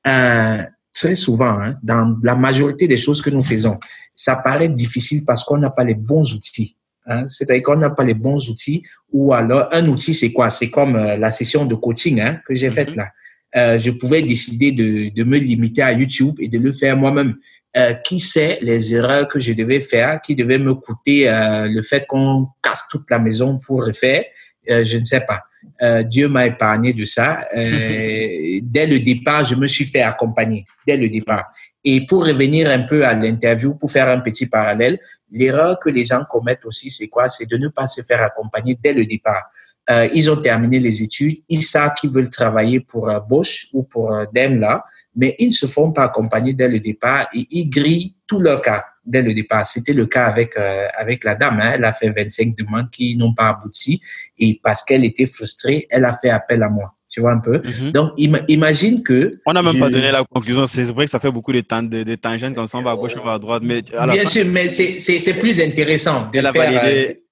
euh, 0.06 0.64
très 0.92 1.16
souvent, 1.16 1.62
hein, 1.62 1.76
dans 1.82 2.18
la 2.22 2.36
majorité 2.36 2.86
des 2.86 2.98
choses 2.98 3.22
que 3.22 3.30
nous 3.30 3.44
faisons, 3.44 3.80
ça 4.14 4.36
paraît 4.36 4.68
difficile 4.68 5.24
parce 5.26 5.46
qu'on 5.46 5.60
n'a 5.60 5.70
pas 5.70 5.86
les 5.86 5.96
bons 5.96 6.34
outils. 6.34 6.76
Hein? 7.06 7.26
C'est-à-dire 7.30 7.64
qu'on 7.64 7.78
n'a 7.78 7.90
pas 7.90 8.04
les 8.04 8.16
bons 8.16 8.50
outils 8.50 8.84
ou 9.14 9.34
alors 9.34 9.70
un 9.72 9.88
outil, 9.88 10.14
c'est 10.14 10.34
quoi? 10.34 10.50
C'est 10.50 10.70
comme 10.70 10.98
euh, 10.98 11.16
la 11.16 11.32
session 11.32 11.66
de 11.66 11.76
coaching 11.76 12.20
hein, 12.20 12.42
que 12.46 12.54
j'ai 12.54 12.70
faite 12.70 12.90
mm-hmm. 12.90 12.98
là 12.98 13.08
euh, 13.56 13.78
je 13.78 13.92
pouvais 13.92 14.22
décider 14.22 14.72
de, 14.72 15.10
de, 15.14 15.24
me 15.24 15.38
limiter 15.38 15.82
à 15.82 15.92
YouTube 15.92 16.36
et 16.40 16.48
de 16.48 16.58
le 16.60 16.72
faire 16.72 16.98
moi-même. 16.98 17.36
Euh, 17.76 17.96
qui 17.96 18.20
sait 18.20 18.60
les 18.62 18.94
erreurs 18.94 19.28
que 19.28 19.40
je 19.40 19.52
devais 19.52 19.80
faire, 19.80 20.22
qui 20.22 20.36
devaient 20.36 20.60
me 20.60 20.76
coûter 20.76 21.28
euh, 21.28 21.68
le 21.68 21.82
fait 21.82 22.06
qu'on 22.06 22.46
casse 22.62 22.88
toute 22.88 23.10
la 23.10 23.18
maison 23.18 23.58
pour 23.58 23.84
refaire, 23.84 24.26
euh, 24.70 24.84
je 24.86 25.00
ne 25.00 25.04
sais 25.04 25.22
pas. 25.22 25.42
Euh, 25.82 26.04
Dieu 26.04 26.28
m'a 26.28 26.46
épargné 26.46 26.94
de 26.94 27.04
ça. 27.04 27.40
dès 27.56 28.86
le 28.86 29.00
départ, 29.00 29.44
je 29.44 29.56
me 29.56 29.66
suis 29.66 29.86
fait 29.86 30.04
accompagner, 30.04 30.68
dès 30.86 30.98
le 30.98 31.10
départ. 31.10 31.46
Et 31.84 32.06
pour 32.06 32.28
revenir 32.28 32.70
un 32.70 32.84
peu 32.84 33.04
à 33.04 33.16
l'interview, 33.16 33.74
pour 33.74 33.90
faire 33.90 34.08
un 34.08 34.20
petit 34.20 34.46
parallèle, 34.46 35.00
l'erreur 35.32 35.80
que 35.80 35.90
les 35.90 36.06
gens 36.06 36.24
commettent 36.30 36.66
aussi, 36.66 36.92
c'est 36.92 37.08
quoi? 37.08 37.28
C'est 37.28 37.50
de 37.50 37.58
ne 37.58 37.70
pas 37.70 37.88
se 37.88 38.04
faire 38.04 38.22
accompagner 38.22 38.78
dès 38.80 38.94
le 38.94 39.08
départ. 39.08 39.50
Euh, 39.90 40.08
ils 40.14 40.32
ont 40.32 40.38
terminé 40.38 40.80
les 40.80 41.04
études, 41.04 41.40
ils 41.50 41.64
savent 41.64 41.94
qu'ils 41.96 42.10
veulent 42.10 42.30
travailler 42.30 42.80
pour 42.80 43.10
euh, 43.10 43.20
Bosch 43.20 43.68
ou 43.74 43.84
pour 43.84 44.14
euh, 44.14 44.26
Daimler, 44.34 44.78
mais 45.16 45.36
ils 45.40 45.50
ne 45.50 45.54
se 45.54 45.66
font 45.66 45.92
pas 45.92 46.06
accompagner 46.06 46.54
dès 46.54 46.70
le 46.70 46.80
départ 46.80 47.28
et 47.34 47.46
ils 47.50 47.70
grillent 47.70 48.16
tout 48.26 48.40
leur 48.40 48.62
cas 48.62 48.86
dès 49.06 49.22
le 49.22 49.34
départ. 49.34 49.66
C'était 49.66 49.94
le 49.94 50.06
cas 50.06 50.26
avec 50.26 50.58
euh, 50.58 50.88
avec 50.96 51.24
la 51.24 51.36
dame. 51.36 51.60
Hein. 51.62 51.74
Elle 51.76 51.86
a 51.86 51.94
fait 51.94 52.10
25 52.10 52.56
demandes 52.58 52.90
qui 52.90 53.18
n'ont 53.18 53.34
pas 53.34 53.50
abouti 53.50 54.02
et 54.38 54.60
parce 54.64 54.84
qu'elle 54.84 55.04
était 55.04 55.26
frustrée, 55.26 55.88
elle 55.90 56.06
a 56.06 56.14
fait 56.14 56.30
appel 56.30 56.64
à 56.64 56.70
moi. 56.70 56.94
Tu 57.10 57.22
vois 57.22 57.34
un 57.34 57.40
peu? 57.40 57.60
Mm-hmm. 57.60 57.92
Donc 57.92 58.14
imagine 58.18 59.04
que 59.04 59.40
on 59.46 59.54
n'a 59.54 59.62
même 59.62 59.78
pas 59.78 59.90
donné 59.90 60.12
la 60.12 60.24
conclusion. 60.24 60.66
C'est 60.66 60.86
vrai 60.86 61.06
que 61.06 61.12
ça 61.12 61.20
fait 61.20 61.32
beaucoup 61.32 61.54
de, 61.54 61.60
temps, 61.60 61.84
de, 61.84 62.02
de 62.02 62.16
tangentes 62.16 62.56
comme 62.56 62.66
ça, 62.66 62.80
on 62.80 62.82
va 62.82 62.92
à 62.92 62.96
gauche, 62.96 63.12
on 63.22 63.24
va 63.24 63.34
à 63.34 63.40
droite, 63.40 63.62
mais 63.64 63.84
bien 63.84 64.26
sûr, 64.26 64.46
mais 64.48 64.70
c'est 64.70 65.00
c'est 65.00 65.34
plus 65.36 65.62
intéressant 65.62 66.28
de 66.34 66.40
faire. 66.40 66.54
Validé 66.54 67.08
euh, 67.10 67.23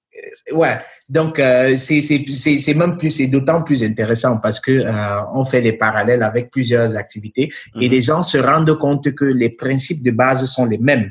ouais, 0.52 0.78
donc 1.08 1.38
euh, 1.38 1.76
c'est 1.76 2.74
même 2.74 2.96
plus, 2.96 3.10
c'est 3.10 3.26
d'autant 3.26 3.62
plus 3.62 3.82
intéressant 3.82 4.38
parce 4.38 4.60
que 4.60 4.72
euh, 4.72 5.24
on 5.34 5.44
fait 5.44 5.62
des 5.62 5.72
parallèles 5.72 6.22
avec 6.22 6.50
plusieurs 6.50 6.96
activités 6.96 7.50
et 7.80 7.86
mhm. 7.86 7.90
les 7.90 8.02
gens 8.02 8.22
se 8.22 8.38
rendent 8.38 8.76
compte 8.78 9.14
que 9.14 9.24
les 9.24 9.50
principes 9.50 10.02
de 10.02 10.10
base 10.10 10.44
sont 10.46 10.66
les 10.66 10.78
mêmes. 10.78 11.10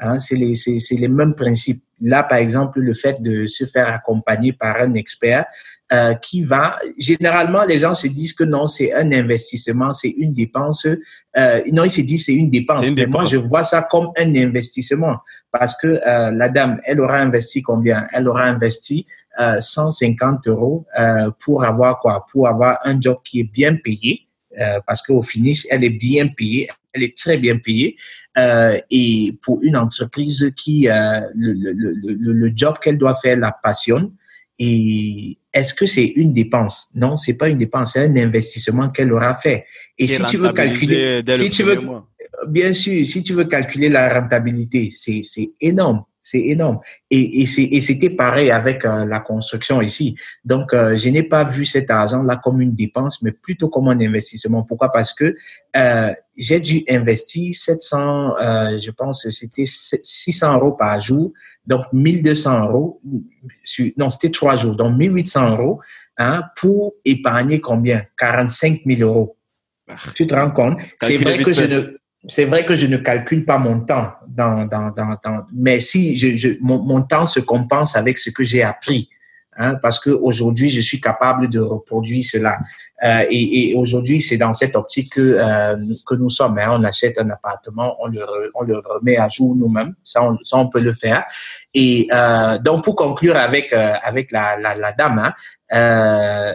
Hein, 0.00 0.20
c'est 0.20 0.36
les, 0.36 0.54
les 0.90 1.08
mêmes 1.08 1.34
principes. 1.34 1.82
Là, 2.00 2.22
par 2.22 2.38
exemple, 2.38 2.78
le 2.78 2.94
fait 2.94 3.20
de 3.20 3.46
se 3.46 3.64
faire 3.64 3.88
accompagner 3.88 4.52
par 4.52 4.76
un 4.76 4.94
expert 4.94 5.44
euh, 5.92 6.14
qui 6.14 6.42
va, 6.42 6.78
généralement, 6.98 7.64
les 7.64 7.78
gens 7.78 7.94
se 7.94 8.08
disent 8.08 8.34
que 8.34 8.44
non, 8.44 8.66
c'est 8.66 8.92
un 8.92 9.10
investissement, 9.12 9.92
c'est 9.92 10.10
une 10.10 10.34
dépense. 10.34 10.86
Euh, 11.36 11.62
non, 11.72 11.84
ils 11.84 11.90
se 11.90 12.02
disent 12.02 12.26
c'est 12.26 12.34
une 12.34 12.50
dépense. 12.50 12.90
mais 12.92 13.06
moi, 13.06 13.24
je 13.24 13.36
vois 13.36 13.64
ça 13.64 13.82
comme 13.82 14.10
un 14.18 14.34
investissement 14.36 15.18
parce 15.50 15.76
que 15.76 15.86
euh, 15.86 16.30
la 16.32 16.48
dame, 16.48 16.80
elle 16.84 17.00
aura 17.00 17.18
investi 17.18 17.62
combien? 17.62 18.06
Elle 18.12 18.28
aura 18.28 18.44
investi 18.44 19.06
150 19.60 20.48
euros 20.48 20.84
pour 21.38 21.64
avoir 21.64 22.00
quoi? 22.00 22.26
Pour 22.30 22.48
avoir 22.48 22.78
un 22.84 23.00
job 23.00 23.18
qui 23.22 23.40
est 23.40 23.50
bien 23.50 23.76
payé. 23.76 24.26
parce 24.84 25.00
qu'au 25.00 25.22
finish, 25.22 25.64
elle 25.70 25.84
est 25.84 25.90
bien 25.90 26.26
payée, 26.26 26.68
elle 26.92 27.02
est 27.04 27.16
très 27.16 27.38
bien 27.38 27.58
payée. 27.58 27.96
Euh, 28.36 28.78
et 28.90 29.38
pour 29.42 29.60
une 29.62 29.76
entreprise 29.76 30.52
qui, 30.56 30.88
euh, 30.88 31.20
le, 31.34 31.52
le, 31.52 31.72
le, 31.72 32.32
le, 32.32 32.52
job 32.54 32.76
qu'elle 32.80 32.98
doit 32.98 33.14
faire 33.14 33.38
la 33.38 33.52
passionne, 33.52 34.10
et 34.58 35.38
est-ce 35.52 35.72
que 35.72 35.86
c'est 35.86 36.06
une 36.06 36.32
dépense? 36.32 36.90
Non, 36.94 37.16
c'est 37.16 37.36
pas 37.36 37.48
une 37.48 37.58
dépense, 37.58 37.92
c'est 37.92 38.04
un 38.04 38.16
investissement 38.16 38.90
qu'elle 38.90 39.12
aura 39.12 39.34
fait. 39.34 39.64
Et 39.96 40.08
si 40.08 40.22
tu 40.24 40.36
veux 40.36 40.52
calculer, 40.52 41.22
si 41.38 41.50
tu 41.50 41.62
veux, 41.62 41.78
bien 42.48 42.72
sûr, 42.72 43.06
si 43.06 43.22
tu 43.22 43.34
veux 43.34 43.44
calculer 43.44 43.88
la 43.88 44.20
rentabilité, 44.20 44.90
c'est 44.92 45.20
c'est 45.22 45.52
énorme. 45.60 46.02
C'est 46.30 46.40
énorme. 46.40 46.80
Et, 47.10 47.40
et 47.40 47.80
c'était 47.80 48.10
pareil 48.10 48.50
avec 48.50 48.84
euh, 48.84 49.06
la 49.06 49.20
construction 49.20 49.80
ici. 49.80 50.14
Donc, 50.44 50.74
euh, 50.74 50.94
je 50.94 51.08
n'ai 51.08 51.22
pas 51.22 51.42
vu 51.42 51.64
cet 51.64 51.90
argent-là 51.90 52.36
comme 52.36 52.60
une 52.60 52.74
dépense, 52.74 53.22
mais 53.22 53.32
plutôt 53.32 53.70
comme 53.70 53.88
un 53.88 53.98
investissement. 53.98 54.62
Pourquoi? 54.62 54.90
Parce 54.92 55.14
que 55.14 55.34
euh, 55.74 56.12
j'ai 56.36 56.60
dû 56.60 56.84
investir 56.86 57.54
700, 57.54 58.36
euh, 58.36 58.78
je 58.78 58.90
pense, 58.90 59.26
c'était 59.30 59.64
600 59.64 60.56
euros 60.58 60.72
par 60.72 61.00
jour, 61.00 61.32
donc 61.66 61.84
1200 61.94 62.66
euros. 62.66 63.00
non, 63.96 64.10
c'était 64.10 64.30
trois 64.30 64.54
jours, 64.54 64.76
donc 64.76 64.98
1800 64.98 65.56
euros 65.56 65.80
hein, 66.18 66.42
pour 66.56 66.92
épargner 67.06 67.58
combien? 67.60 68.02
45 68.18 68.82
000 68.84 69.00
euros. 69.00 69.38
Ah. 69.88 69.96
Tu 70.14 70.26
te 70.26 70.34
rends 70.34 70.50
compte? 70.50 70.78
C'est 71.00 71.16
vrai 71.16 71.38
que 71.38 71.52
je 71.54 71.64
ne 71.64 71.97
c'est 72.26 72.44
vrai 72.44 72.64
que 72.64 72.74
je 72.74 72.86
ne 72.86 72.96
calcule 72.96 73.44
pas 73.44 73.58
mon 73.58 73.80
temps 73.80 74.12
dans, 74.26 74.66
dans, 74.66 74.90
dans, 74.90 75.16
mais 75.52 75.80
si 75.80 76.58
mon, 76.60 77.02
temps 77.02 77.26
se 77.26 77.40
compense 77.40 77.96
avec 77.96 78.18
ce 78.18 78.30
que 78.30 78.42
j'ai 78.42 78.62
appris. 78.62 79.08
hein, 79.56 79.74
parce 79.76 79.98
que 79.98 80.10
aujourd'hui 80.10 80.68
je 80.68 80.80
suis 80.80 81.00
capable 81.00 81.48
de 81.48 81.60
reproduire 81.60 82.24
cela. 82.24 82.58
Euh, 83.04 83.24
et, 83.30 83.74
aujourd'hui 83.76 84.20
c'est 84.20 84.36
dans 84.36 84.52
cette 84.52 84.74
optique 84.74 85.12
que 85.12 85.38
euh, 85.38 85.76
nous 85.76 86.28
sommes. 86.28 86.58
Hein. 86.58 86.70
On 86.72 86.82
achète 86.82 87.18
un 87.18 87.30
appartement, 87.30 87.96
on 88.00 88.08
le 88.08 88.24
remet 88.24 89.16
à 89.16 89.28
jour 89.28 89.54
nous-mêmes. 89.54 89.94
Ça 90.02 90.28
on, 90.52 90.68
peut 90.68 90.80
le 90.80 90.92
faire. 90.92 91.24
Et 91.72 92.08
euh, 92.12 92.58
donc 92.58 92.82
pour 92.82 92.96
conclure 92.96 93.36
avec 93.36 93.70
la 93.70 94.92
dame. 94.96 95.32
Hein, 95.70 96.54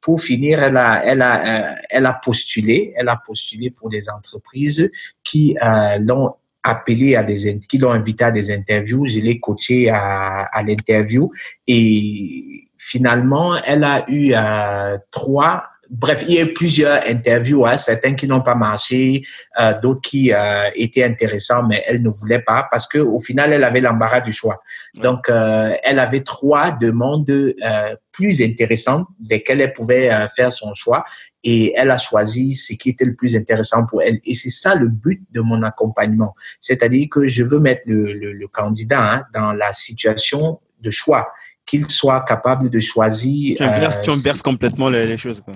pour 0.00 0.20
finir, 0.20 0.62
elle 0.62 0.76
a, 0.76 1.04
elle 1.04 1.22
a, 1.22 1.70
euh, 1.70 1.74
elle 1.90 2.06
a 2.06 2.12
postulé, 2.12 2.92
elle 2.96 3.08
a 3.08 3.20
postulé 3.24 3.70
pour 3.70 3.88
des 3.88 4.08
entreprises 4.08 4.90
qui 5.24 5.56
euh, 5.62 5.98
l'ont 5.98 6.34
appelé 6.62 7.16
à 7.16 7.22
des, 7.22 7.58
qui 7.60 7.78
l'ont 7.78 7.92
invité 7.92 8.24
à 8.24 8.30
des 8.30 8.50
interviews. 8.50 9.06
Je 9.06 9.20
l'ai 9.20 9.40
coaché 9.40 9.90
à, 9.90 10.42
à 10.42 10.62
l'interview 10.62 11.30
et 11.66 12.64
finalement, 12.76 13.56
elle 13.56 13.84
a 13.84 14.08
eu 14.08 14.32
euh, 14.34 14.98
trois 15.10 15.67
bref, 15.90 16.24
il 16.28 16.34
y 16.34 16.38
a 16.38 16.42
eu 16.42 16.52
plusieurs 16.52 17.00
interviews, 17.08 17.66
hein, 17.66 17.76
certains 17.76 18.14
qui 18.14 18.26
n'ont 18.26 18.42
pas 18.42 18.54
marché, 18.54 19.22
euh, 19.60 19.74
d'autres 19.80 20.00
qui 20.02 20.32
euh, 20.32 20.70
étaient 20.74 21.04
intéressants, 21.04 21.62
mais 21.66 21.82
elle 21.86 22.02
ne 22.02 22.08
voulait 22.08 22.40
pas 22.40 22.66
parce 22.70 22.86
que 22.86 22.98
au 22.98 23.18
final, 23.18 23.52
elle 23.52 23.64
avait 23.64 23.80
l'embarras 23.80 24.20
du 24.20 24.32
choix. 24.32 24.60
Donc, 24.94 25.28
euh, 25.28 25.74
elle 25.82 25.98
avait 25.98 26.22
trois 26.22 26.72
demandes 26.72 27.28
euh, 27.30 27.94
plus 28.12 28.42
intéressantes 28.42 29.06
desquelles 29.18 29.60
elle 29.60 29.72
pouvait 29.72 30.10
euh, 30.10 30.26
faire 30.28 30.52
son 30.52 30.74
choix 30.74 31.04
et 31.44 31.72
elle 31.76 31.90
a 31.90 31.98
choisi 31.98 32.54
ce 32.54 32.74
qui 32.74 32.90
était 32.90 33.04
le 33.04 33.14
plus 33.14 33.36
intéressant 33.36 33.86
pour 33.86 34.02
elle. 34.02 34.18
Et 34.24 34.34
c'est 34.34 34.50
ça 34.50 34.74
le 34.74 34.88
but 34.88 35.22
de 35.32 35.40
mon 35.40 35.62
accompagnement, 35.62 36.34
c'est-à-dire 36.60 37.06
que 37.10 37.26
je 37.26 37.44
veux 37.44 37.60
mettre 37.60 37.82
le, 37.86 38.12
le, 38.12 38.32
le 38.32 38.48
candidat 38.48 39.12
hein, 39.12 39.24
dans 39.32 39.52
la 39.52 39.72
situation 39.72 40.60
de 40.80 40.90
choix 40.90 41.28
qu'il 41.64 41.88
soit 41.88 42.22
capable 42.22 42.70
de 42.70 42.80
choisir. 42.80 43.58
Tu 43.58 43.62
inverses, 43.62 44.00
tu 44.00 44.10
inverses 44.10 44.42
complètement 44.42 44.88
les, 44.88 45.06
les 45.06 45.16
choses. 45.18 45.40
Quoi. 45.40 45.54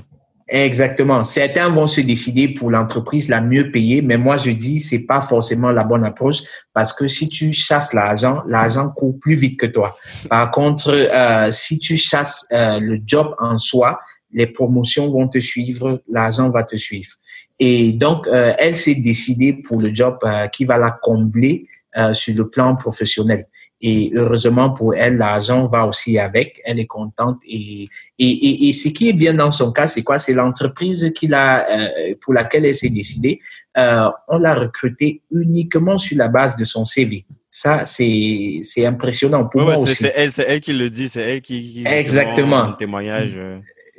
Exactement. 0.54 1.24
Certains 1.24 1.70
vont 1.70 1.86
se 1.86 2.02
décider 2.02 2.48
pour 2.48 2.70
l'entreprise 2.70 3.30
la 3.30 3.40
mieux 3.40 3.70
payée, 3.70 4.02
mais 4.02 4.18
moi 4.18 4.36
je 4.36 4.50
dis 4.50 4.82
c'est 4.82 5.06
pas 5.06 5.22
forcément 5.22 5.70
la 5.70 5.82
bonne 5.82 6.04
approche 6.04 6.42
parce 6.74 6.92
que 6.92 7.08
si 7.08 7.30
tu 7.30 7.54
chasses 7.54 7.94
l'argent, 7.94 8.42
l'argent 8.46 8.90
court 8.90 9.18
plus 9.18 9.34
vite 9.34 9.58
que 9.58 9.64
toi. 9.64 9.96
Par 10.28 10.50
contre, 10.50 10.90
euh, 10.90 11.50
si 11.50 11.78
tu 11.78 11.96
chasses 11.96 12.46
euh, 12.52 12.78
le 12.80 13.00
job 13.06 13.34
en 13.38 13.56
soi, 13.56 13.98
les 14.30 14.46
promotions 14.46 15.10
vont 15.10 15.26
te 15.26 15.38
suivre, 15.38 16.02
l'argent 16.06 16.50
va 16.50 16.64
te 16.64 16.76
suivre. 16.76 17.12
Et 17.58 17.94
donc, 17.94 18.26
euh, 18.26 18.52
elle 18.58 18.76
s'est 18.76 18.96
décidée 18.96 19.54
pour 19.54 19.80
le 19.80 19.94
job 19.94 20.18
euh, 20.24 20.48
qui 20.48 20.66
va 20.66 20.76
la 20.76 20.90
combler 20.90 21.66
euh, 21.96 22.12
sur 22.12 22.34
le 22.34 22.50
plan 22.50 22.76
professionnel. 22.76 23.46
Et 23.84 24.12
heureusement 24.14 24.70
pour 24.70 24.94
elle, 24.94 25.16
l'argent 25.16 25.66
va 25.66 25.84
aussi 25.86 26.16
avec. 26.18 26.60
Elle 26.64 26.78
est 26.78 26.86
contente. 26.86 27.40
Et, 27.48 27.88
et, 28.18 28.28
et, 28.28 28.68
et 28.68 28.72
ce 28.72 28.88
qui 28.88 29.08
est 29.08 29.12
bien 29.12 29.34
dans 29.34 29.50
son 29.50 29.72
cas, 29.72 29.88
c'est 29.88 30.04
quoi? 30.04 30.18
C'est 30.18 30.34
l'entreprise 30.34 31.12
qu'il 31.14 31.34
a, 31.34 31.66
euh, 31.68 32.14
pour 32.20 32.32
laquelle 32.32 32.64
elle 32.64 32.76
s'est 32.76 32.90
décidée. 32.90 33.40
Euh, 33.76 34.08
on 34.28 34.38
l'a 34.38 34.54
recrutée 34.54 35.22
uniquement 35.32 35.98
sur 35.98 36.16
la 36.16 36.28
base 36.28 36.54
de 36.56 36.64
son 36.64 36.84
CV. 36.84 37.24
Ça, 37.50 37.84
c'est 37.84 38.60
c'est 38.62 38.86
impressionnant 38.86 39.44
pour 39.46 39.60
ouais, 39.60 39.74
moi 39.74 39.82
aussi. 39.82 39.96
C'est 39.96 40.12
elle, 40.16 40.60
qui 40.60 40.72
le 40.72 40.88
dit, 40.88 41.08
c'est 41.08 41.20
elle 41.20 41.40
qui, 41.42 41.74
qui 41.74 41.84
exactement 41.86 42.72
témoignage. 42.72 43.38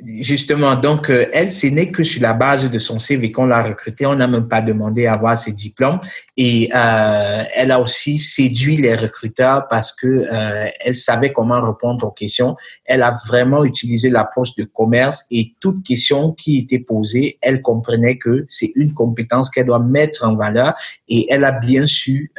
Justement, 0.02 0.74
donc 0.74 1.08
euh, 1.08 1.26
elle, 1.32 1.52
ce 1.52 1.68
n'est 1.68 1.92
que 1.92 2.02
sur 2.02 2.20
la 2.20 2.32
base 2.32 2.68
de 2.68 2.78
son 2.78 2.98
CV 2.98 3.30
qu'on 3.30 3.46
l'a 3.46 3.62
recrutée. 3.62 4.06
On 4.06 4.16
n'a 4.16 4.26
même 4.26 4.48
pas 4.48 4.60
demandé 4.60 5.06
à 5.06 5.12
avoir 5.12 5.38
ses 5.38 5.52
diplômes 5.52 6.00
et 6.36 6.68
euh, 6.74 7.44
elle 7.54 7.70
a 7.70 7.78
aussi 7.78 8.18
séduit 8.18 8.76
les 8.78 8.96
recruteurs 8.96 9.68
parce 9.68 9.92
que 9.92 10.06
euh, 10.08 10.68
elle 10.80 10.96
savait 10.96 11.32
comment 11.32 11.62
répondre 11.62 12.08
aux 12.08 12.10
questions. 12.10 12.56
Elle 12.84 13.04
a 13.04 13.16
vraiment 13.28 13.64
utilisé 13.64 14.10
l'approche 14.10 14.56
de 14.56 14.64
commerce 14.64 15.26
et 15.30 15.54
toute 15.60 15.84
question 15.84 16.32
qui 16.32 16.58
était 16.58 16.80
posée, 16.80 17.38
elle 17.40 17.62
comprenait 17.62 18.18
que 18.18 18.46
c'est 18.48 18.72
une 18.74 18.94
compétence 18.94 19.48
qu'elle 19.48 19.66
doit 19.66 19.78
mettre 19.78 20.26
en 20.26 20.34
valeur 20.34 20.74
et 21.06 21.32
elle 21.32 21.44
a 21.44 21.52
bien 21.52 21.86
su 21.86 22.32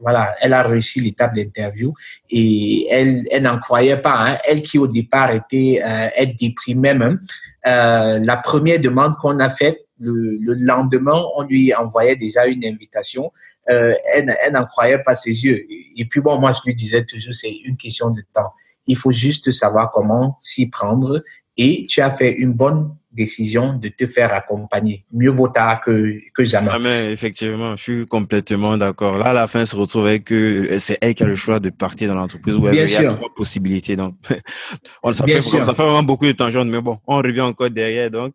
voilà, 0.00 0.34
elle 0.40 0.52
a 0.52 0.62
réussi 0.62 1.00
l'étape 1.00 1.34
d'interview 1.34 1.94
et 2.30 2.86
elle, 2.90 3.24
elle 3.30 3.42
n'en 3.42 3.58
croyait 3.58 3.96
pas. 3.96 4.16
Hein. 4.18 4.38
Elle 4.46 4.62
qui 4.62 4.78
au 4.78 4.86
départ 4.86 5.32
était 5.32 5.80
euh, 5.84 6.26
déprimée 6.38 6.94
même. 6.94 7.20
Euh, 7.66 8.18
la 8.18 8.36
première 8.36 8.78
demande 8.80 9.16
qu'on 9.16 9.38
a 9.38 9.48
faite, 9.48 9.78
le, 9.98 10.36
le, 10.38 10.54
lendemain, 10.54 11.24
on 11.36 11.42
lui 11.42 11.74
envoyait 11.74 12.16
déjà 12.16 12.46
une 12.46 12.64
invitation. 12.64 13.32
Euh, 13.70 13.94
elle, 14.14 14.34
elle 14.44 14.52
n'en 14.52 14.66
croyait 14.66 14.98
pas 14.98 15.14
ses 15.14 15.44
yeux. 15.44 15.64
Et, 15.70 15.92
et 15.96 16.04
puis 16.04 16.20
bon, 16.20 16.38
moi 16.38 16.52
je 16.52 16.60
lui 16.66 16.74
disais 16.74 17.04
toujours, 17.04 17.34
c'est 17.34 17.54
une 17.64 17.76
question 17.76 18.10
de 18.10 18.22
temps. 18.32 18.52
Il 18.86 18.96
faut 18.96 19.12
juste 19.12 19.50
savoir 19.50 19.90
comment 19.90 20.38
s'y 20.42 20.68
prendre. 20.68 21.24
Et 21.56 21.86
tu 21.88 22.02
as 22.02 22.10
fait 22.10 22.32
une 22.32 22.52
bonne 22.52 22.94
décision 23.16 23.74
de 23.74 23.88
te 23.88 24.06
faire 24.06 24.32
accompagner. 24.34 25.04
Mieux 25.12 25.30
vaut 25.30 25.48
tard 25.48 25.80
que, 25.80 26.20
que 26.34 26.44
jamais. 26.44 26.68
Ah, 26.70 26.78
mais 26.78 27.12
effectivement, 27.12 27.74
je 27.76 27.82
suis 27.82 28.06
complètement 28.06 28.76
d'accord. 28.76 29.18
Là, 29.18 29.26
à 29.26 29.32
la 29.32 29.46
fin, 29.48 29.62
on 29.62 29.66
se 29.66 29.74
retrouve 29.74 30.06
avec 30.06 30.24
que 30.24 30.78
c'est 30.78 30.98
elle 31.00 31.14
qui 31.14 31.22
a 31.22 31.26
le 31.26 31.34
choix 31.34 31.58
de 31.58 31.70
partir 31.70 32.08
dans 32.08 32.14
l'entreprise 32.14 32.56
où 32.56 32.68
il 32.68 32.74
y 32.74 32.96
a 32.96 33.12
trois 33.12 33.34
possibilités. 33.34 33.96
Donc, 33.96 34.14
ça, 35.12 35.26
fait, 35.26 35.40
ça 35.40 35.64
fait 35.64 35.82
vraiment 35.82 36.02
beaucoup 36.02 36.26
de 36.26 36.32
tangentes, 36.32 36.68
mais 36.68 36.80
bon, 36.80 36.98
on 37.06 37.16
revient 37.16 37.40
encore 37.40 37.70
derrière. 37.70 38.10
Donc, 38.10 38.34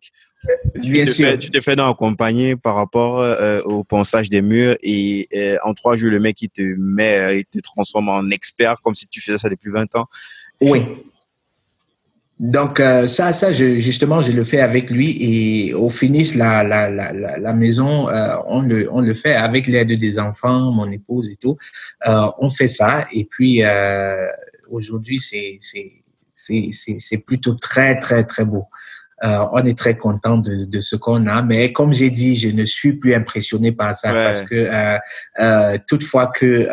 Bien 0.74 1.04
tu, 1.04 1.12
sûr. 1.12 1.26
Te 1.26 1.30
fais, 1.30 1.38
tu 1.38 1.50
te 1.50 1.60
fais 1.60 1.76
donc 1.76 1.94
accompagner 1.94 2.56
par 2.56 2.74
rapport 2.74 3.20
euh, 3.20 3.60
au 3.62 3.84
ponçage 3.84 4.28
des 4.28 4.42
murs 4.42 4.76
et 4.82 5.28
euh, 5.34 5.56
en 5.64 5.72
trois 5.72 5.96
jours, 5.96 6.10
le 6.10 6.18
mec, 6.18 6.42
il 6.42 6.48
te 6.48 6.62
met, 6.62 7.38
il 7.38 7.44
te 7.44 7.60
transforme 7.60 8.08
en 8.08 8.28
expert 8.30 8.80
comme 8.82 8.94
si 8.94 9.06
tu 9.06 9.20
faisais 9.20 9.38
ça 9.38 9.48
depuis 9.48 9.70
20 9.70 9.94
ans. 9.94 10.06
Oui. 10.60 10.82
Donc 12.42 12.80
euh, 12.80 13.06
ça, 13.06 13.32
ça, 13.32 13.52
je, 13.52 13.76
justement, 13.78 14.20
je 14.20 14.32
le 14.32 14.42
fais 14.42 14.58
avec 14.58 14.90
lui 14.90 15.16
et 15.20 15.74
au 15.74 15.88
finish, 15.88 16.34
la, 16.34 16.64
la, 16.64 16.90
la, 16.90 17.12
la 17.12 17.54
maison, 17.54 18.08
euh, 18.08 18.34
on, 18.48 18.62
le, 18.62 18.92
on 18.92 19.00
le 19.00 19.14
fait 19.14 19.34
avec 19.34 19.68
l'aide 19.68 19.96
des 19.96 20.18
enfants, 20.18 20.72
mon 20.72 20.90
épouse 20.90 21.30
et 21.30 21.36
tout. 21.36 21.56
Euh, 22.08 22.26
on 22.38 22.50
fait 22.50 22.66
ça 22.66 23.06
et 23.12 23.26
puis 23.26 23.62
euh, 23.62 24.26
aujourd'hui, 24.68 25.20
c'est 25.20 25.58
c'est 26.34 27.18
plutôt 27.18 27.54
très, 27.54 28.00
très, 28.00 28.24
très 28.24 28.44
beau. 28.44 28.64
Euh, 29.24 29.46
on 29.52 29.64
est 29.64 29.78
très 29.78 29.96
content 29.96 30.36
de, 30.36 30.64
de 30.64 30.80
ce 30.80 30.96
qu'on 30.96 31.26
a, 31.26 31.42
mais 31.42 31.72
comme 31.72 31.92
j'ai 31.92 32.10
dit, 32.10 32.34
je 32.34 32.48
ne 32.48 32.64
suis 32.64 32.94
plus 32.94 33.14
impressionné 33.14 33.70
par 33.70 33.94
ça 33.94 34.12
ouais. 34.12 34.24
parce 34.24 34.42
que 34.42 34.54
euh, 34.54 34.98
euh, 35.38 35.78
toutefois 35.86 36.26
que 36.26 36.68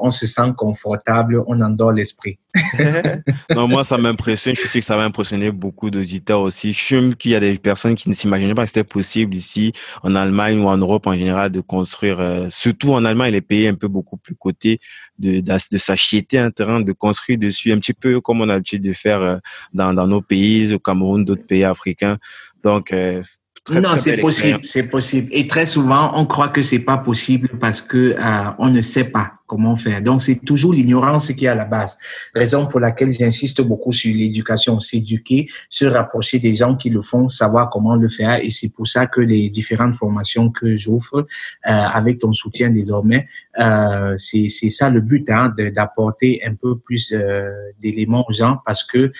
on 0.00 0.10
se 0.10 0.26
sent 0.26 0.52
confortable, 0.56 1.42
on 1.46 1.60
endort 1.60 1.92
l'esprit. 1.92 2.38
non, 3.54 3.68
moi, 3.68 3.84
ça 3.84 3.98
m'impressionne. 3.98 4.54
Je 4.54 4.60
suis 4.60 4.68
sûr 4.68 4.80
que 4.80 4.86
ça 4.86 4.96
va 4.96 5.04
impressionner 5.04 5.50
beaucoup 5.50 5.90
d'auditeurs 5.90 6.40
aussi. 6.40 6.72
Je 6.72 6.78
suis 6.78 7.16
qu'il 7.16 7.32
y 7.32 7.34
a 7.34 7.40
des 7.40 7.58
personnes 7.58 7.94
qui 7.94 8.08
ne 8.08 8.14
s'imaginaient 8.14 8.54
pas 8.54 8.62
que 8.62 8.68
c'était 8.68 8.84
possible 8.84 9.34
ici, 9.34 9.72
en 10.02 10.14
Allemagne 10.14 10.58
ou 10.60 10.68
en 10.68 10.76
Europe 10.76 11.06
en 11.06 11.14
général, 11.14 11.50
de 11.50 11.60
construire, 11.60 12.20
euh, 12.20 12.46
surtout 12.50 12.92
en 12.92 13.04
Allemagne, 13.04 13.32
les 13.32 13.40
pays 13.40 13.66
un 13.66 13.74
peu 13.74 13.88
beaucoup 13.88 14.16
plus 14.16 14.34
cotés, 14.34 14.78
de, 15.18 15.40
de, 15.40 15.52
de 15.72 15.78
s'acheter 15.78 16.38
un 16.38 16.50
terrain, 16.50 16.80
de 16.80 16.92
construire 16.92 17.38
dessus, 17.38 17.72
un 17.72 17.78
petit 17.78 17.94
peu 17.94 18.20
comme 18.20 18.40
on 18.40 18.44
a 18.44 18.54
l'habitude 18.54 18.82
de 18.82 18.92
faire 18.92 19.20
euh, 19.20 19.36
dans, 19.72 19.92
dans 19.92 20.06
nos 20.06 20.22
pays, 20.22 20.72
au 20.72 20.78
Cameroun, 20.78 21.24
d'autres 21.24 21.46
pays 21.46 21.64
africains. 21.64 22.18
Donc, 22.62 22.92
euh, 22.92 23.22
Très, 23.64 23.80
non, 23.80 23.96
c'est 23.96 24.18
possible, 24.18 24.60
c'est 24.62 24.82
possible. 24.82 25.28
Et 25.30 25.48
très 25.48 25.64
souvent, 25.64 26.12
on 26.16 26.26
croit 26.26 26.48
que 26.48 26.60
c'est 26.60 26.80
pas 26.80 26.98
possible 26.98 27.48
parce 27.58 27.80
que 27.80 28.14
euh, 28.18 28.50
on 28.58 28.68
ne 28.68 28.82
sait 28.82 29.04
pas 29.04 29.38
comment 29.54 29.76
faire. 29.76 30.02
Donc, 30.02 30.20
c'est 30.20 30.40
toujours 30.44 30.72
l'ignorance 30.72 31.30
qui 31.32 31.44
est 31.44 31.48
à 31.48 31.54
la 31.54 31.64
base. 31.64 31.96
Raison 32.34 32.66
pour 32.66 32.80
laquelle 32.80 33.12
j'insiste 33.12 33.60
beaucoup 33.62 33.92
sur 33.92 34.12
l'éducation, 34.12 34.80
s'éduquer, 34.80 35.46
se 35.68 35.84
rapprocher 35.84 36.40
des 36.40 36.56
gens 36.56 36.74
qui 36.74 36.90
le 36.90 37.00
font, 37.00 37.28
savoir 37.28 37.70
comment 37.70 37.94
le 37.94 38.08
faire. 38.08 38.38
Et 38.42 38.50
c'est 38.50 38.70
pour 38.74 38.88
ça 38.88 39.06
que 39.06 39.20
les 39.20 39.50
différentes 39.50 39.94
formations 39.94 40.50
que 40.50 40.74
j'offre, 40.74 41.18
euh, 41.18 41.24
avec 41.70 42.18
ton 42.18 42.32
soutien 42.32 42.68
désormais, 42.70 43.28
euh, 43.60 44.16
c'est 44.18 44.48
ça 44.48 44.90
le 44.90 45.00
but, 45.00 45.30
hein, 45.30 45.54
d'apporter 45.72 46.40
un 46.44 46.56
peu 46.56 46.76
plus 46.76 47.12
euh, 47.12 47.48
d'éléments 47.80 48.24
aux 48.28 48.32
gens 48.32 48.58
parce 48.66 48.82
que 48.82 49.12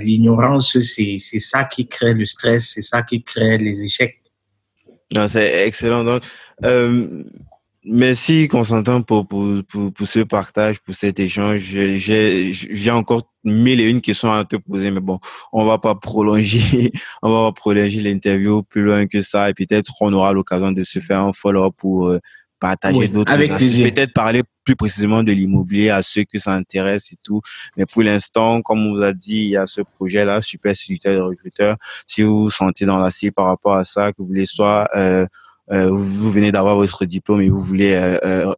l'ignorance, 0.00 0.78
c'est 0.80 1.18
ça 1.18 1.64
qui 1.64 1.88
crée 1.88 2.14
le 2.14 2.24
stress, 2.24 2.74
c'est 2.74 2.82
ça 2.82 3.02
qui 3.02 3.24
crée 3.24 3.58
les 3.58 3.82
échecs. 3.82 4.22
C'est 5.26 5.66
excellent. 5.66 6.04
Donc, 6.04 6.22
merci 7.84 8.48
Constantin 8.48 9.00
pour, 9.00 9.26
pour, 9.26 9.46
pour, 9.68 9.92
pour, 9.92 10.06
ce 10.06 10.20
partage, 10.20 10.80
pour 10.80 10.94
cet 10.94 11.20
échange. 11.20 11.60
J'ai 11.60 12.90
encore 12.90 13.22
mille 13.44 13.80
et 13.80 13.88
une 13.88 14.00
questions 14.00 14.32
à 14.32 14.44
te 14.44 14.56
poser, 14.56 14.90
mais 14.90 15.00
bon, 15.00 15.18
on 15.52 15.64
va 15.64 15.78
pas 15.78 15.94
prolonger, 15.94 16.92
on 17.22 17.30
va 17.30 17.50
pas 17.50 17.52
prolonger 17.52 18.00
l'interview 18.00 18.62
plus 18.62 18.82
loin 18.82 19.06
que 19.06 19.22
ça, 19.22 19.50
et 19.50 19.54
peut-être 19.54 19.92
on 20.00 20.12
aura 20.12 20.32
l'occasion 20.32 20.72
de 20.72 20.84
se 20.84 20.98
faire 20.98 21.20
un 21.20 21.32
follow 21.32 21.70
pour 21.70 22.08
euh, 22.08 22.18
partager 22.58 22.98
oui, 22.98 23.08
d'autres 23.08 23.36
peut-être 23.36 24.12
parler 24.12 24.42
plus 24.64 24.76
précisément 24.76 25.22
de 25.22 25.32
l'immobilier 25.32 25.90
à 25.90 26.02
ceux 26.02 26.24
que 26.24 26.38
ça 26.38 26.52
intéresse 26.52 27.12
et 27.12 27.16
tout. 27.22 27.40
Mais 27.76 27.86
pour 27.86 28.02
l'instant, 28.02 28.60
comme 28.60 28.86
on 28.86 28.96
vous 28.96 29.02
a 29.02 29.12
dit, 29.12 29.36
il 29.36 29.50
y 29.50 29.56
a 29.56 29.66
ce 29.66 29.80
projet-là, 29.80 30.42
super 30.42 30.76
séducteur 30.76 31.14
de 31.14 31.22
recruteur. 31.22 31.76
Si 32.06 32.22
vous 32.22 32.42
vous 32.42 32.50
sentez 32.50 32.84
dans 32.84 32.98
la 32.98 33.10
cible 33.10 33.32
par 33.32 33.46
rapport 33.46 33.76
à 33.76 33.84
ça, 33.84 34.12
que 34.12 34.16
vous 34.18 34.26
voulez 34.26 34.46
soit 34.46 34.88
euh, 34.94 35.26
euh, 35.72 35.88
vous 35.90 36.30
venez 36.30 36.52
d'avoir 36.52 36.76
votre 36.76 37.04
diplôme 37.04 37.40
et 37.40 37.48
vous 37.48 37.60
voulez 37.60 37.92
euh, 37.94 38.52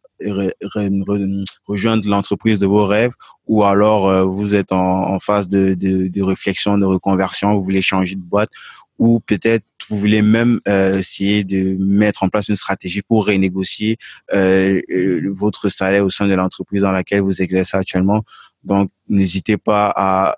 rejoindre 1.67 2.09
l'entreprise 2.09 2.59
de 2.59 2.67
vos 2.67 2.87
rêves 2.87 3.13
ou 3.47 3.65
alors 3.65 4.27
vous 4.29 4.55
êtes 4.55 4.73
en, 4.73 5.19
phase 5.19 5.49
de, 5.49 5.75
de, 5.75 6.09
de, 6.09 6.23
réflexion, 6.23 6.79
de 6.79 6.85
reconversion, 6.85 7.55
vous 7.55 7.63
voulez 7.63 7.83
changer 7.83 8.15
de 8.15 8.21
boîte 8.21 8.51
ou 8.99 9.19
peut-être 9.21 9.65
vous 9.91 9.97
voulez 9.97 10.23
même 10.23 10.61
euh, 10.69 10.99
essayer 10.99 11.43
de 11.43 11.77
mettre 11.81 12.23
en 12.23 12.29
place 12.29 12.49
une 12.49 12.57
stratégie 12.57 13.03
pour 13.03 13.27
renégocier 13.27 13.99
euh, 14.33 14.81
euh, 14.91 15.23
votre 15.35 15.69
salaire 15.69 16.05
au 16.05 16.11
sein 16.11 16.29
de 16.29 16.35
l'entreprise 16.35 16.83
dans 16.83 16.93
laquelle 16.93 17.23
vous 17.23 17.43
exercez 17.43 17.77
actuellement. 17.77 18.23
Donc, 18.63 18.91
n'hésitez 19.09 19.57
pas 19.57 19.93
à 19.97 20.37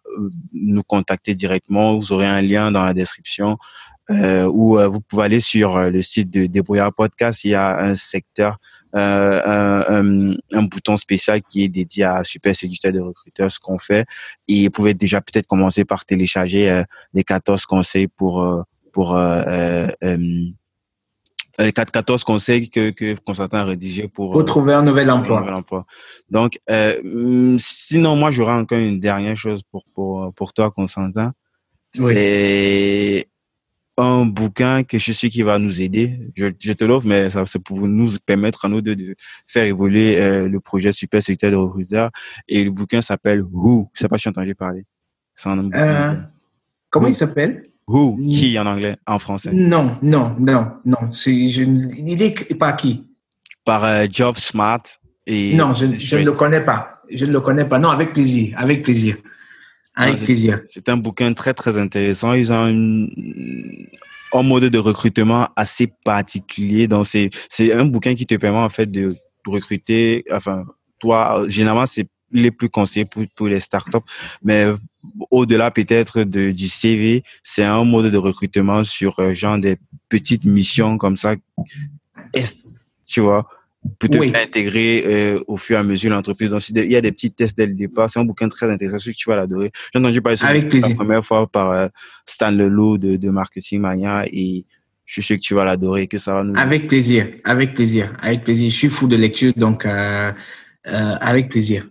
nous 0.53 0.85
contacter 0.85 1.35
directement. 1.35 1.99
Vous 1.99 2.13
aurez 2.13 2.27
un 2.27 2.41
lien 2.41 2.71
dans 2.71 2.85
la 2.85 2.95
description 2.95 3.59
euh, 4.11 4.47
ou 4.53 4.79
vous 4.91 5.01
pouvez 5.01 5.25
aller 5.25 5.41
sur 5.41 5.79
le 5.91 6.03
site 6.03 6.31
de 6.31 6.47
Débrouillard 6.47 6.93
Podcast. 6.93 7.45
Il 7.45 7.51
y 7.51 7.55
a 7.55 7.83
un 7.83 7.95
secteur 7.95 8.59
euh, 8.95 9.83
un, 9.89 10.35
un, 10.53 10.63
bouton 10.65 10.99
spécial 10.99 11.41
qui 11.43 11.65
est 11.65 11.69
dédié 11.69 12.05
à 12.05 12.25
Super 12.25 12.55
Séducteur 12.55 12.93
de 12.93 13.01
recruteurs, 13.01 13.51
ce 13.51 13.59
qu'on 13.59 13.79
fait. 13.79 14.05
Et 14.49 14.65
vous 14.65 14.71
pouvez 14.71 14.93
déjà 14.93 15.23
peut-être 15.23 15.47
commencer 15.47 15.87
par 15.87 16.05
télécharger 16.05 16.71
euh, 16.71 16.83
les 17.15 17.25
14 17.25 17.65
conseils 17.65 18.09
pour 18.09 18.43
euh, 18.43 18.63
pour 18.93 19.17
euh, 19.17 19.87
les 21.59 21.73
14 21.73 22.25
conseils 22.25 22.69
que, 22.69 22.91
que 22.91 23.15
Constantin 23.21 23.61
a 23.61 23.65
rédigé 23.65 24.09
pour, 24.09 24.33
pour 24.33 24.45
trouver 24.45 24.75
un 24.75 24.83
nouvel 24.83 25.11
emploi. 25.11 25.39
Un 25.39 25.41
nouvel 25.41 25.55
emploi. 25.55 25.87
Donc, 26.29 26.59
euh, 26.71 27.57
sinon, 27.59 28.17
moi, 28.17 28.31
j'aurais 28.31 28.53
encore 28.53 28.79
une 28.79 29.01
dernière 29.01 29.37
chose 29.37 29.63
pour, 29.71 29.85
pour, 29.95 30.35
pour 30.35 30.53
toi, 30.53 30.71
Constantin. 30.71 31.33
Oui. 31.99 32.13
C'est 32.15 33.29
un 33.99 34.25
bouquin 34.25 34.85
que 34.85 34.99
je 34.99 35.13
suis 35.13 35.31
qui 35.31 35.43
va 35.43 35.59
nous 35.59 35.81
aider. 35.81 36.19
Je, 36.35 36.47
je 36.59 36.73
te 36.73 36.85
l'offre, 36.85 37.07
mais 37.07 37.31
ça 37.31 37.45
c'est 37.47 37.63
pour 37.63 37.87
nous 37.87 38.09
permettre 38.25 38.65
à 38.65 38.69
nous 38.69 38.81
de, 38.81 38.95
de 38.95 39.15
faire 39.47 39.65
évoluer 39.65 40.21
euh, 40.21 40.49
le 40.49 40.61
projet 40.61 40.93
Super 40.93 41.23
Secteur 41.23 41.51
de 41.51 41.57
recruteurs. 41.57 42.11
Et 42.49 42.65
le 42.65 42.71
bouquin 42.71 43.03
s'appelle 43.03 43.43
Who. 43.43 43.91
Je 43.93 44.01
sais 44.01 44.09
pas 44.09 44.17
si 44.19 44.23
tu 44.23 44.29
as 44.29 44.31
entendu 44.31 44.55
parler. 44.55 44.85
C'est 45.35 45.49
un 45.49 45.71
euh, 45.73 46.17
comment 46.91 47.09
il 47.09 47.15
s'appelle? 47.15 47.69
Who, 47.89 48.17
qui 48.17 48.59
en 48.59 48.67
anglais, 48.67 48.97
en 49.07 49.19
français 49.19 49.51
Non, 49.53 49.99
non, 50.03 50.37
non, 50.39 50.73
non. 50.85 51.11
C'est, 51.11 51.49
je, 51.49 51.63
il 51.63 52.23
est 52.23 52.55
par 52.55 52.77
qui? 52.77 53.05
Par 53.65 53.85
euh, 53.85 54.07
Geoff 54.11 54.39
Smart. 54.39 54.83
Et 55.27 55.55
non, 55.55 55.75
je, 55.75 55.87
je 55.97 56.17
ne 56.17 56.25
le 56.25 56.33
connais 56.33 56.65
pas. 56.65 57.03
Je 57.11 57.27
ne 57.27 57.33
le 57.33 57.41
connais 57.41 57.65
pas. 57.65 57.79
Non, 57.79 57.91
avec 57.91 58.13
plaisir, 58.13 58.55
avec 58.57 58.83
plaisir. 58.83 59.17
Avec 59.95 60.17
plaisir. 60.17 60.61
C'est 60.65 60.89
un 60.89 60.97
bouquin 60.97 61.33
très, 61.33 61.55
très 61.55 61.79
intéressant. 61.79 62.33
Ils 62.33 62.53
ont 62.53 63.09
un 64.33 64.43
mode 64.43 64.65
de 64.65 64.79
recrutement 64.79 65.49
assez 65.57 65.93
particulier. 66.05 66.89
Donc, 66.89 67.07
c'est, 67.07 67.31
c'est 67.49 67.73
un 67.73 67.85
bouquin 67.85 68.15
qui 68.15 68.27
te 68.27 68.35
permet, 68.37 68.59
en 68.59 68.69
fait, 68.71 68.91
de 68.91 69.17
recruter, 69.47 70.25
enfin, 70.31 70.65
toi, 70.99 71.45
généralement, 71.49 71.87
c'est 71.87 72.07
les 72.31 72.51
plus 72.51 72.71
conseillés 72.71 73.05
pour, 73.05 73.25
pour 73.37 73.49
les 73.49 73.61
startups. 73.61 73.99
Mais 74.43 74.67
au-delà 75.31 75.71
peut-être 75.71 76.23
de, 76.23 76.51
du 76.51 76.69
CV, 76.69 77.23
c'est 77.43 77.65
un 77.65 77.85
mode 77.85 78.11
de 78.11 78.17
recrutement 78.17 78.85
sur 78.85 79.19
euh, 79.19 79.35
genre 79.35 79.59
des 79.59 79.77
petites 80.09 80.45
missions 80.45 80.99
comme 80.99 81.17
ça. 81.17 81.35
Tu 83.07 83.21
vois, 83.21 83.47
pour 83.99 84.09
te 84.09 84.19
faire 84.19 84.43
intégrer 84.43 85.05
euh, 85.07 85.45
au 85.47 85.57
fur 85.57 85.77
et 85.77 85.81
à 85.81 85.83
mesure 85.83 86.11
l'entreprise. 86.11 86.51
Donc, 86.51 86.69
il 86.69 86.91
y 86.91 86.97
a 86.97 87.01
des 87.01 87.13
petits 87.13 87.31
tests 87.31 87.57
dès 87.57 87.67
le 87.67 87.75
départ. 87.75 88.11
C'est 88.11 88.21
un 88.21 88.25
bouquin 88.25 88.49
très 88.49 88.71
intéressant. 88.71 88.99
Je 88.99 89.11
tu 89.11 89.29
vas 89.29 89.37
l'adorer. 89.37 89.71
J'ai 89.93 89.99
entendu 89.99 90.23
parler 90.23 90.39
Avec 90.45 90.73
la 90.73 90.95
première 90.95 91.25
fois 91.25 91.47
par 91.47 91.71
euh, 91.73 91.89
Stan 92.27 92.51
Leloup 92.51 92.99
de, 92.99 93.17
de 93.17 93.31
Marketing 93.31 93.81
Mania 93.81 94.25
et 94.27 94.65
je 95.05 95.21
suis 95.21 95.23
sûr 95.23 95.37
que 95.37 95.43
tu 95.43 95.55
vas 95.55 95.65
l'adorer, 95.65 96.07
que 96.07 96.19
ça 96.19 96.33
va 96.33 96.45
nous. 96.45 96.55
Avec 96.57 96.89
plaisir, 96.89 97.29
avec 97.45 97.75
plaisir, 97.75 98.15
avec 98.21 98.45
plaisir. 98.45 98.71
Je 98.71 98.77
suis 98.77 98.89
fou 98.89 99.07
de 99.07 99.17
lecture, 99.17 99.53
donc 99.57 99.85
euh, 99.85 100.33
euh 100.87 101.15
avec 101.21 101.49
plaisir. 101.51 101.87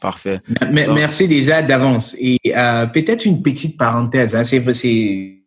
Parfait. 0.00 0.40
merci 0.72 1.26
déjà 1.28 1.62
d'avance. 1.62 2.16
Et 2.18 2.38
euh, 2.56 2.86
peut-être 2.86 3.24
une 3.24 3.42
petite 3.42 3.76
parenthèse. 3.76 4.36
Hein, 4.36 4.44
c'est 4.44 5.37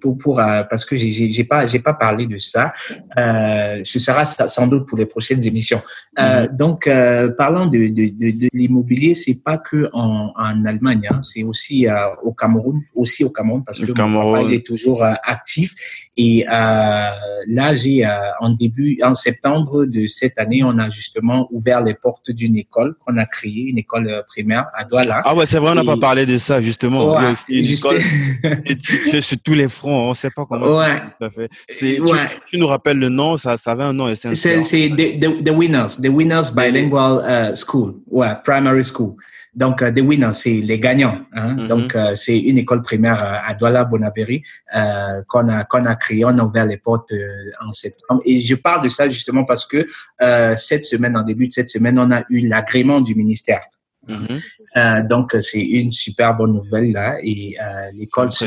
pour, 0.00 0.16
pour 0.16 0.40
euh, 0.40 0.62
parce 0.68 0.84
que 0.84 0.96
j'ai 0.96 1.30
j'ai 1.30 1.44
pas 1.44 1.66
j'ai 1.66 1.78
pas 1.78 1.94
parlé 1.94 2.26
de 2.26 2.38
ça. 2.38 2.72
Euh, 3.18 3.80
ce 3.84 3.98
sera 3.98 4.24
sans 4.24 4.66
doute 4.66 4.86
pour 4.88 4.98
les 4.98 5.06
prochaines 5.06 5.44
émissions. 5.46 5.82
Euh, 6.18 6.46
mm-hmm. 6.46 6.56
Donc 6.56 6.86
euh, 6.86 7.30
parlant 7.30 7.66
de 7.66 7.88
de, 7.88 8.08
de, 8.08 8.30
de 8.30 8.48
l'immobilier, 8.52 9.14
c'est 9.14 9.42
pas 9.42 9.58
que 9.58 9.90
en, 9.92 10.32
en 10.36 10.64
Allemagne, 10.64 11.06
hein, 11.10 11.20
c'est 11.22 11.42
aussi 11.42 11.86
euh, 11.86 11.94
au 12.22 12.32
Cameroun, 12.32 12.80
aussi 12.94 13.24
au 13.24 13.30
Cameroun 13.30 13.62
parce 13.64 13.80
que 13.80 14.02
mon 14.02 14.32
papa, 14.32 14.42
il 14.48 14.54
est 14.54 14.66
toujours 14.66 15.04
euh, 15.04 15.12
actif. 15.24 15.74
Et 16.16 16.44
là, 16.48 17.74
j'ai 17.76 18.04
en 18.40 18.50
début 18.50 18.98
en 19.04 19.14
septembre 19.14 19.84
de 19.84 20.06
cette 20.06 20.36
année, 20.38 20.64
on 20.64 20.76
a 20.78 20.88
justement 20.88 21.48
ouvert 21.52 21.80
les 21.80 21.94
portes 21.94 22.32
d'une 22.32 22.56
école 22.56 22.96
qu'on 23.04 23.16
a 23.18 23.24
créée, 23.24 23.66
une 23.68 23.78
école 23.78 24.24
primaire 24.26 24.66
à 24.74 24.84
Douala. 24.84 25.22
Ah 25.24 25.36
ouais, 25.36 25.46
c'est 25.46 25.58
vrai, 25.58 25.70
on 25.70 25.74
n'a 25.76 25.84
pas 25.84 25.96
parlé 25.96 26.26
de 26.26 26.36
ça 26.38 26.60
justement. 26.60 27.16
Une 27.48 27.64
école, 27.64 28.00
surtout 29.22 29.54
les 29.58 29.68
fronts, 29.68 30.06
on 30.06 30.08
ne 30.10 30.14
sait 30.14 30.30
pas 30.30 30.44
comment 30.48 30.78
ouais. 30.78 30.96
ça 31.20 31.30
fait. 31.30 31.48
C'est, 31.68 32.00
ouais. 32.00 32.26
tu, 32.46 32.58
nous 32.58 32.66
rappelles 32.66 32.98
le 32.98 33.08
nom, 33.08 33.36
ça, 33.36 33.56
ça 33.56 33.72
avait 33.72 33.84
un 33.84 33.92
nom 33.92 34.06
C'est, 34.14 34.30
the, 34.32 35.20
the, 35.22 35.44
the, 35.44 35.50
Winners, 35.50 35.92
The 36.02 36.08
Winners 36.08 36.48
Bilingual 36.54 37.14
uh, 37.26 37.56
School, 37.56 37.94
ouais, 38.10 38.34
Primary 38.44 38.84
School. 38.84 39.14
Donc, 39.54 39.80
uh, 39.80 39.92
The 39.92 40.00
Winners, 40.00 40.34
c'est 40.34 40.60
les 40.70 40.78
gagnants. 40.78 41.18
Hein? 41.32 41.54
Mm 41.54 41.58
-hmm. 41.58 41.66
Donc, 41.68 41.94
uh, 41.94 42.14
c'est 42.14 42.38
une 42.38 42.58
école 42.58 42.82
primaire 42.82 43.20
à 43.48 43.54
Douala 43.54 43.84
Bonaberi 43.84 44.38
euh, 44.76 45.22
qu'on 45.30 45.48
a 45.48 45.64
qu'on 45.70 45.84
a 45.86 45.94
créé. 45.96 46.24
On 46.24 46.38
a 46.38 46.44
ouvert 46.48 46.66
les 46.66 46.80
portes 46.86 47.12
euh, 47.12 47.66
en 47.66 47.72
septembre. 47.72 48.20
Et 48.24 48.36
je 48.50 48.54
parle 48.54 48.80
de 48.84 48.90
ça 48.96 49.04
justement 49.08 49.44
parce 49.44 49.64
que 49.66 49.80
euh, 50.22 50.54
cette 50.68 50.84
semaine, 50.92 51.14
en 51.16 51.24
début 51.30 51.46
de 51.48 51.54
cette 51.58 51.70
semaine, 51.76 51.98
on 51.98 52.10
a 52.18 52.20
eu 52.34 52.38
l'agrément 52.52 53.00
du 53.08 53.14
ministère. 53.22 53.64
Mm 54.08 54.14
-hmm. 54.14 54.36
euh, 54.80 55.00
donc, 55.12 55.26
c'est 55.48 55.66
une 55.80 55.92
super 56.04 56.30
bonne 56.38 56.54
nouvelle 56.60 56.88
là. 56.98 57.08
Et 57.32 57.40
euh, 57.64 57.98
l'école 57.98 58.30
se 58.30 58.46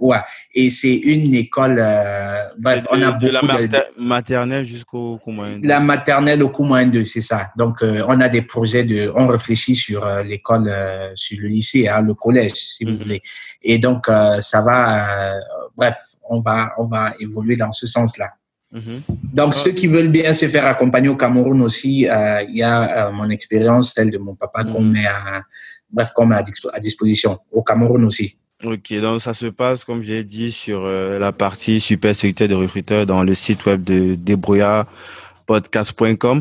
Ouais, 0.00 0.18
et 0.54 0.70
c'est 0.70 0.94
une 0.94 1.34
école. 1.34 1.76
Euh, 1.78 2.44
bref, 2.58 2.84
on 2.90 3.02
a 3.02 3.12
beaucoup 3.12 3.46
de 3.46 3.72
la 3.72 3.84
maternelle 3.98 4.64
jusqu'au 4.64 5.18
moyen. 5.26 5.58
La 5.62 5.80
maternelle 5.80 6.42
au 6.42 6.52
moyen 6.62 6.86
2, 6.86 7.04
c'est 7.04 7.20
ça. 7.20 7.50
Donc, 7.56 7.82
euh, 7.82 8.04
on 8.06 8.20
a 8.20 8.28
des 8.28 8.42
projets 8.42 8.84
de, 8.84 9.10
on 9.14 9.26
réfléchit 9.26 9.74
sur 9.74 10.06
euh, 10.06 10.22
l'école, 10.22 10.68
euh, 10.68 11.10
sur 11.14 11.38
le 11.40 11.48
lycée, 11.48 11.88
hein, 11.88 12.02
le 12.02 12.14
collège, 12.14 12.54
si 12.54 12.84
vous 12.84 12.92
mhm. 12.92 12.96
voulez. 12.96 13.22
Et 13.62 13.78
donc, 13.78 14.06
ça 14.40 14.62
va. 14.62 15.34
bref, 15.76 15.96
on 16.28 16.38
va, 16.38 16.72
on 16.78 16.84
va 16.84 17.14
évoluer 17.18 17.56
dans 17.56 17.72
ce 17.72 17.86
sens-là. 17.86 18.30
Mhm. 18.70 19.02
Donc, 19.32 19.54
ceux 19.54 19.72
qui 19.72 19.86
veulent 19.86 20.08
bien 20.08 20.32
se 20.32 20.46
faire 20.46 20.66
accompagner 20.66 21.08
au 21.08 21.16
Cameroun 21.16 21.62
aussi, 21.62 22.00
il 22.02 22.56
y 22.56 22.62
a 22.62 23.10
mon 23.10 23.28
expérience, 23.30 23.94
celle 23.94 24.10
de 24.10 24.18
mon 24.18 24.34
papa 24.36 24.62
qu'on 24.64 24.82
mhm. 24.82 24.92
met 24.92 25.06
à, 25.06 25.42
bref, 25.90 26.10
qu'on 26.14 26.26
met 26.26 26.36
à 26.36 26.78
disposition 26.78 27.38
au 27.50 27.62
Cameroun 27.62 28.04
aussi. 28.04 28.38
Ok, 28.64 28.92
donc 28.94 29.20
ça 29.20 29.34
se 29.34 29.46
passe, 29.46 29.84
comme 29.84 30.02
j'ai 30.02 30.24
dit, 30.24 30.50
sur 30.50 30.84
euh, 30.84 31.20
la 31.20 31.30
partie 31.30 31.78
super 31.78 32.16
sécurité 32.16 32.48
de 32.48 32.56
recruteurs 32.56 33.06
dans 33.06 33.22
le 33.22 33.32
site 33.32 33.64
web 33.66 33.84
de 33.84 34.16
débrouillardpodcast.com. 34.16 36.40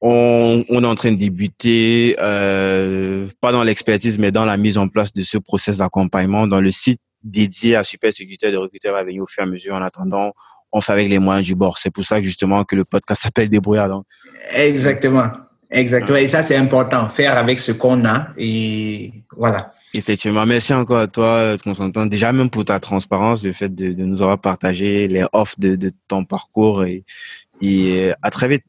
On, 0.00 0.64
on 0.68 0.84
est 0.84 0.86
en 0.86 0.94
train 0.94 1.10
de 1.10 1.16
débuter, 1.16 2.14
euh, 2.20 3.26
pas 3.40 3.50
dans 3.50 3.64
l'expertise, 3.64 4.16
mais 4.18 4.30
dans 4.30 4.44
la 4.44 4.56
mise 4.56 4.78
en 4.78 4.86
place 4.86 5.12
de 5.12 5.24
ce 5.24 5.38
process 5.38 5.78
d'accompagnement 5.78 6.46
dans 6.46 6.60
le 6.60 6.70
site 6.70 7.00
dédié 7.24 7.74
à 7.74 7.82
super 7.82 8.12
sécurité 8.12 8.52
de 8.52 8.56
recruteurs 8.56 8.92
va 8.92 9.02
venir 9.02 9.24
au 9.24 9.26
fur 9.26 9.42
et 9.42 9.46
à 9.46 9.50
mesure. 9.50 9.74
En 9.74 9.82
attendant, 9.82 10.34
on 10.70 10.80
fait 10.80 10.92
avec 10.92 11.08
les 11.08 11.18
moyens 11.18 11.44
du 11.44 11.56
bord. 11.56 11.78
C'est 11.78 11.90
pour 11.90 12.04
ça 12.04 12.20
que 12.20 12.26
justement 12.26 12.62
que 12.62 12.76
le 12.76 12.84
podcast 12.84 13.22
s'appelle 13.22 13.48
Débrouillard. 13.48 13.88
Donc. 13.88 14.04
Exactement. 14.54 15.32
Exactement. 15.70 16.18
Et 16.18 16.28
ça, 16.28 16.42
c'est 16.42 16.56
important. 16.56 17.08
Faire 17.08 17.36
avec 17.36 17.58
ce 17.58 17.72
qu'on 17.72 18.04
a. 18.04 18.28
Et 18.38 19.12
voilà. 19.36 19.72
Effectivement. 19.94 20.46
Merci 20.46 20.72
encore 20.74 20.98
à 20.98 21.06
toi, 21.08 21.56
Constantin. 21.62 22.06
Déjà, 22.06 22.32
même 22.32 22.50
pour 22.50 22.64
ta 22.64 22.78
transparence, 22.78 23.42
le 23.42 23.52
fait 23.52 23.74
de, 23.74 23.92
de 23.92 24.04
nous 24.04 24.22
avoir 24.22 24.40
partagé 24.40 25.08
les 25.08 25.24
offres 25.32 25.56
de, 25.58 25.74
de 25.76 25.92
ton 26.08 26.24
parcours 26.24 26.84
et, 26.84 27.04
et 27.60 28.12
à 28.22 28.30
très 28.30 28.48
vite. 28.48 28.64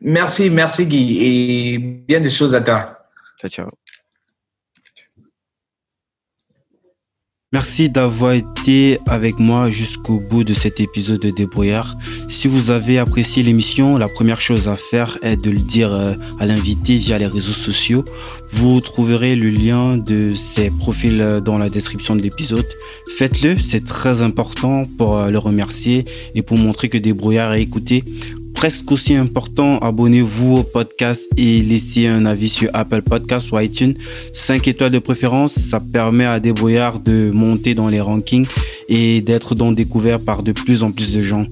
Merci, 0.00 0.50
merci 0.50 0.86
Guy. 0.86 1.18
Et 1.20 1.78
bien 1.78 2.20
des 2.20 2.30
choses 2.30 2.54
à 2.54 2.60
toi. 2.60 2.98
Ciao, 3.40 3.50
ciao. 3.50 3.79
Merci 7.52 7.90
d'avoir 7.90 8.34
été 8.34 8.96
avec 9.08 9.40
moi 9.40 9.70
jusqu'au 9.70 10.20
bout 10.20 10.44
de 10.44 10.54
cet 10.54 10.78
épisode 10.78 11.18
de 11.18 11.30
Débrouillard. 11.30 11.96
Si 12.28 12.46
vous 12.46 12.70
avez 12.70 12.98
apprécié 12.98 13.42
l'émission, 13.42 13.96
la 13.96 14.06
première 14.06 14.40
chose 14.40 14.68
à 14.68 14.76
faire 14.76 15.18
est 15.22 15.34
de 15.34 15.50
le 15.50 15.58
dire 15.58 15.92
euh, 15.92 16.14
à 16.38 16.46
l'invité 16.46 16.94
via 16.94 17.18
les 17.18 17.26
réseaux 17.26 17.50
sociaux. 17.50 18.04
Vous 18.52 18.80
trouverez 18.80 19.34
le 19.34 19.50
lien 19.50 19.96
de 19.96 20.30
ses 20.30 20.70
profils 20.70 21.20
euh, 21.20 21.40
dans 21.40 21.58
la 21.58 21.68
description 21.68 22.14
de 22.14 22.22
l'épisode. 22.22 22.64
Faites-le, 23.16 23.56
c'est 23.56 23.84
très 23.84 24.22
important 24.22 24.84
pour 24.96 25.18
euh, 25.18 25.30
le 25.30 25.38
remercier 25.38 26.04
et 26.36 26.42
pour 26.42 26.56
montrer 26.56 26.88
que 26.88 26.98
Débrouillard 26.98 27.54
est 27.54 27.62
écouté 27.62 28.04
presque 28.60 28.92
aussi 28.92 29.14
important, 29.14 29.78
abonnez-vous 29.78 30.58
au 30.58 30.62
podcast 30.62 31.26
et 31.38 31.62
laissez 31.62 32.06
un 32.06 32.26
avis 32.26 32.50
sur 32.50 32.68
Apple 32.74 33.00
Podcasts 33.00 33.50
ou 33.52 33.58
iTunes. 33.58 33.94
5 34.34 34.68
étoiles 34.68 34.90
de 34.90 34.98
préférence, 34.98 35.54
ça 35.54 35.80
permet 35.80 36.26
à 36.26 36.40
Débrouillard 36.40 36.98
de 36.98 37.30
monter 37.30 37.74
dans 37.74 37.88
les 37.88 38.02
rankings 38.02 38.46
et 38.90 39.22
d'être 39.22 39.54
donc 39.54 39.76
découvert 39.76 40.20
par 40.22 40.42
de 40.42 40.52
plus 40.52 40.82
en 40.82 40.90
plus 40.90 41.10
de 41.14 41.22
gens. 41.22 41.46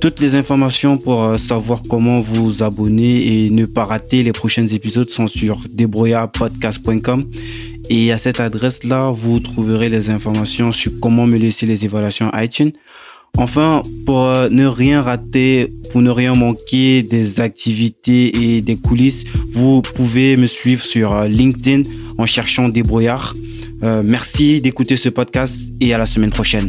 Toutes 0.00 0.20
les 0.20 0.36
informations 0.36 0.96
pour 0.96 1.24
euh, 1.24 1.38
savoir 1.38 1.82
comment 1.90 2.20
vous 2.20 2.62
abonner 2.62 3.46
et 3.46 3.50
ne 3.50 3.66
pas 3.66 3.82
rater 3.82 4.22
les 4.22 4.30
prochains 4.30 4.68
épisodes 4.68 5.10
sont 5.10 5.26
sur 5.26 5.58
débrouillardpodcast.com. 5.72 7.24
Et 7.90 8.12
à 8.12 8.18
cette 8.18 8.38
adresse-là, 8.38 9.08
vous 9.08 9.40
trouverez 9.40 9.88
les 9.88 10.08
informations 10.08 10.70
sur 10.70 10.92
comment 11.00 11.26
me 11.26 11.36
laisser 11.36 11.66
les 11.66 11.84
évaluations 11.84 12.30
iTunes. 12.34 12.70
Enfin, 13.36 13.82
pour 14.04 14.24
euh, 14.24 14.48
ne 14.50 14.66
rien 14.66 15.02
rater, 15.02 15.72
pour 15.92 16.02
ne 16.02 16.10
rien 16.10 16.34
manquer 16.34 17.02
des 17.02 17.40
activités 17.40 18.56
et 18.56 18.62
des 18.62 18.76
coulisses, 18.76 19.24
vous 19.50 19.82
pouvez 19.82 20.36
me 20.36 20.46
suivre 20.46 20.82
sur 20.82 21.12
euh, 21.12 21.28
LinkedIn 21.28 21.82
en 22.18 22.26
cherchant 22.26 22.68
Débrouillard. 22.68 23.34
merci 24.02 24.60
d'écouter 24.60 24.96
ce 24.96 25.08
podcast 25.08 25.70
et 25.80 25.94
à 25.94 25.98
la 25.98 26.06
semaine 26.06 26.30
prochaine. 26.30 26.68